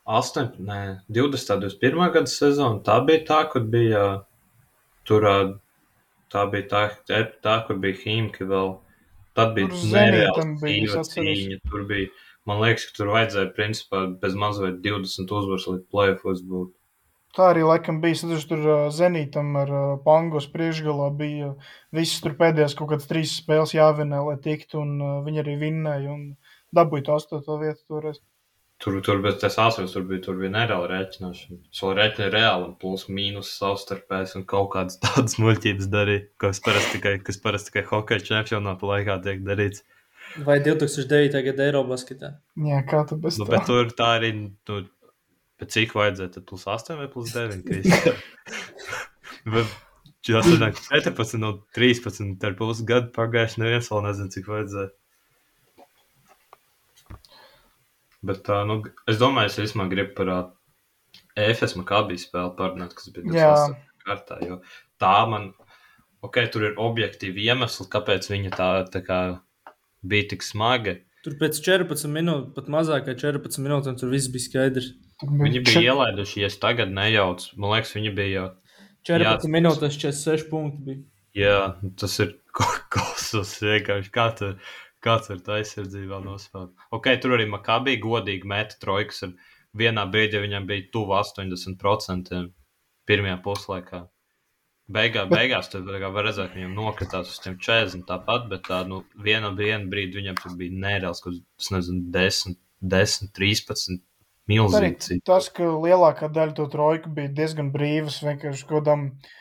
8, 0.06 0.60
ne, 0.62 0.80
20, 1.10 1.60
21 1.66 2.14
gada 2.14 2.30
sezona. 2.30 2.80
Tā 2.86 3.00
bija 3.06 3.26
tā, 3.26 3.44
kur 3.50 3.66
bija 3.66 4.06
tur, 5.06 5.26
tā 6.34 6.48
bija 6.52 6.68
tā, 6.72 7.22
tā 7.46 7.56
kur 7.68 7.80
bija 7.82 8.04
Himki 8.06 8.46
vēl 8.50 8.76
Tad 9.36 9.52
bija 9.56 9.68
nereāla 9.92 11.04
cīņa. 11.10 11.60
Tur 11.68 11.84
bija, 11.90 12.08
man 12.48 12.62
liekas, 12.64 12.88
ka 12.88 12.98
tur 13.00 13.12
vajadzēja 13.12 13.52
principā 13.58 14.06
bez 14.22 14.36
mazliet 14.40 14.80
20 14.86 15.34
uzvaras 15.40 15.68
līdz 15.72 15.86
plēfos 15.92 16.44
būt. 16.48 16.72
Tā 17.36 17.50
arī 17.52 17.66
laikam 17.68 18.00
bija. 18.04 18.22
Tad 18.22 18.46
tur 18.48 18.70
Zenītam 18.96 19.52
ar 19.60 19.74
Pangos 20.06 20.48
priekšgalā 20.54 21.10
bija 21.20 21.52
visas 21.96 22.24
tur 22.24 22.38
pēdējās 22.40 22.78
kaut 22.80 22.94
kādas 22.94 23.10
trīs 23.12 23.36
spēles 23.42 23.76
jāvinē, 23.76 24.24
lai 24.30 24.38
tiktu, 24.46 24.80
un 24.86 25.26
viņi 25.28 25.44
arī 25.44 25.58
vinnēja 25.66 26.16
un 26.16 26.24
dabūja 26.76 27.10
to 27.10 27.20
astoto 27.20 27.60
vietu 27.60 27.84
toreiz. 27.92 28.24
Tur, 28.84 28.98
tur 29.02 29.22
bet 29.24 29.44
es 29.48 29.56
atceros, 29.62 29.94
tur 29.96 30.04
bija, 30.10 30.22
tur 30.26 30.36
bija 30.40 30.52
nereāla 30.52 30.90
rēķināšana. 30.92 31.62
Es 31.72 31.82
vēl 31.84 31.94
rēķināju 32.00 32.32
reāli, 32.34 32.66
un 32.68 32.74
plus 32.82 33.06
mīnus 33.08 33.54
savstarpēs 33.56 34.36
un 34.40 34.44
kaut 34.52 34.74
kādas 34.74 35.00
tādas 35.06 35.38
muļķības 35.42 35.88
darīju, 35.94 36.26
kas 36.44 36.60
parasti 36.66 36.98
tikai, 36.98 37.14
kas 37.24 37.40
parasti 37.44 37.72
tikai 37.72 37.86
hokeja 37.92 38.26
čempionāta 38.32 38.90
laikā 38.90 39.16
tiek 39.24 39.46
darīts. 39.48 39.86
Vai 40.44 40.58
2009. 40.60 41.40
gada 41.46 41.70
Eirobasketā? 41.70 42.34
Jā, 42.68 42.82
kā 42.90 43.06
tu 43.08 43.16
bez 43.22 43.40
nu, 43.40 43.48
tā? 43.48 43.56
Bet 43.56 43.70
tur 43.70 43.94
tā 43.96 44.10
arī, 44.18 44.34
nu, 44.36 44.82
bet 45.62 45.72
cik 45.72 45.96
vajadzēja, 45.96 46.34
tad 46.36 46.48
plus 46.50 46.68
8 46.76 47.00
vai 47.00 47.08
plus 47.14 47.32
9? 47.32 47.64
Tas 50.26 50.50
ir 50.52 50.66
14 50.66 51.40
no 51.40 51.54
13, 51.78 52.36
ar 52.44 52.56
pusi 52.60 52.86
gadu 52.90 53.12
pagājuši, 53.16 53.62
neviens 53.62 53.92
vēl 53.94 54.08
nezina, 54.10 54.32
cik 54.34 54.52
vajadzēja. 54.52 54.92
Bet, 58.26 58.48
uh, 58.50 58.64
nu, 58.68 58.80
es 59.12 59.20
domāju, 59.22 59.52
es 59.52 59.60
vismaz 59.62 59.90
gribu 59.92 60.16
par 60.18 60.32
uh, 60.34 60.44
EFS 61.38 61.76
Makabijas 61.80 62.26
spēli 62.28 62.56
parunāt, 62.58 62.96
kas 62.98 63.12
bija 63.14 63.30
28. 63.30 63.80
kārtā. 64.06 64.40
Jo 64.46 64.60
tā 65.02 65.16
man, 65.30 65.50
ok, 66.26 66.40
tur 66.54 66.70
ir 66.70 66.80
objektīvi 66.82 67.48
iemesli, 67.50 67.88
kāpēc 67.92 68.30
viņa 68.32 68.54
tā, 68.56 68.70
tā 68.92 69.02
kā 69.06 69.20
bija 70.06 70.32
tik 70.34 70.46
smaga. 70.46 70.98
Tur 71.26 71.38
pēc 71.42 71.58
14 71.66 72.12
minūtēm, 72.14 72.54
pat 72.54 72.70
mazāk 72.72 73.08
kā 73.08 73.16
14 73.18 73.64
minūtēm, 73.66 73.98
tur 74.00 74.14
viss 74.14 74.30
bija 74.32 74.46
skaidrs. 74.46 74.94
Viņi 75.26 75.64
bija 75.66 75.92
ielaiduši, 75.92 76.44
ja 76.44 76.52
es 76.52 76.60
tagad 76.62 76.92
nejaucu. 76.94 77.56
Man 77.58 77.74
liekas, 77.74 77.96
viņi 77.98 78.14
bija 78.16 78.34
jau. 78.34 78.48
14 79.10 79.46
jā, 79.48 79.52
minūtes, 79.54 79.98
46 80.02 80.50
punkti 80.52 80.86
bija. 80.86 81.04
Jā, 81.36 81.60
tas 82.00 82.16
ir 82.24 82.36
kosmos 82.94 83.56
vienkārši. 83.64 84.12
Kā 84.14 84.30
tu, 84.38 84.54
Kāds 85.06 85.30
ar 85.30 85.42
tā 85.46 85.60
aizsardzību 85.60 86.10
vēl 86.14 86.26
nospēlēt? 86.26 86.88
Ok, 86.98 87.12
tur 87.22 87.36
arī 87.38 87.46
Makabī 87.52 88.00
godīgi 88.02 88.50
meta 88.50 88.80
trojkas. 88.82 89.22
Vienā 89.78 90.06
brīdī 90.10 90.42
viņam 90.42 90.66
bija 90.70 90.88
tuvu 90.94 91.14
80% 91.20 92.42
pirmajā 93.06 93.38
puslaikā. 93.46 94.02
Beigā, 94.96 95.28
beigās 95.36 95.70
tur 95.70 95.86
var 95.86 96.26
redzēt, 96.26 96.52
ka 96.52 96.58
viņam 96.58 96.74
nokritās 96.80 97.30
uz 97.34 97.40
tiem 97.44 97.60
40 97.62 98.08
tāpat, 98.10 98.50
bet 98.50 98.66
tā, 98.70 98.82
nu, 98.90 99.04
vienā 99.22 99.54
brīdī 99.54 100.22
viņam 100.22 100.42
tur 100.42 100.58
bija 100.58 100.82
nereāls, 100.88 101.22
kaut 101.22 101.40
kas, 101.42 101.72
nezinu, 101.76 102.10
10, 102.16 102.60
10 102.96 103.34
13. 103.38 104.04
Milzīgi. 104.46 105.24
Tas, 105.26 105.48
ka 105.50 105.66
lielākā 105.66 106.28
daļa 106.30 106.54
to 106.54 106.68
trojku 106.70 107.10
bija 107.18 107.32
diezgan 107.34 107.72
brīvas, 107.74 108.20
vienkārši 108.22 108.68
godam. 108.70 109.08
Uh, 109.10 109.32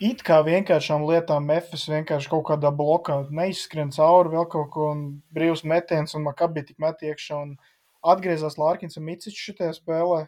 it 0.00 0.22
kā 0.26 0.38
vienkāršām 0.46 1.04
lietām 1.08 1.48
Memphis 1.50 1.88
vienkārši 1.90 2.30
kaut 2.30 2.44
kādā 2.50 2.70
blokā 2.74 3.20
neizskrien 3.34 3.90
cauri 3.94 4.34
vēl 4.36 4.46
kaut 4.50 4.70
ko, 4.74 4.92
brīvs 5.34 5.64
metiens, 5.66 6.14
un 6.14 6.26
Makabī 6.26 6.64
tik 6.66 6.78
met 6.82 7.02
iekšā. 7.02 7.40
Un 7.42 7.56
atgriezās 8.06 8.58
Lārkins 8.60 8.98
un 8.98 9.06
Micičs 9.08 9.48
šajā 9.48 9.72
spēlē, 9.74 10.20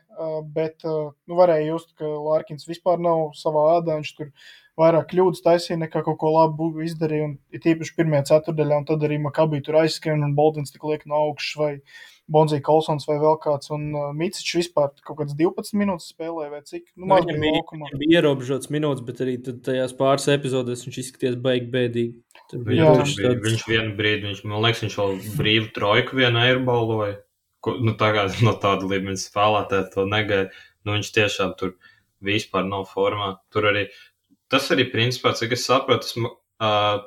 bet 0.54 0.82
nu, 0.84 1.36
varēja 1.38 1.68
just, 1.70 1.94
ka 1.98 2.04
Lārkins 2.04 2.66
vispār 2.68 2.98
nav 3.02 3.30
savā 3.38 3.66
ādā. 3.76 4.00
Viņš 4.00 4.12
tur 4.18 4.32
vairāk 4.80 5.10
kļūdas 5.12 5.44
taisīja 5.44 5.78
nekā 5.84 6.02
kaut 6.06 6.18
ko 6.20 6.32
labu 6.34 6.72
izdarīja. 6.82 7.30
Un 7.30 7.36
ir 7.54 7.62
tīpaši 7.62 7.94
pirmajā 7.98 8.26
ceturdaļā, 8.32 8.80
un 8.82 8.88
tad 8.90 9.06
arī 9.06 9.20
Makabī 9.22 9.62
tur 9.64 9.80
aizskrien 9.84 10.26
un 10.26 10.34
Boldins 10.38 10.74
tik 10.74 10.86
liek 10.88 11.06
no 11.06 11.28
augšas 11.28 11.62
Bonzija 12.30 12.62
Kolsons 12.64 13.06
vai 13.08 13.16
vēl 13.20 13.36
kāds. 13.42 13.70
Un 13.74 13.88
uh, 13.90 14.10
Mīciņš 14.16 14.52
vispār 14.60 14.92
kaut 15.06 15.18
kāds 15.20 15.34
12 15.38 15.74
minūtes 15.80 16.10
spēlēja, 16.12 16.50
vai 16.52 16.60
cik? 16.66 16.84
Nu, 16.94 17.08
nu, 17.08 17.18
viņam 17.18 17.42
bija, 17.42 17.62
viņam 17.72 18.02
bija 18.02 18.20
ierobežots 18.20 18.70
minūtes, 18.72 19.04
bet 19.06 19.22
arī 19.24 19.36
tajās 19.50 19.94
pāris 19.98 20.28
epizodēs 20.30 20.84
viņš 20.86 21.00
izskatījās 21.02 21.38
baigi 21.42 21.70
bēdīgi. 21.74 22.14
Viņš, 22.54 23.16
tāds... 23.18 23.42
viņš 23.46 23.64
vienu 23.70 23.94
brīdi, 23.98 24.28
viņš, 24.28 24.42
man 24.46 24.64
liekas, 24.66 24.84
viņš 24.86 24.98
vēl 25.00 25.16
brīvu 25.40 25.70
trojku 25.76 26.20
vienā 26.20 26.46
airbaloja. 26.52 27.16
Nu, 27.82 27.94
tagad 28.00 28.38
no 28.46 28.54
tāda 28.62 28.88
līmeņa 28.88 29.20
spēlētāja 29.20 29.88
to 29.94 30.06
negaidīja. 30.08 30.66
Nu, 30.86 30.94
viņš 30.96 31.10
tiešām 31.16 31.56
tur 31.60 31.74
vispār 32.24 32.64
nav 32.68 32.86
formā. 32.88 33.34
Tur 33.52 33.66
arī 33.72 33.88
tas 34.50 34.70
arī 34.72 34.86
principā, 34.92 35.34
cik 35.36 35.56
es 35.58 35.66
saprotu, 35.68 36.06
tas, 36.06 36.14
uh, 36.16 37.02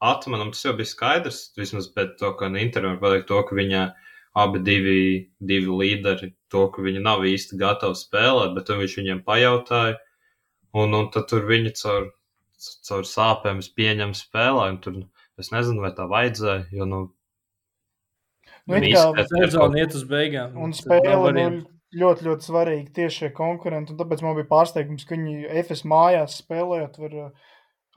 atmanam, 0.00 0.54
tas 0.54 0.62
jau 0.64 0.72
bija 0.78 0.88
skaidrs, 0.88 1.42
vismaz 1.58 1.90
pēc 1.92 2.14
to, 2.22 2.30
ka 2.38 2.48
intervijā 2.48 2.96
pateikt 3.02 3.28
to, 3.28 3.42
ka 3.46 3.58
viņa 3.58 3.82
uh, 3.90 4.06
abi 4.38 4.62
divi, 4.66 5.00
divi 5.40 5.76
līderi 5.82 6.32
to, 6.52 6.66
ka 6.70 6.82
viņi 6.84 7.02
nav 7.02 7.24
īsti 7.26 7.58
gatavi 7.60 7.98
spēlēt, 7.98 8.54
bet 8.56 8.70
viņš 8.70 8.96
viņiem 9.00 9.22
pajautāja, 9.26 9.96
un, 10.74 10.94
un 10.94 11.08
tad 11.14 11.26
tur 11.32 11.48
viņi 11.48 11.74
caur, 11.80 12.10
caur 12.86 13.08
sāpēm 13.08 13.62
pieņem 13.76 14.14
spēlē, 14.18 14.68
un 14.74 14.78
tur 14.84 15.00
es 15.40 15.50
nezinu, 15.54 15.82
vai 15.82 15.94
tā 15.96 16.06
vajadzēja, 16.10 16.68
jo, 16.76 16.86
nu, 16.86 17.02
Nu, 18.70 18.78
kā 18.78 19.24
sezona 19.26 19.80
iet 19.82 19.94
uz 19.98 20.04
beigām. 20.06 20.56
Un 20.60 20.74
spēle 20.76 21.30
nu, 21.34 21.62
ļoti, 21.96 22.26
ļoti 22.28 22.46
svarīga 22.46 22.92
tieši 23.00 23.24
šie 23.24 23.30
konkurenti. 23.34 23.96
Tāpēc 23.98 24.22
man 24.22 24.36
bija 24.38 24.48
pārsteigums, 24.50 25.06
ka 25.08 25.16
viņi 25.16 25.48
FS 25.64 25.82
mājās 25.90 26.38
spēlējot, 26.44 27.00
var 27.02 27.16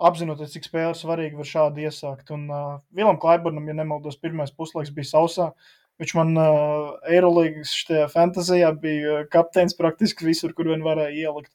apzinoties, 0.10 0.56
cik 0.56 0.68
spēle 0.68 0.96
svarīga, 0.98 1.38
var 1.42 1.50
šādi 1.50 1.86
iesākt. 1.86 2.32
Un 2.34 2.48
uh, 2.50 2.80
Vilam 2.96 3.20
Klaiburnam, 3.22 3.68
ja 3.70 3.78
nemaldos, 3.78 4.18
pirmais 4.22 4.54
puslaiks 4.56 4.94
bija 4.96 5.12
sausā. 5.12 5.52
Viņš 6.02 6.16
man 6.18 6.34
uh, 6.40 6.96
Eirolandes 7.06 7.76
fantāzijā 8.12 8.72
bija 8.82 9.22
kapteinis 9.32 9.78
praktiski 9.78 10.26
visur, 10.26 10.56
kur 10.58 10.72
vien 10.72 10.84
varēja 10.86 11.30
ielikt. 11.30 11.54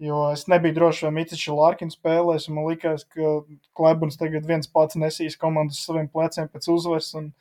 Jo 0.00 0.30
es 0.32 0.46
nebiju 0.48 0.76
drošs, 0.76 1.02
vai 1.04 1.12
Mīcis 1.18 1.42
Lārkins 1.52 1.98
spēlēs, 1.98 2.46
man 2.52 2.70
liekas, 2.70 3.04
ka 3.12 3.40
Klebons 3.76 4.16
tagad 4.20 4.46
viens 4.48 4.68
pats 4.72 4.96
nesīs 4.96 5.36
komandas 5.40 5.82
saviem 5.84 6.08
pleciem 6.08 6.48
pēc 6.48 6.70
uzvaras. 6.72 7.10
Un, 7.20 7.32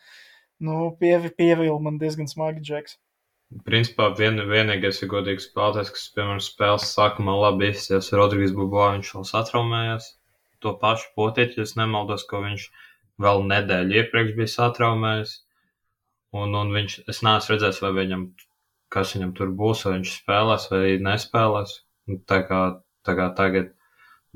nu, 0.67 0.89
pievi, 0.99 1.31
pievīla 1.31 1.77
man 1.85 1.99
diezgan 2.01 2.27
smagi 2.27 2.63
džeks. 2.67 2.97
Principā 3.65 4.09
vien, 4.17 4.35
vienīgais 4.45 4.99
ir 5.01 5.09
godīgs 5.09 5.47
spēlētājs, 5.49 5.93
kas, 5.95 6.09
piemēram, 6.15 6.41
spēles 6.43 6.91
sākumā 6.97 7.37
labi 7.45 7.71
izsties. 7.71 8.11
Rodrīgs 8.19 8.51
Bubā 8.57 8.91
viņš 8.97 9.13
vēl 9.15 9.29
satraumējās. 9.31 10.11
To 10.59 10.75
pašu 10.83 11.13
potiet, 11.15 11.55
ja 11.55 11.63
es 11.63 11.77
nemaldos, 11.79 12.27
ko 12.27 12.43
viņš 12.43 12.67
vēl 13.23 13.47
nedēļu 13.53 14.01
iepriekš 14.03 14.35
bija 14.35 14.51
satraumējis. 14.53 15.39
Un, 16.35 16.53
un 16.53 16.69
viņš, 16.75 16.99
es 17.09 17.23
neesmu 17.25 17.55
redzējis, 17.55 17.81
vai 17.81 17.89
viņam, 17.95 18.27
kas 18.93 19.15
viņam 19.15 19.31
tur 19.37 19.53
būs, 19.57 19.85
vai 19.87 19.95
viņš 19.97 20.11
spēlēs 20.19 20.67
vai 20.69 20.83
nespēlēs. 21.01 21.73
Tā 22.29 22.43
kā, 22.45 22.59
tā 23.05 23.15
kā 23.17 23.29
tagad, 23.37 23.71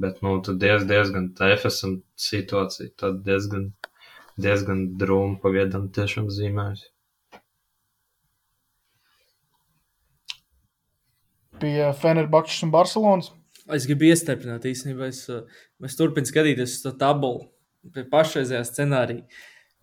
bet, 0.01 0.23
nu, 0.25 0.39
tad 0.45 0.57
diez, 0.61 0.87
diezgan 0.89 1.29
TFSM 1.37 1.99
situācija, 2.17 2.95
tad 2.97 3.21
diezgan, 3.27 3.69
diezgan 4.41 4.87
drūma 4.97 5.37
pagaidām 5.43 5.91
tiešām 5.93 6.33
zīmējas. 6.33 6.87
Pie 11.61 11.77
Fenerbahčas 12.01 12.65
un 12.65 12.73
Barcelonas. 12.73 13.31
Es 13.71 13.85
gribu 13.87 14.09
iestarpināt 14.09 14.65
īstenībā, 14.67 15.07
es, 15.13 15.23
es 15.29 15.95
turpinu 15.95 16.27
skatīties 16.27 16.73
uz 16.73 16.81
to 16.83 16.91
tabulu 16.99 17.45
pie 17.93 18.03
pašreizējā 18.09 18.63
scenārija. 18.67 19.23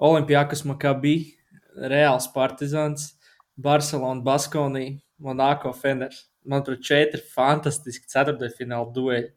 Olimpijākas 0.01 0.67
Makabī 0.69 1.40
Reāls 1.77 2.29
Partizans, 2.35 3.13
Barcelona, 3.57 4.23
Baskonija, 4.25 4.99
Monako, 5.21 5.73
Feners. 5.77 6.27
Manuprāt, 6.49 6.81
četri 6.81 7.21
fantastiski 7.35 8.09
ceturtdaļfināla 8.09 8.95
dueļi. 8.97 9.29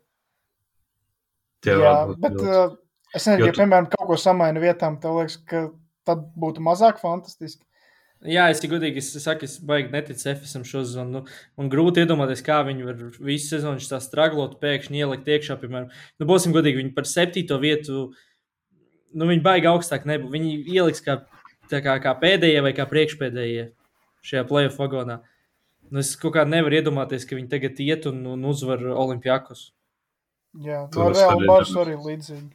Jā, 1.67 1.75
Jā 1.81 1.91
bet 2.15 2.37
uh, 2.39 2.77
es 3.11 3.27
nezinu, 3.27 3.49
ja, 3.49 3.51
tu... 3.51 3.59
piemēram, 3.59 3.89
kaut 3.91 4.07
ko 4.07 4.17
samaina 4.19 4.61
vietām, 4.63 4.95
tev 5.03 5.19
liekas, 5.19 5.35
ka 5.49 5.65
tad 6.07 6.23
būtu 6.39 6.63
mazāk 6.63 7.01
fantastiski. 7.03 7.65
Jā, 8.23 8.45
es 8.53 8.63
godīgi 8.63 9.01
es 9.01 9.09
saku, 9.19 9.43
es 9.49 9.57
baigi 9.67 9.91
neticu 9.91 10.29
FSM 10.31 10.63
šo 10.67 10.85
sezonu. 10.85 11.11
Nu, 11.11 11.39
man 11.59 11.71
grūti 11.71 12.05
iedomāties, 12.05 12.43
kā 12.45 12.61
viņi 12.63 12.87
var 12.87 13.01
visu 13.19 13.57
sezonu 13.57 13.83
tā 13.83 13.99
straglot, 13.99 14.55
pēkšņi 14.63 15.01
ielikt 15.03 15.27
iekšā. 15.27 15.57
Piemēram, 15.59 15.89
nu, 15.91 16.27
būsim 16.29 16.55
godīgi, 16.55 16.79
viņi 16.79 16.93
par 16.95 17.09
septīto 17.09 17.59
vietu 17.59 18.05
nu, 19.11 19.27
viņi 19.27 19.43
baigi 19.43 19.69
augstāk 19.69 20.07
nebūs. 20.07 20.31
Viņi 20.33 20.55
ieliks 20.71 21.03
kā, 21.03 21.19
kā, 21.71 21.95
kā 22.03 22.15
pēdējie 22.19 22.63
vai 22.65 22.73
kā 22.75 22.87
priekšpēdējie 22.89 23.69
šajā 24.23 24.43
playoff 24.49 24.81
vagonā. 24.81 25.21
Nu, 25.91 26.01
es 26.01 26.15
kaut 26.19 26.35
kā 26.37 26.43
nevaru 26.47 26.79
iedomāties, 26.79 27.25
ka 27.29 27.37
viņi 27.37 27.51
tagad 27.51 27.79
iet 27.83 28.07
un, 28.09 28.23
un 28.33 28.45
uzvar 28.49 28.81
Olimpijakus. 28.81 29.71
Jā, 30.63 30.85
no 30.93 31.09
Reāla 31.11 31.49
Bārs 31.49 31.73
arī 31.81 31.97
līdzīgi. 31.97 32.51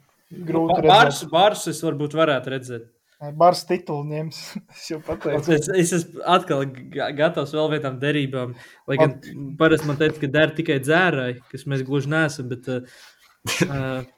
Grūti 0.49 0.85
Bārs, 0.85 1.23
bārs 1.31 1.65
es 1.71 1.81
varbūt 1.85 2.17
varētu 2.19 2.53
redzēt. 2.53 2.89
Bārs 3.35 3.65
titulu 3.67 4.05
ņems. 4.07 4.41
es 4.77 4.91
jau 4.93 5.01
pateicu. 5.03 5.55
Es, 5.57 5.67
es 5.73 5.95
esmu 5.97 6.23
atkal 6.37 6.67
gatavs 7.19 7.55
vēl 7.57 7.73
vienām 7.75 7.97
derībām. 8.03 8.53
Lai 8.91 8.99
gan 9.01 9.17
parasti 9.59 9.89
man 9.91 9.99
teica, 9.99 10.21
ka 10.23 10.31
der 10.37 10.55
tikai 10.55 10.79
dzērai, 10.85 11.33
kas 11.51 11.67
mēs 11.71 11.83
gluži 11.87 12.13
neesam. 12.13 12.53
Bet, 12.53 12.69
uh, 12.71 14.05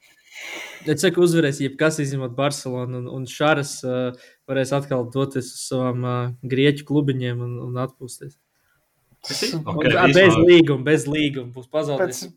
Es 0.88 1.02
saku, 1.04 1.24
uzvarēs 1.26 1.60
jebkas, 1.60 1.98
izņemot 2.00 2.32
Barcelonu, 2.36 3.02
un, 3.02 3.08
un 3.12 3.26
Šāras 3.28 3.74
uh, 3.84 4.28
varēs 4.48 4.72
atkal 4.76 5.04
doties 5.12 5.50
uz 5.52 5.64
savām 5.68 6.06
uh, 6.06 6.20
grieķu 6.46 6.86
klubiņiem 6.88 7.42
un, 7.44 7.58
un 7.66 7.80
atpūsties. 7.82 8.38
Okay, 9.20 9.52
un, 9.58 10.14
bez 10.16 10.38
līguma, 10.38 10.84
bez 10.86 11.04
līguma 11.10 11.52
būs 11.52 11.68
pazaudējis. 11.72 12.30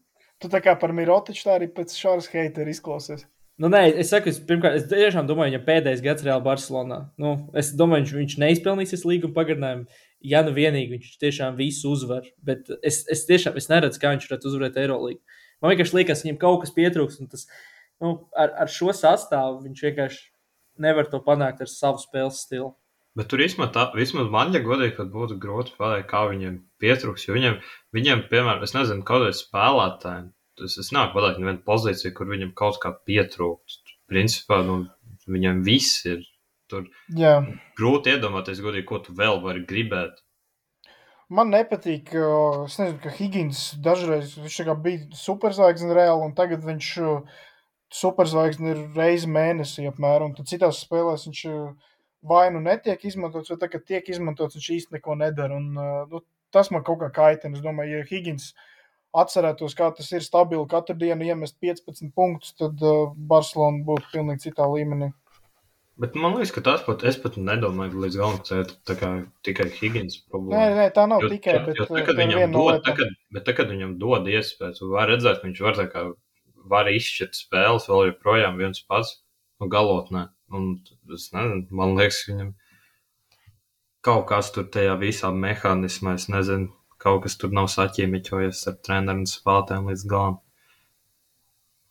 Tu 0.44 0.50
tā 0.52 0.60
kā 0.60 0.74
par 0.76 0.92
Mirotiču, 0.96 1.46
tā 1.48 1.56
arī 1.56 1.70
pēc 1.72 1.96
Šāras 1.96 2.28
heitera 2.34 2.74
izklausies. 2.74 3.24
Nu, 3.62 3.70
nē, 3.70 3.84
es 4.02 4.10
saku, 4.10 4.32
es, 4.34 4.40
pirmkārt, 4.44 4.80
es 4.80 4.88
tiešām 4.90 5.28
domāju, 5.30 5.54
viņa 5.54 5.66
pēdējais 5.68 6.02
gads 6.04 6.26
Reāli 6.26 6.44
Barcelonā. 6.44 6.98
Nu, 7.22 7.36
es 7.60 7.70
domāju, 7.78 8.08
viņš, 8.08 8.14
viņš 8.18 8.36
neizpelnīsies 8.42 9.06
līguma 9.06 9.38
pagarinājumu. 9.38 10.02
Ja 10.26 10.42
nu 10.44 10.56
vienīgi 10.56 10.96
viņš 10.96 11.14
tiešām 11.22 11.60
visu 11.60 11.92
uzvar, 11.94 12.26
bet 12.44 12.72
es, 12.82 13.04
es 13.12 13.24
tiešām 13.30 13.60
es 13.60 13.70
neredzu, 13.70 14.02
kā 14.02 14.16
viņš 14.16 14.26
varētu 14.30 14.50
uzvarēt 14.50 14.80
Eirolandu. 14.82 15.22
Man 15.62 15.72
vienkārši 15.72 16.00
liekas, 16.00 16.24
viņam 16.26 16.40
kaut 16.42 16.64
kas 16.64 16.74
pietrūks, 16.76 17.20
un 17.22 17.30
tas 17.32 17.46
nu, 18.02 18.16
ar, 18.34 18.56
ar 18.66 18.72
šo 18.72 18.96
sastāvu 18.96 19.62
viņš 19.66 19.84
vienkārši 19.90 20.24
nevar 20.82 21.10
to 21.12 21.20
panākt 21.22 21.62
ar 21.62 21.70
savu 21.70 22.02
spēles 22.02 22.42
stilu. 22.46 22.72
Bet 23.14 23.28
tur 23.30 23.44
vismaz, 23.44 23.70
tā, 23.76 23.92
vismaz 23.94 24.32
man, 24.34 24.56
ja 24.56 24.64
godīgi, 24.64 24.96
kad 24.98 25.12
būtu 25.14 25.38
grūti 25.42 25.76
pateikt, 25.78 26.08
kā 26.10 26.24
viņiem 26.32 26.56
pietrūks. 26.82 27.28
Jo 27.28 27.36
viņiem, 27.36 27.60
viņiem 27.94 28.24
piemēram, 28.32 28.64
es 28.66 28.74
nezinu, 28.74 29.06
kādai 29.06 29.36
spēlētājai 29.38 30.32
Es, 30.62 30.76
es 30.78 30.92
nāku 30.94 31.18
pateikt, 31.18 31.40
nevienu 31.42 31.64
pozīciju, 31.66 32.14
kur 32.18 32.30
viņam 32.30 32.52
kaut 32.58 32.78
kā 32.82 32.92
pietrūkst. 33.08 33.96
Principā, 34.10 34.60
nu, 34.68 34.84
viņam 35.26 35.64
viss 35.66 36.04
ir. 36.10 36.22
Tur 36.72 36.86
Jā. 37.12 37.42
grūti 37.78 38.14
iedomāties, 38.14 38.62
godīgi, 38.64 38.86
ko 38.88 39.02
tu 39.04 39.14
vēl 39.18 39.42
vari 39.44 39.66
gribēt. 39.68 40.22
Man 41.34 41.50
nepatīk, 41.52 42.14
es 42.14 42.78
nezinu, 42.80 43.00
ka 43.04 43.12
Higgins 43.14 43.64
dažreiz 43.84 44.36
bija 44.86 45.10
superzvaigznes 45.18 45.96
reāli, 45.98 46.30
un 46.30 46.36
tagad 46.38 46.64
viņš 46.66 46.90
superzvaigznes 47.94 48.74
ir 48.74 48.84
reizi 48.98 49.30
mēnesī 49.30 49.88
apmēram. 49.90 50.34
Tad 50.38 50.50
citās 50.50 50.82
spēlēs 50.84 51.28
viņš 51.30 51.42
vai 52.28 52.46
nu 52.56 52.62
netiek 52.64 53.02
izmantots, 53.06 53.52
vai 53.52 53.60
tagad 53.62 53.86
tiek 53.88 54.08
izmantots, 54.10 54.58
viņš 54.58 54.70
īsti 54.78 54.98
neko 54.98 55.18
nedara. 55.20 55.58
Un, 55.60 55.74
nu, 56.12 56.24
tas 56.54 56.72
man 56.74 56.86
kaut 56.86 57.02
kā 57.04 57.12
kaitina. 57.14 57.58
Es 57.58 57.66
domāju, 57.66 58.00
ja 58.00 58.08
Higgins 58.10 58.54
atcerētos, 59.14 59.76
kā 59.78 59.92
tas 59.94 60.10
ir 60.16 60.24
stabili 60.26 60.66
katru 60.70 60.96
dienu 60.98 61.28
iemest 61.28 61.60
15 61.62 62.14
punktus, 62.16 62.56
tad 62.58 62.82
uh, 62.82 63.12
Barcelona 63.14 63.84
būtu 63.86 64.10
pilnīgi 64.16 64.48
citā 64.48 64.66
līmenī. 64.70 65.12
Bet 66.02 66.16
man 66.18 66.34
liekas, 66.34 66.50
ka 66.56 66.64
tas 66.66 66.82
pat, 66.82 67.04
es 67.06 67.20
pat 67.22 67.36
nedomāju, 67.38 67.92
ka 67.94 68.00
līdz 68.02 68.16
galam 68.18 68.40
tas 68.42 68.54
ir 68.56 68.72
tikai 69.46 69.68
Higgins 69.76 70.24
problēma. 70.26 70.58
Nē, 70.58 70.78
nē, 70.80 70.86
tā 70.96 71.04
nav 71.06 71.22
jo, 71.22 71.30
tikai, 71.36 71.60
bet 71.68 71.78
jo, 71.78 71.86
tagad 71.92 72.10
tā 72.10 72.24
viņam 72.24 72.56
dod, 72.56 72.80
tagad, 72.88 73.12
bet 73.36 73.46
tagad 73.46 73.70
viņam 73.70 73.92
dod 74.02 74.32
iespējas, 74.34 74.82
var 74.90 75.12
redzēt, 75.14 75.44
ka 75.44 75.46
viņš 75.46 75.62
var 75.68 75.78
tā 75.78 75.86
kā 75.92 76.08
var 76.70 76.90
izšķirt 76.92 77.38
spēles 77.38 77.90
vēl 77.90 78.12
joprojām 78.12 78.60
viens 78.60 78.84
pats 78.88 79.18
no 79.62 79.70
galotnē. 79.72 80.28
Un 80.54 80.76
es 81.14 81.32
nezinu, 81.34 81.66
man 81.74 81.96
liekas, 81.98 82.24
viņam 82.30 82.54
kaut 84.06 84.28
kas 84.30 84.52
tur 84.54 84.68
tajā 84.72 84.96
visā 85.02 85.32
mehānismā, 85.34 86.16
es 86.20 86.28
nezinu, 86.32 86.70
kaut 87.02 87.24
kas 87.26 87.38
tur 87.40 87.54
nav 87.56 87.70
saķīmiķojies 87.74 88.66
ar 88.70 88.80
treneriem 88.86 89.24
un 89.24 89.30
spēlētājiem 89.30 89.90
līdz 89.92 90.10
galam. 90.12 90.42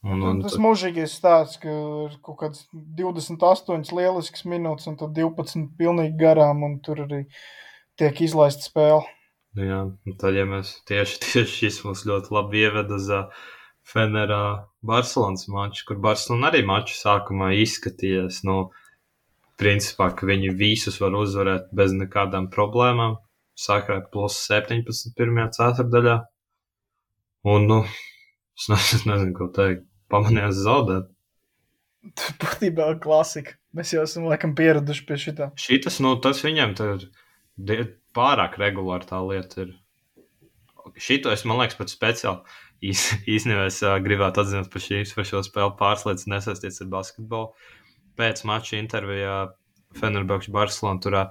Un, 0.02 0.22
un, 0.26 0.40
tas 0.42 0.56
tur... 0.56 0.62
mūžīgais 0.64 1.12
stāsts, 1.14 1.60
ka 1.62 1.70
ir 1.70 2.14
kaut 2.26 2.40
kāds 2.40 2.64
28 2.72 3.92
lielisks 3.94 4.46
minūtes 4.50 4.88
un 4.90 4.98
tad 4.98 5.14
12 5.14 5.68
pilnīgi 5.78 6.16
garām, 6.18 6.64
un 6.66 6.80
tur 6.82 7.04
arī 7.04 7.24
tiek 8.00 8.24
izlaista 8.26 8.66
spēle. 8.66 9.04
Jā, 9.58 9.84
tad, 10.18 10.34
ja 10.34 10.46
mēs 10.48 10.74
tieši, 10.88 11.20
tieši 11.26 11.58
šis 11.60 11.82
mums 11.86 12.06
ļoti 12.08 12.34
labi 12.34 12.64
ieveda 12.64 12.98
uz 12.98 13.10
uh, 13.14 13.44
Fenerā 13.82 14.68
Barcelonas 14.86 15.48
maču, 15.50 15.84
kur 15.88 15.98
Barcelona 16.02 16.52
arī 16.52 16.62
maču 16.66 16.94
sākumā 16.96 17.50
izskatījās, 17.62 18.42
nu, 18.46 18.70
principā, 19.58 20.10
ka 20.16 20.28
viņi 20.28 20.52
visus 20.58 21.00
var 21.02 21.16
uzvarēt 21.18 21.70
bez 21.76 21.94
nekādām 21.96 22.48
problēmām 22.54 23.18
sākāt 23.58 24.10
plus 24.14 24.38
17. 24.48 25.12
pirmajā 25.18 25.50
ceturdaļā. 25.58 26.18
Un, 27.52 27.66
nu, 27.68 27.80
es 28.58 28.68
nezinu, 28.70 29.12
nezinu 29.12 29.34
ko 29.38 29.50
teikt, 29.54 29.84
pamanījās 30.12 30.62
zaudēt. 30.62 31.10
Būtībā 32.42 32.88
klasika. 33.02 33.58
Mēs 33.76 33.92
jau 33.94 34.02
esam 34.06 34.26
laikam 34.28 34.56
pieraduši 34.58 35.04
pie 35.08 35.18
šitā. 35.20 35.52
Šitas, 35.58 36.00
nu, 36.04 36.16
tas 36.22 36.42
viņam 36.44 36.74
ir 37.72 37.86
pārāk 38.16 38.58
regulāri 38.60 39.08
tā 39.08 39.20
lieta. 39.24 39.66
Ir. 39.66 39.72
Šito 40.98 41.32
es, 41.32 41.46
man 41.48 41.62
liekas, 41.62 41.78
pat 41.78 41.92
speciāli 41.92 42.58
īs, 42.82 43.06
īstenībā 43.30 43.68
es 43.70 43.80
uh, 43.84 43.96
gribētu 44.02 44.42
atzīmēt 44.42 44.70
par, 44.72 44.84
šīs, 44.84 45.14
par 45.16 45.28
šo 45.28 45.42
spēli 45.46 45.76
pārslēdz 45.80 46.26
nesaistīts 46.32 46.82
ar 46.84 46.90
basketbolu. 46.92 47.70
Pēc 48.18 48.44
mača 48.48 48.76
intervijā 48.80 49.36
Fenerbahča 49.98 50.52
Barcelona 50.54 51.02
turā 51.04 51.24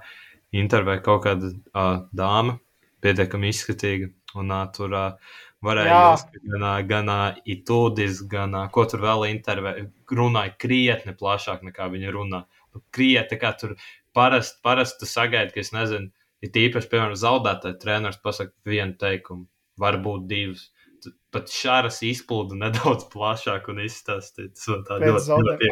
intervēja 0.54 1.04
kaut 1.04 1.24
kāda 1.26 1.52
uh, 1.52 2.04
dāma, 2.16 2.58
pietiekami 3.04 3.52
izskatīga. 3.52 4.10
Un 4.38 4.52
uh, 4.52 4.64
tur 4.74 4.94
uh, 4.96 5.34
varēja 5.64 5.98
ielikāt 5.98 6.50
gan, 6.52 6.66
gan 6.88 7.12
itūdis, 7.54 8.24
gan 8.30 8.56
ko 8.74 8.86
tur 8.90 9.04
vēl 9.04 9.28
intervēja. 9.30 9.86
Runāja 10.12 10.56
krietni 10.60 11.14
plašāk 11.18 11.64
nekā 11.68 11.88
viņa 11.92 12.14
runā. 12.14 12.42
Nu, 12.72 12.82
krietni, 12.94 13.38
kā 13.40 13.52
tur 13.60 13.76
parasti 14.16 14.60
parast 14.64 15.04
sagaida, 15.08 15.52
ka 15.54 15.60
es 15.62 15.72
nezinu, 15.74 16.10
ir 16.42 16.52
tīpaši, 16.54 16.88
piemēram, 16.90 17.18
zaudētāji 17.18 17.80
treneris 17.82 18.20
pasaka 18.22 18.52
vienu 18.68 18.96
teikumu, 19.00 19.46
varbūt 19.80 20.26
divus. 20.30 20.70
Pat 21.32 21.48
šāras 21.48 22.02
izplūda 22.04 22.58
nedaudz 22.60 23.06
plašāk 23.12 23.70
un 23.72 23.80
izstāstīt. 23.86 24.58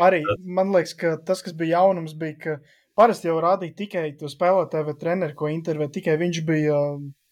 Arī 0.01 0.23
man 0.45 0.73
liekas, 0.73 0.95
ka 0.97 1.17
tas, 1.21 1.43
kas 1.45 1.57
bija 1.57 1.83
jaunums, 1.83 2.15
bija, 2.17 2.37
ka 2.41 2.55
Parasti 3.01 3.31
jau 3.31 3.39
rādīja 3.41 3.73
tikai 3.79 4.09
to 4.21 4.29
spēlētāju 4.29 4.87
vai 4.91 4.95
treneru, 5.01 5.33
ko 5.39 5.49
intervēja. 5.49 5.93
Tikai 5.95 6.17
viņš 6.21 6.41
bija 6.45 6.81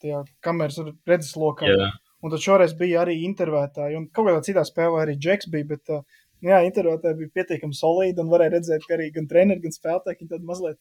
tajā 0.00 0.22
kameras 0.44 0.78
redzeslokā. 1.08 1.68
Yeah. 1.68 1.98
Un 2.24 2.32
tad 2.32 2.42
šoreiz 2.42 2.72
bija 2.78 3.02
arī 3.02 3.18
intervētāji. 3.26 3.98
Un 3.98 4.06
kaut 4.14 4.30
kādā 4.30 4.40
citā 4.46 4.64
spēlē 4.66 5.02
arī 5.02 5.18
Džeks 5.18 5.50
bija. 5.52 5.68
Bet, 5.74 5.92
jā, 6.46 6.62
intervētāji 6.70 7.18
bija 7.20 7.34
pietiekami 7.40 7.76
solīdi 7.76 8.22
un 8.22 8.32
varēja 8.32 8.54
redzēt, 8.56 8.86
ka 8.88 8.96
arī 8.96 9.10
gan 9.18 9.28
treneri, 9.30 9.64
gan 9.66 9.76
spēlētāji 9.76 10.30
tad 10.30 10.46
mazliet 10.48 10.78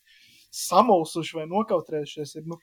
samulsuši 0.56 1.42
vai 1.42 1.50
nokautrējušies. 1.52 2.38
Ir, 2.40 2.48
nu, 2.48 2.62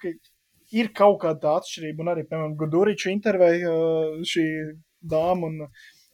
ir 0.80 0.92
kaut 0.96 1.20
kāda 1.24 1.56
atšķirība. 1.60 2.04
Un 2.04 2.12
arī, 2.12 2.24
piemēram, 2.28 2.56
Guduriču 2.60 3.10
intervēja 3.12 3.74
šī 4.28 4.46
dāma. 5.14 5.68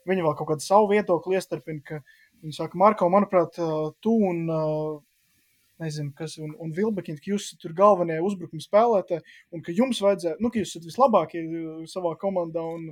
Viņa 0.09 0.27
vēl 0.27 0.35
kaut 0.39 0.53
kādu 0.55 0.65
savu 0.65 0.91
viedokli 0.95 1.39
iestarpina. 1.39 2.03
Viņa 2.41 2.57
saka, 2.57 2.78
Marko, 2.81 3.09
manuprāt, 3.12 3.59
tu 4.01 4.16
un 4.31 4.45
nezinu, 5.81 6.12
kas, 6.16 6.37
un, 6.41 6.53
un 6.61 6.73
Vilbekins, 6.77 7.20
ka 7.23 7.32
jūs 7.32 7.49
esat 7.49 7.62
tur 7.62 7.74
galvenie 7.77 8.19
uzbrukuma 8.24 8.62
spēlētāji, 8.65 9.24
un 9.55 9.65
ka 9.65 9.74
jums 9.77 10.01
vajadzētu, 10.05 10.43
nu, 10.45 10.51
ka 10.53 10.61
jūs 10.61 10.74
esat 10.74 10.89
vislabākie 10.89 11.45
savā 11.91 12.12
komandā, 12.20 12.65
un 12.65 12.91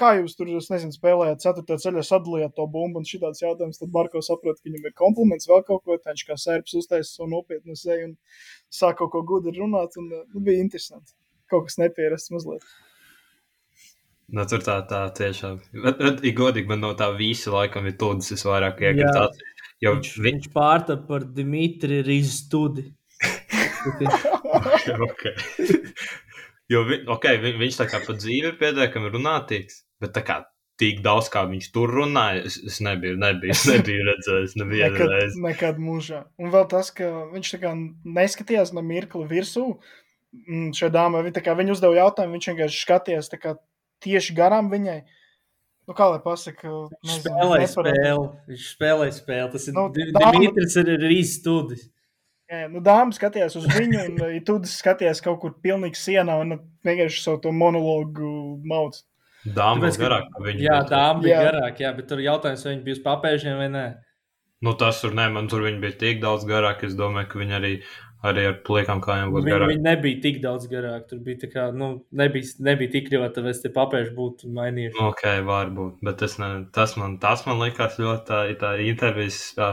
kā 0.00 0.14
jūs 0.18 0.36
tur, 0.38 0.50
es 0.58 0.70
nezinu, 0.72 0.94
spēlējāt 0.94 1.42
ceturtajā 1.44 1.82
ceļā, 1.84 2.04
sadalījāt 2.06 2.54
to 2.56 2.66
bumbu, 2.70 3.00
un 3.00 3.08
šitāds 3.08 3.42
jautājums, 3.44 3.80
tad 3.80 3.92
Marko 3.94 4.22
saprot, 4.24 4.58
ka 4.60 4.68
viņam 4.68 4.88
ir 4.88 4.96
kompliments 4.98 5.48
vēl 5.50 5.62
kaut 5.66 5.84
ko, 5.84 5.98
viņš 5.98 6.24
kā 6.28 6.38
sērps 6.40 6.76
uztaisa 6.80 7.10
savu 7.10 7.30
nopietnu 7.32 7.76
seju 7.78 8.10
un 8.10 8.16
sāk 8.72 8.98
kaut 9.00 9.12
ko 9.14 9.22
gudri 9.26 9.54
runāt, 9.58 9.98
un 10.00 10.10
nu, 10.10 10.42
bija 10.42 10.64
interesanti. 10.64 11.14
Kaut 11.52 11.68
kas 11.68 11.78
nepierasts 11.82 12.32
mazliet. 12.34 12.66
Nu, 14.34 14.46
tur 14.48 14.62
tā, 14.64 14.78
tā 14.88 15.04
tiešām. 15.14 15.60
Bet, 15.84 15.98
bet, 16.00 16.22
ja 16.24 16.32
godīgi, 16.36 16.70
man 16.70 16.80
no 16.82 16.94
tā 16.98 17.10
visa 17.14 17.52
laikam 17.52 17.86
ir 17.86 17.98
tūdas 18.00 18.32
visvairāk 18.32 18.80
iekrāt. 18.88 19.42
Jo 19.84 19.92
viņš, 19.98 20.12
viņš 20.24 20.46
pārta 20.54 20.96
par 21.08 21.26
Dimitri 21.36 22.00
Rīzstudi. 22.06 22.86
okay. 25.10 25.34
Jo 26.74 26.82
vi, 26.88 27.00
okay, 27.14 27.38
vi, 27.42 27.54
viņš 27.60 27.78
tā 27.80 27.88
kā 27.90 28.02
pa 28.04 28.16
dzīvi 28.18 28.52
ir 28.52 28.58
pietiekami 28.60 29.12
runātīgs, 29.14 29.84
bet 30.02 30.14
tā 30.16 30.24
kā 30.26 30.42
tik 30.80 31.02
daudz, 31.04 31.28
kā 31.30 31.44
viņš 31.46 31.68
tur 31.74 31.92
runāja, 31.94 32.44
es, 32.48 32.56
es 32.66 32.80
nebiju, 32.82 33.18
nebiju, 33.20 33.54
nebiju 33.70 34.06
redzējis 34.10 34.56
nevienu 34.58 34.96
nekad, 34.96 35.12
reizi. 35.12 35.42
Nekad 35.44 35.82
mūžā. 35.82 36.24
Un 36.40 36.50
vēl 36.54 36.66
tas, 36.70 36.90
ka 36.94 37.10
viņš 37.30 37.52
tā 37.54 37.60
kā 37.62 37.74
neskatījās 38.18 38.74
no 38.74 38.82
mirkli 38.86 39.26
virsū, 39.30 39.68
šai 40.74 40.90
dāmai, 40.94 41.22
viņa, 41.28 41.44
kā, 41.46 41.54
viņa 41.58 41.76
uzdeva 41.76 42.00
jautājumu, 42.00 42.34
viņš 42.36 42.50
vienkārši 42.50 42.82
skatījās 42.86 43.30
tā 43.30 43.38
kā 43.42 43.54
tieši 44.04 44.34
garām 44.36 44.72
viņai. 44.72 45.04
Nu, 45.84 45.92
kā 45.92 46.08
lai 46.08 46.20
pasaka, 46.24 46.70
Viņš 47.04 47.16
spēlēja 47.20 47.66
spēli. 47.68 48.28
Viņš 48.48 48.68
spēlēja 48.72 49.16
spēli. 49.18 49.48
Tas 49.52 49.66
ir 49.68 49.74
Nu, 49.76 49.82
Dimitris 49.92 50.78
ir 50.80 50.94
arī 50.94 51.18
stūdis. 51.28 51.90
Jā, 52.52 52.66
nu, 52.68 52.80
dāmas 52.84 53.16
skatījās 53.16 53.54
uz 53.56 53.64
viņu, 53.72 54.00
un 54.10 54.18
uh, 54.20 54.34
Tudis 54.44 54.74
skatījās 54.82 55.22
kaut 55.24 55.38
kur 55.40 55.54
pilnīgi 55.64 55.96
sienā 55.96 56.34
un 56.42 56.48
nu, 56.54 56.58
vienkārši 56.84 57.22
savu 57.24 57.40
to 57.46 57.52
monologu 57.56 58.60
mauc. 58.68 58.98
Dāmas 59.44 59.96
ka- 59.98 60.04
garāk, 60.06 60.28
ka 60.32 60.42
viņi 60.44 60.64
Jā, 60.64 60.78
bija. 60.82 60.88
dāma 60.92 61.22
bija 61.24 61.38
Jā. 61.40 61.44
garāka, 61.50 61.82
jā, 61.84 61.92
bet 61.96 62.08
tur 62.08 62.20
jautājums, 62.24 62.64
vai 62.64 62.74
viņi 62.74 62.84
bija 62.84 62.96
uz 62.98 63.02
papēžiem 63.04 63.56
vai 63.60 63.68
nē. 63.72 63.84
Nu, 64.64 64.72
tas 64.80 65.00
tur 65.02 65.12
ne, 65.16 65.26
man 65.32 65.48
tur 65.52 65.60
viņi 65.66 65.80
bija 65.82 65.96
tik 66.00 66.20
daudz 66.22 66.44
garāk. 66.48 66.84
Es 66.84 66.94
domāju, 66.96 67.28
ka 67.32 67.40
viņi 67.42 67.56
arī, 67.58 67.72
arī 68.24 68.46
ar 68.48 68.54
pliekām 68.64 69.02
kājām 69.04 69.32
būs 69.34 69.44
Viņi, 69.44 69.52
garāk. 69.52 69.72
viņi 69.74 69.84
nebija 69.84 70.20
tik 70.24 70.38
daudz 70.44 70.68
garāki. 70.70 71.08
Tur 71.10 71.18
bija 71.26 71.40
tā 71.42 71.50
kā, 71.52 71.66
nu, 71.76 71.90
nebija, 72.16 72.48
nebija 72.64 72.92
tik 72.94 73.10
ļoti, 73.12 73.34
tāpēc 73.40 73.60
tie 73.64 73.72
papēži 73.76 74.14
būtu 74.16 74.48
mainījuši. 74.56 75.02
Ok, 75.04 75.24
varbūt, 75.48 75.98
bet 76.08 76.16
tas, 76.24 76.38
ne, 76.40 76.48
tas, 76.72 76.96
man, 77.00 77.18
tas 77.20 77.44
man 77.48 77.60
likās 77.60 77.98
ļoti 78.00 78.24
tā, 78.30 78.40
tā 78.62 78.72
intervijas 78.88 79.42
tā, 79.58 79.68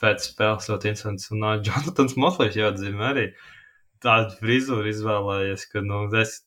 pēc 0.00 0.28
spēles 0.30 0.68
ļoti 0.70 0.92
interesants. 0.92 1.30
Un 1.34 1.46
uh, 1.46 1.56
Jonatans 1.66 2.16
Motlīs 2.20 2.58
jāatzīmē 2.58 3.10
arī 3.14 3.26
tādu 4.04 4.36
frizūru 4.40 4.88
izvēlējies, 4.90 5.66
ka, 5.72 5.82
nu, 5.84 6.06
es 6.20 6.40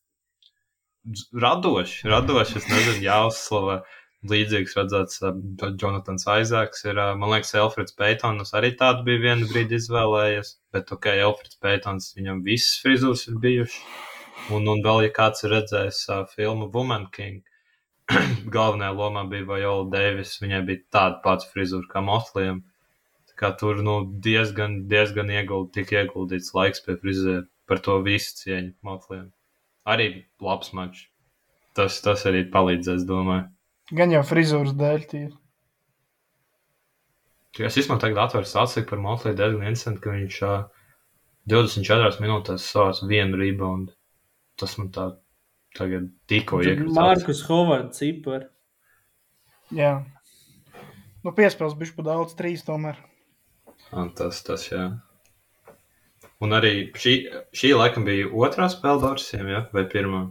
radoši, 1.46 2.08
radoši, 2.10 2.58
es 2.62 2.72
nezinu, 2.72 3.04
jāuzslavē. 3.10 3.84
Līdzīgs 4.32 4.78
redzēts, 4.80 5.18
uh, 5.28 5.34
Jonatans 5.82 6.24
Aizāks 6.32 6.86
ir, 6.88 6.96
uh, 6.96 7.12
man 7.20 7.34
liekas, 7.34 7.52
Elfrids 7.60 7.96
Peitons 7.98 8.54
arī 8.56 8.72
tādu 8.80 9.04
bija 9.10 9.20
vienu 9.26 9.50
brīdi 9.50 9.76
izvēlējies, 9.82 10.54
bet, 10.72 10.94
ok, 10.96 11.10
Elfrids 11.26 11.60
Peitons, 11.60 12.14
viņam 12.16 12.40
visas 12.46 12.78
frizūras 12.86 13.28
ir 13.28 13.42
bijušas. 13.44 13.82
Un, 14.52 14.66
un 14.68 14.80
vēl, 14.84 15.06
ja 15.06 15.12
kāds 15.16 15.44
ir 15.44 15.54
redzējis 15.58 16.00
uh, 16.12 16.24
filmu 16.32 16.70
Woman 16.72 17.10
King, 17.16 17.44
galvenajā 18.56 18.96
lomā 18.98 19.24
bija 19.32 19.48
Viola 19.48 19.86
Davis. 19.92 20.36
Viņai 20.42 20.62
bija 20.68 20.84
tāda 20.96 21.20
pati 21.24 21.48
frizūra 21.52 21.88
kā 21.92 22.04
Motlijam. 22.04 22.64
Kā 23.40 23.50
tur 23.58 23.82
nu, 23.86 23.96
diezgan, 24.24 24.84
diezgan 24.92 25.32
ieguld, 25.34 25.72
tika 25.74 26.04
ieguldīts 26.04 26.54
laiks 26.54 26.84
pie 26.86 26.98
frizēra. 27.02 27.48
Par 27.70 27.80
to 27.80 27.96
visu 28.04 28.36
cieņu 28.42 28.74
Motlijam. 28.84 29.30
Arī 29.88 30.08
labs 30.44 30.74
mačs. 30.76 31.08
Tas, 31.74 31.96
tas 32.04 32.26
arī 32.30 32.44
palīdzēs, 32.54 33.06
domāju. 33.10 33.48
Gan 33.96 34.12
jau 34.14 34.22
frizūras 34.28 34.76
dēļ. 34.78 35.08
Tie. 35.10 35.24
Tikai 37.54 37.70
Es 37.70 37.78
īstenībā 37.78 38.02
tagad 38.02 38.22
atveru 38.24 38.50
stāstu 38.50 38.84
par 38.90 39.02
Motliju 39.02 39.38
diezgan 39.38 39.66
interesanti, 39.68 40.02
ka 40.04 40.14
viņš 40.14 40.38
uh, 40.48 40.54
24 41.54 42.22
minūtēs 42.24 42.66
savāc 42.66 43.02
vienu 43.10 43.40
reboundu. 43.40 43.94
Tas 44.60 44.76
man 44.80 44.92
tā 44.94 45.10
tagad 45.78 46.10
tikko 46.30 46.62
iekrita. 46.64 46.94
Markus 46.98 47.44
Hovards 47.50 48.02
cipar. 48.02 48.48
Jā. 49.74 49.96
Nu, 51.24 51.34
piespēles 51.34 51.78
bija 51.80 51.96
pa 51.98 52.08
daudz, 52.12 52.36
trīs 52.38 52.66
tomēr. 52.68 53.00
Tas, 54.18 54.44
tas, 54.46 54.68
jā. 54.72 54.86
Un 56.44 56.56
arī 56.58 56.74
šī, 57.00 57.14
šī 57.56 57.72
laikam 57.78 58.06
bija 58.08 58.28
otrā 58.28 58.68
spēle 58.72 59.00
Dorsiem, 59.04 59.48
ja? 59.48 59.66
vai 59.76 59.86
pirmā? 59.90 60.26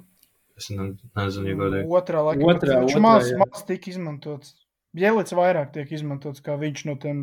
Es 0.58 0.68
ne, 0.70 0.92
nezinu, 1.16 1.48
ja 1.52 1.58
godīgi. 1.58 1.88
Otrā 1.98 2.24
laikam, 2.26 2.50
Otrā, 2.52 2.80
viņš 2.82 2.96
otrā, 2.96 3.02
maz, 3.06 3.30
jā. 3.32 3.38
maz 3.40 3.64
tika 3.68 3.90
izmantots. 3.92 4.56
Bielits 4.92 5.32
vairāk 5.32 5.72
tiek 5.72 5.92
izmantots 5.96 6.44
kā 6.44 6.58
viņš 6.60 6.84
no 6.90 6.98
tiem 7.00 7.22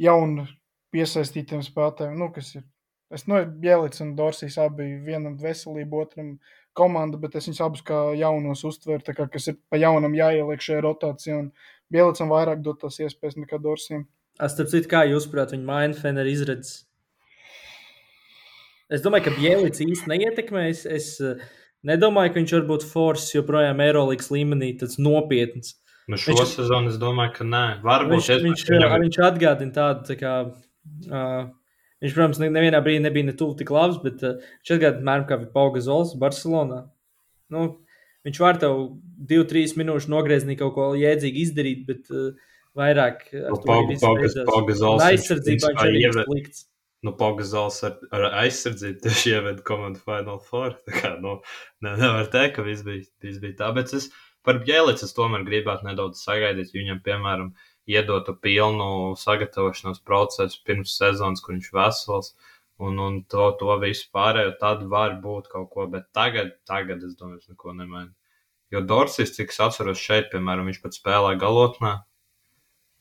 jaunu 0.00 0.46
piesaistītiem 0.94 1.60
spēlētājiem. 1.66 2.16
Nu, 2.22 2.30
kas 2.32 2.54
ir? 2.56 2.64
Es 3.14 3.26
no 3.30 3.42
Bielits 3.44 4.00
un 4.02 4.14
Dorsijas 4.18 4.56
abi 4.64 4.88
vienam 5.04 5.36
veselību, 5.38 6.00
otram 6.06 6.32
komanda, 6.74 7.20
bet 7.20 7.36
es 7.38 7.46
viņus 7.46 7.62
abus 7.62 7.84
kā 7.86 7.98
jaunos 8.18 8.64
uztveru, 8.66 9.04
tā 9.04 9.14
kā 9.14 9.28
kas 9.30 9.52
ir 9.52 9.60
pa 9.70 9.78
jaunam 9.78 10.16
jāieliek 10.16 10.64
šajā 10.64 10.80
rotācijā. 10.86 11.38
Un 11.44 11.52
Bielicam 11.92 12.32
vairāk 12.32 12.64
dot 12.64 12.80
tās 12.82 12.98
iespējas 13.04 13.36
nekā 13.38 13.60
Dorsijam. 13.62 14.08
Starp 14.34 14.68
citu, 14.72 14.88
kā 14.90 15.04
jūs 15.06 15.28
prāt, 15.30 15.52
viņa 15.54 15.64
maina 15.68 15.94
Fener 15.94 16.26
izredzes. 16.26 16.82
Es 18.92 19.02
domāju, 19.04 19.28
ka 19.28 19.34
Bielits 19.38 19.80
īsti 19.82 20.10
neietekmē. 20.10 20.66
Es, 20.70 21.14
eh, 21.20 21.38
nedomāju, 21.86 22.32
ka 22.34 22.40
viņš 22.40 22.52
var 22.58 22.66
būt 22.68 22.86
foršs 22.90 23.30
joprojām 23.36 23.80
Eirolandes 23.80 24.28
līmenī, 24.34 24.72
tāds 24.80 24.98
nopietns. 24.98 25.76
Nu, 26.08 26.16
šo 26.20 26.34
Viņš- 26.34 26.56
sezonu 26.58 26.88
es 26.92 26.98
domāju, 26.98 27.32
ka 27.34 27.44
nē. 27.44 27.80
Varbūt 27.82 28.18
Viņš, 28.18 28.30
es- 28.34 28.42
viņš, 28.42 28.64
viņam 28.68 29.00
viņš 29.06 29.18
atgādina 29.30 29.72
tādu, 29.72 30.04
tā 30.10 30.16
kā, 30.20 30.34
uh, 31.10 31.50
viņš, 32.02 32.12
protams, 32.14 32.38
ne- 32.40 32.50
nevienā 32.50 32.82
brīdī 32.84 33.00
nebija 33.00 33.24
ne 33.24 33.32
tuvu 33.32 33.56
tik 33.56 33.70
labs, 33.70 34.02
bet 34.02 34.22
uh, 34.22 34.34
viņš 34.60 34.78
atgādina, 34.78 35.02
mēram, 35.02 35.26
kā 35.28 35.38
bija 35.40 35.52
Pauga 35.52 35.80
Zols 35.80 36.14
Barcelonā. 36.18 36.90
Nu, 37.50 37.78
viņš 38.26 38.38
var 38.38 38.58
tev 38.58 38.98
2-3 39.24 39.74
minūšu 39.78 40.08
nogriezni 40.12 40.58
kaut 40.58 40.74
ko 40.74 40.92
jēdzīgi 40.92 41.40
izdarīt, 41.46 41.86
bet 41.86 42.10
uh, 42.10 42.32
vairāk 42.78 43.26
ar 43.34 43.50
Nu, 43.54 43.58
aizsardzībā 45.08 45.72
ieved- 45.74 45.98
bija 45.98 46.24
slikts. 46.28 46.64
nu, 47.04 47.12
Pogazals 47.20 47.82
ar, 47.84 47.98
ar 48.16 48.26
aizsardzību 48.44 49.02
tieši 49.04 49.34
ieveda 49.36 49.62
komandu 49.62 50.00
Final 50.04 50.38
Four. 50.40 50.76
Tā 50.88 50.92
kā, 51.00 51.12
nu, 51.20 51.40
ne, 51.84 51.96
nevar 52.00 52.26
teikt, 52.32 52.56
ka 52.56 52.62
viss 52.66 52.82
bija, 52.86 53.04
viss 53.22 53.38
bija 53.42 53.58
tā, 53.60 53.74
bet 53.76 53.92
es 53.94 54.10
par 54.44 54.58
Bjelicu 54.64 55.04
es 55.06 55.14
tomēr 55.16 55.44
gribētu 55.46 55.86
nedaudz 55.88 56.20
sagaidīt, 56.24 56.72
ja 56.74 56.80
viņam, 56.82 57.02
piemēram, 57.04 57.52
iedotu 57.88 58.32
pilnu 58.40 59.12
sagatavošanos 59.20 60.00
procesu 60.04 60.60
pirms 60.64 60.96
sezonas, 60.96 61.40
kur 61.44 61.54
viņš 61.54 61.70
vesels, 61.76 62.30
un, 62.80 62.98
un 62.98 63.18
to, 63.28 63.50
to 63.60 63.76
visu 63.82 64.08
pārējo, 64.12 64.54
tad 64.60 64.82
var 64.88 65.18
būt 65.22 65.48
kaut 65.52 65.68
ko, 65.70 65.86
bet 65.92 66.08
tagad, 66.16 66.54
tagad 66.68 67.04
es 67.04 67.14
domāju, 67.16 67.42
es 67.44 67.48
neko 67.52 67.72
nemainu. 67.76 68.12
Jo 68.72 68.80
Dorsis, 68.80 69.34
cik 69.36 69.52
es 69.52 69.60
atceros 69.60 70.00
šeit, 70.00 70.30
piemēram, 70.32 70.66
viņš 70.72 70.80
pat 70.82 70.96
spēlē 70.96 71.34
galotnē, 71.38 71.92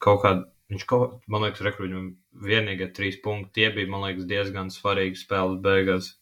kaut 0.04 0.22
kādā, 0.26 0.46
viņš 0.74 0.86
kaut, 0.90 1.16
man 1.32 1.46
liekas, 1.46 1.64
rekur 1.66 1.88
viņam 1.88 2.12
vienīgie 2.44 2.90
trīs 2.96 3.20
punkti, 3.24 3.62
tie 3.62 3.72
bija, 3.76 3.90
man 3.92 4.06
liekas, 4.08 4.28
diezgan 4.30 4.72
svarīgi 4.74 5.22
spēles 5.22 5.62
beigās. 5.64 6.14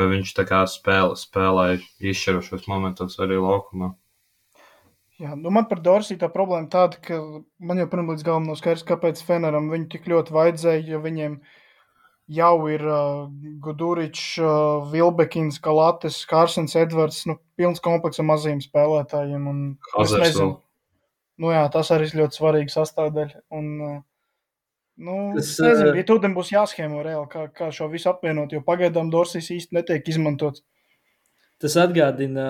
Viņš 0.00 0.30
tā 0.36 0.44
kā 0.48 0.60
spēlē, 0.70 1.16
spēlēja 1.18 1.80
izšķirošos 2.12 2.68
momentos 2.70 3.18
arī 3.20 3.40
laukumā. 3.42 3.90
Jā, 5.20 5.34
nu 5.36 5.50
man 5.52 5.66
par 5.68 5.82
Dorsiju 5.84 6.16
tā 6.22 6.30
problēma 6.32 6.70
tāda, 6.72 6.96
ka 7.04 7.18
man 7.60 7.80
joprojām 7.82 8.14
līdz 8.14 8.22
galam 8.24 8.46
nav 8.48 8.56
skaidrs, 8.56 8.86
kāpēc 8.88 9.20
Feneram 9.26 9.66
viņu 9.68 9.90
tik 9.92 10.06
ļoti 10.08 10.32
vajadzēja, 10.32 10.86
jo 10.94 11.00
viņiem 11.04 11.34
jau 12.30 12.54
ir 12.72 12.86
uh, 12.86 13.26
Guduričs, 13.60 14.24
uh, 14.40 14.88
Vilbekins, 14.88 15.58
Kalates, 15.60 16.22
Kārsens, 16.30 16.78
Edvards, 16.78 17.26
nu, 17.28 17.36
pilns 17.60 17.82
komplekss 17.84 18.22
ar 18.22 18.30
maziem 18.30 18.62
spēlētājiem. 18.64 19.50
Un, 19.50 19.60
es 19.74 19.96
Hazards 19.98 20.24
nezinu, 20.24 20.46
vēl. 20.46 20.56
Nu 21.40 21.52
jā, 21.54 21.64
tas 21.72 21.90
arī 21.94 22.08
ir 22.08 22.18
ļoti 22.22 22.40
svarīga 22.40 22.74
sastāvdaļa. 22.74 23.42
Un, 23.56 23.70
uh, 23.86 23.96
nu, 25.00 25.16
Tas, 25.38 25.54
nezinu, 25.64 25.94
uh, 25.94 26.00
ja 26.00 26.06
tūdien 26.08 26.36
būs 26.36 26.52
jāschēmo 26.54 27.04
reāli, 27.06 27.30
kā, 27.32 27.46
kā 27.56 27.70
šo 27.74 27.88
visu 27.92 28.10
apvienot, 28.12 28.52
jo 28.54 28.62
pagaidām 28.66 29.12
Dorsijas 29.12 29.50
īsti 29.56 29.78
netiek 29.78 30.12
izmantots. 30.12 30.64
Tas 31.60 31.76
atgādina, 31.80 32.44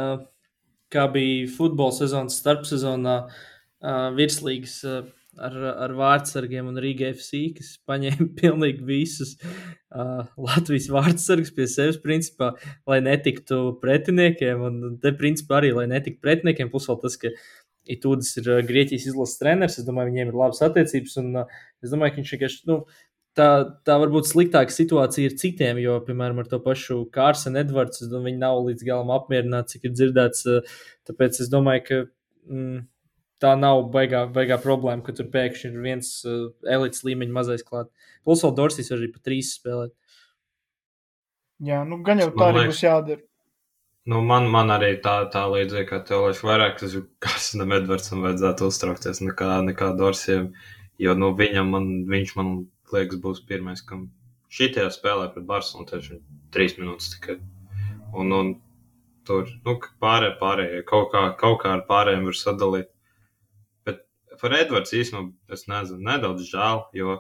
kā 0.91 1.07
bija 1.11 1.49
futbola 1.55 1.95
sezonas 1.95 2.39
starpsezonā 2.43 3.17
uh, 3.27 4.11
virslīgas 4.19 4.77
uh, 4.87 5.01
ar, 5.39 5.57
ar 5.87 5.95
vārdsargiem 5.99 6.69
un 6.71 6.79
Rīgā 6.83 7.11
FC, 7.15 7.43
kas 7.57 7.75
paņēma 7.89 8.29
pilnīgi 8.41 8.87
visus 8.87 9.37
uh, 9.41 10.27
Latvijas 10.41 10.89
vārdsargus 10.93 11.53
pie 11.57 11.69
sevis, 11.71 12.01
principā, 12.03 12.53
lai 12.91 13.01
netiktu 13.05 13.63
pretiniekiem. 13.83 14.65
Un 14.67 14.99
te, 15.03 15.15
principā, 15.17 15.61
arī, 15.61 15.73
lai 15.77 15.87
netiktu 15.91 16.23
pretiniekiem, 16.25 16.73
plus 16.73 16.89
vēl 16.91 17.01
tas, 17.05 17.19
ka 17.21 17.33
Itūdas 17.97 18.33
ir 18.41 18.51
Grieķijas 18.69 19.07
izlases 19.11 19.41
treneris. 19.41 19.79
Es 19.81 19.87
domāju, 19.87 20.13
viņiem 20.13 20.33
ir 20.33 20.41
labas 20.41 20.63
attiecības. 20.67 21.17
Un, 21.23 21.31
uh, 21.43 21.63
es 21.85 21.95
domāju, 21.95 22.15
ka 22.17 22.23
viņš 22.23 22.35
vienkārši. 22.37 22.67
Nu, 22.71 22.83
Tā, 23.39 23.47
tā 23.87 23.95
varbūt 24.03 24.27
sliktāka 24.27 24.75
situācija 24.75 25.29
ir 25.29 25.37
citiem, 25.39 25.79
jo, 25.79 25.93
piemēram, 26.03 26.41
ar 26.43 26.49
to 26.51 26.59
pašu 26.65 26.97
Kārsenu 27.15 27.61
Edvards, 27.61 28.03
viņi 28.11 28.41
nav 28.41 28.59
līdz 28.67 28.83
galam 28.89 29.13
apmierināti, 29.15 29.77
cik 29.77 29.87
ir 29.87 29.93
dzirdēts. 29.95 30.43
uh, 30.51 30.81
Tāpēc 31.07 31.39
es 31.45 31.53
domāju, 31.53 31.85
ka 31.87 32.01
mm, 32.51 32.81
tā 33.41 33.55
nav 33.59 33.85
baigā, 33.95 34.25
baigā 34.35 34.59
problēma, 34.61 35.05
ka 35.07 35.15
tur 35.17 35.31
pēkšņi 35.33 35.71
ir 35.71 35.87
viens 35.87 36.11
uh, 36.27 36.51
elites 36.75 37.07
līmeņa 37.07 37.37
mazais 37.39 37.65
klāt. 37.67 37.93
Plus, 38.27 38.43
vēl 38.43 38.57
var 38.59 38.99
arī 38.99 39.13
pa 39.15 39.23
trīs 39.31 39.55
spēlēt. 39.61 39.95
Jā, 41.71 41.85
nu, 41.87 42.01
gan 42.05 42.21
jau 42.23 42.31
tā 42.35 42.51
arī 42.51 42.67
būs 42.71 42.83
jādara. 42.83 43.23
Nu, 44.09 44.23
man, 44.25 44.47
man 44.49 44.73
arī 44.73 44.95
tā, 45.05 45.27
tā 45.33 45.43
līdzīga 45.53 45.87
kā 45.91 45.99
tev, 46.09 46.23
liekas, 46.25 46.41
vairāk 46.47 46.79
tas 46.81 46.95
ir 46.97 47.03
Karstenam 47.23 47.75
Edvardsam 47.77 48.23
vajadzētu 48.25 48.69
uztraukties 48.71 49.21
nekā, 49.21 49.49
nekā 49.67 49.91
Dorsiem, 49.99 50.47
jo, 50.99 51.15
nu, 51.19 51.29
viņam, 51.37 51.69
man, 51.75 51.89
viņš 52.09 52.33
man 52.39 52.53
liekas 52.95 53.21
būs 53.21 53.43
pirmais, 53.47 53.83
kam 53.87 54.07
šitajā 54.51 54.89
spēlē 54.95 55.29
pret 55.35 55.45
Barcelonu 55.47 55.87
tieši 55.91 56.17
trīs 56.55 56.79
minūtes 56.81 57.13
tikai. 57.13 57.37
Un, 58.17 58.33
un 58.35 58.55
tur, 59.29 59.53
nu, 59.69 59.77
pārējie, 60.03 60.33
pārējie, 60.41 60.81
kaut 60.89 61.13
kā, 61.13 61.27
kaut 61.39 61.61
kā 61.63 61.75
ar 61.77 61.85
pārējiem 61.91 62.25
var 62.31 62.39
sadalīt. 62.41 62.89
Bet 63.87 64.01
par 64.41 64.57
Edvards 64.59 64.97
īstenībā, 64.97 65.29
es 65.55 65.69
nezinu, 65.71 66.01
nedaudz 66.09 66.49
žēl, 66.49 66.87
jo, 66.97 67.19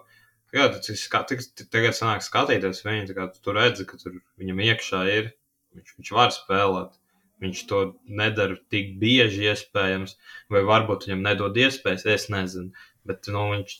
jā, 0.57 0.71
skat- 0.99 1.29
tik- 1.37 1.69
tagad 1.71 1.95
sanāk 1.95 2.25
skatīties 2.27 2.83
viņu, 2.89 3.11
tā 3.13 3.19
kā 3.21 3.29
tu 3.37 3.55
redzi, 3.55 3.87
ka 3.87 4.01
tur 4.01 4.17
viņam 4.41 4.65
iekšā 4.71 5.05
ir, 5.13 5.31
viņš, 5.77 5.95
viņš 5.99 6.13
var 6.17 6.35
spēlēt. 6.35 6.97
viņš 7.41 7.61
to 7.71 7.79
nedara 8.05 8.59
tik 8.69 8.99
bieži, 9.01 9.47
iespējams, 9.49 10.19
vai 10.53 10.61
varbūt 10.69 11.07
viņam 11.07 11.23
nedod 11.25 11.57
iespējas, 11.57 12.05
es 12.05 12.27
nezinu. 12.29 12.75
Bet 13.09 13.31
nu, 13.33 13.47
viņš 13.55 13.79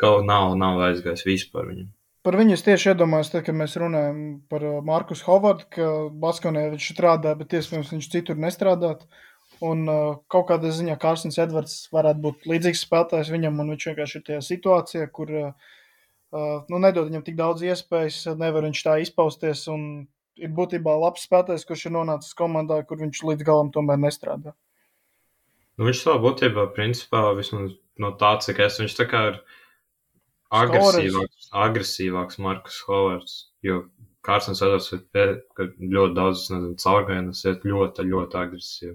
kaut 0.00 0.24
nav, 0.26 0.56
nav 0.58 0.80
aizgājis 0.88 1.22
vispār 1.28 1.68
viņam. 1.70 1.92
Par 2.24 2.38
viņu 2.40 2.56
es 2.56 2.64
tieši 2.64 2.94
iedomājos, 2.94 3.30
tad, 3.34 3.44
kad 3.44 3.56
mēs 3.56 3.76
runājam 3.76 4.20
par 4.48 4.62
uh, 4.64 4.80
Markus 4.84 5.20
Hovardu, 5.26 5.66
ka 5.76 5.88
Baskonē 6.22 6.70
viņš 6.72 6.88
strādā, 6.94 7.34
bet 7.36 7.52
iespējams 7.52 7.92
viņš 7.92 8.10
citur 8.14 8.40
nestrādāt. 8.40 9.04
Un 9.64 9.84
uh, 9.86 10.16
kaut 10.32 10.48
kādā 10.48 10.70
ziņā 10.72 10.96
Kārsins 11.00 11.36
Edvards 11.38 11.76
varētu 11.92 12.24
būt 12.24 12.48
līdzīgs 12.48 12.86
spēlētājs 12.86 13.30
viņam, 13.32 13.60
un 13.60 13.74
viņš 13.74 13.86
vienkārši 13.90 14.18
ir 14.18 14.24
tajā 14.30 14.40
situācijā, 14.48 15.10
kur 15.14 15.34
uh, 15.36 15.68
uh, 16.32 16.64
nu, 16.72 16.80
nedod 16.80 17.10
viņam 17.10 17.26
tik 17.28 17.36
daudz 17.38 17.62
iespējas, 17.68 18.22
nevar 18.40 18.66
viņš 18.70 18.82
tā 18.88 18.96
izpausties. 19.04 19.66
Un 19.70 19.84
ir 20.40 20.52
būtībā 20.54 20.94
labs 20.98 21.24
spēlētājs, 21.26 21.66
kurš 21.68 21.88
ir 21.88 21.94
nonācis 21.96 22.36
komandā, 22.38 22.80
kur 22.88 23.00
viņš 23.00 23.22
līdz 23.30 23.46
galam 23.46 23.70
tomēr 23.74 24.00
nestrādā. 24.02 24.54
Nu, 25.78 25.88
viņš 25.88 26.04
savā 26.04 26.20
būtībā, 26.22 26.68
principā, 26.76 27.26
vismaz 27.38 27.74
no 28.00 28.12
tā, 28.18 28.36
cik 28.42 28.60
es 28.62 28.78
viņš 28.82 28.96
tā 28.98 29.06
kā 29.10 29.22
ir 29.32 29.38
agresīvāks, 30.54 31.48
agresīvāks 31.66 32.40
Markus 32.42 32.80
Hovards, 32.86 33.38
jo 33.66 33.84
Kārsins 34.24 34.62
Edvards 34.64 34.92
ir 34.94 35.32
ļoti 35.92 36.16
daudz, 36.16 36.44
nezinu, 36.52 36.76
caurgainas, 36.80 37.42
iet 37.44 37.66
ļoti, 37.68 38.06
ļoti 38.08 38.38
agresīvi. 38.40 38.94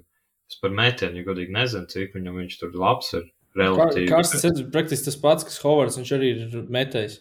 Es 0.49 0.57
par 0.63 0.71
metienu, 0.73 1.19
ja 1.19 1.27
godīgi 1.27 1.53
nezinu, 1.53 1.89
cik 1.91 2.15
viņam 2.17 2.39
viņš 2.41 2.55
tur 2.63 2.79
labs 2.79 3.13
ir. 3.19 3.27
Relatīvi. 3.57 4.09
Kārsins 4.09 4.45
Edvards 4.45 4.71
praktiski 4.73 5.09
tas 5.09 5.19
pats, 5.21 5.45
kas 5.45 5.59
Hovards, 5.61 5.99
viņš 5.99 6.13
arī 6.17 6.31
ir 6.33 6.63
metējis. 6.73 7.19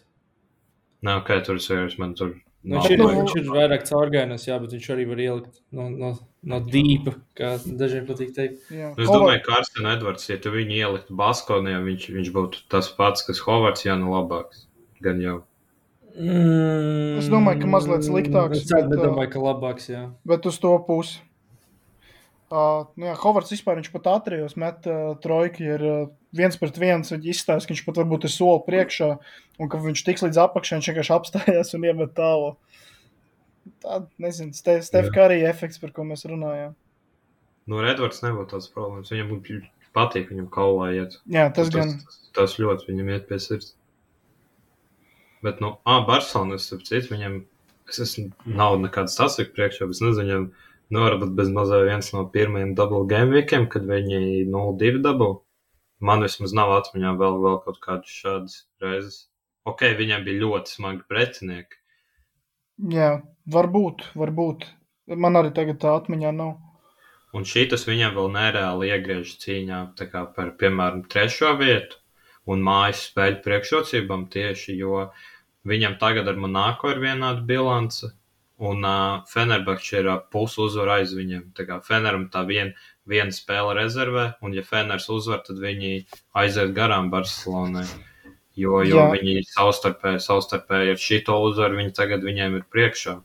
Nē, 1.05 1.19
ok, 1.21 1.31
tur 1.45 1.59
es 1.59 1.69
vienkārši 1.69 2.01
man 2.01 2.15
tur 2.17 2.33
Nu, 2.59 2.75
viņš, 2.75 2.89
ir, 2.91 3.01
viņš 3.07 3.35
ir 3.39 3.45
vairāk 3.53 3.85
caurgainas, 3.87 4.43
jā, 4.43 4.57
bet 4.59 4.73
viņš 4.75 4.87
arī 4.91 5.05
var 5.07 5.21
ielikt 5.23 5.61
no, 5.71 5.85
no, 5.93 6.09
no 6.51 6.57
dīpa, 6.65 7.13
kā 7.39 7.53
dažiem 7.63 8.03
patīk 8.09 8.33
teikt. 8.35 8.65
Jā. 8.75 8.89
Es 8.99 9.07
domāju, 9.07 9.39
ka 9.45 9.53
Karsten 9.53 9.87
Edvards, 9.87 10.27
ja 10.27 10.35
tu 10.43 10.51
viņu 10.51 10.75
ieliktu 10.75 11.15
Baskonijā, 11.21 11.79
viņš, 11.85 12.09
viņš 12.17 12.33
būtu 12.35 12.65
tas 12.73 12.91
pats, 12.97 13.23
kas 13.27 13.39
Hovards, 13.45 13.85
ja 13.87 13.95
ne 13.95 14.11
labāks. 14.11 14.65
Gan 14.99 15.23
jau. 15.23 15.37
Mm, 16.19 17.15
es 17.21 17.31
domāju, 17.31 17.61
ka 17.63 17.71
mazliet 17.71 18.03
sliktāks. 18.03 18.65
Es 18.65 18.73
bet, 18.73 18.91
nedomāju, 18.91 19.31
ka 19.37 19.43
labāks, 19.45 19.87
jā. 19.93 20.03
Bet 20.27 20.47
uz 20.49 20.59
to 20.59 20.75
pusi. 20.83 21.21
Uh, 22.49 22.87
nu 22.97 23.05
jā, 23.05 23.13
Hovards 23.21 23.51
vispār 23.53 23.77
viņš 23.77 23.91
pat 23.93 24.07
ātrijos 24.09 24.55
met 24.57 24.87
uh, 24.89 25.11
trojku, 25.21 25.61
ir 25.61 25.83
uh, 25.85 25.97
viens 26.33 26.55
pret 26.57 26.79
viens, 26.81 27.11
viņi 27.13 27.29
izstāsta, 27.29 27.67
ka 27.69 27.75
viņš 27.75 27.83
pat 27.85 27.99
varbūt 28.01 28.25
ir 28.25 28.33
soli 28.33 28.63
priekšā, 28.65 29.09
un 29.61 29.69
ka 29.69 29.81
viņš 29.83 30.01
tiks 30.07 30.25
līdz 30.25 30.39
apakšai, 30.47 30.79
viņš 30.79 30.89
vienkārši 30.89 31.13
apstājās 31.13 31.75
un 31.77 31.85
iemet 31.85 32.15
tālu. 32.17 32.55
Tā, 33.85 33.99
nezinu, 34.17 34.57
Stef, 34.57 34.81
Stef 34.87 35.11
Karī 35.13 35.43
efekts, 35.45 35.77
par 35.81 35.93
ko 35.93 36.07
mēs 36.09 36.25
runājām. 36.25 36.73
Nu, 37.69 37.83
Redvards 37.85 38.23
nebūtu 38.25 38.55
tāds 38.55 38.69
problēmas, 38.73 39.11
viņam 39.13 39.29
būtu 39.29 39.59
patīk 39.93 40.31
viņam 40.33 40.47
kaulā 40.53 40.89
iet. 40.97 41.19
Jā, 41.29 41.51
tas, 41.53 41.69
tas 41.69 41.75
gan. 41.75 41.93
Tas, 42.01 42.17
tas 42.37 42.55
ļoti 42.61 42.89
viņam 42.89 43.11
iet 43.13 43.27
pie 43.29 43.37
sirds. 43.43 43.75
Bet, 45.45 45.61
nu, 45.63 45.75
ā, 45.85 45.99
Barcelonas, 46.07 46.65
ap 46.75 46.81
citu, 46.87 47.13
viņam, 47.13 47.37
es 47.91 48.01
esmu, 48.03 48.31
nav 48.49 48.79
nekādas 48.81 49.15
sasaka 49.19 49.53
priekšā, 49.55 49.85
bet 49.85 49.99
es 49.99 50.03
nezinu, 50.03 50.25
viņam, 50.25 50.49
Nu, 50.89 51.03
varbūt 51.05 51.35
bez 51.37 51.51
mazā 51.53 51.83
viens 51.85 52.07
no 52.15 52.23
pirmajiem 52.33 52.73
double 52.77 53.03
game 53.09 53.35
weekiem, 53.35 53.67
kad 53.69 53.85
viņi 53.85 54.47
0-2 54.49 55.03
dabū. 55.05 55.29
Man 56.01 56.23
vismaz 56.25 56.55
nav 56.55 56.71
atmiņā 56.77 57.11
vēl, 57.19 57.37
vēl 57.43 57.59
kaut 57.65 57.77
kādas 57.83 58.15
šādas 58.21 58.55
reizes. 58.81 59.19
Ok, 59.69 59.83
viņiem 59.99 60.23
bija 60.25 60.41
ļoti 60.45 60.73
smagi 60.73 61.05
pretinieki. 61.11 61.77
Jā, 62.95 63.11
varbūt, 63.53 64.07
varbūt. 64.17 64.65
Man 65.19 65.37
arī 65.37 65.51
tagad 65.53 65.81
tā 65.83 65.93
atmiņā 65.99 66.33
nav. 66.33 66.55
Un 67.37 67.45
šī 67.45 67.67
tas 67.69 67.83
viņam 67.85 68.15
vēl 68.15 68.29
nereāli 68.33 68.89
iegriež 68.89 69.35
cīņā 69.43 69.79
par, 70.35 70.53
piemēram, 70.57 71.03
trešo 71.11 71.51
vietu 71.59 71.99
un 72.49 72.63
mājas 72.65 73.03
spēļu 73.11 73.43
priekšrocībām 73.45 74.25
tieši, 74.33 74.77
jo 74.79 75.03
viņam 75.69 75.99
tagad 76.01 76.31
ar 76.31 76.39
Monako 76.41 76.95
ir 76.95 77.03
vienāda 77.03 77.45
bilance, 77.45 78.09
Un 78.59 78.83
uh, 78.83 79.21
Fenerbahčs 79.31 79.93
ir 79.95 80.09
uh, 80.11 80.19
pusi 80.33 80.59
uzvara 80.65 80.99
aiz 80.99 81.13
viņiem. 81.15 81.45
Tā 81.55 81.63
kā 81.67 81.79
Feneram 81.83 82.27
tā 82.33 82.43
vien, 82.47 82.73
viena 83.07 83.31
spēle 83.31 83.77
rezervē, 83.77 84.25
un 84.43 84.55
ja 84.57 84.65
Feners 84.67 85.07
uzvar, 85.13 85.39
tad 85.45 85.61
viņi 85.63 85.93
aiziet 86.41 86.75
garām 86.75 87.07
Barcelonai. 87.13 87.87
Jo, 88.59 88.81
jo 88.83 88.99
Jā. 88.99 89.07
viņi 89.13 89.45
savstarpēji, 89.47 90.19
savstarpēji 90.25 90.91
ar 90.91 90.99
šito 90.99 91.37
uzvaru, 91.47 91.79
viņi 91.79 91.95
tagad 91.95 92.25
viņiem 92.27 92.57
ir 92.59 92.65
priekšā. 92.73 93.15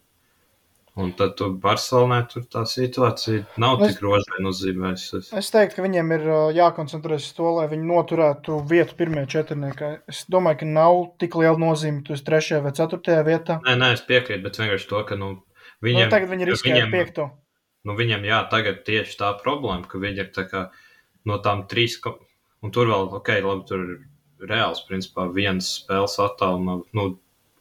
Un 0.95 1.11
tad 1.19 1.33
tur 1.35 1.57
Barcelonā 1.59 2.21
tur 2.31 2.45
tā 2.47 2.61
situācija 2.71 3.41
nav 3.59 3.81
es, 3.83 3.97
tik 3.97 4.05
rožaina 4.05 4.51
uzzīmējusies. 4.53 5.33
Es 5.41 5.49
teiktu, 5.51 5.81
ka 5.81 5.87
viņiem 5.89 6.12
ir 6.15 6.27
jākoncentrējas 6.55 7.25
uz 7.27 7.33
to, 7.35 7.49
lai 7.57 7.65
viņi 7.73 7.89
noturētu 7.89 8.61
vietu 8.71 8.95
pirmajā 9.01 9.27
četrniekā. 9.33 9.89
Es 10.12 10.23
domāju, 10.31 10.61
ka 10.61 10.69
nav 10.71 10.99
tik 11.19 11.35
liela 11.41 11.59
nozīme, 11.59 12.05
tu 12.07 12.15
esi 12.15 12.23
trešajā 12.29 12.61
vai 12.62 12.71
ceturtajā 12.79 13.25
vietā. 13.27 13.57
Nē, 13.66 13.75
nē, 13.81 13.89
es 13.97 14.05
piekrītu, 14.07 14.45
bet 14.45 14.61
vienkārši 14.62 14.87
to, 14.93 15.01
ka 15.09 15.19
nu, 15.19 15.31
viņiem, 15.83 16.07
nu, 16.07 16.12
tagad 16.15 16.31
viņi 16.31 16.49
riskē 16.53 16.71
viņiem, 16.71 16.95
piekto. 16.95 17.27
Nu, 17.91 17.97
viņiem, 17.99 18.29
jā, 18.31 18.39
tagad 18.53 18.85
tieši 18.87 19.19
tā 19.19 19.33
problēma, 19.43 19.89
ka 19.91 19.99
viņi 20.05 20.23
ir 20.23 20.29
tā 20.37 20.47
kā 20.53 20.62
no 21.27 21.41
tām 21.43 21.65
trīs, 21.71 21.99
un 22.62 22.71
tur 22.71 22.93
vēl, 22.93 23.11
ok, 23.19 23.33
labi, 23.43 23.66
tur 23.66 23.83
ir 23.83 24.47
reāls, 24.47 24.85
principā, 24.87 25.27
viens 25.35 25.73
spēles 25.81 26.21
attālumā, 26.23 26.79
nu, 26.95 27.09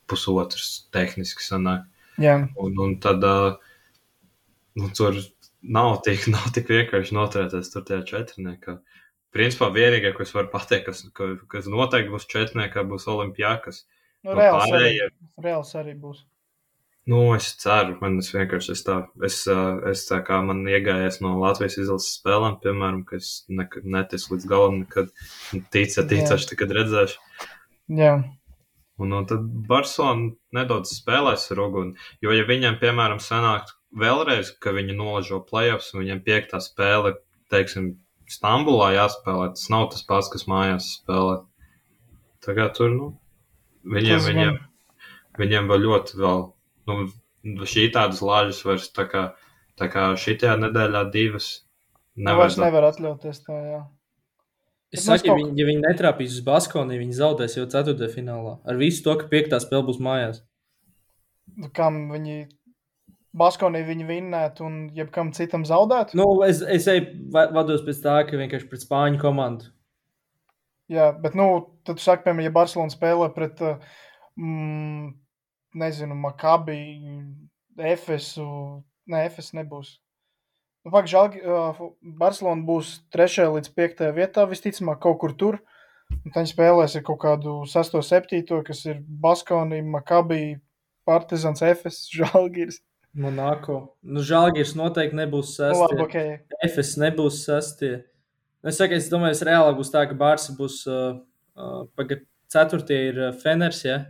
pusotrs 0.05 0.83
tehniski 0.93 1.41
sanāk. 1.41 1.89
Jā. 2.21 2.35
Un, 2.61 2.75
un 2.83 2.97
tad 3.01 3.23
nu, 3.23 4.89
tur 4.97 5.17
nav 5.61 6.01
tik, 6.05 6.27
nav 6.35 6.51
tik 6.55 6.69
vienkārši 6.71 7.15
noturēties 7.17 7.71
tur 7.73 7.85
tajā 7.87 8.03
četrniekā. 8.09 8.77
Principā 9.33 9.71
vienīgā, 9.73 10.11
ko 10.13 10.25
es 10.25 10.33
varu 10.35 10.51
pateikt, 10.51 10.91
kas, 10.91 11.01
ka, 11.17 11.31
kas 11.49 11.69
noteikti 11.71 12.13
būs 12.13 12.29
četrniekā, 12.29 12.83
būs 12.85 13.09
Olimpijākas. 13.09 13.85
Nu, 14.23 14.35
no 14.35 14.37
reāls, 14.37 14.69
pārējie... 14.69 15.07
arī, 15.07 15.31
reāls 15.47 15.73
arī 15.79 15.95
būs. 15.99 16.21
Nu, 17.09 17.17
es 17.35 17.49
ceru, 17.59 17.97
man 17.99 18.21
es 18.21 18.29
vienkārši 18.31 18.71
es 18.77 18.85
tā, 18.87 19.01
es, 19.27 19.41
es 19.89 20.05
tā 20.07 20.21
kā 20.23 20.37
man 20.45 20.61
iegājies 20.71 21.17
no 21.25 21.33
Latvijas 21.41 21.75
izlases 21.81 22.13
spēlēm, 22.21 22.61
piemēram, 22.63 23.01
ka 23.09 23.17
es 23.17 23.31
nekad 23.51 23.89
neticu 23.95 24.35
līdz 24.35 24.47
galam, 24.47 24.77
nekad 24.85 25.09
ticēšu, 25.73 26.05
ticēšu, 26.13 26.59
kad 26.61 26.71
redzēšu. 26.77 27.49
Jā. 27.99 28.13
Un, 29.01 29.13
un 29.17 29.25
tad 29.29 29.45
Barcelona 29.67 30.29
nedaudz 30.53 30.91
spēlēs 30.99 31.47
ar 31.53 31.63
uguni. 31.63 31.95
Jo, 32.21 32.33
ja 32.35 32.45
viņiem, 32.45 32.77
piemēram, 32.81 33.21
sanāktu 33.23 33.73
vēlreiz, 33.97 34.53
ka 34.61 34.73
viņi 34.75 34.97
nolažo 34.97 35.39
playoffs 35.47 35.93
un 35.93 36.03
viņiem 36.03 36.21
piektā 36.25 36.61
spēle, 36.63 37.15
teiksim, 37.53 37.95
Stambulā 38.33 38.93
jāspēlē, 38.95 39.49
tas 39.53 39.65
nav 39.69 39.89
tas 39.91 40.05
pats, 40.07 40.29
kas 40.31 40.45
mājās 40.49 40.85
spēlē. 40.99 41.41
Tagad 42.45 42.71
tur, 42.77 42.93
nu, 42.93 43.09
viņiem, 43.83 44.15
tas 44.15 44.29
viņiem, 44.29 44.53
man... 44.55 45.01
viņiem 45.41 45.67
vēl 45.69 45.83
ļoti 45.83 46.21
vēl, 46.21 46.45
nu, 46.89 47.65
šī 47.69 47.89
tādas 47.93 48.23
lāžas 48.25 48.61
vairs 48.65 48.87
tā 48.95 49.05
kā, 49.11 49.25
tā 49.79 49.89
kā 49.91 50.07
šitajā 50.19 50.55
nedēļā 50.63 51.03
divas. 51.13 51.49
Nevar, 52.15 52.53
nevar 52.63 52.89
atļauties 52.93 53.43
tā, 53.43 53.59
jā. 53.67 53.83
Es 54.93 55.07
saku, 55.07 55.25
ja, 55.31 55.35
viņi, 55.39 55.55
ja 55.57 55.65
viņi 55.65 55.81
netrāpīs 55.81 56.35
uz 56.37 56.43
Baskoniju, 56.45 57.01
viņi 57.01 57.15
zaudēs 57.17 57.57
jau 57.57 57.65
ceturtajā 57.69 58.11
finālā. 58.13 58.59
Ar 58.61 58.77
visu 58.77 59.01
to, 59.05 59.15
ka 59.17 59.25
piektā 59.31 59.57
spēle 59.61 59.87
būs 59.87 60.01
mājās. 60.03 60.43
Nu, 61.57 61.69
kam 61.73 62.11
viņi 62.13 62.43
Baskoniju 63.33 63.87
viņi 63.87 64.05
vinnētu 64.05 64.65
un 64.67 64.75
jebkam 64.93 65.31
citam 65.33 65.65
zaudētu? 65.65 66.17
Nu, 66.19 66.27
es, 66.45 66.61
es 66.61 66.85
eju 66.91 67.07
vados 67.33 67.81
pēc 67.85 68.03
tā, 68.03 68.19
ka 68.27 68.37
vienkārši 68.37 68.69
pret 68.69 68.85
Spāņu 68.85 69.21
komandu. 69.23 69.71
Jā, 70.93 71.09
bet, 71.17 71.33
nu, 71.39 71.47
tad 71.87 71.97
tu 71.97 72.05
saki, 72.05 72.27
piemēram, 72.27 72.45
ja 72.45 72.53
Barcelona 72.53 72.93
spēlē 72.93 73.31
pret, 73.33 73.61
mm, 74.37 75.09
nezinu, 75.81 76.17
Makabi, 76.21 76.77
Efesu, 77.93 78.45
ne, 79.09 79.25
Efes 79.25 79.53
nebūs. 79.57 79.95
Nu, 80.83 80.91
Faktiski, 80.91 81.13
žēl, 81.15 81.35
uh, 81.47 81.77
Barcelona 82.19 82.65
būs 82.67 82.97
3. 83.15 83.45
līdz 83.55 83.69
5. 83.71 84.01
vietā, 84.17 84.43
visticamāk, 84.49 84.99
kaut 85.03 85.21
kur 85.21 85.35
tur. 85.39 85.59
Un 86.11 86.33
viņi 86.35 86.51
spēlēs 86.51 86.97
ar 86.99 87.05
kaut 87.07 87.21
kādu 87.21 87.61
6. 87.69 87.95
7. 88.03 88.59
kas 88.67 88.83
ir 88.89 88.99
Baskonī, 89.23 89.79
Makabī, 89.81 90.57
Partizans, 91.07 91.63
Efes, 91.63 92.03
Žalgiris. 92.17 92.81
Monako. 93.13 93.77
Nu, 94.01 94.23
Žalgiris 94.25 94.73
noteikti 94.75 95.19
nebūs 95.21 95.55
6. 95.59 95.71
Nu, 95.71 95.85
labi, 95.85 96.03
okay. 96.03 96.35
Efes 96.65 96.95
nebūs 96.99 97.43
6. 97.47 97.85
Nu, 97.87 98.71
es, 98.71 98.79
saku, 98.79 98.97
es 98.97 99.07
domāju, 99.11 99.39
ka 99.39 99.49
reālāk 99.51 99.79
būs 99.79 99.93
tā, 99.93 100.03
ka 100.09 100.17
Bārsa 100.19 100.55
būs 100.57 100.81
uh, 100.89 101.19
uh, 101.55 101.83
pagad 101.95 102.25
4. 102.51 102.83
ir 102.91 103.23
Feners, 103.39 103.83
ja? 103.85 104.01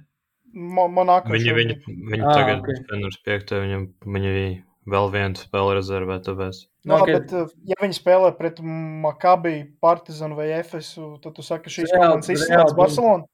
Mo 0.54 0.88
Monako. 0.90 1.34
Viņi, 1.34 1.54
viņi, 1.58 1.80
viņi 2.14 2.26
ah, 2.26 2.38
tagad 2.38 2.62
okay. 2.64 2.82
Feners 2.90 3.20
5. 3.26 3.58
Viņam, 3.64 3.90
viņi 4.16 4.34
vēl 4.90 5.12
vienu 5.14 5.40
spēli 5.40 5.76
rezervē. 5.78 6.20
Tāpēc. 6.26 6.64
No, 6.90 7.02
okay. 7.02 7.18
bet, 7.18 7.36
uh, 7.38 7.52
ja 7.70 7.78
viņi 7.82 8.00
spēlē 8.00 8.34
pret 8.38 8.60
Makabi, 8.64 9.56
Partizanu 9.84 10.38
vai 10.40 10.50
Efesu, 10.58 11.16
tad 11.24 11.38
tu 11.38 11.46
saki, 11.46 11.68
ka 11.68 11.78
šīs 11.78 11.94
komandas 11.94 12.34
izslēdz 12.34 12.76
Barcelonu. 12.78 13.30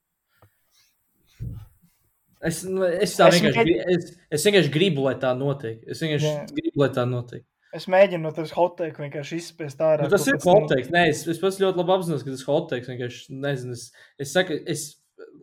Es, 2.39 2.61
nu, 2.63 2.85
es, 2.87 3.17
tā 3.19 3.27
vienkārši, 3.33 3.73
es, 3.91 4.11
es 4.31 4.45
vienkārši 4.47 4.71
gribu, 4.71 5.03
lai 5.09 5.17
tā 5.19 5.33
notiek. 5.35 5.81
Es 5.83 5.99
vienkārši 5.99 6.29
yeah. 6.29 6.45
gribu, 6.55 6.85
lai 6.85 6.91
tā 6.95 7.03
notiek. 7.09 7.43
Es 7.75 7.85
mēģinu 7.91 8.23
no 8.25 8.31
tevis 8.33 8.53
hoteiku 8.55 9.03
vienkārši 9.03 9.41
izspiest 9.41 9.81
ārā. 9.85 10.07
Nu, 10.07 10.13
tas 10.13 10.23
ir 10.29 10.39
hoteiks. 10.41 10.87
Nē, 10.93 11.03
es, 11.11 11.25
es 11.29 11.41
pats 11.41 11.59
ļoti 11.61 11.81
labi 11.81 11.93
apzinos, 11.97 12.23
ka 12.25 12.31
tas 12.31 12.45
ir 12.45 12.49
hoteiks. 12.49 12.87
Vienkārši 12.89 13.35
nezinu, 13.43 13.75
es, 13.75 13.83
es 14.23 14.31
saku, 14.33 14.57
es, 14.71 14.85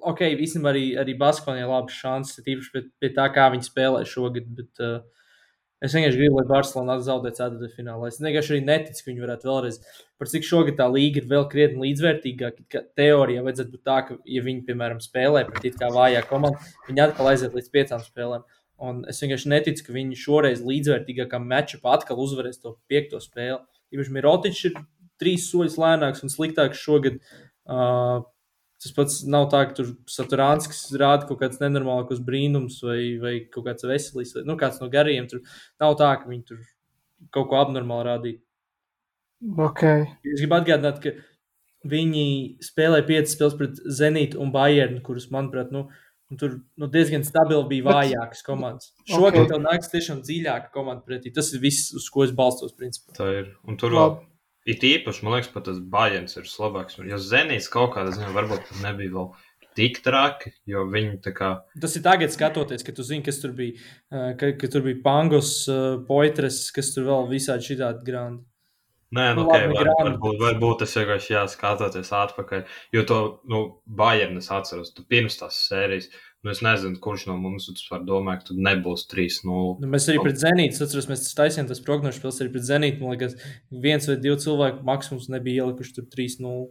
ok, 0.09 0.25
īstenībā 0.33 0.73
arī, 0.73 0.87
arī 1.05 1.15
Baskonijai 1.21 1.69
labi 1.71 1.95
šansas, 1.95 2.43
tīpaši 2.49 2.73
pie, 2.73 2.83
pie 3.03 3.13
tā, 3.15 3.29
kā 3.37 3.47
viņi 3.55 3.69
spēlē 3.69 4.03
šogad. 4.09 4.49
Bet, 4.57 4.73
uh, 4.81 5.05
Es 5.87 5.95
vienkārši 5.95 6.19
gribu, 6.19 6.41
lai 6.41 6.49
Barcelona 6.51 6.97
zaudētu 7.05 7.39
ceturtajā 7.39 7.77
finālā. 7.77 8.09
Es 8.11 8.19
vienkārši 8.19 8.55
arī 8.55 8.63
neticu, 8.67 9.05
ka 9.05 9.11
viņi 9.11 9.23
varētu 9.23 9.47
vēlreiz. 9.47 9.77
Par 10.19 10.31
cik 10.33 10.47
šogad 10.49 10.79
tā 10.81 10.89
līga 10.91 11.21
ir 11.21 11.29
vēl 11.31 11.47
krietni 11.53 11.85
līdzvērtīgāka. 11.85 12.83
Teorijā 12.99 13.45
vajadzētu 13.47 13.75
būt 13.75 13.85
tā, 13.87 14.01
ka, 14.09 14.17
ja 14.33 14.43
viņi, 14.43 14.65
piemēram, 14.67 15.03
spēlē 15.05 15.45
pret 15.47 15.69
it 15.71 15.79
kā 15.79 15.93
vājā 15.95 16.25
komandu, 16.27 16.59
viņi 16.89 17.05
atkal 17.07 17.31
aiziet 17.31 17.55
līdz 17.55 17.71
piecām 17.77 18.03
spēlēm. 18.03 18.47
Un 18.87 19.05
es 19.09 19.23
vienkārši 19.23 19.53
neticu, 19.53 19.87
ka 19.87 19.95
viņi 19.95 20.19
šoreiz 20.21 20.65
līdzvērtīgākā 20.67 21.41
meča 21.41 21.81
atkal 21.95 22.19
uzvarēs 22.25 22.59
to 22.65 22.75
piekto 22.91 23.23
spēli. 23.23 23.63
Īpaši 23.95 24.17
Mirotičs 24.17 24.65
ir 24.69 24.81
trīs 25.23 25.47
soļus 25.53 25.79
lēnāks 25.81 26.27
un 26.27 26.33
sliktāks 26.33 26.83
šogad. 26.83 27.23
Uh, 27.67 28.27
Tas 28.87 28.95
pats 28.95 29.15
nav 29.27 29.49
tā, 29.51 29.65
ka 29.67 29.75
tur 29.81 29.89
Saturānskis 30.11 30.85
rāda 31.01 31.27
kaut 31.27 31.41
kāds 31.41 31.59
nenormāls 31.59 32.21
brīnums 32.23 32.79
vai, 32.87 33.01
vai 33.19 33.33
kaut 33.51 33.67
kāds 33.67 33.87
veselīgs, 33.89 34.37
vai 34.37 34.45
nu, 34.47 34.55
kāds 34.61 34.79
no 34.79 34.87
gariem. 34.93 35.27
Tur 35.27 35.43
nav 35.83 35.97
tā, 35.99 36.13
ka 36.21 36.31
viņi 36.31 36.45
tur 36.47 36.61
kaut 37.35 37.49
ko 37.51 37.59
abnormāli 37.59 38.07
rādīja. 38.07 38.43
Okay. 39.67 40.07
Es 40.23 40.39
gribu 40.39 40.61
atgādināt, 40.61 41.03
ka 41.03 41.17
viņi 41.91 42.27
spēlēja 42.63 43.09
piecas 43.11 43.35
spēles 43.35 43.59
pret 43.59 43.83
Zenītu 43.99 44.39
un 44.43 44.55
Bayernu, 44.55 45.03
kuras, 45.05 45.27
manuprāt, 45.35 45.75
nu, 45.75 45.89
tur 46.39 46.61
nu, 46.79 46.89
diezgan 46.93 47.27
stabili 47.27 47.67
bija 47.75 47.89
vājākas 47.91 48.47
komandas. 48.47 48.95
Šogad 49.11 49.43
okay. 49.43 49.51
tev 49.51 49.67
nāks 49.67 49.93
tiešām 49.93 50.23
dziļāka 50.27 50.71
komanda 50.75 51.03
pretī. 51.07 51.35
Tas 51.35 51.51
ir 51.55 51.63
viss, 51.67 51.91
uz 51.97 52.07
ko 52.13 52.25
es 52.27 52.33
balstos. 52.37 52.75
Principā. 52.79 53.19
Tā 53.19 53.29
ir. 53.43 53.53
Un 53.67 53.83
tur 53.83 53.99
vēl 53.99 54.17
It 54.67 54.83
īpaši, 54.83 55.23
man 55.23 55.37
liekas, 55.37 55.53
pat 55.55 55.69
tas 55.69 55.79
Bāģens 55.79 56.41
ir 56.41 56.49
Slovāks. 56.51 56.99
Jo 57.07 57.21
Zenīts 57.23 57.71
kaut 57.71 57.93
kādā 57.95 58.15
ziņā 58.17 58.33
varbūt 58.35 58.73
nebija 58.83 59.13
vēl 59.15 59.29
tik 59.79 60.01
traki, 60.03 60.51
jo 60.67 60.83
viņi 60.91 61.21
tā 61.23 61.33
kā. 61.37 61.53
Tas 61.83 61.95
ir 61.99 62.03
tagad 62.03 62.33
skatoties, 62.35 62.83
ka 62.83 62.95
tu 62.97 63.05
zini, 63.07 63.23
kas 63.27 63.39
tur 63.43 63.53
bija. 63.55 63.79
Ka, 64.11 64.51
ka 64.59 64.71
tur 64.73 64.83
bija 64.89 64.99
Pangos, 65.05 65.53
Poitres, 66.09 66.65
kas 66.75 66.91
tur 66.97 67.07
vēl 67.11 67.31
visādi 67.31 67.71
šitādi 67.71 68.07
grandi. 68.09 68.43
Nē, 69.15 69.27
nu, 69.37 69.45
nu 69.45 69.51
okay, 69.53 69.69
var, 69.71 69.89
varbūt, 70.01 70.41
varbūt 70.41 70.81
tas 70.83 70.97
vienkārši 70.99 71.35
jāskatoties 71.37 72.09
atpakaļ. 72.17 72.65
Jo 72.97 73.05
to 73.07 73.19
nu, 73.47 73.61
Bayernas 73.87 74.51
atceros, 74.51 74.91
tu 74.97 75.05
pirms 75.07 75.39
tās 75.39 75.61
sērijas. 75.69 76.09
Nu, 76.43 76.51
es 76.55 76.61
nezinu, 76.63 76.99
kurš 77.03 77.29
no 77.29 77.37
mums 77.39 77.69
var 77.91 78.03
domāt, 78.07 78.43
ka 78.43 78.51
tur 78.51 78.59
nebūs 78.67 79.07
3-0. 79.11 79.47
Nu, 79.83 79.91
mēs 79.91 80.09
arī 80.11 80.21
pret 80.23 80.43
Zenītu, 80.43 80.79
atceros, 80.83 81.09
mēs 81.11 81.25
taisījām 81.39 81.71
tas 81.71 81.83
prognožu 81.87 82.21
spēles 82.21 82.43
arī 82.43 82.53
pret 82.55 82.67
Zenītu. 82.67 83.03
Man 83.03 83.15
liekas, 83.15 83.39
viens 83.87 84.11
vai 84.11 84.19
divi 84.23 84.37
cilvēki 84.43 84.87
maksimums 84.87 85.31
nebija 85.35 85.65
ielikuši 85.65 85.97
tur 85.97 86.11
3-0. 86.13 86.67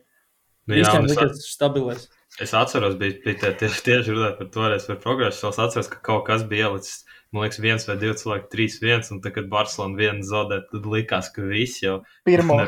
Nu, 0.66 0.78
jā, 0.80 0.92
tas 0.92 1.20
ir 1.20 1.34
stabilais. 1.44 2.08
Es 2.42 2.52
atceros, 2.58 2.96
bija, 3.00 3.16
bija 3.24 3.42
tie, 3.42 3.52
tieši, 3.64 3.84
tieši 3.86 4.16
runājot 4.16 4.40
par 4.40 4.48
toreiz 4.52 4.88
par 4.90 5.00
progresu. 5.04 5.48
Es 5.52 5.60
atceros, 5.62 5.92
ka 5.92 6.02
kaut 6.04 6.26
kas 6.28 6.44
bija 6.50 6.72
ielicis 6.72 7.04
man 7.34 7.46
liekas, 7.46 7.62
viens 7.64 7.88
vai 7.88 7.96
divi 8.02 8.18
cilvēki, 8.20 8.52
trīs 8.52 8.78
viens, 8.84 9.10
un 9.14 9.22
tad, 9.24 9.34
kad 9.38 9.48
Barcelona 9.52 9.98
vienu 10.00 10.26
zaudē, 10.26 10.62
tad 10.72 10.86
likās, 10.92 11.32
ka 11.34 11.46
viss 11.48 11.84
jau. 11.84 12.02
Pirmo. 12.28 12.60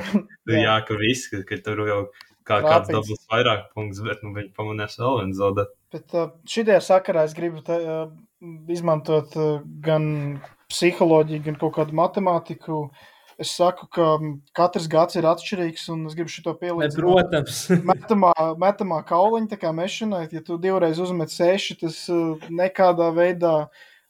Ne, 0.48 0.62
jā. 0.62 0.64
jā, 0.64 0.76
ka 0.88 0.96
viss, 0.96 1.28
ka, 1.28 1.42
ka 1.44 1.58
tur 1.60 1.82
jau 1.84 2.02
kā, 2.48 2.62
kāds 2.64 2.92
dabūs 2.92 3.26
vairāk 3.32 3.68
punktus, 3.76 4.04
bet 4.06 4.24
nu, 4.24 4.32
viņi 4.36 4.54
pamanīs 4.56 4.98
vēl 5.00 5.22
vienu 5.22 5.38
zaudēt. 5.38 5.74
Bet 5.94 6.16
uh, 6.16 6.32
šajā 6.48 6.80
sakarā 6.84 7.26
es 7.28 7.36
gribu 7.38 7.64
te, 7.66 7.78
uh, 7.84 8.08
izmantot 8.72 9.36
uh, 9.40 9.60
gan 9.84 10.08
psiholoģiju, 10.72 11.46
gan 11.46 11.60
kaut 11.62 11.78
kādu 11.80 11.96
matemātiku. 11.98 12.88
Es 13.38 13.52
saku, 13.54 13.86
ka 13.94 14.16
katrs 14.58 14.88
gads 14.90 15.20
ir 15.20 15.28
atšķirīgs, 15.30 15.84
un 15.94 16.08
es 16.10 16.16
gribu 16.18 16.32
šo 16.34 16.56
pielīdzināt. 16.58 17.04
Protams, 17.04 17.60
metamā, 17.92 18.34
metamā 18.58 19.04
kauliņa, 19.06 19.52
tā 19.52 19.60
kā 19.62 19.74
mešanai, 19.78 20.24
ja 20.34 20.42
tu 20.46 20.58
divreiz 20.62 20.98
uzmet 21.04 21.34
seši, 21.34 21.78
tas 21.84 22.00
nekādā 22.50 23.12
veidā 23.14 23.54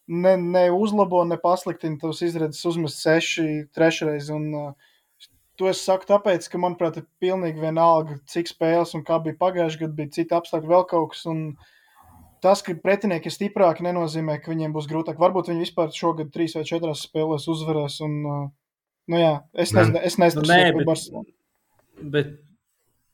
ne, 0.07 0.35
ne 0.37 0.67
uzlabo, 0.71 1.23
ne 1.27 1.37
pasliktina 1.41 1.99
tavas 2.01 2.21
izredzes 2.25 2.65
uzmest 2.65 3.01
seši 3.03 3.47
trešreiz. 3.75 4.29
Un, 4.33 4.49
uh, 4.55 5.31
to 5.59 5.69
es 5.71 5.81
saku 5.83 6.07
tāpēc, 6.09 6.47
ka, 6.51 6.61
manuprāt, 6.61 6.99
ir 7.01 7.07
pilnīgi 7.23 7.63
vienalga, 7.63 8.19
cik 8.29 8.51
spēles 8.51 8.93
un 8.97 9.03
kā 9.07 9.19
bija 9.23 9.39
pagājušajā 9.41 9.83
gadā, 9.83 9.97
bija 9.97 10.13
citi 10.19 10.37
apstākļi, 10.37 10.71
vēl 10.75 10.87
kaut 10.91 11.15
kas. 11.15 11.25
Un, 11.31 11.49
Tas, 12.37 12.59
ka 12.61 12.75
pretinieki 12.77 13.31
ir 13.31 13.33
stiprāki, 13.33 13.81
nenozīmē, 13.81 14.35
ka 14.37 14.51
viņiem 14.51 14.69
būs 14.75 14.85
grūtāk. 14.85 15.15
Varbūt 15.17 15.47
viņi 15.49 15.63
vispār 15.63 15.87
šogad 15.89 16.27
trīs 16.29 16.53
vai 16.53 16.61
četrās 16.69 17.01
spēlēs 17.07 17.47
uzvarēs. 17.49 17.95
Un, 18.05 18.13
uh, 18.29 18.43
nu 19.09 19.21
jā, 19.21 19.31
es 19.57 19.73
nezinu, 19.73 20.03
es 20.05 20.19
nezinu, 20.21 20.43
nu, 20.45 20.51
nē, 20.53 20.83
bet, 20.85 21.33
bet 22.13 22.29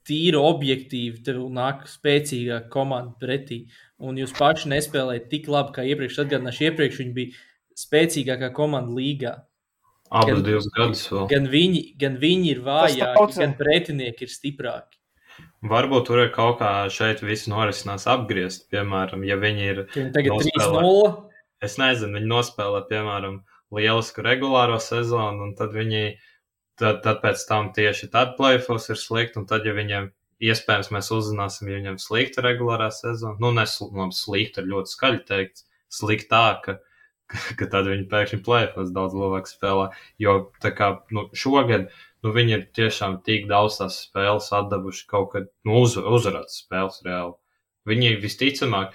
tīri 0.07 0.39
objektīvi 0.39 1.23
tev 1.25 1.39
nāk 1.55 1.85
spēcīgāka 1.87 2.69
komanda 2.73 3.15
pretī 3.21 3.63
un 4.03 4.19
jūs 4.19 4.35
paši 4.37 4.71
nespēlējat 4.73 5.29
tik 5.31 5.49
labi 5.51 5.75
kā 5.75 5.85
iepriekš. 5.87 6.21
Atgādināšu, 6.25 6.67
iepriekš 6.69 7.01
viņi 7.01 7.15
bija 7.17 7.43
spēcīgākā 7.79 8.51
komanda 8.55 8.93
līgā. 8.97 9.35
Abas 10.13 10.43
divas 10.45 10.67
gadus 10.75 11.05
vēl. 11.09 11.29
Gan 11.31 11.47
viņi, 11.49 11.85
gan 12.01 12.19
viņi 12.21 12.51
ir 12.51 12.59
vājāki, 12.65 13.29
gan 13.39 13.55
pretinieki 13.57 14.27
ir 14.27 14.33
stiprāki. 14.33 14.99
Varbūt 15.65 16.09
tur 16.09 16.19
ir 16.25 16.33
kaut 16.35 16.59
kā 16.59 16.71
šeit 16.93 17.23
viss 17.23 17.47
norisinās 17.49 18.05
apgriezt. 18.11 18.67
Piemēram, 18.73 19.23
ja 19.25 19.39
viņi 19.39 19.69
ir. 19.71 19.79
Viņi 19.95 20.11
tagad 20.13 20.43
3-0. 20.43 21.13
Es 21.63 21.79
nezinu, 21.79 22.19
viņi 22.19 22.29
nospēlē, 22.29 22.83
piemēram, 22.89 23.39
lielisku 23.73 24.25
regulāro 24.25 24.77
sezonu, 24.83 25.47
un 25.47 25.53
tad 25.57 25.71
viņi, 25.73 26.03
tad, 26.79 26.99
tad 27.05 27.21
pēc 27.23 27.45
tam 27.49 27.71
tieši 27.73 28.11
tad 28.13 28.35
plēfos 28.37 28.89
ir 28.91 28.99
slikti, 28.99 29.39
un 29.39 29.47
tad, 29.49 29.65
ja 29.65 29.73
viņiem 29.77 30.11
iespējams 30.43 30.91
mēs 30.93 31.11
uzzināsim, 31.15 31.69
ja 31.69 31.79
viņam 31.79 31.99
slikta 32.01 32.43
regulārā 32.45 32.89
sezona. 32.93 33.37
Nu, 33.41 33.51
ne 33.55 33.65
nu, 33.67 34.07
slikta, 34.15 34.63
ir 34.63 34.71
ļoti 34.71 34.93
skaļi 34.93 35.21
teikt, 35.29 35.63
sliktāka, 35.93 36.77
ka, 37.29 37.43
ka 37.59 37.69
tad 37.71 37.89
viņi 37.89 38.09
pēkšņi 38.11 38.41
plēfos 38.45 38.91
daudz 38.95 39.15
labāk 39.17 39.49
spēlē. 39.49 39.91
Jo 40.21 40.39
tā 40.63 40.73
kā 40.75 40.91
nu, 41.15 41.27
šogad 41.37 41.89
nu, 42.23 42.33
viņi 42.35 42.57
ir 42.57 42.67
tiešām 42.75 43.21
tik 43.27 43.47
daudz 43.51 43.79
tās 43.81 44.01
spēles 44.07 44.51
atdevuši 44.55 45.07
kaut 45.11 45.31
kad 45.35 45.49
nu, 45.67 45.81
uz, 45.83 45.97
uzvarētas 45.99 46.63
spēles 46.65 47.01
reāli. 47.07 47.35
Viņi 47.89 48.15
visticamāk, 48.23 48.93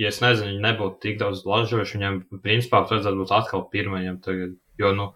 ja 0.00 0.10
es 0.10 0.22
nezinu, 0.24 0.54
viņi 0.54 0.64
nebūtu 0.64 1.00
tik 1.02 1.18
daudz 1.20 1.44
lažojuši, 1.48 1.98
viņiem 1.98 2.20
principā 2.44 2.82
vajadzētu 2.88 3.20
būt 3.20 3.34
atkal 3.36 3.66
pirmajiem 3.72 4.20
tagad. 4.24 4.56
Jo, 4.80 4.94
nu, 4.96 5.10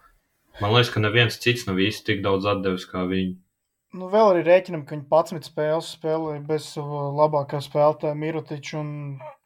man 0.61 0.75
liekas, 0.75 0.93
ka 0.93 1.01
neviens 1.03 1.39
cits 1.41 1.65
nav 1.67 1.81
īsti 1.81 2.05
tik 2.11 2.21
daudz 2.25 2.47
atdevis 2.53 2.85
kā 2.89 3.03
viņi. 3.09 3.33
Nu, 3.89 4.05
vēl 4.05 4.35
arī 4.35 4.41
rēķinam, 4.45 4.83
ka 4.85 4.93
viņi 4.93 5.07
11 5.09 5.47
spēles 5.49 5.87
spēlēja 5.95 6.43
bez 6.45 6.67
sava 6.75 7.07
labākā 7.23 7.57
spēlētāja 7.65 8.13
Mirotiča. 8.21 8.83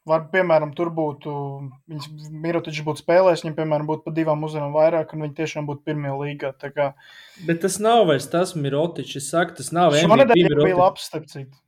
Var, 0.04 0.26
piemēram, 0.34 0.74
tur 0.76 0.90
būtu, 0.92 1.30
viņas 1.88 2.26
Mirotičs 2.28 2.84
būtu 2.84 3.00
spēlējis, 3.00 3.40
viņam, 3.46 3.54
piemēram, 3.56 3.86
būtu 3.88 4.04
pa 4.04 4.12
divām 4.12 4.44
uzvarām 4.44 4.74
vairāk, 4.76 5.14
un 5.16 5.24
viņi 5.24 5.36
tiešām 5.38 5.68
būtu 5.70 5.80
pirmajā 5.88 6.18
līgā. 6.20 6.50
Kā... 6.74 6.90
Bet 7.48 7.62
tas 7.62 7.78
nav 7.80 8.02
vairs 8.10 8.28
tas 8.28 8.52
Mirotičs, 8.52 9.16
es 9.22 9.30
saku, 9.32 9.56
tas 9.62 9.72
nav 9.72 9.96
MVP. 9.96 10.36
Bija 10.60 10.76
labs. 10.76 11.08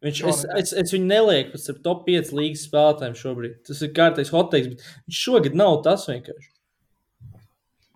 Viņš, 0.04 0.20
es, 0.34 0.44
es, 0.60 0.74
es 0.84 0.92
viņu 0.92 1.08
nelieku 1.14 1.56
pēc 1.56 1.80
top 1.80 2.04
5 2.10 2.36
līgas 2.36 2.66
spēlētājiem 2.68 3.16
šobrīd. 3.22 3.56
Tas 3.70 3.80
ir 3.88 3.94
kārtais 3.96 4.34
hoteiks, 4.36 4.74
bet 4.74 4.84
viņš 5.08 5.24
šogad 5.30 5.56
nav 5.56 5.80
tas 5.88 6.04
vienkārši. 6.12 6.52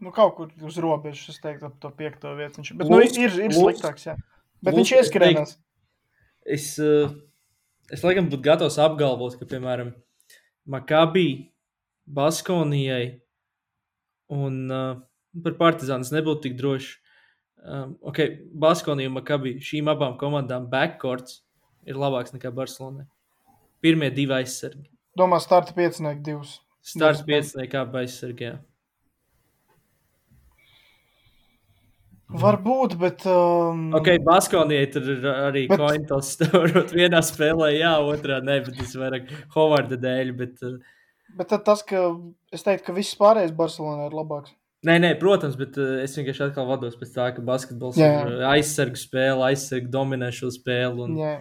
Nu, 0.01 0.09
kaut 0.16 0.39
kur 0.39 0.52
uz 0.65 0.81
robežas, 0.81 1.35
es 1.35 1.43
teiktu, 1.44 1.69
ap 1.69 1.77
to 1.85 1.93
piekto 1.93 2.32
vietu. 2.32 2.62
Viņš, 2.62 2.77
bet, 2.81 2.89
nu, 2.89 3.05
ir, 3.05 3.40
ir 3.44 3.52
sliktāks, 3.52 4.09
jā. 4.09 4.16
Bet 4.65 4.77
viņš 4.77 4.93
ieskrēnās. 4.99 5.57
Es, 6.45 6.73
uh, 6.82 7.12
es 7.93 8.05
laikam 8.05 8.28
būtu 8.28 8.43
gatavs 8.45 8.78
apgalvot, 8.81 9.37
ka, 9.41 9.49
piemēram, 9.49 9.93
Makabī, 10.70 11.51
Baskonijai 12.11 13.20
un 14.35 14.57
uh, 14.70 14.99
par 15.45 15.57
Partizānu 15.59 16.07
es 16.07 16.12
nebūtu 16.15 16.49
tik 16.49 16.57
drošs. 16.59 16.97
Um, 17.61 17.95
ok, 18.09 18.23
Baskonija 18.57 19.11
un 19.11 19.19
Makabī 19.19 19.57
šīm 19.65 19.91
abām 19.93 20.16
komandām 20.20 20.69
backcourts 20.73 21.43
ir 21.89 21.99
labāks 22.01 22.35
nekā 22.35 22.53
Barcelonai. 22.55 23.07
Pirmie 23.85 24.11
divi 24.12 24.37
aizsargi. 24.37 24.89
Domā, 25.16 25.41
starta 25.43 25.74
piecinieki 25.77 26.24
divus. 26.24 26.59
Starta 26.85 27.24
piecinieki 27.27 27.78
abi 27.81 28.03
aizsargi, 28.05 28.49
jā. 28.49 28.59
Varbūt, 32.31 32.94
bet. 33.01 33.24
Um... 33.27 33.89
Ok, 33.98 34.12
Baskonijai 34.27 34.86
tur 34.94 35.09
ir 35.16 35.27
arī 35.32 35.65
bet... 35.70 35.81
kointos 35.81 36.35
stūrot 36.36 36.94
vienā 36.94 37.23
spēlē, 37.27 37.73
jā, 37.74 37.97
otrā 38.07 38.39
nē, 38.44 38.61
bet 38.69 38.78
tas 38.78 38.94
vairāk 38.98 39.32
Hovarda 39.57 39.98
dēļ. 39.98 40.32
Bet, 40.39 40.62
uh... 40.66 40.78
bet 41.39 41.55
tas, 41.66 41.82
ka 41.86 42.07
es 42.55 42.66
teiktu, 42.66 42.86
ka 42.86 42.97
viss 42.97 43.19
pārējais 43.19 43.57
Barcelonā 43.57 44.11
ir 44.11 44.16
labāks. 44.20 44.55
Nē, 44.86 44.94
nē, 45.02 45.11
protams, 45.20 45.59
bet 45.61 45.74
uh, 45.77 45.98
es 46.01 46.15
vienkārši 46.16 46.47
atkal 46.47 46.69
vados 46.70 46.94
pēc 46.97 47.11
tā, 47.12 47.27
ka 47.36 47.43
basketbols 47.44 47.98
jā. 48.01 48.07
ir 48.15 48.39
uh, 48.39 48.47
aizsargu 48.55 48.97
spēle, 48.97 49.51
aizsargu 49.51 49.90
dominē 49.93 50.31
šo 50.32 50.48
spēli. 50.55 51.05
Un... 51.05 51.19
Jā. 51.20 51.35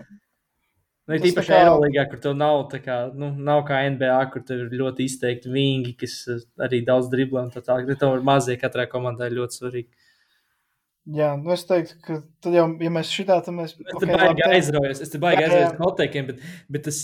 Nu, 1.07 1.15
ir 1.15 1.23
tīpaši 1.23 1.53
kā... 1.53 1.61
Eirolandā, 1.63 2.03
kur 2.11 2.19
tev 2.25 2.35
nav, 2.37 2.65
kā, 2.83 2.97
nu, 3.15 3.31
nav 3.47 3.63
kā 3.69 3.79
NBA, 3.95 4.17
kur 4.33 4.43
tev 4.45 4.65
ir 4.65 4.75
ļoti 4.81 5.07
izteikti 5.07 5.53
vingi, 5.53 5.95
kas 6.01 6.17
uh, 6.27 6.43
arī 6.67 6.81
daudz 6.85 7.07
driblē 7.13 7.45
tā 7.53 7.63
tālāk. 7.63 7.93
Tev 8.01 8.17
ir 8.17 8.27
mazie, 8.27 8.59
katrai 8.59 8.89
komandai 8.91 9.31
ļoti 9.37 9.61
svarīgi. 9.61 10.08
Jā, 11.15 11.29
nu 11.39 11.53
es 11.55 11.63
teiktu, 11.65 11.95
ka 12.05 12.17
tad 12.43 12.53
jau, 12.53 12.65
ja 12.83 12.89
mēs 12.93 13.09
šitā, 13.13 13.39
tad 13.45 13.55
mēs. 13.55 13.73
Es 13.79 14.01
te 14.01 14.09
baigi 14.09 14.43
aizraujos, 14.45 14.99
es 15.01 15.13
te 15.13 15.21
baigi 15.21 15.45
aizraujos 15.45 15.79
noteikiem, 15.81 16.27
bet, 16.29 16.43
bet 16.69 16.85
tas, 16.85 16.99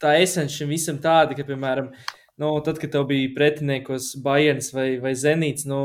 tā 0.00 0.14
esence 0.22 0.56
šim 0.56 0.70
visam 0.72 1.00
tāda, 1.02 1.36
ka, 1.36 1.44
piemēram, 1.48 1.90
nu, 2.40 2.52
tad, 2.64 2.80
kad 2.80 2.94
tev 2.94 3.04
bija 3.10 3.32
pretiniekos 3.36 4.14
Bajens 4.24 4.72
vai, 4.72 4.94
vai 5.02 5.12
Zenīts, 5.18 5.66
nu, 5.68 5.80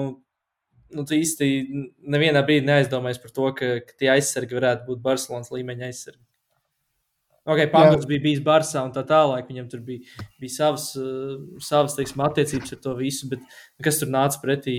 nu, 0.95 1.03
tu 1.03 1.17
īsti 1.17 1.49
nevienā 2.15 2.45
brīdī 2.47 2.69
neaizdomājies 2.69 3.19
par 3.23 3.35
to, 3.35 3.49
ka, 3.59 3.71
ka 3.89 3.99
tie 3.99 4.13
aizsargi 4.15 4.55
varētu 4.55 4.87
būt 4.87 5.03
Barcelonas 5.03 5.51
līmeņa 5.51 5.89
aizsargi. 5.89 6.23
Ok, 7.45 7.59
Pangos 7.69 8.07
bija 8.09 8.23
bijis 8.23 8.39
Barsā 8.45 8.81
un 8.87 8.93
tā 8.93 9.03
tālāk. 9.05 9.45
Viņam 9.51 9.67
tur 9.69 9.83
bija, 9.85 10.23
bija 10.41 10.53
savas, 10.55 10.87
uh, 10.97 11.35
savas 11.61 11.93
teiksim, 11.97 12.23
attiecības 12.25 12.73
ar 12.73 12.79
to 12.81 12.95
visu, 12.97 13.29
bet 13.29 13.43
kas 13.85 14.01
tur 14.01 14.09
nāca 14.13 14.41
pretī 14.41 14.77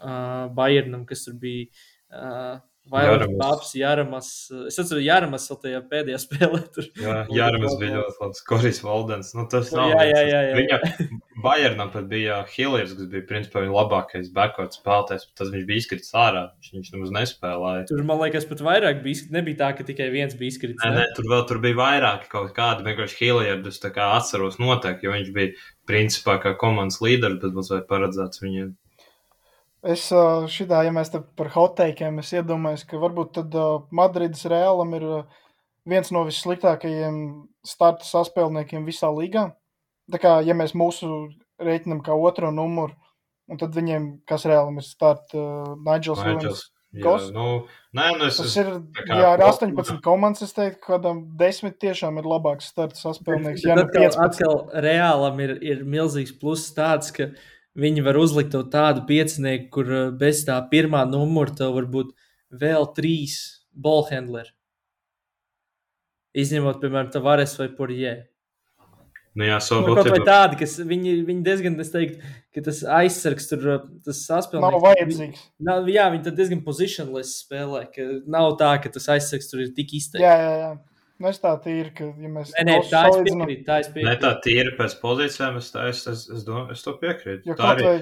uh, 0.00 0.48
Bayernam, 0.56 1.04
kas 1.06 1.22
tur 1.26 1.38
bija. 1.38 1.68
Uh, 2.10 2.58
Vairāk 2.90 3.34
paps, 3.38 3.72
Jāramas. 3.78 4.28
Es 4.66 4.78
atceros, 4.80 5.02
Jāramas 5.04 5.46
vēl 5.50 5.58
tajā 5.64 5.80
pēdējā 5.90 6.18
spēlē. 6.24 6.60
Tur. 6.74 6.88
Jā, 6.98 7.16
Jāramas 7.34 7.76
bija 7.80 8.00
ļoti 8.00 8.22
labs. 8.24 8.42
Koris 8.48 8.80
Valdens. 8.84 9.32
Nu, 9.36 9.46
tas 9.50 9.70
nav. 9.76 9.92
Jā, 9.94 10.06
jā, 10.10 10.22
jā. 10.26 10.40
jā. 10.50 10.58
Viņa 10.58 11.20
Bayernam 11.40 11.92
pat 11.94 12.08
bija 12.10 12.40
Hillers, 12.52 12.92
kas 12.98 13.08
bija 13.12 13.24
principā 13.28 13.62
viņa 13.64 13.76
labākais 13.76 14.28
backward 14.34 14.74
spēlētājs. 14.76 15.28
Tas 15.38 15.52
viņš 15.54 15.66
bija 15.68 15.84
izkritis 15.84 16.14
ārā. 16.18 16.46
Viņš, 16.58 16.74
viņš 16.76 16.92
nemaz 16.96 17.14
nespēlēja. 17.16 17.86
Tur, 17.92 18.04
man 18.10 18.20
liekas, 18.24 18.48
pat 18.50 18.64
vairāk 18.66 19.04
bija. 19.06 19.30
Nebija 19.38 19.62
tā, 19.62 19.72
ka 19.78 19.86
tikai 19.86 20.10
viens 20.12 20.36
bija 20.38 20.54
izkritis. 20.56 20.82
Nē, 20.82 20.92
nē, 20.98 21.08
tur 21.16 21.30
vēl 21.30 21.46
tur 21.48 21.62
bija 21.62 21.78
vairāk 21.78 22.26
kaut 22.32 22.52
kādi. 22.56 22.86
Vienkārši 22.90 23.20
Hillers, 23.22 23.80
tā 23.82 23.92
kā 23.94 24.12
atceros 24.18 24.58
noteikti, 24.60 25.06
jo 25.06 25.14
viņš 25.14 25.34
bija 25.36 25.54
principā 25.90 26.36
kā 26.42 26.54
komandas 26.58 27.00
līderis, 27.02 27.40
bet 27.42 27.54
mums 27.56 27.70
vajag 27.72 27.88
paredzēts 27.90 28.42
viņu 28.42 28.70
Es 29.80 30.10
šitā, 30.52 30.82
ja 30.84 30.92
mēs 30.92 31.08
te 31.08 31.22
par 31.40 31.48
hoteikiem, 31.54 32.18
es 32.20 32.34
iedomājos, 32.36 32.84
ka 32.84 32.98
varbūt 33.00 33.38
tad 33.38 33.54
Madrides 33.96 34.42
Reālam 34.50 34.92
ir 34.98 35.06
viens 35.88 36.10
no 36.12 36.26
vissliktākajiem 36.28 37.22
starta 37.64 38.04
saspēlniekiem 38.04 38.84
visā 38.84 39.08
līgā. 39.14 39.46
Tā 40.10 40.20
kā, 40.20 40.34
ja 40.44 40.56
mēs 40.58 40.74
mūsu 40.76 41.30
rēķinam 41.60 42.02
kā 42.04 42.12
otro 42.12 42.50
numuru, 42.52 42.92
un 43.48 43.60
tad 43.60 43.72
viņiem, 43.76 44.10
kas 44.28 44.44
Reālam 44.48 44.80
ir 44.82 44.84
starta, 44.84 45.38
uh, 45.38 45.72
Nigels 45.86 46.20
Williams. 46.26 46.66
Jā, 46.90 47.12
nu, 47.30 47.44
nē, 47.94 48.08
nu 48.18 48.26
es, 48.26 48.40
tas 48.40 48.54
ir, 48.58 48.68
kā, 48.96 49.14
jā, 49.14 49.28
ar 49.36 49.44
18 49.46 50.00
komandas, 50.02 50.42
es 50.48 50.56
teiktu, 50.56 50.80
ka 50.82 50.96
kādam 50.96 51.20
10 51.38 51.76
tiešām 51.78 52.18
ir 52.18 52.26
labāks 52.26 52.72
starta 52.72 52.98
saspēlnieks. 52.98 53.62
Jā, 53.62 53.76
nu 53.78 53.84
15. 53.86 54.18
Atkal 54.24 54.56
Reālam 54.82 55.38
ir, 55.44 55.54
ir 55.62 55.84
milzīgs 55.86 56.34
pluss 56.40 56.72
tāds, 56.74 57.12
ka 57.14 57.28
uh, 57.30 57.44
viņi 57.78 58.04
var 58.06 58.18
uzlikt 58.20 58.52
tev 58.54 58.66
tādu 58.72 59.04
piecinieku, 59.08 59.68
kur 59.74 59.92
eh, 59.92 60.08
bez 60.16 60.44
tā 60.48 60.58
pirmā 60.72 61.04
numura 61.08 61.54
tev 61.56 61.76
var 61.76 61.86
būt 61.90 62.14
vēl 62.50 62.90
trīs 62.96 63.36
ballhandleri. 63.70 64.52
Izņemot, 66.40 66.78
piemēram, 66.82 67.10
Tavares 67.10 67.56
vai 67.58 67.70
Porjē. 67.74 68.12
Nu, 69.34 69.46
jā, 69.46 69.56
so 69.62 69.78
nu, 69.82 69.94
kaut 69.94 70.08
vai 70.10 70.22
tādi, 70.26 70.56
kas 70.58 70.72
viņi, 70.82 71.12
viņi 71.26 71.42
diezgan, 71.46 71.76
es 71.82 71.92
teiktu, 71.92 72.18
ka 72.54 72.62
tas 72.66 72.80
aizsargs 72.98 73.46
tur, 73.50 73.66
eh, 73.76 73.88
tas 74.06 74.22
saspēlnieks. 74.26 74.74
Nav 74.74 74.86
vajadzīgs. 74.86 75.42
Nav, 75.70 75.90
jā, 75.90 76.06
viņi 76.14 76.26
tad 76.26 76.38
diezgan 76.38 76.62
positionless 76.66 77.44
spēlē, 77.44 77.84
ka 77.94 78.06
nav 78.30 78.56
tā, 78.62 78.74
ka 78.82 78.90
tas 78.94 79.06
aizsargs 79.14 79.50
tur 79.50 79.62
ir 79.62 79.74
tik 79.76 79.94
izteikts. 80.00 80.26
Jā, 80.26 80.34
jā, 80.34 80.54
jā. 80.64 80.72
Nu, 81.20 81.28
es 81.28 81.40
tā 81.42 81.50
tīri, 81.60 81.90
ka, 81.92 82.06
ja 82.16 82.30
mēs 82.32 82.54
nē, 82.54 82.62
nē, 82.64 82.76
tā 82.88 83.02
ir 83.10 83.18
piekrīt, 83.26 83.60
tā 83.66 83.82
ir 83.82 83.90
piekrīt. 83.92 84.06
Ne 84.08 84.16
tā 84.22 84.30
tīri 84.40 84.70
pēc 84.78 84.94
pozīcijām, 85.02 85.58
es, 85.60 85.68
tā, 85.74 85.84
es, 85.92 86.00
es, 86.08 86.22
es, 86.32 86.46
domā, 86.46 86.70
es 86.72 86.80
to 86.86 86.94
piekrītu. 87.00 87.50
Jo 87.50 87.56
tā 87.58 87.74
arī, 87.74 87.84
vai, 87.84 87.96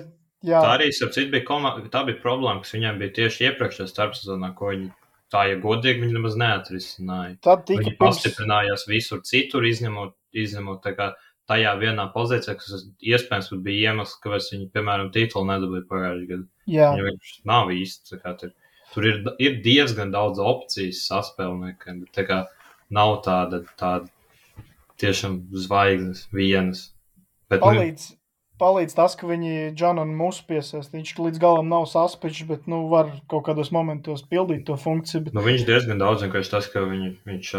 jā. 0.47 0.61
tā 0.63 0.75
arī, 0.77 0.91
ap 0.93 1.15
citu, 1.17 1.33
bija, 1.33 1.45
koma, 1.49 1.73
tā 1.91 2.05
bija 2.07 2.21
problēma, 2.23 2.63
kas 2.63 2.77
viņiem 2.77 3.01
bija 3.01 3.17
tieši 3.17 3.49
iepriekšējā 3.49 3.89
starpsezonā, 3.91 4.53
ko 4.59 4.71
viņi 4.71 4.87
tā, 5.35 5.49
ja 5.51 5.57
godīgi, 5.65 6.05
viņi 6.05 6.15
nemaz 6.15 6.37
neatrisināja. 6.39 7.33
Tad 7.45 7.65
tika 7.67 7.83
viņi 7.83 7.95
pirms... 7.97 8.05
pastiprinājās 8.05 8.87
visur 8.91 9.25
citur, 9.27 9.67
izņemot, 9.67 10.15
izņemot 10.45 10.85
tā 10.85 10.95
kā 11.01 11.09
tajā 11.51 11.73
vienā 11.81 12.05
pozīcijā, 12.15 12.55
kas 12.61 12.85
iespējams 13.03 13.51
bija 13.65 13.91
iemesls, 13.91 14.21
kāpēc 14.23 14.53
viņi, 14.53 14.69
piemēram, 14.77 15.11
titulu 15.15 15.49
nedabūja 15.49 15.89
pagājušajā 15.91 16.31
gadā. 16.31 16.47
Jā. 16.71 16.93
Viņi 16.93 17.09
vienkārši 17.09 17.43
nav 17.51 17.75
īsti, 17.75 18.21
kā 18.23 18.35
tur, 18.39 18.55
tur 18.93 19.11
ir, 19.11 19.21
ir 19.43 19.59
diezgan 19.65 20.15
daudz 20.15 20.39
opcijas 20.45 21.03
saspēlniekiem, 21.09 22.05
bet 22.05 22.15
tā 22.15 22.27
kā 22.29 22.39
nav 22.95 23.19
tāda, 23.25 23.63
tāda 23.81 24.09
tiešām 25.01 25.41
zvaigznes 25.55 26.27
vienas. 26.35 26.89
Bet, 27.49 27.63
nu, 27.63 27.71
palīdz, 27.71 28.07
nu, 28.13 28.19
palīdz 28.61 28.97
tas, 28.99 29.17
ka 29.19 29.29
viņi 29.31 29.73
Džonam 29.79 30.13
mūsu 30.19 30.45
piesaist. 30.49 30.93
Viņš 30.95 31.15
līdz 31.21 31.43
galam 31.43 31.71
nav 31.73 31.89
saspiņš, 31.91 32.45
bet 32.51 32.71
nu, 32.71 32.85
var 32.93 33.13
kaut 33.31 33.47
kādos 33.49 33.73
momentos 33.75 34.25
pildīt 34.29 34.67
to 34.69 34.79
funkciju. 34.81 35.29
Bet... 35.29 35.37
Nu, 35.37 35.45
viņš 35.47 35.67
diezgan 35.69 36.03
daudz 36.03 36.27
vienkārši 36.27 36.55
tas, 36.57 36.71
ka 36.73 36.85
viņ, 36.89 37.05
viņš, 37.29 37.53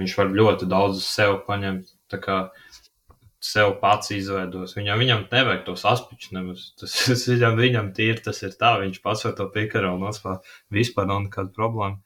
viņš 0.00 0.20
var 0.20 0.38
ļoti 0.42 0.70
daudz 0.70 1.04
sev 1.06 1.42
paņemt. 1.48 1.92
Sev 3.40 3.70
pats 3.80 4.10
izveidos. 4.12 4.74
Viņam, 4.76 5.00
viņam 5.00 5.22
nevajag 5.30 5.62
to 5.64 5.72
saspiņu 5.80 6.34
nemaz. 6.36 6.66
Tas, 6.80 6.92
tas 7.06 7.22
viņam, 7.24 7.54
viņam 7.56 7.86
tīri 7.96 8.20
tas 8.20 8.42
ir 8.44 8.52
tā. 8.60 8.74
Viņš 8.82 8.98
pats 9.00 9.24
var 9.24 9.32
to 9.38 9.46
pikaru 9.54 9.94
un. 9.94 10.42
Vispār 10.76 11.08
nav 11.08 11.22
nekāda 11.24 11.48
problēma. 11.56 12.02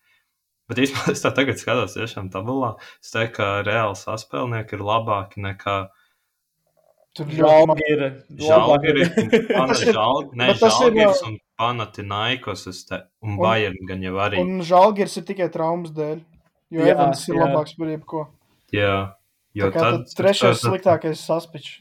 Bet 0.74 0.82
īstenībā 0.88 1.12
es 1.14 1.22
tā 1.22 1.30
tagad 1.34 1.60
skatos, 1.60 1.94
tiešām 1.94 2.30
tabulā. 2.34 2.74
Es 3.02 3.14
teiktu, 3.14 3.38
ka 3.38 3.50
reāli 3.66 3.98
saspēlnieki 4.00 4.74
ir 4.74 4.82
labāki 4.88 5.44
nekā. 5.44 5.76
Tur 7.14 7.30
žēlgi 7.30 7.86
ir. 7.94 8.04
Žēlgi 8.42 8.90
ir. 8.90 9.02
Nē, 10.34 10.48
žēlgirs 10.58 11.22
un 11.28 11.38
Panatinaikos 11.60 12.66
te, 12.88 13.04
un, 13.22 13.36
un 13.36 13.38
Bayern 13.38 13.78
gan 13.86 14.02
jau 14.02 14.18
arī. 14.24 14.42
Un 14.42 14.58
žēlgirs 14.66 15.20
ir 15.20 15.28
tikai 15.28 15.46
traumas 15.54 15.94
dēļ, 15.94 16.18
jo 16.74 16.82
jā, 16.82 16.96
Evans 16.96 17.22
ir 17.28 17.38
jā. 17.38 17.46
labāks 17.46 17.78
par 17.78 17.92
jebko. 17.94 18.24
Jā, 18.74 18.96
jo 19.54 19.70
tā 19.70 19.78
tad, 19.78 20.00
tad 20.02 20.18
trešais 20.18 20.58
tad, 20.58 20.72
sliktākais 20.72 21.22
saspičs. 21.22 21.76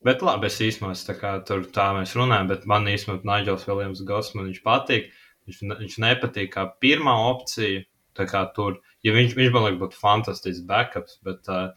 Bet 0.00 0.24
labi, 0.24 0.48
es 0.48 0.56
īstenībā 0.64 0.96
tā, 0.96 1.34
tur 1.44 1.66
tā 1.68 1.90
mēs 1.92 2.16
runājam, 2.16 2.48
bet 2.48 2.64
man 2.64 2.88
īstenībā 2.88 3.20
Nigels 3.28 3.68
Viljams 3.68 4.00
Gosman 4.08 4.48
viņš 4.48 4.64
patīk. 4.64 5.12
Viņš, 5.44 5.60
viņš 5.82 6.00
nepatīk 6.00 6.52
kā 6.54 6.64
pirmā 6.80 7.12
opcija. 7.28 7.84
Kā 8.28 8.44
tur, 8.56 8.80
ja 9.06 9.14
viņš, 9.16 9.36
viņš 9.38 9.52
man 9.54 9.66
liekas, 9.66 9.80
būtu 9.80 10.00
fantastisks 10.00 10.66
backups, 10.68 11.20
bet 11.26 11.48
uh, 11.52 11.70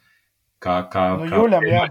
kā, 0.63 0.79
kā, 0.91 1.05
nu, 1.19 1.29
kā 1.29 1.41
Jūļam, 1.41 1.67
pirmā, 1.67 1.83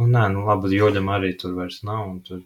nu, 0.00 0.08
nē, 0.14 0.24
nu 0.34 0.46
labi, 0.48 0.72
Jūļam 0.76 1.12
arī 1.14 1.34
tur 1.40 1.54
vairs 1.58 1.82
nav. 1.86 2.06
Un 2.08 2.22
tur, 2.26 2.42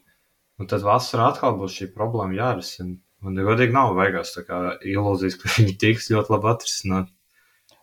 un 0.61 0.71
tad 0.71 0.85
vasarā 0.87 1.31
atkal 1.33 1.57
būs 1.61 1.79
šī 1.79 1.91
problēma 1.95 2.37
jārisina. 2.39 2.99
Man 3.21 3.37
godīgi 3.37 3.77
nav 3.77 3.93
vajagās 3.99 4.33
tā 4.33 4.45
kā 4.49 4.61
ilūzijas, 4.89 5.39
ka 5.41 5.51
viņi 5.59 5.79
tiks 5.81 6.11
ļoti 6.13 6.37
labi 6.37 6.53
atrisināt. 6.55 7.11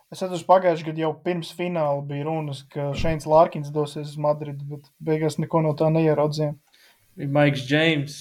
Es 0.08 0.22
atceros, 0.22 0.46
pagājušajā 0.48 0.88
gadā 0.88 1.02
jau 1.02 1.10
pirms 1.20 1.50
fināla 1.52 2.00
bija 2.08 2.24
runas, 2.24 2.62
ka 2.72 2.94
Šeins 2.96 3.26
Lārkins 3.28 3.68
dosies 3.74 4.14
uz 4.14 4.20
Madridu, 4.24 4.64
bet 4.70 4.86
beigās 5.04 5.36
neko 5.36 5.60
no 5.66 5.74
tā 5.76 5.90
neieraudzījām. 5.92 6.54
Bija 7.18 7.34
Maiks 7.34 7.66
Džeims. 7.68 8.16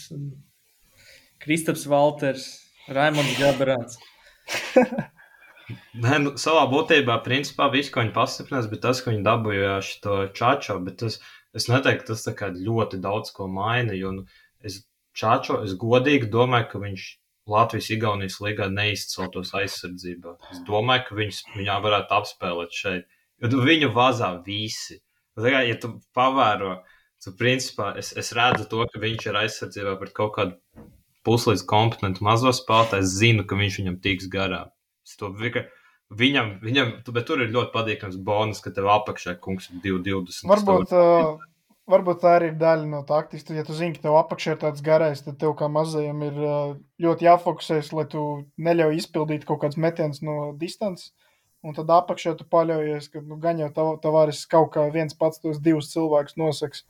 Kristaps 1.40 1.86
Valters, 1.88 2.48
Raimons 2.92 3.38
Gabrāns. 3.40 3.96
Nē, 6.04 6.20
nu, 6.24 6.34
savā 6.40 6.64
būtībā, 6.72 7.18
principā, 7.26 7.68
viss, 7.74 7.92
ko 7.92 8.04
viņi 8.04 8.14
pastiprinās, 8.16 8.70
bija 8.72 8.86
tas, 8.88 9.02
ka 9.04 9.12
viņi 9.12 9.26
dabūja 9.26 9.78
šo 9.84 10.18
čāčo. 10.38 10.78
Bet 10.86 11.00
tas, 11.02 11.20
es 11.58 11.68
neteiktu, 11.72 12.16
tas 12.16 12.54
ļoti 12.56 13.02
daudz 13.04 13.34
ko 13.36 13.50
maina. 13.52 13.96
Jo 13.98 14.14
nu, 14.16 14.28
es 14.64 14.82
čāčo, 15.18 15.62
es 15.68 15.76
godīgi 15.80 16.30
domāju, 16.32 16.70
ka 16.72 16.84
viņš 16.84 17.08
Latvijas-Igaunijas 17.48 18.40
līgā 18.44 18.68
neizceltos 18.72 19.54
aizsardzībā. 19.56 20.36
Es 20.52 20.62
domāju, 20.68 21.08
ka 21.08 21.20
viņus, 21.20 21.44
viņā 21.56 21.80
varētu 21.84 22.18
apspēlēt 22.20 22.76
šeit. 22.76 23.08
Jo 23.42 23.52
nu, 23.52 23.64
viņu 23.68 23.92
vazā 23.96 24.34
visi. 24.46 25.00
Tā 25.38 25.52
kā, 25.54 25.62
ja 25.68 25.78
tu 25.80 25.94
pavēro, 26.18 26.80
tad 27.24 27.36
principā 27.40 27.92
es, 28.00 28.12
es 28.18 28.34
redzu 28.36 28.66
to, 28.72 28.84
ka 28.92 29.02
viņš 29.02 29.28
ir 29.30 29.42
aizsardzībā 29.44 29.96
pret 30.00 30.16
kaut 30.18 30.34
kādu 30.38 30.88
puslīdz 31.28 31.66
kompetentu 31.68 32.26
mazo 32.26 32.54
spēlētāju, 32.56 33.06
es 33.06 33.18
zinu, 33.20 33.46
ka 33.48 33.60
viņš 33.60 33.82
viņam 33.82 34.00
tiks 34.04 34.32
garām. 34.32 34.72
Viņam, 36.08 36.54
viņam, 36.64 36.92
bet 37.12 37.26
tur 37.28 37.42
ir 37.44 37.52
ļoti 37.52 37.74
patīkams 37.74 38.16
bonus, 38.24 38.62
ka 38.64 38.72
tev 38.72 38.88
apakšā 38.94 39.34
kungs 39.44 39.68
ir 39.74 39.82
2,20. 39.84 40.46
Varbūt, 40.48 40.94
uh, 40.96 41.42
varbūt 41.92 42.22
tā 42.24 42.38
arī 42.38 42.54
ir 42.54 42.58
daļa 42.62 42.88
no 42.88 43.02
taktikas. 43.08 43.50
Ja 43.52 43.66
tu 43.68 43.76
zini, 43.76 43.98
ka 43.98 44.06
tev 44.06 44.16
apakšā 44.22 44.56
ir 44.56 44.62
tāds 44.62 44.84
garais, 44.86 45.24
tad 45.26 45.36
tev 45.42 45.58
kā 45.60 45.68
mazajam 45.72 46.24
ir 46.30 46.40
ļoti 47.04 47.28
jāfokusēs, 47.28 47.92
lai 47.98 48.08
tu 48.12 48.24
neļauj 48.56 49.02
izpildīt 49.02 49.44
kaut 49.50 49.66
kāds 49.66 49.80
metiens 49.80 50.24
no 50.24 50.54
distances. 50.60 51.12
Un 51.66 51.76
tad 51.76 51.90
apakšā 51.92 52.38
tu 52.40 52.46
paļaujies, 52.48 53.10
ka 53.12 53.20
nu, 53.26 53.36
gan 53.44 53.60
jau 53.60 53.68
tav, 53.76 53.92
tavāris 54.04 54.46
kaut 54.48 54.72
kā 54.76 54.86
viens 54.94 55.16
pats 55.18 55.42
tos 55.44 55.60
divus 55.60 55.90
cilvēkus 55.92 56.38
nosaks 56.40 56.86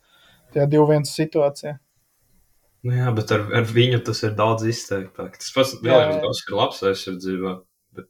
tajā 0.54 0.68
divu 0.70 0.86
viens 0.92 1.10
situācijā. 1.10 1.78
Nu 2.86 2.94
jā, 2.94 3.08
bet 3.14 3.32
ar, 3.34 3.46
ar 3.58 3.64
viņu 3.66 3.98
tas 4.06 4.20
ir 4.22 4.36
daudz 4.38 4.66
izteiktāk. 4.70 5.38
Tas 5.40 5.50
pats 5.54 5.74
Viljams 5.82 6.20
Gauss 6.22 6.44
ir 6.46 6.54
labs 6.56 6.82
aizsardzībā. 6.86 7.54
Bet, 7.98 8.06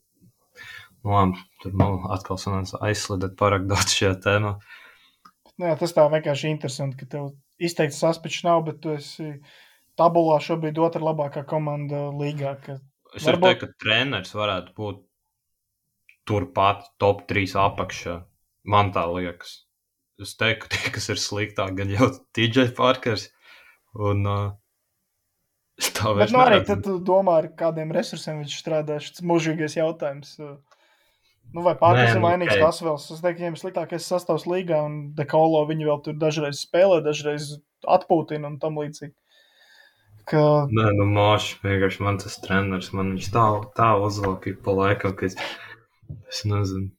nu, 1.05 1.15
labi, 1.15 1.40
tur 1.62 1.78
man 1.81 2.03
atkal 2.12 2.40
sanāca 2.40 2.81
aizslidēt 2.90 3.39
pārāk 3.40 3.65
daudz 3.70 3.97
šajā 3.97 4.19
tēmā. 4.27 4.53
Nu 5.59 5.70
jā, 5.70 5.78
tas 5.81 5.97
tā 5.97 6.05
vienkārši 6.12 6.53
interesanti, 6.53 7.01
ka 7.01 7.09
tev 7.16 7.31
izteikti 7.59 7.97
saspiņš 7.97 8.43
nav, 8.47 8.61
bet 8.69 8.82
tu 8.85 8.93
esi 8.95 9.32
tabulā 9.99 10.36
šobrīd 10.45 10.78
otra 10.85 11.03
labākā 11.09 11.43
komanda 11.49 12.11
līgā. 12.15 12.55
Ka 12.62 12.78
Es 13.16 13.24
Varbūt- 13.24 13.49
teikt, 13.49 13.61
ka 13.62 13.69
treneris 13.82 14.35
varētu 14.36 14.74
būt 14.77 14.99
turpat 16.28 16.85
top 17.01 17.23
3 17.31 17.55
apakšā. 17.57 18.19
Man 18.69 18.93
tā 18.93 19.07
liekas. 19.09 19.62
Es 20.20 20.35
teiktu, 20.36 20.66
ka 20.66 20.70
tie, 20.77 20.90
kas 20.93 21.09
ir 21.15 21.20
sliktāk, 21.23 21.74
gan 21.78 21.89
jau 21.95 22.11
TJ 22.36 22.74
Parkers. 22.77 23.31
Un 23.97 24.27
uh, 24.28 24.48
tā 25.97 26.15
vairs 26.16 26.35
nu, 26.35 26.43
arī 26.43 26.60
tad 26.66 26.82
tu 26.85 26.98
domā, 27.05 27.39
ar 27.43 27.52
kādiem 27.59 27.93
resursiem 27.94 28.43
viņš 28.43 28.56
strādā. 28.60 28.98
Šis 29.02 29.23
mūžīgais 29.27 29.78
jautājums. 29.78 30.35
Nu, 31.48 31.62
vai 31.65 31.73
pārējais 31.81 32.12
Nē, 32.12 32.16
ir 32.16 32.20
nu, 32.20 32.27
vainīgs 32.27 32.56
ok. 32.59 32.65
tas 32.66 32.82
vēl? 32.85 32.98
Es 32.98 33.23
teiktu, 33.24 33.40
viņiem 33.40 33.56
sliktākais 33.56 34.10
sastāvs 34.10 34.44
līgā, 34.51 34.82
un 34.85 34.98
Dekolo 35.16 35.62
viņi 35.70 35.89
vēl 35.89 36.02
tur 36.05 36.19
dažreiz 36.20 36.60
spēlē, 36.66 37.01
dažreiz 37.06 37.55
atpūtina 37.89 38.51
un 38.51 38.59
tam 38.60 38.77
līdzīgi. 38.82 39.15
Ka, 40.28 40.43
Nē, 40.69 40.90
nu, 40.98 41.06
māši, 41.09 41.56
vienkārši 41.62 42.05
man 42.05 42.19
tas 42.20 42.36
treneris, 42.44 42.90
man 42.93 43.15
viņš 43.15 43.31
tā, 43.32 43.47
tā 43.78 43.94
uzvalk 44.05 44.44
ik 44.51 44.60
pa 44.66 44.74
laikam, 44.77 45.15
ka 45.16 45.31
es, 45.31 45.39
es 46.28 46.43
nezinu. 46.44 46.90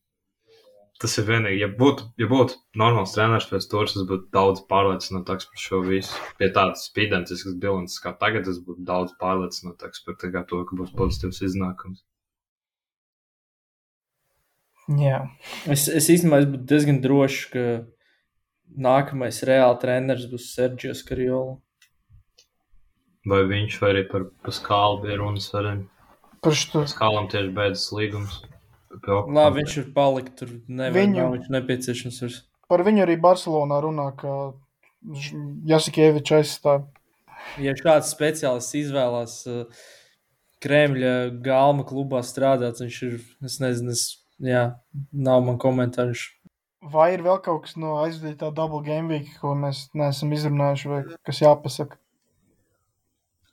Tas 1.00 1.14
ir 1.16 1.30
vienīgi, 1.30 1.62
ja 1.62 1.70
būtu, 1.80 2.10
ja 2.20 2.28
būtu 2.28 2.58
normāls 2.80 3.14
treneris 3.16 3.46
pēc 3.48 3.70
turas, 3.72 3.94
es 3.96 4.04
būtu 4.08 4.26
daudz 4.36 4.66
pārliecinātāks 4.68 5.48
par 5.48 5.62
šo 5.64 5.80
visu. 5.86 6.18
Pie 6.36 6.50
tādas 6.58 6.90
identiskas 6.92 7.56
bilances 7.56 8.02
kā 8.04 8.12
tagad, 8.20 8.50
es 8.52 8.60
būtu 8.66 8.84
daudz 8.90 9.14
pārliecinātāks 9.22 10.04
par 10.04 10.18
to, 10.20 10.60
ka 10.68 10.80
būs 10.82 10.92
pozitīvs 11.00 11.40
iznākums. 11.48 12.04
jā, 15.00 15.22
Es, 15.72 15.88
es 15.88 16.12
īstenībā 16.12 16.42
es 16.44 16.52
būtu 16.52 16.68
diezgan 16.74 17.00
drošs, 17.00 17.48
ka 17.54 17.66
nākamais 18.90 19.40
reāli 19.48 19.80
treneris 19.80 20.28
būs 20.28 20.52
Sergio 20.52 20.92
Skarjola. 20.98 21.56
Vai 23.30 23.44
viņš 23.48 23.80
vai 23.80 23.96
arī 23.96 24.06
par 24.12 24.28
Paskālu 24.44 25.04
bija 25.06 25.20
runas 25.24 25.48
arī. 25.56 25.78
par 26.44 26.56
šo 26.56 26.84
Paskālam 26.84 27.32
tieši 27.32 27.56
beidzas 27.56 27.92
līgums. 27.96 28.42
Labi, 28.90 29.62
viņš 29.62 29.76
ir 29.84 29.90
palikt 29.94 30.36
tur. 30.42 30.54
Nevajag, 30.68 30.96
Viņu- 30.98 31.20
Viņu... 31.20 31.32
Viņš 31.38 31.50
nepieciešams 31.56 32.22
vairs. 32.24 32.40
Par 32.70 32.84
viņu 32.86 33.04
arī 33.06 33.16
Barcelonā 33.22 33.78
runā, 33.82 34.08
ka 34.18 34.34
Jasikievičs 35.70 36.36
aizstāv. 36.40 36.88
Ja 37.62 37.72
šāds 37.78 38.10
speciālists 38.12 38.76
izvēlās 38.76 39.36
uh, 39.50 39.86
Kremļa 40.64 41.14
galma 41.46 41.86
klubā 41.88 42.20
strādāt, 42.28 42.82
viņš 42.84 42.98
ir, 43.08 43.16
es 43.48 43.56
nezinu, 43.64 43.94
es, 43.96 44.04
jā, 44.44 44.66
nav 45.14 45.46
man 45.48 45.58
komentāru. 45.62 46.14
Viņš- 46.18 46.36
Vai 46.94 47.10
ir 47.14 47.24
vēl 47.26 47.42
kaut 47.44 47.66
kas 47.66 47.76
no 47.80 47.98
aizvadītā 48.06 48.54
double 48.56 48.80
game 48.86 49.10
week, 49.12 49.32
ko 49.42 49.52
mēs 49.60 49.86
neesam 50.00 50.32
izrunājuši, 50.36 50.88
vai 50.92 51.00
kas 51.28 51.42
jāpasaka? 51.44 51.98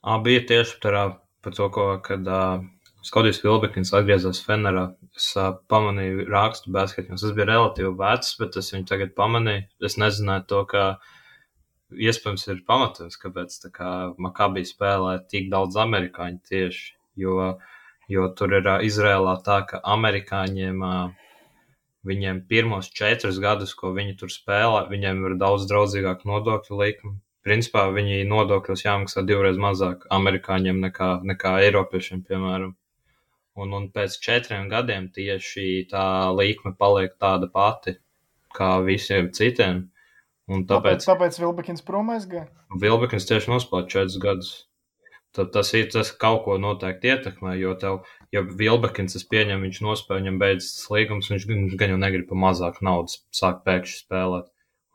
Ā, 0.07 0.19
bija 0.23 0.45
tieši 0.47 0.77
par, 0.83 0.99
par 1.43 1.57
to, 1.57 1.67
ko, 1.75 1.87
kad 2.07 2.27
uh, 2.31 2.61
Skotijas 3.07 3.41
Vilbekins 3.43 3.91
atgriezās 3.99 4.39
Fenerā. 4.47 4.93
Es 5.17 5.31
uh, 5.39 5.55
pamanīju 5.73 6.27
rakstu 6.29 6.73
basketņos. 6.77 7.23
Tas 7.25 7.37
bija 7.37 7.49
relatīvi 7.49 7.93
vecs, 7.97 8.35
bet 8.41 8.59
es 8.61 8.73
viņu 8.75 8.89
tagad 8.91 9.15
pamanīju. 9.17 9.65
Es 9.89 9.97
nezināju 10.01 10.45
to, 10.51 10.63
ka 10.73 10.83
iespējams 12.09 12.47
ir 12.53 12.63
pamatojums, 12.69 13.17
kāpēc 13.23 13.57
kā 13.75 13.93
Makabī 14.21 14.67
spēlē 14.69 15.17
tik 15.33 15.49
daudz 15.53 15.79
amerikāņu 15.81 16.43
tieši, 16.51 16.87
jo, 17.23 17.53
jo 18.13 18.27
tur 18.39 18.59
ir 18.59 18.69
ā, 18.69 18.77
Izrēlā 18.85 19.39
tā, 19.47 19.61
ka 19.71 19.81
amerikāņiem 19.97 20.83
ā, 20.85 20.97
viņiem 22.07 22.43
pirmos 22.51 22.91
četrus 22.95 23.41
gadus, 23.43 23.75
ko 23.75 23.93
viņi 23.97 24.19
tur 24.21 24.33
spēlē, 24.33 24.87
viņiem 24.91 25.25
ir 25.31 25.39
daudz 25.41 25.67
draudzīgāk 25.71 26.27
nodokļu 26.29 26.83
likumi. 26.83 27.21
Principā 27.47 27.87
viņi 27.95 28.25
nodokļus 28.27 28.83
jāmaksā 28.85 29.23
divreiz 29.27 29.59
mazāk 29.63 30.05
amerikāņiem 30.11 30.83
nekā, 30.83 31.11
nekā 31.31 31.61
eiropiešiem, 31.69 32.27
piemēram. 32.27 32.75
Un, 33.57 33.73
un 33.73 33.87
pēc 33.93 34.19
četriem 34.21 34.67
gadiem 34.69 35.09
tieši 35.17 35.87
tā 35.91 36.07
likme 36.37 36.75
paliek 36.77 37.15
tāda 37.23 37.49
pati 37.53 37.97
kā 38.57 38.77
visiem 38.85 39.31
citiem. 39.33 39.87
Un 40.47 40.63
Tāpēc, 40.69 41.03
tāpēc 41.03 41.07
tāpēc 41.09 41.39
Vilbekins 41.43 41.83
prom 41.83 42.13
aizgāja. 42.15 42.47
Vilbekins 42.81 43.27
tieši 43.27 43.51
nospēlēja 43.51 43.89
četrus 43.95 44.19
gadus. 44.23 44.51
Tad 45.37 45.51
tas 45.53 45.73
ir 45.77 45.89
tas, 45.93 46.13
kaut 46.17 46.45
ko 46.45 46.55
noteikti 46.61 47.11
ietekmē, 47.13 47.57
jo 47.61 47.75
tev, 47.81 47.97
ja 48.33 48.41
Vilbekins, 48.47 49.17
es 49.19 49.25
pieņemu, 49.29 49.67
viņš 49.67 49.81
nospēlē, 49.85 50.21
viņam 50.23 50.39
beidzas 50.41 50.87
līgums, 50.93 51.29
viņš, 51.33 51.49
gan- 51.51 51.65
viņš 51.65 51.75
gan 51.83 51.93
jau 51.93 51.99
negrib 52.01 52.29
pa 52.31 52.39
mazāk 52.45 52.79
naudas 52.81 53.19
sākt 53.37 53.65
pēkšņi 53.67 53.99
spēlēt 54.05 54.47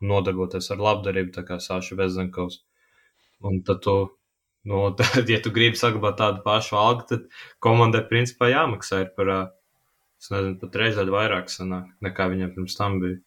un 0.01 0.07
nodarboties 0.13 0.71
ar 0.73 0.81
labdarību, 0.81 1.33
tā 1.35 1.43
kā 1.45 1.59
Sāša 1.61 1.97
Vezenkovs. 1.99 2.61
Un 3.45 3.61
tad 3.65 3.81
tu, 3.85 3.95
nu, 4.69 4.83
tad, 4.99 5.29
ja 5.29 5.41
tu 5.43 5.53
gribi 5.55 5.79
saglabāt 5.79 6.19
tādu 6.21 6.45
pašu 6.45 6.77
algu, 6.79 7.07
tad 7.09 7.27
komandai 7.63 8.03
principā 8.09 8.51
jāmaksā 8.51 9.05
ir 9.05 9.11
par, 9.17 9.33
es 10.21 10.31
nezinu, 10.33 10.57
pat 10.61 10.79
reizēļ 10.83 11.11
vairāk 11.17 11.51
sanāk, 11.53 11.91
nekā 12.05 12.29
viņam 12.33 12.55
pirms 12.55 12.79
tam 12.79 13.01
bija. 13.03 13.19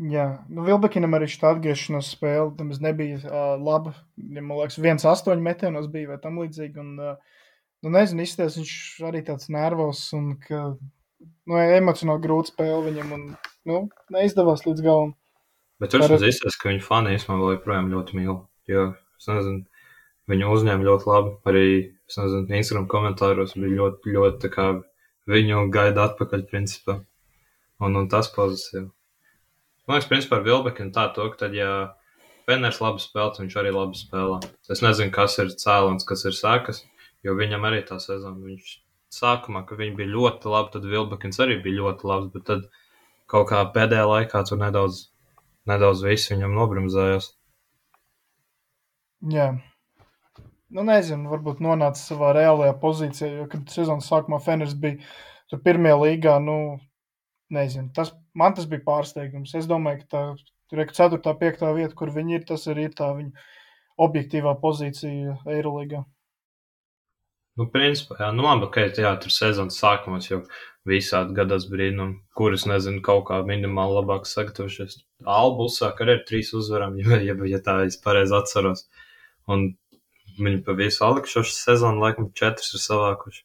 Jā, 0.00 0.24
nu, 0.48 0.64
Vilbekinam 0.64 1.12
arī 1.18 1.26
šī 1.28 1.42
atgriešanās 1.44 2.14
spēle 2.14 2.54
tam 2.56 2.70
nebija 2.80 3.18
uh, 3.20 3.50
laba. 3.60 3.92
Ja, 4.16 4.40
man 4.40 4.56
liekas, 4.56 4.78
viens 4.80 5.04
astoņi 5.04 5.44
metienos 5.44 5.90
bija 5.92 6.14
vai 6.14 6.16
tam 6.22 6.38
līdzīgi. 6.40 6.80
Un, 6.80 6.94
uh, 6.96 7.42
nu, 7.84 7.92
nezinu, 7.92 8.24
izsties 8.24 8.56
viņš 8.56 8.72
arī 9.10 9.20
tāds 9.26 9.50
nervos 9.52 10.06
un 10.16 10.30
ka, 10.40 10.62
nu, 11.20 11.60
emocionāli 11.60 12.24
grūti 12.24 12.54
spēle 12.54 12.80
viņam 12.86 13.12
un, 13.18 13.26
nu, 13.68 13.82
neizdevās 14.16 14.64
līdz 14.64 14.86
galam. 14.86 15.12
Bet 15.80 15.92
tur 15.92 16.06
Par- 16.06 16.16
es 16.16 16.24
izsaka, 16.30 16.56
ka 16.62 16.72
viņu 16.72 16.86
fani 16.86 17.12
īstenībā 17.18 17.52
joprojām 17.58 17.92
ļoti 17.92 18.16
mīl. 18.16 18.40
Jo, 18.72 18.86
es 19.20 19.28
nezinu, 19.28 19.66
viņu 20.30 20.50
uzņēma 20.54 20.86
ļoti 20.86 21.08
labi. 21.08 21.34
Arī, 21.50 21.66
es 22.10 22.18
nezinu, 22.20 22.48
Instagram 22.58 22.88
komentāros 22.90 23.54
bija 23.56 23.76
ļoti, 23.78 24.14
ļoti 24.16 24.42
tā 24.44 24.50
kā 24.52 24.66
viņu 25.30 25.66
gaida 25.74 26.08
atpakaļ, 26.10 26.44
principā. 26.50 26.98
Un, 27.80 27.96
un 27.96 28.10
tas 28.12 28.28
pozitīvi. 28.34 28.88
Man 29.88 29.96
liekas, 29.96 30.10
principā 30.10 30.38
ar 30.38 30.44
Vilbekinu 30.46 30.92
tā 30.94 31.06
to, 31.16 31.26
ka 31.32 31.46
tad, 31.46 31.56
ja 31.56 31.70
Fenners 32.48 32.80
labi 32.82 33.00
spēlē, 33.02 33.38
viņš 33.40 33.56
arī 33.60 33.72
labi 33.74 33.98
spēlē. 33.98 34.40
Es 34.70 34.82
nezinu, 34.84 35.12
kas 35.14 35.38
ir 35.40 35.54
cēlons, 35.62 36.06
kas 36.08 36.26
ir 36.28 36.36
sākas, 36.36 36.82
jo 37.24 37.36
viņam 37.38 37.64
arī 37.68 37.80
tā 37.88 37.96
sezona, 38.02 38.36
viņš 38.44 38.74
sākumā, 39.14 39.64
ka 39.66 39.78
viņi 39.78 39.96
bija 39.98 40.12
ļoti 40.12 40.52
labi, 40.52 40.74
tad 40.74 40.90
Vilbekins 40.92 41.40
arī 41.42 41.56
bija 41.64 41.80
ļoti 41.80 42.10
labs, 42.10 42.28
bet 42.34 42.46
tad 42.50 42.68
kaut 43.30 43.48
kā 43.50 43.64
pēdējā 43.74 44.04
laikā 44.10 44.44
tur 44.46 44.60
nedaudz 44.60 45.06
nedaudz 45.68 46.04
viss 46.06 46.30
viņam 46.32 46.54
nobrimzējās. 46.56 47.32
Jā. 49.34 49.50
Nu, 50.70 50.84
nezinu, 50.86 51.26
varbūt 51.32 51.58
nonāca 51.64 51.98
savā 51.98 52.30
reālajā 52.36 52.76
pozīcijā, 52.82 53.30
jo, 53.40 53.48
kad 53.50 53.72
sezonas 53.74 54.06
sākumā 54.10 54.38
Feners 54.44 54.76
bija 54.78 55.00
tur 55.50 55.62
pirmajā 55.64 55.96
līgā, 55.98 56.36
nu, 56.44 56.56
nezinu, 57.54 57.90
tas, 57.96 58.12
man 58.38 58.54
tas 58.54 58.68
bija 58.70 58.84
pārsteigums. 58.86 59.56
Es 59.58 59.66
domāju, 59.70 60.04
ka 60.04 60.10
tā 60.14 60.22
tur 60.70 60.84
ir 60.84 60.92
4. 60.94 61.18
5. 61.42 61.66
vieta, 61.74 61.96
kur 61.98 62.14
viņi 62.14 62.38
ir, 62.38 62.46
tas 62.46 62.68
arī 62.70 62.86
ir 62.86 62.94
tā 62.94 63.10
viņa 63.16 63.48
objektīvā 64.06 64.54
pozīcija 64.62 65.40
Eirolīgā. 65.56 66.04
Nu, 67.58 67.66
principā, 67.68 68.16
jā, 68.22 68.30
nu 68.32 68.46
labi, 68.46 68.70
ka 68.72 68.86
jā, 68.94 69.10
tur 69.20 69.34
sezonas 69.34 69.76
sākumos 69.82 70.30
jau 70.30 70.38
visādi 70.88 71.34
gadās 71.36 71.66
brīnumi, 71.68 72.20
kurus, 72.38 72.64
nezinu, 72.70 73.02
kaut 73.04 73.26
kā 73.28 73.42
minimāli 73.44 73.98
labāk 73.98 74.30
sagatavojušies. 74.30 75.00
Alba 75.26 75.66
uzsāk 75.66 76.00
arī 76.00 76.16
ar 76.16 76.24
trīs 76.30 76.54
uzvarām, 76.56 76.96
ja, 77.02 77.18
ja, 77.26 77.36
ja 77.50 77.60
tā 77.66 77.80
es 77.90 77.98
pareizi 78.00 78.38
atceros. 78.38 78.86
Un 79.50 79.72
viņi 80.38 80.62
pa 80.66 80.74
visu 80.78 81.04
atlikušo 81.06 81.44
sezonu, 81.48 82.02
laikam, 82.04 82.30
četras 82.36 82.74
ir 82.74 82.82
savākuši. 82.84 83.42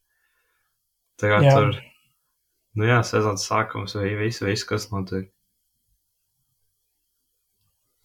Tā 1.21 1.31
kā 1.31 1.39
Jā. 1.43 1.53
tur, 1.55 1.77
nu 2.75 2.89
jā, 2.89 2.99
sezonas 3.07 3.47
sākums 3.47 3.95
vai 3.97 4.11
viss, 4.19 4.43
viss, 4.43 4.67
kas 4.67 4.89
notiek. 4.91 5.31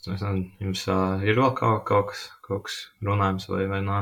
Es 0.01 0.09
nezinu, 0.09 0.47
jums 0.65 0.87
uh, 0.89 1.21
ir 1.27 1.37
vēl 1.37 1.53
kaut, 1.59 1.83
kaut, 1.89 2.13
kas, 2.13 2.23
kaut 2.47 2.65
kas 2.69 2.77
runājums 3.05 3.51
vai, 3.51 3.67
vai 3.69 3.83
nē? 3.85 3.99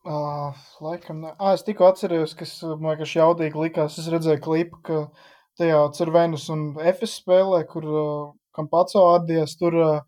Uh, 0.00 0.56
laikam, 0.80 1.20
ne. 1.22 1.34
ah, 1.36 1.52
es 1.52 1.62
tikko 1.62 1.90
atcerējos, 1.90 2.32
kas 2.40 2.56
man 2.64 2.94
vienkārši 2.94 3.20
jaudīgi 3.20 3.60
likās. 3.60 3.98
Es 4.00 4.08
redzēju 4.10 4.40
klipu, 4.42 4.80
ka 4.88 5.02
tajā 5.60 5.82
Cervenus 5.94 6.48
un 6.50 6.72
Efes 6.80 7.18
spēlē, 7.20 7.60
kur 7.68 7.86
uh, 7.86 8.32
kam 8.56 8.70
pats 8.72 8.96
atdies, 8.98 9.54
tur 9.60 9.76
uh, 9.76 10.00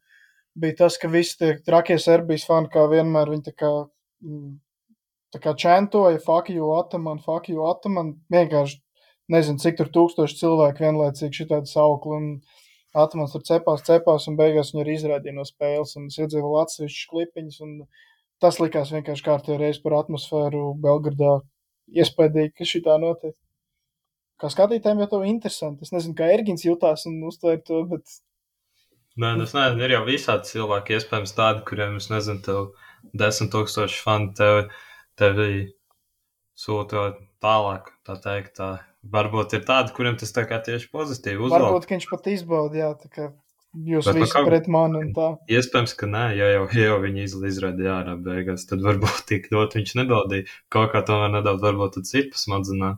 bija 0.58 0.78
tas, 0.84 0.98
ka 1.00 1.10
visi 1.12 1.38
tie 1.40 1.54
trakie 1.66 1.98
Serbijas 2.00 2.46
fani, 2.48 2.70
kā 2.72 2.84
vienmēr, 2.90 3.32
viņi 3.32 3.46
tā 3.48 3.54
kā, 3.56 3.72
mm, 4.24 4.54
tā 5.34 5.42
kā 5.42 5.54
čentoja, 5.58 6.20
fuck 6.24 6.50
you, 6.52 6.72
ataman, 6.76 7.20
fuck 7.24 7.48
you, 7.48 7.64
ataman. 7.68 8.16
Vienkārši 8.32 8.80
nezinu, 9.32 9.62
cik 9.62 9.78
tur 9.78 9.92
tūkstoši 9.94 10.40
cilvēku 10.42 10.84
vienlaicīgi 10.86 11.42
šitādi 11.42 11.72
saukli. 11.72 12.18
Un 12.18 12.62
Atamans 12.92 13.32
tur 13.32 13.40
cepās, 13.48 13.80
cepās, 13.86 14.26
un 14.28 14.34
beigās 14.36 14.74
viņu 14.74 14.82
arī 14.82 14.96
izrādīja 14.98 15.32
no 15.32 15.46
spēles. 15.48 15.94
Un 15.96 16.10
es 16.10 16.18
iedzīvoju 16.20 16.58
atsevišķus 16.60 17.08
klipiņus, 17.12 17.60
un 17.64 17.70
tas 18.42 18.58
likās 18.60 18.92
vienkārši 18.92 19.24
kārtīgi 19.28 19.60
reiz 19.62 19.78
par 19.80 19.96
atmosfēru 20.02 20.74
Belgradā. 20.82 21.38
Iespējams, 21.92 22.52
ka 22.58 22.68
šī 22.68 22.82
tā 22.84 22.98
notiek. 23.00 23.32
Kā 24.40 24.50
skatītājiem 24.52 25.00
jau 25.04 25.08
to 25.14 25.22
interesanti. 25.28 25.86
Es 25.86 25.94
nezinu, 25.94 26.16
kā 26.18 26.28
Ergins 26.34 26.66
jutās 26.66 27.06
un 27.08 27.16
uztvēra 27.30 27.62
to, 27.64 27.80
bet 27.88 28.16
Nē, 29.20 29.34
nu, 29.36 29.44
es 29.44 29.52
nezinu, 29.52 29.82
ir 29.84 29.92
jau 29.92 30.04
visādi 30.06 30.48
cilvēki, 30.48 30.96
iespējams, 30.96 31.34
tādi, 31.36 31.64
kuriem 31.68 31.98
es 32.00 32.08
nezinu, 32.08 32.40
tev 32.46 32.70
desmit 33.12 33.50
tūkstoši 33.52 34.00
fani 34.00 34.30
tev, 34.38 34.62
tevi 35.20 35.50
sūta 36.56 37.10
tālāk, 37.44 37.90
tā 38.08 38.16
teikt. 38.24 38.54
Tā. 38.56 38.70
Varbūt 39.12 39.56
ir 39.58 39.64
tādi, 39.68 39.92
kuriem 39.96 40.16
tas 40.16 40.32
tā 40.32 40.46
kā 40.48 40.62
tieši 40.64 40.88
pozitīvi 40.94 41.42
uzvalk. 41.42 41.66
Varbūt 41.68 41.88
ka 41.90 41.96
viņš 41.98 42.08
pat 42.12 42.28
izbauda, 42.32 42.78
jā, 42.78 42.90
tā 43.02 43.10
kā 43.12 43.28
jūs 43.90 44.08
Bet 44.08 44.16
nu 44.16 44.24
visi 44.24 44.36
kā- 44.36 44.44
pret 44.46 44.68
mani 44.70 45.00
un 45.02 45.12
tā. 45.16 45.28
Iespējams, 45.50 45.96
ka 45.98 46.08
nē, 46.08 46.24
ja 46.38 46.50
jau, 46.54 46.64
ja 46.72 46.88
jau 46.92 46.98
viņi 47.02 47.26
izraidīja 47.28 47.98
ārā 47.98 48.16
beigās, 48.16 48.64
tad 48.70 48.84
varbūt 48.86 49.24
tik 49.30 49.50
ļoti 49.52 49.82
viņš 49.82 49.96
nebaudīja. 50.00 50.48
Kaut 50.72 50.92
kā 50.94 51.02
tomēr 51.04 51.34
nedaudz, 51.36 51.60
varbūt 51.68 52.00
citu 52.08 52.38
smadzenā. 52.38 52.94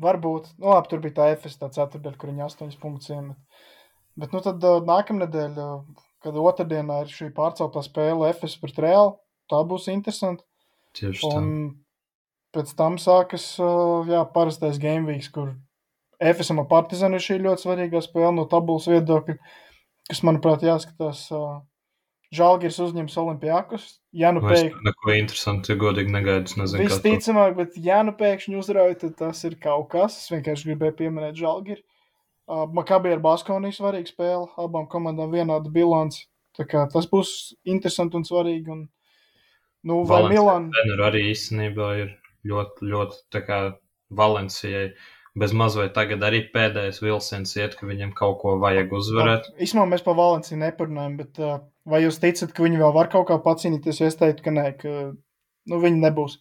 Varbūt, 0.00 0.52
nu 0.62 0.70
labi, 0.70 0.86
tur 0.92 1.00
bija 1.02 1.16
tā 1.16 1.24
FS, 1.34 1.56
tā 1.58 1.66
ceturtdaļa, 1.74 2.14
kur 2.20 2.30
viņi 2.30 2.44
astoņas 2.46 2.76
punktus 2.78 3.10
iemet. 3.10 3.38
Bet 4.20 4.34
nu 4.36 4.42
tad 4.44 4.64
nākamnedēļ, 4.86 5.58
kad 6.24 6.36
otrdienā 6.36 7.02
ir 7.04 7.12
šī 7.12 7.30
pārceltā 7.36 7.82
spēle 7.86 8.28
FS 8.34 8.58
pret 8.60 8.80
Reāli, 8.84 9.14
tā 9.50 9.62
būs 9.66 9.88
interesanti. 9.92 10.44
Tieši 10.98 11.22
tā. 11.22 11.38
Un 11.38 11.48
pēc 12.54 12.74
tam 12.76 12.98
sākas 13.00 13.54
jā, 13.56 14.22
parastais 14.34 14.80
game 14.82 15.08
weeks, 15.08 15.30
kur 15.32 15.54
FSM 16.20 16.60
un 16.60 16.68
Partizan 16.68 17.16
ir 17.16 17.24
šī 17.24 17.40
ļoti 17.46 17.64
svarīgā 17.64 18.02
spēle 18.04 18.34
no 18.36 18.44
tabulas 18.50 18.88
viedokļa, 18.90 19.38
kas, 20.10 20.22
manuprāt, 20.26 20.66
jāskatās. 20.66 21.28
Žalgiris 22.30 22.76
uzņems 22.78 23.16
Olimpijākus. 23.18 23.86
Ja 24.14 24.28
nu 24.30 24.38
Nu, 24.44 24.52
pēkšņi, 24.52 24.84
neko 24.86 25.14
interesantu, 25.16 25.74
godīgi 25.80 26.12
tas 26.14 26.76
visticamāk, 26.78 27.56
bet 27.56 27.78
ja 27.82 28.04
nu 28.06 28.14
pēkšņi 28.14 28.58
uzrauj, 28.60 28.94
tad 29.00 29.16
tas 29.18 29.40
ir 29.48 29.56
kaut 29.58 29.88
kas. 29.90 30.20
Es 30.20 30.30
vienkārši 30.30 30.68
gribēju 30.68 30.94
pieminēt 31.00 31.40
Žalgiri. 31.40 31.82
Uh, 32.50 32.64
Makabī 32.74 33.12
ar 33.14 33.20
Baskoniju 33.22 33.76
svarīga 33.76 34.10
spēle. 34.10 34.48
Abām 34.58 34.88
komandām 34.90 35.30
vienāda 35.30 35.70
bilance. 35.70 36.26
Tas 36.58 37.06
būs 37.08 37.54
interesanti 37.64 38.18
un 38.18 38.26
svarīgi. 38.26 38.74
Un, 38.74 38.82
nu, 39.86 40.00
vai 40.08 40.24
Milāna? 40.32 40.82
arī 41.06 41.28
īstenībā 41.30 41.92
ir 42.02 42.10
ļoti, 42.50 42.90
ļoti 42.90 43.44
kā 43.46 43.60
Valencijai. 44.18 44.90
Bez 45.38 45.54
maz 45.54 45.76
vai 45.78 45.86
tagad 45.94 46.24
arī 46.26 46.42
pēdējais 46.50 46.98
vilciens 47.04 47.54
iet, 47.54 47.76
ka 47.78 47.86
viņam 47.86 48.10
kaut 48.18 48.40
ko 48.42 48.56
vajag 48.58 48.90
uzvarēt. 48.98 49.46
Īsumā 49.62 49.86
mēs 49.86 50.02
par 50.02 50.18
Valenciju 50.18 50.58
neparunājam, 50.58 51.16
bet 51.20 51.38
uh, 51.38 51.60
vai 51.86 52.02
jūs 52.02 52.18
ticat, 52.18 52.50
ka 52.50 52.66
viņi 52.66 52.80
vēl 52.82 52.94
var 52.96 53.12
kaut 53.12 53.28
kā 53.30 53.38
pacīnīties? 53.44 54.02
Es 54.08 54.18
teiktu, 54.18 54.48
ka 54.48 54.54
nē, 54.56 54.66
ka 54.80 54.94
nu, 55.70 55.78
viņi 55.86 56.02
nebūs. 56.02 56.40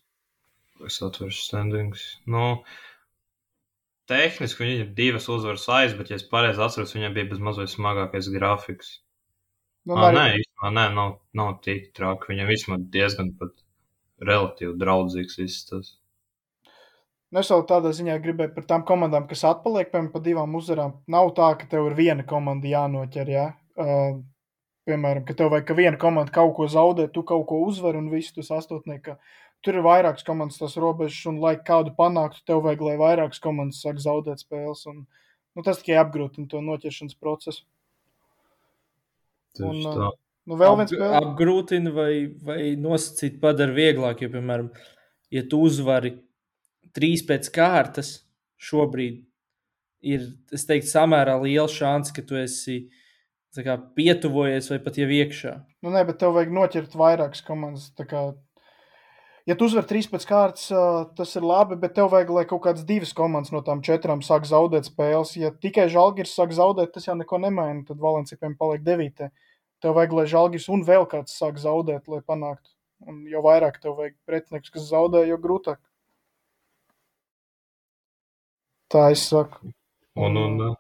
Es 0.89 0.97
atveru 1.05 1.35
standings. 1.35 2.15
Nu, 2.25 2.63
tehniski 4.09 4.63
viņam 4.65 4.81
ir 4.83 4.89
divas 4.97 5.29
uzvaras 5.31 5.67
aiz, 5.69 5.93
bet, 5.97 6.09
ja 6.11 6.17
es 6.19 6.25
pareizi 6.27 6.61
atceros, 6.65 6.95
viņam 6.97 7.13
bija 7.15 7.29
bez 7.31 7.39
mazliet 7.45 7.71
smagākais 7.71 8.27
grafiks. 8.33 8.97
Nu, 9.87 9.95
Ah, 9.95 10.09
arī- 10.09 10.17
nē, 10.17 10.25
īstenībā 10.41 10.73
nē, 10.75 10.85
nav, 10.93 11.15
nav 11.33 11.61
tik 11.63 11.93
traki. 11.95 12.33
Viņam 12.33 12.47
vismaz 12.51 12.81
diezgan 12.93 13.31
pat 13.39 13.53
relatīvi 14.21 14.75
draudzīgs 14.77 15.39
izstāsts. 15.45 15.95
Nu, 17.31 17.39
Es 17.39 17.49
vēl 17.53 17.61
tādā 17.69 17.91
ziņā 17.93 18.17
gribēju 18.23 18.55
par 18.55 18.63
tām 18.65 18.83
komandām, 18.85 19.27
kas 19.29 19.43
atpaliek 19.45 19.91
piemēram, 19.91 20.11
pa 20.11 20.19
divām 20.19 20.55
uzvarām. 20.57 20.95
Nav 21.07 21.29
tā, 21.37 21.51
ka 21.59 21.67
tev 21.69 21.85
ir 21.91 21.95
viena 21.95 22.23
komanda 22.25 22.65
jānoķer. 22.67 23.29
Ja? 23.29 23.43
Uh, 23.77 24.21
piemēram, 24.89 25.25
ka 25.27 25.35
tev 25.37 25.51
vajag, 25.53 25.67
ka 25.67 25.75
viena 25.77 25.97
komanda 26.01 26.31
kaut 26.33 26.55
ko 26.57 26.65
zaudē, 26.65 27.05
tu 27.13 27.21
kaut 27.23 27.45
ko 27.47 27.61
uzvari 27.67 27.97
un 28.01 28.09
viss 28.09 28.33
tas 28.33 28.49
astotnieks. 28.49 29.17
Tur 29.61 29.75
ir 29.75 29.83
vairākas 29.83 30.23
komandas, 30.23 30.57
tas 30.61 30.77
robežas, 30.79 31.25
un 31.27 31.39
lai 31.43 31.57
kādu 31.57 31.91
panāktu, 31.97 32.39
tev 32.47 32.61
vajag, 32.63 32.81
lai 32.85 32.95
vairākas 33.01 33.41
komandas 33.43 33.81
sāk 33.83 33.97
zaudēt 33.99 34.39
spēles. 34.45 34.85
Un, 34.87 35.01
nu, 35.55 35.63
tas 35.65 35.81
tikai 35.81 35.97
apgrūtina 35.99 36.47
to 36.47 36.61
noķeršanas 36.63 37.17
procesu. 37.19 37.65
Un, 39.59 39.81
tā. 39.83 40.09
Nu, 40.49 40.55
vēl 40.57 40.77
viens 40.79 40.93
Ap- 40.93 40.97
spēle. 40.97 41.17
apgrūtina 41.19 41.91
vai, 41.93 42.11
vai 42.47 42.59
nosacīt 42.79 43.39
padara 43.41 43.75
vieglāk. 43.75 44.23
Jo, 44.23 44.31
piemēram, 44.33 44.69
ja 45.35 45.43
tu 45.51 45.59
uzvari 45.67 46.13
trīs 46.95 47.25
pēc 47.27 47.51
kārtas, 47.53 48.13
šobrīd 48.57 49.19
ir, 50.07 50.23
es 50.55 50.63
teiktu, 50.65 50.87
samērā 50.89 51.35
liels 51.43 51.75
šāns, 51.75 52.13
ka 52.15 52.23
tu 52.25 52.39
esi 52.39 52.85
tā 53.55 53.65
kā, 53.65 53.75
pietuvojies 53.97 54.71
vai 54.71 54.79
pat 54.85 54.97
jau 55.01 55.09
iekšā. 55.09 55.53
Nu, 55.83 55.91
nē, 55.93 56.05
bet 56.07 56.19
tev 56.21 56.33
vajag 56.37 56.51
noķert 56.55 56.95
vairākas 56.97 57.43
komandas. 57.45 57.91
tā 57.97 58.07
kā- 58.07 58.37
Ja 59.49 59.55
tu 59.57 59.65
uzvari 59.65 59.87
trīs 59.89 60.05
pēc 60.05 60.27
kārtas, 60.29 60.67
ā, 60.69 60.81
tas 61.17 61.31
ir 61.39 61.45
labi, 61.47 61.77
bet 61.81 61.95
tev 61.97 62.11
vajag, 62.13 62.31
lai 62.35 62.43
kaut 62.45 62.61
kādas 62.67 62.85
divas 62.85 63.15
komandas 63.17 63.49
no 63.49 63.63
tām 63.65 63.79
četrām 63.85 64.21
sāk 64.21 64.45
zaudēt 64.45 64.85
spēles. 64.91 65.31
Ja 65.41 65.49
tikai 65.49 65.87
Žalgiris 65.89 66.35
sāk 66.37 66.53
zaudēt, 66.53 66.91
tas 66.93 67.07
jau 67.07 67.15
neko 67.17 67.39
nemaina. 67.41 67.81
Tad 67.87 67.97
Valencijam 68.03 68.53
paliek 68.59 68.83
devītē. 68.85 69.31
Tev 69.81 69.95
vajag, 69.97 70.13
lai 70.19 70.27
Žalgiris 70.29 70.69
un 70.69 70.83
vēl 70.85 71.07
kāds 71.09 71.33
sāk 71.39 71.57
zaudēt, 71.61 72.05
lai 72.11 72.21
panāktu. 72.21 72.69
Un 73.09 73.23
jo 73.31 73.41
vairāk 73.41 73.79
tev 73.81 73.95
vajag 73.97 74.17
pretinieks, 74.29 74.69
kas 74.75 74.89
zaudē, 74.91 75.23
jo 75.25 75.39
grūtāk. 75.41 75.79
Tā 78.93 79.07
es 79.15 79.23
saku. 79.31 79.71
Un, 80.19 80.37
un, 80.37 80.75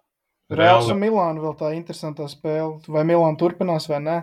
Reāls 0.49 0.89
un 0.89 0.97
Milāna 1.01 1.41
vēl 1.41 1.55
tā 1.57 1.71
interesantā 1.77 2.25
spēle. 2.29 2.79
Vai 2.89 3.05
Milāna 3.07 3.37
turpinās 3.39 3.89
vai 3.89 4.03
nē? 4.05 4.19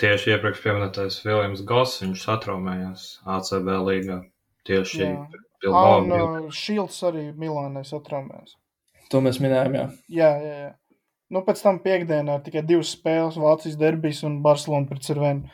Tieši 0.00 0.34
iepriekš 0.34 0.64
pieminētais 0.64 1.20
Viljams 1.24 1.62
Goss, 1.68 2.00
viņš 2.04 2.26
satraumējās 2.26 3.06
ACB 3.38 3.70
līgā. 3.86 4.20
Tieši. 4.68 5.08
Bilbao. 5.60 6.00
Un 6.00 6.12
uh, 6.16 6.52
Šilds 6.54 7.00
arī 7.08 7.30
Milānai 7.36 7.84
satraumējās. 7.84 8.56
To 9.12 9.20
mēs 9.24 9.40
minējām. 9.42 9.74
Jā. 9.76 9.86
Jā, 10.08 10.30
jā, 10.40 10.60
jā. 10.64 10.70
Nu, 11.30 11.42
pēc 11.46 11.60
tam 11.62 11.78
piekdienā 11.82 12.38
ir 12.38 12.46
tikai 12.46 12.62
divas 12.66 12.90
spēles, 12.96 13.38
Vācijas 13.38 13.76
derbijas 13.78 14.24
un 14.26 14.40
Barcelona 14.44 14.88
pret 14.90 15.04
Cervenu. 15.06 15.50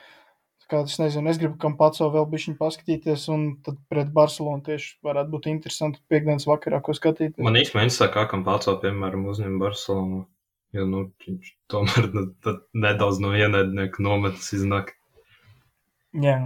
Kā, 0.67 0.81
es 0.83 0.97
nezinu, 0.99 1.31
es 1.31 1.39
gribu 1.39 1.55
kam 1.63 1.77
pats 1.79 2.01
vēl 2.03 2.25
bišķiņu 2.33 2.57
paskatīties, 2.59 3.29
un 3.31 3.45
tad 3.63 3.77
pret 3.93 4.09
Barcelonu 4.15 4.65
tieši 4.67 4.97
varētu 5.07 5.31
būt 5.31 5.45
interesanti 5.53 6.01
piekdienas 6.11 6.49
vakarā, 6.49 6.81
ko 6.83 6.97
skatīties. 6.97 7.39
Man 7.45 7.61
īstenībā 7.61 7.85
interesē, 7.87 8.09
kā 8.15 8.25
kam 8.33 8.43
pats 8.47 8.73
piemēram 8.83 9.29
uzņem 9.31 9.61
Barcelonu. 9.63 10.25
Jo, 10.75 10.85
nu, 10.91 11.03
viņš 11.23 11.51
tomēr 11.71 12.09
nu, 12.15 12.25
nedaudz 12.75 13.21
no 13.23 13.31
ienaidnieka 13.39 14.03
nometas 14.03 14.49
iznāk. 14.57 14.95
Jā. 16.17 16.39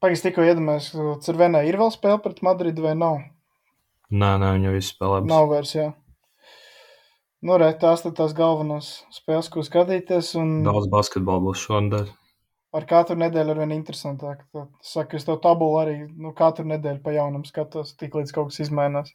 Pagaidzi 0.00 0.28
tikko 0.28 0.46
iedomājos, 0.48 0.92
ka 0.94 1.14
Cervenē 1.26 1.64
ir 1.68 1.76
vēl 1.80 1.90
spēle 1.92 2.20
pret 2.24 2.40
Madridu 2.46 2.86
vai 2.86 2.94
nav? 2.96 3.18
Nē, 4.10 4.30
nē, 4.40 4.54
viņa 4.56 4.72
visu 4.74 4.94
spēlē. 4.94 5.20
Nav 5.28 5.50
vairs, 5.52 5.74
jā. 5.76 5.90
Nu, 7.44 7.56
re, 7.60 7.70
tās 7.80 8.02
tad 8.04 8.16
tās 8.18 8.32
galvenās 8.36 8.88
spēles, 9.14 9.48
ko 9.52 9.62
skatīties, 9.64 10.32
un 10.40 10.58
Daudz 10.66 10.88
basketbola 10.92 11.40
būs 11.44 11.62
šonadēļ. 11.66 12.08
ar 12.76 12.84
katru 12.86 13.16
nedēļu 13.20 13.54
ar 13.54 13.60
vien 13.62 13.72
interesantāk. 13.76 14.42
Tad, 14.54 14.68
Saka, 14.84 15.16
es 15.16 15.24
to 15.28 15.36
tabulu 15.42 15.78
arī 15.80 15.96
nu, 16.08 16.32
katru 16.36 16.66
nedēļu 16.70 17.00
pa 17.04 17.14
jaunam 17.16 17.44
skatos, 17.48 17.94
tik 18.00 18.14
līdz 18.18 18.34
kaut 18.36 18.50
kas 18.52 18.60
izmainās. 18.66 19.12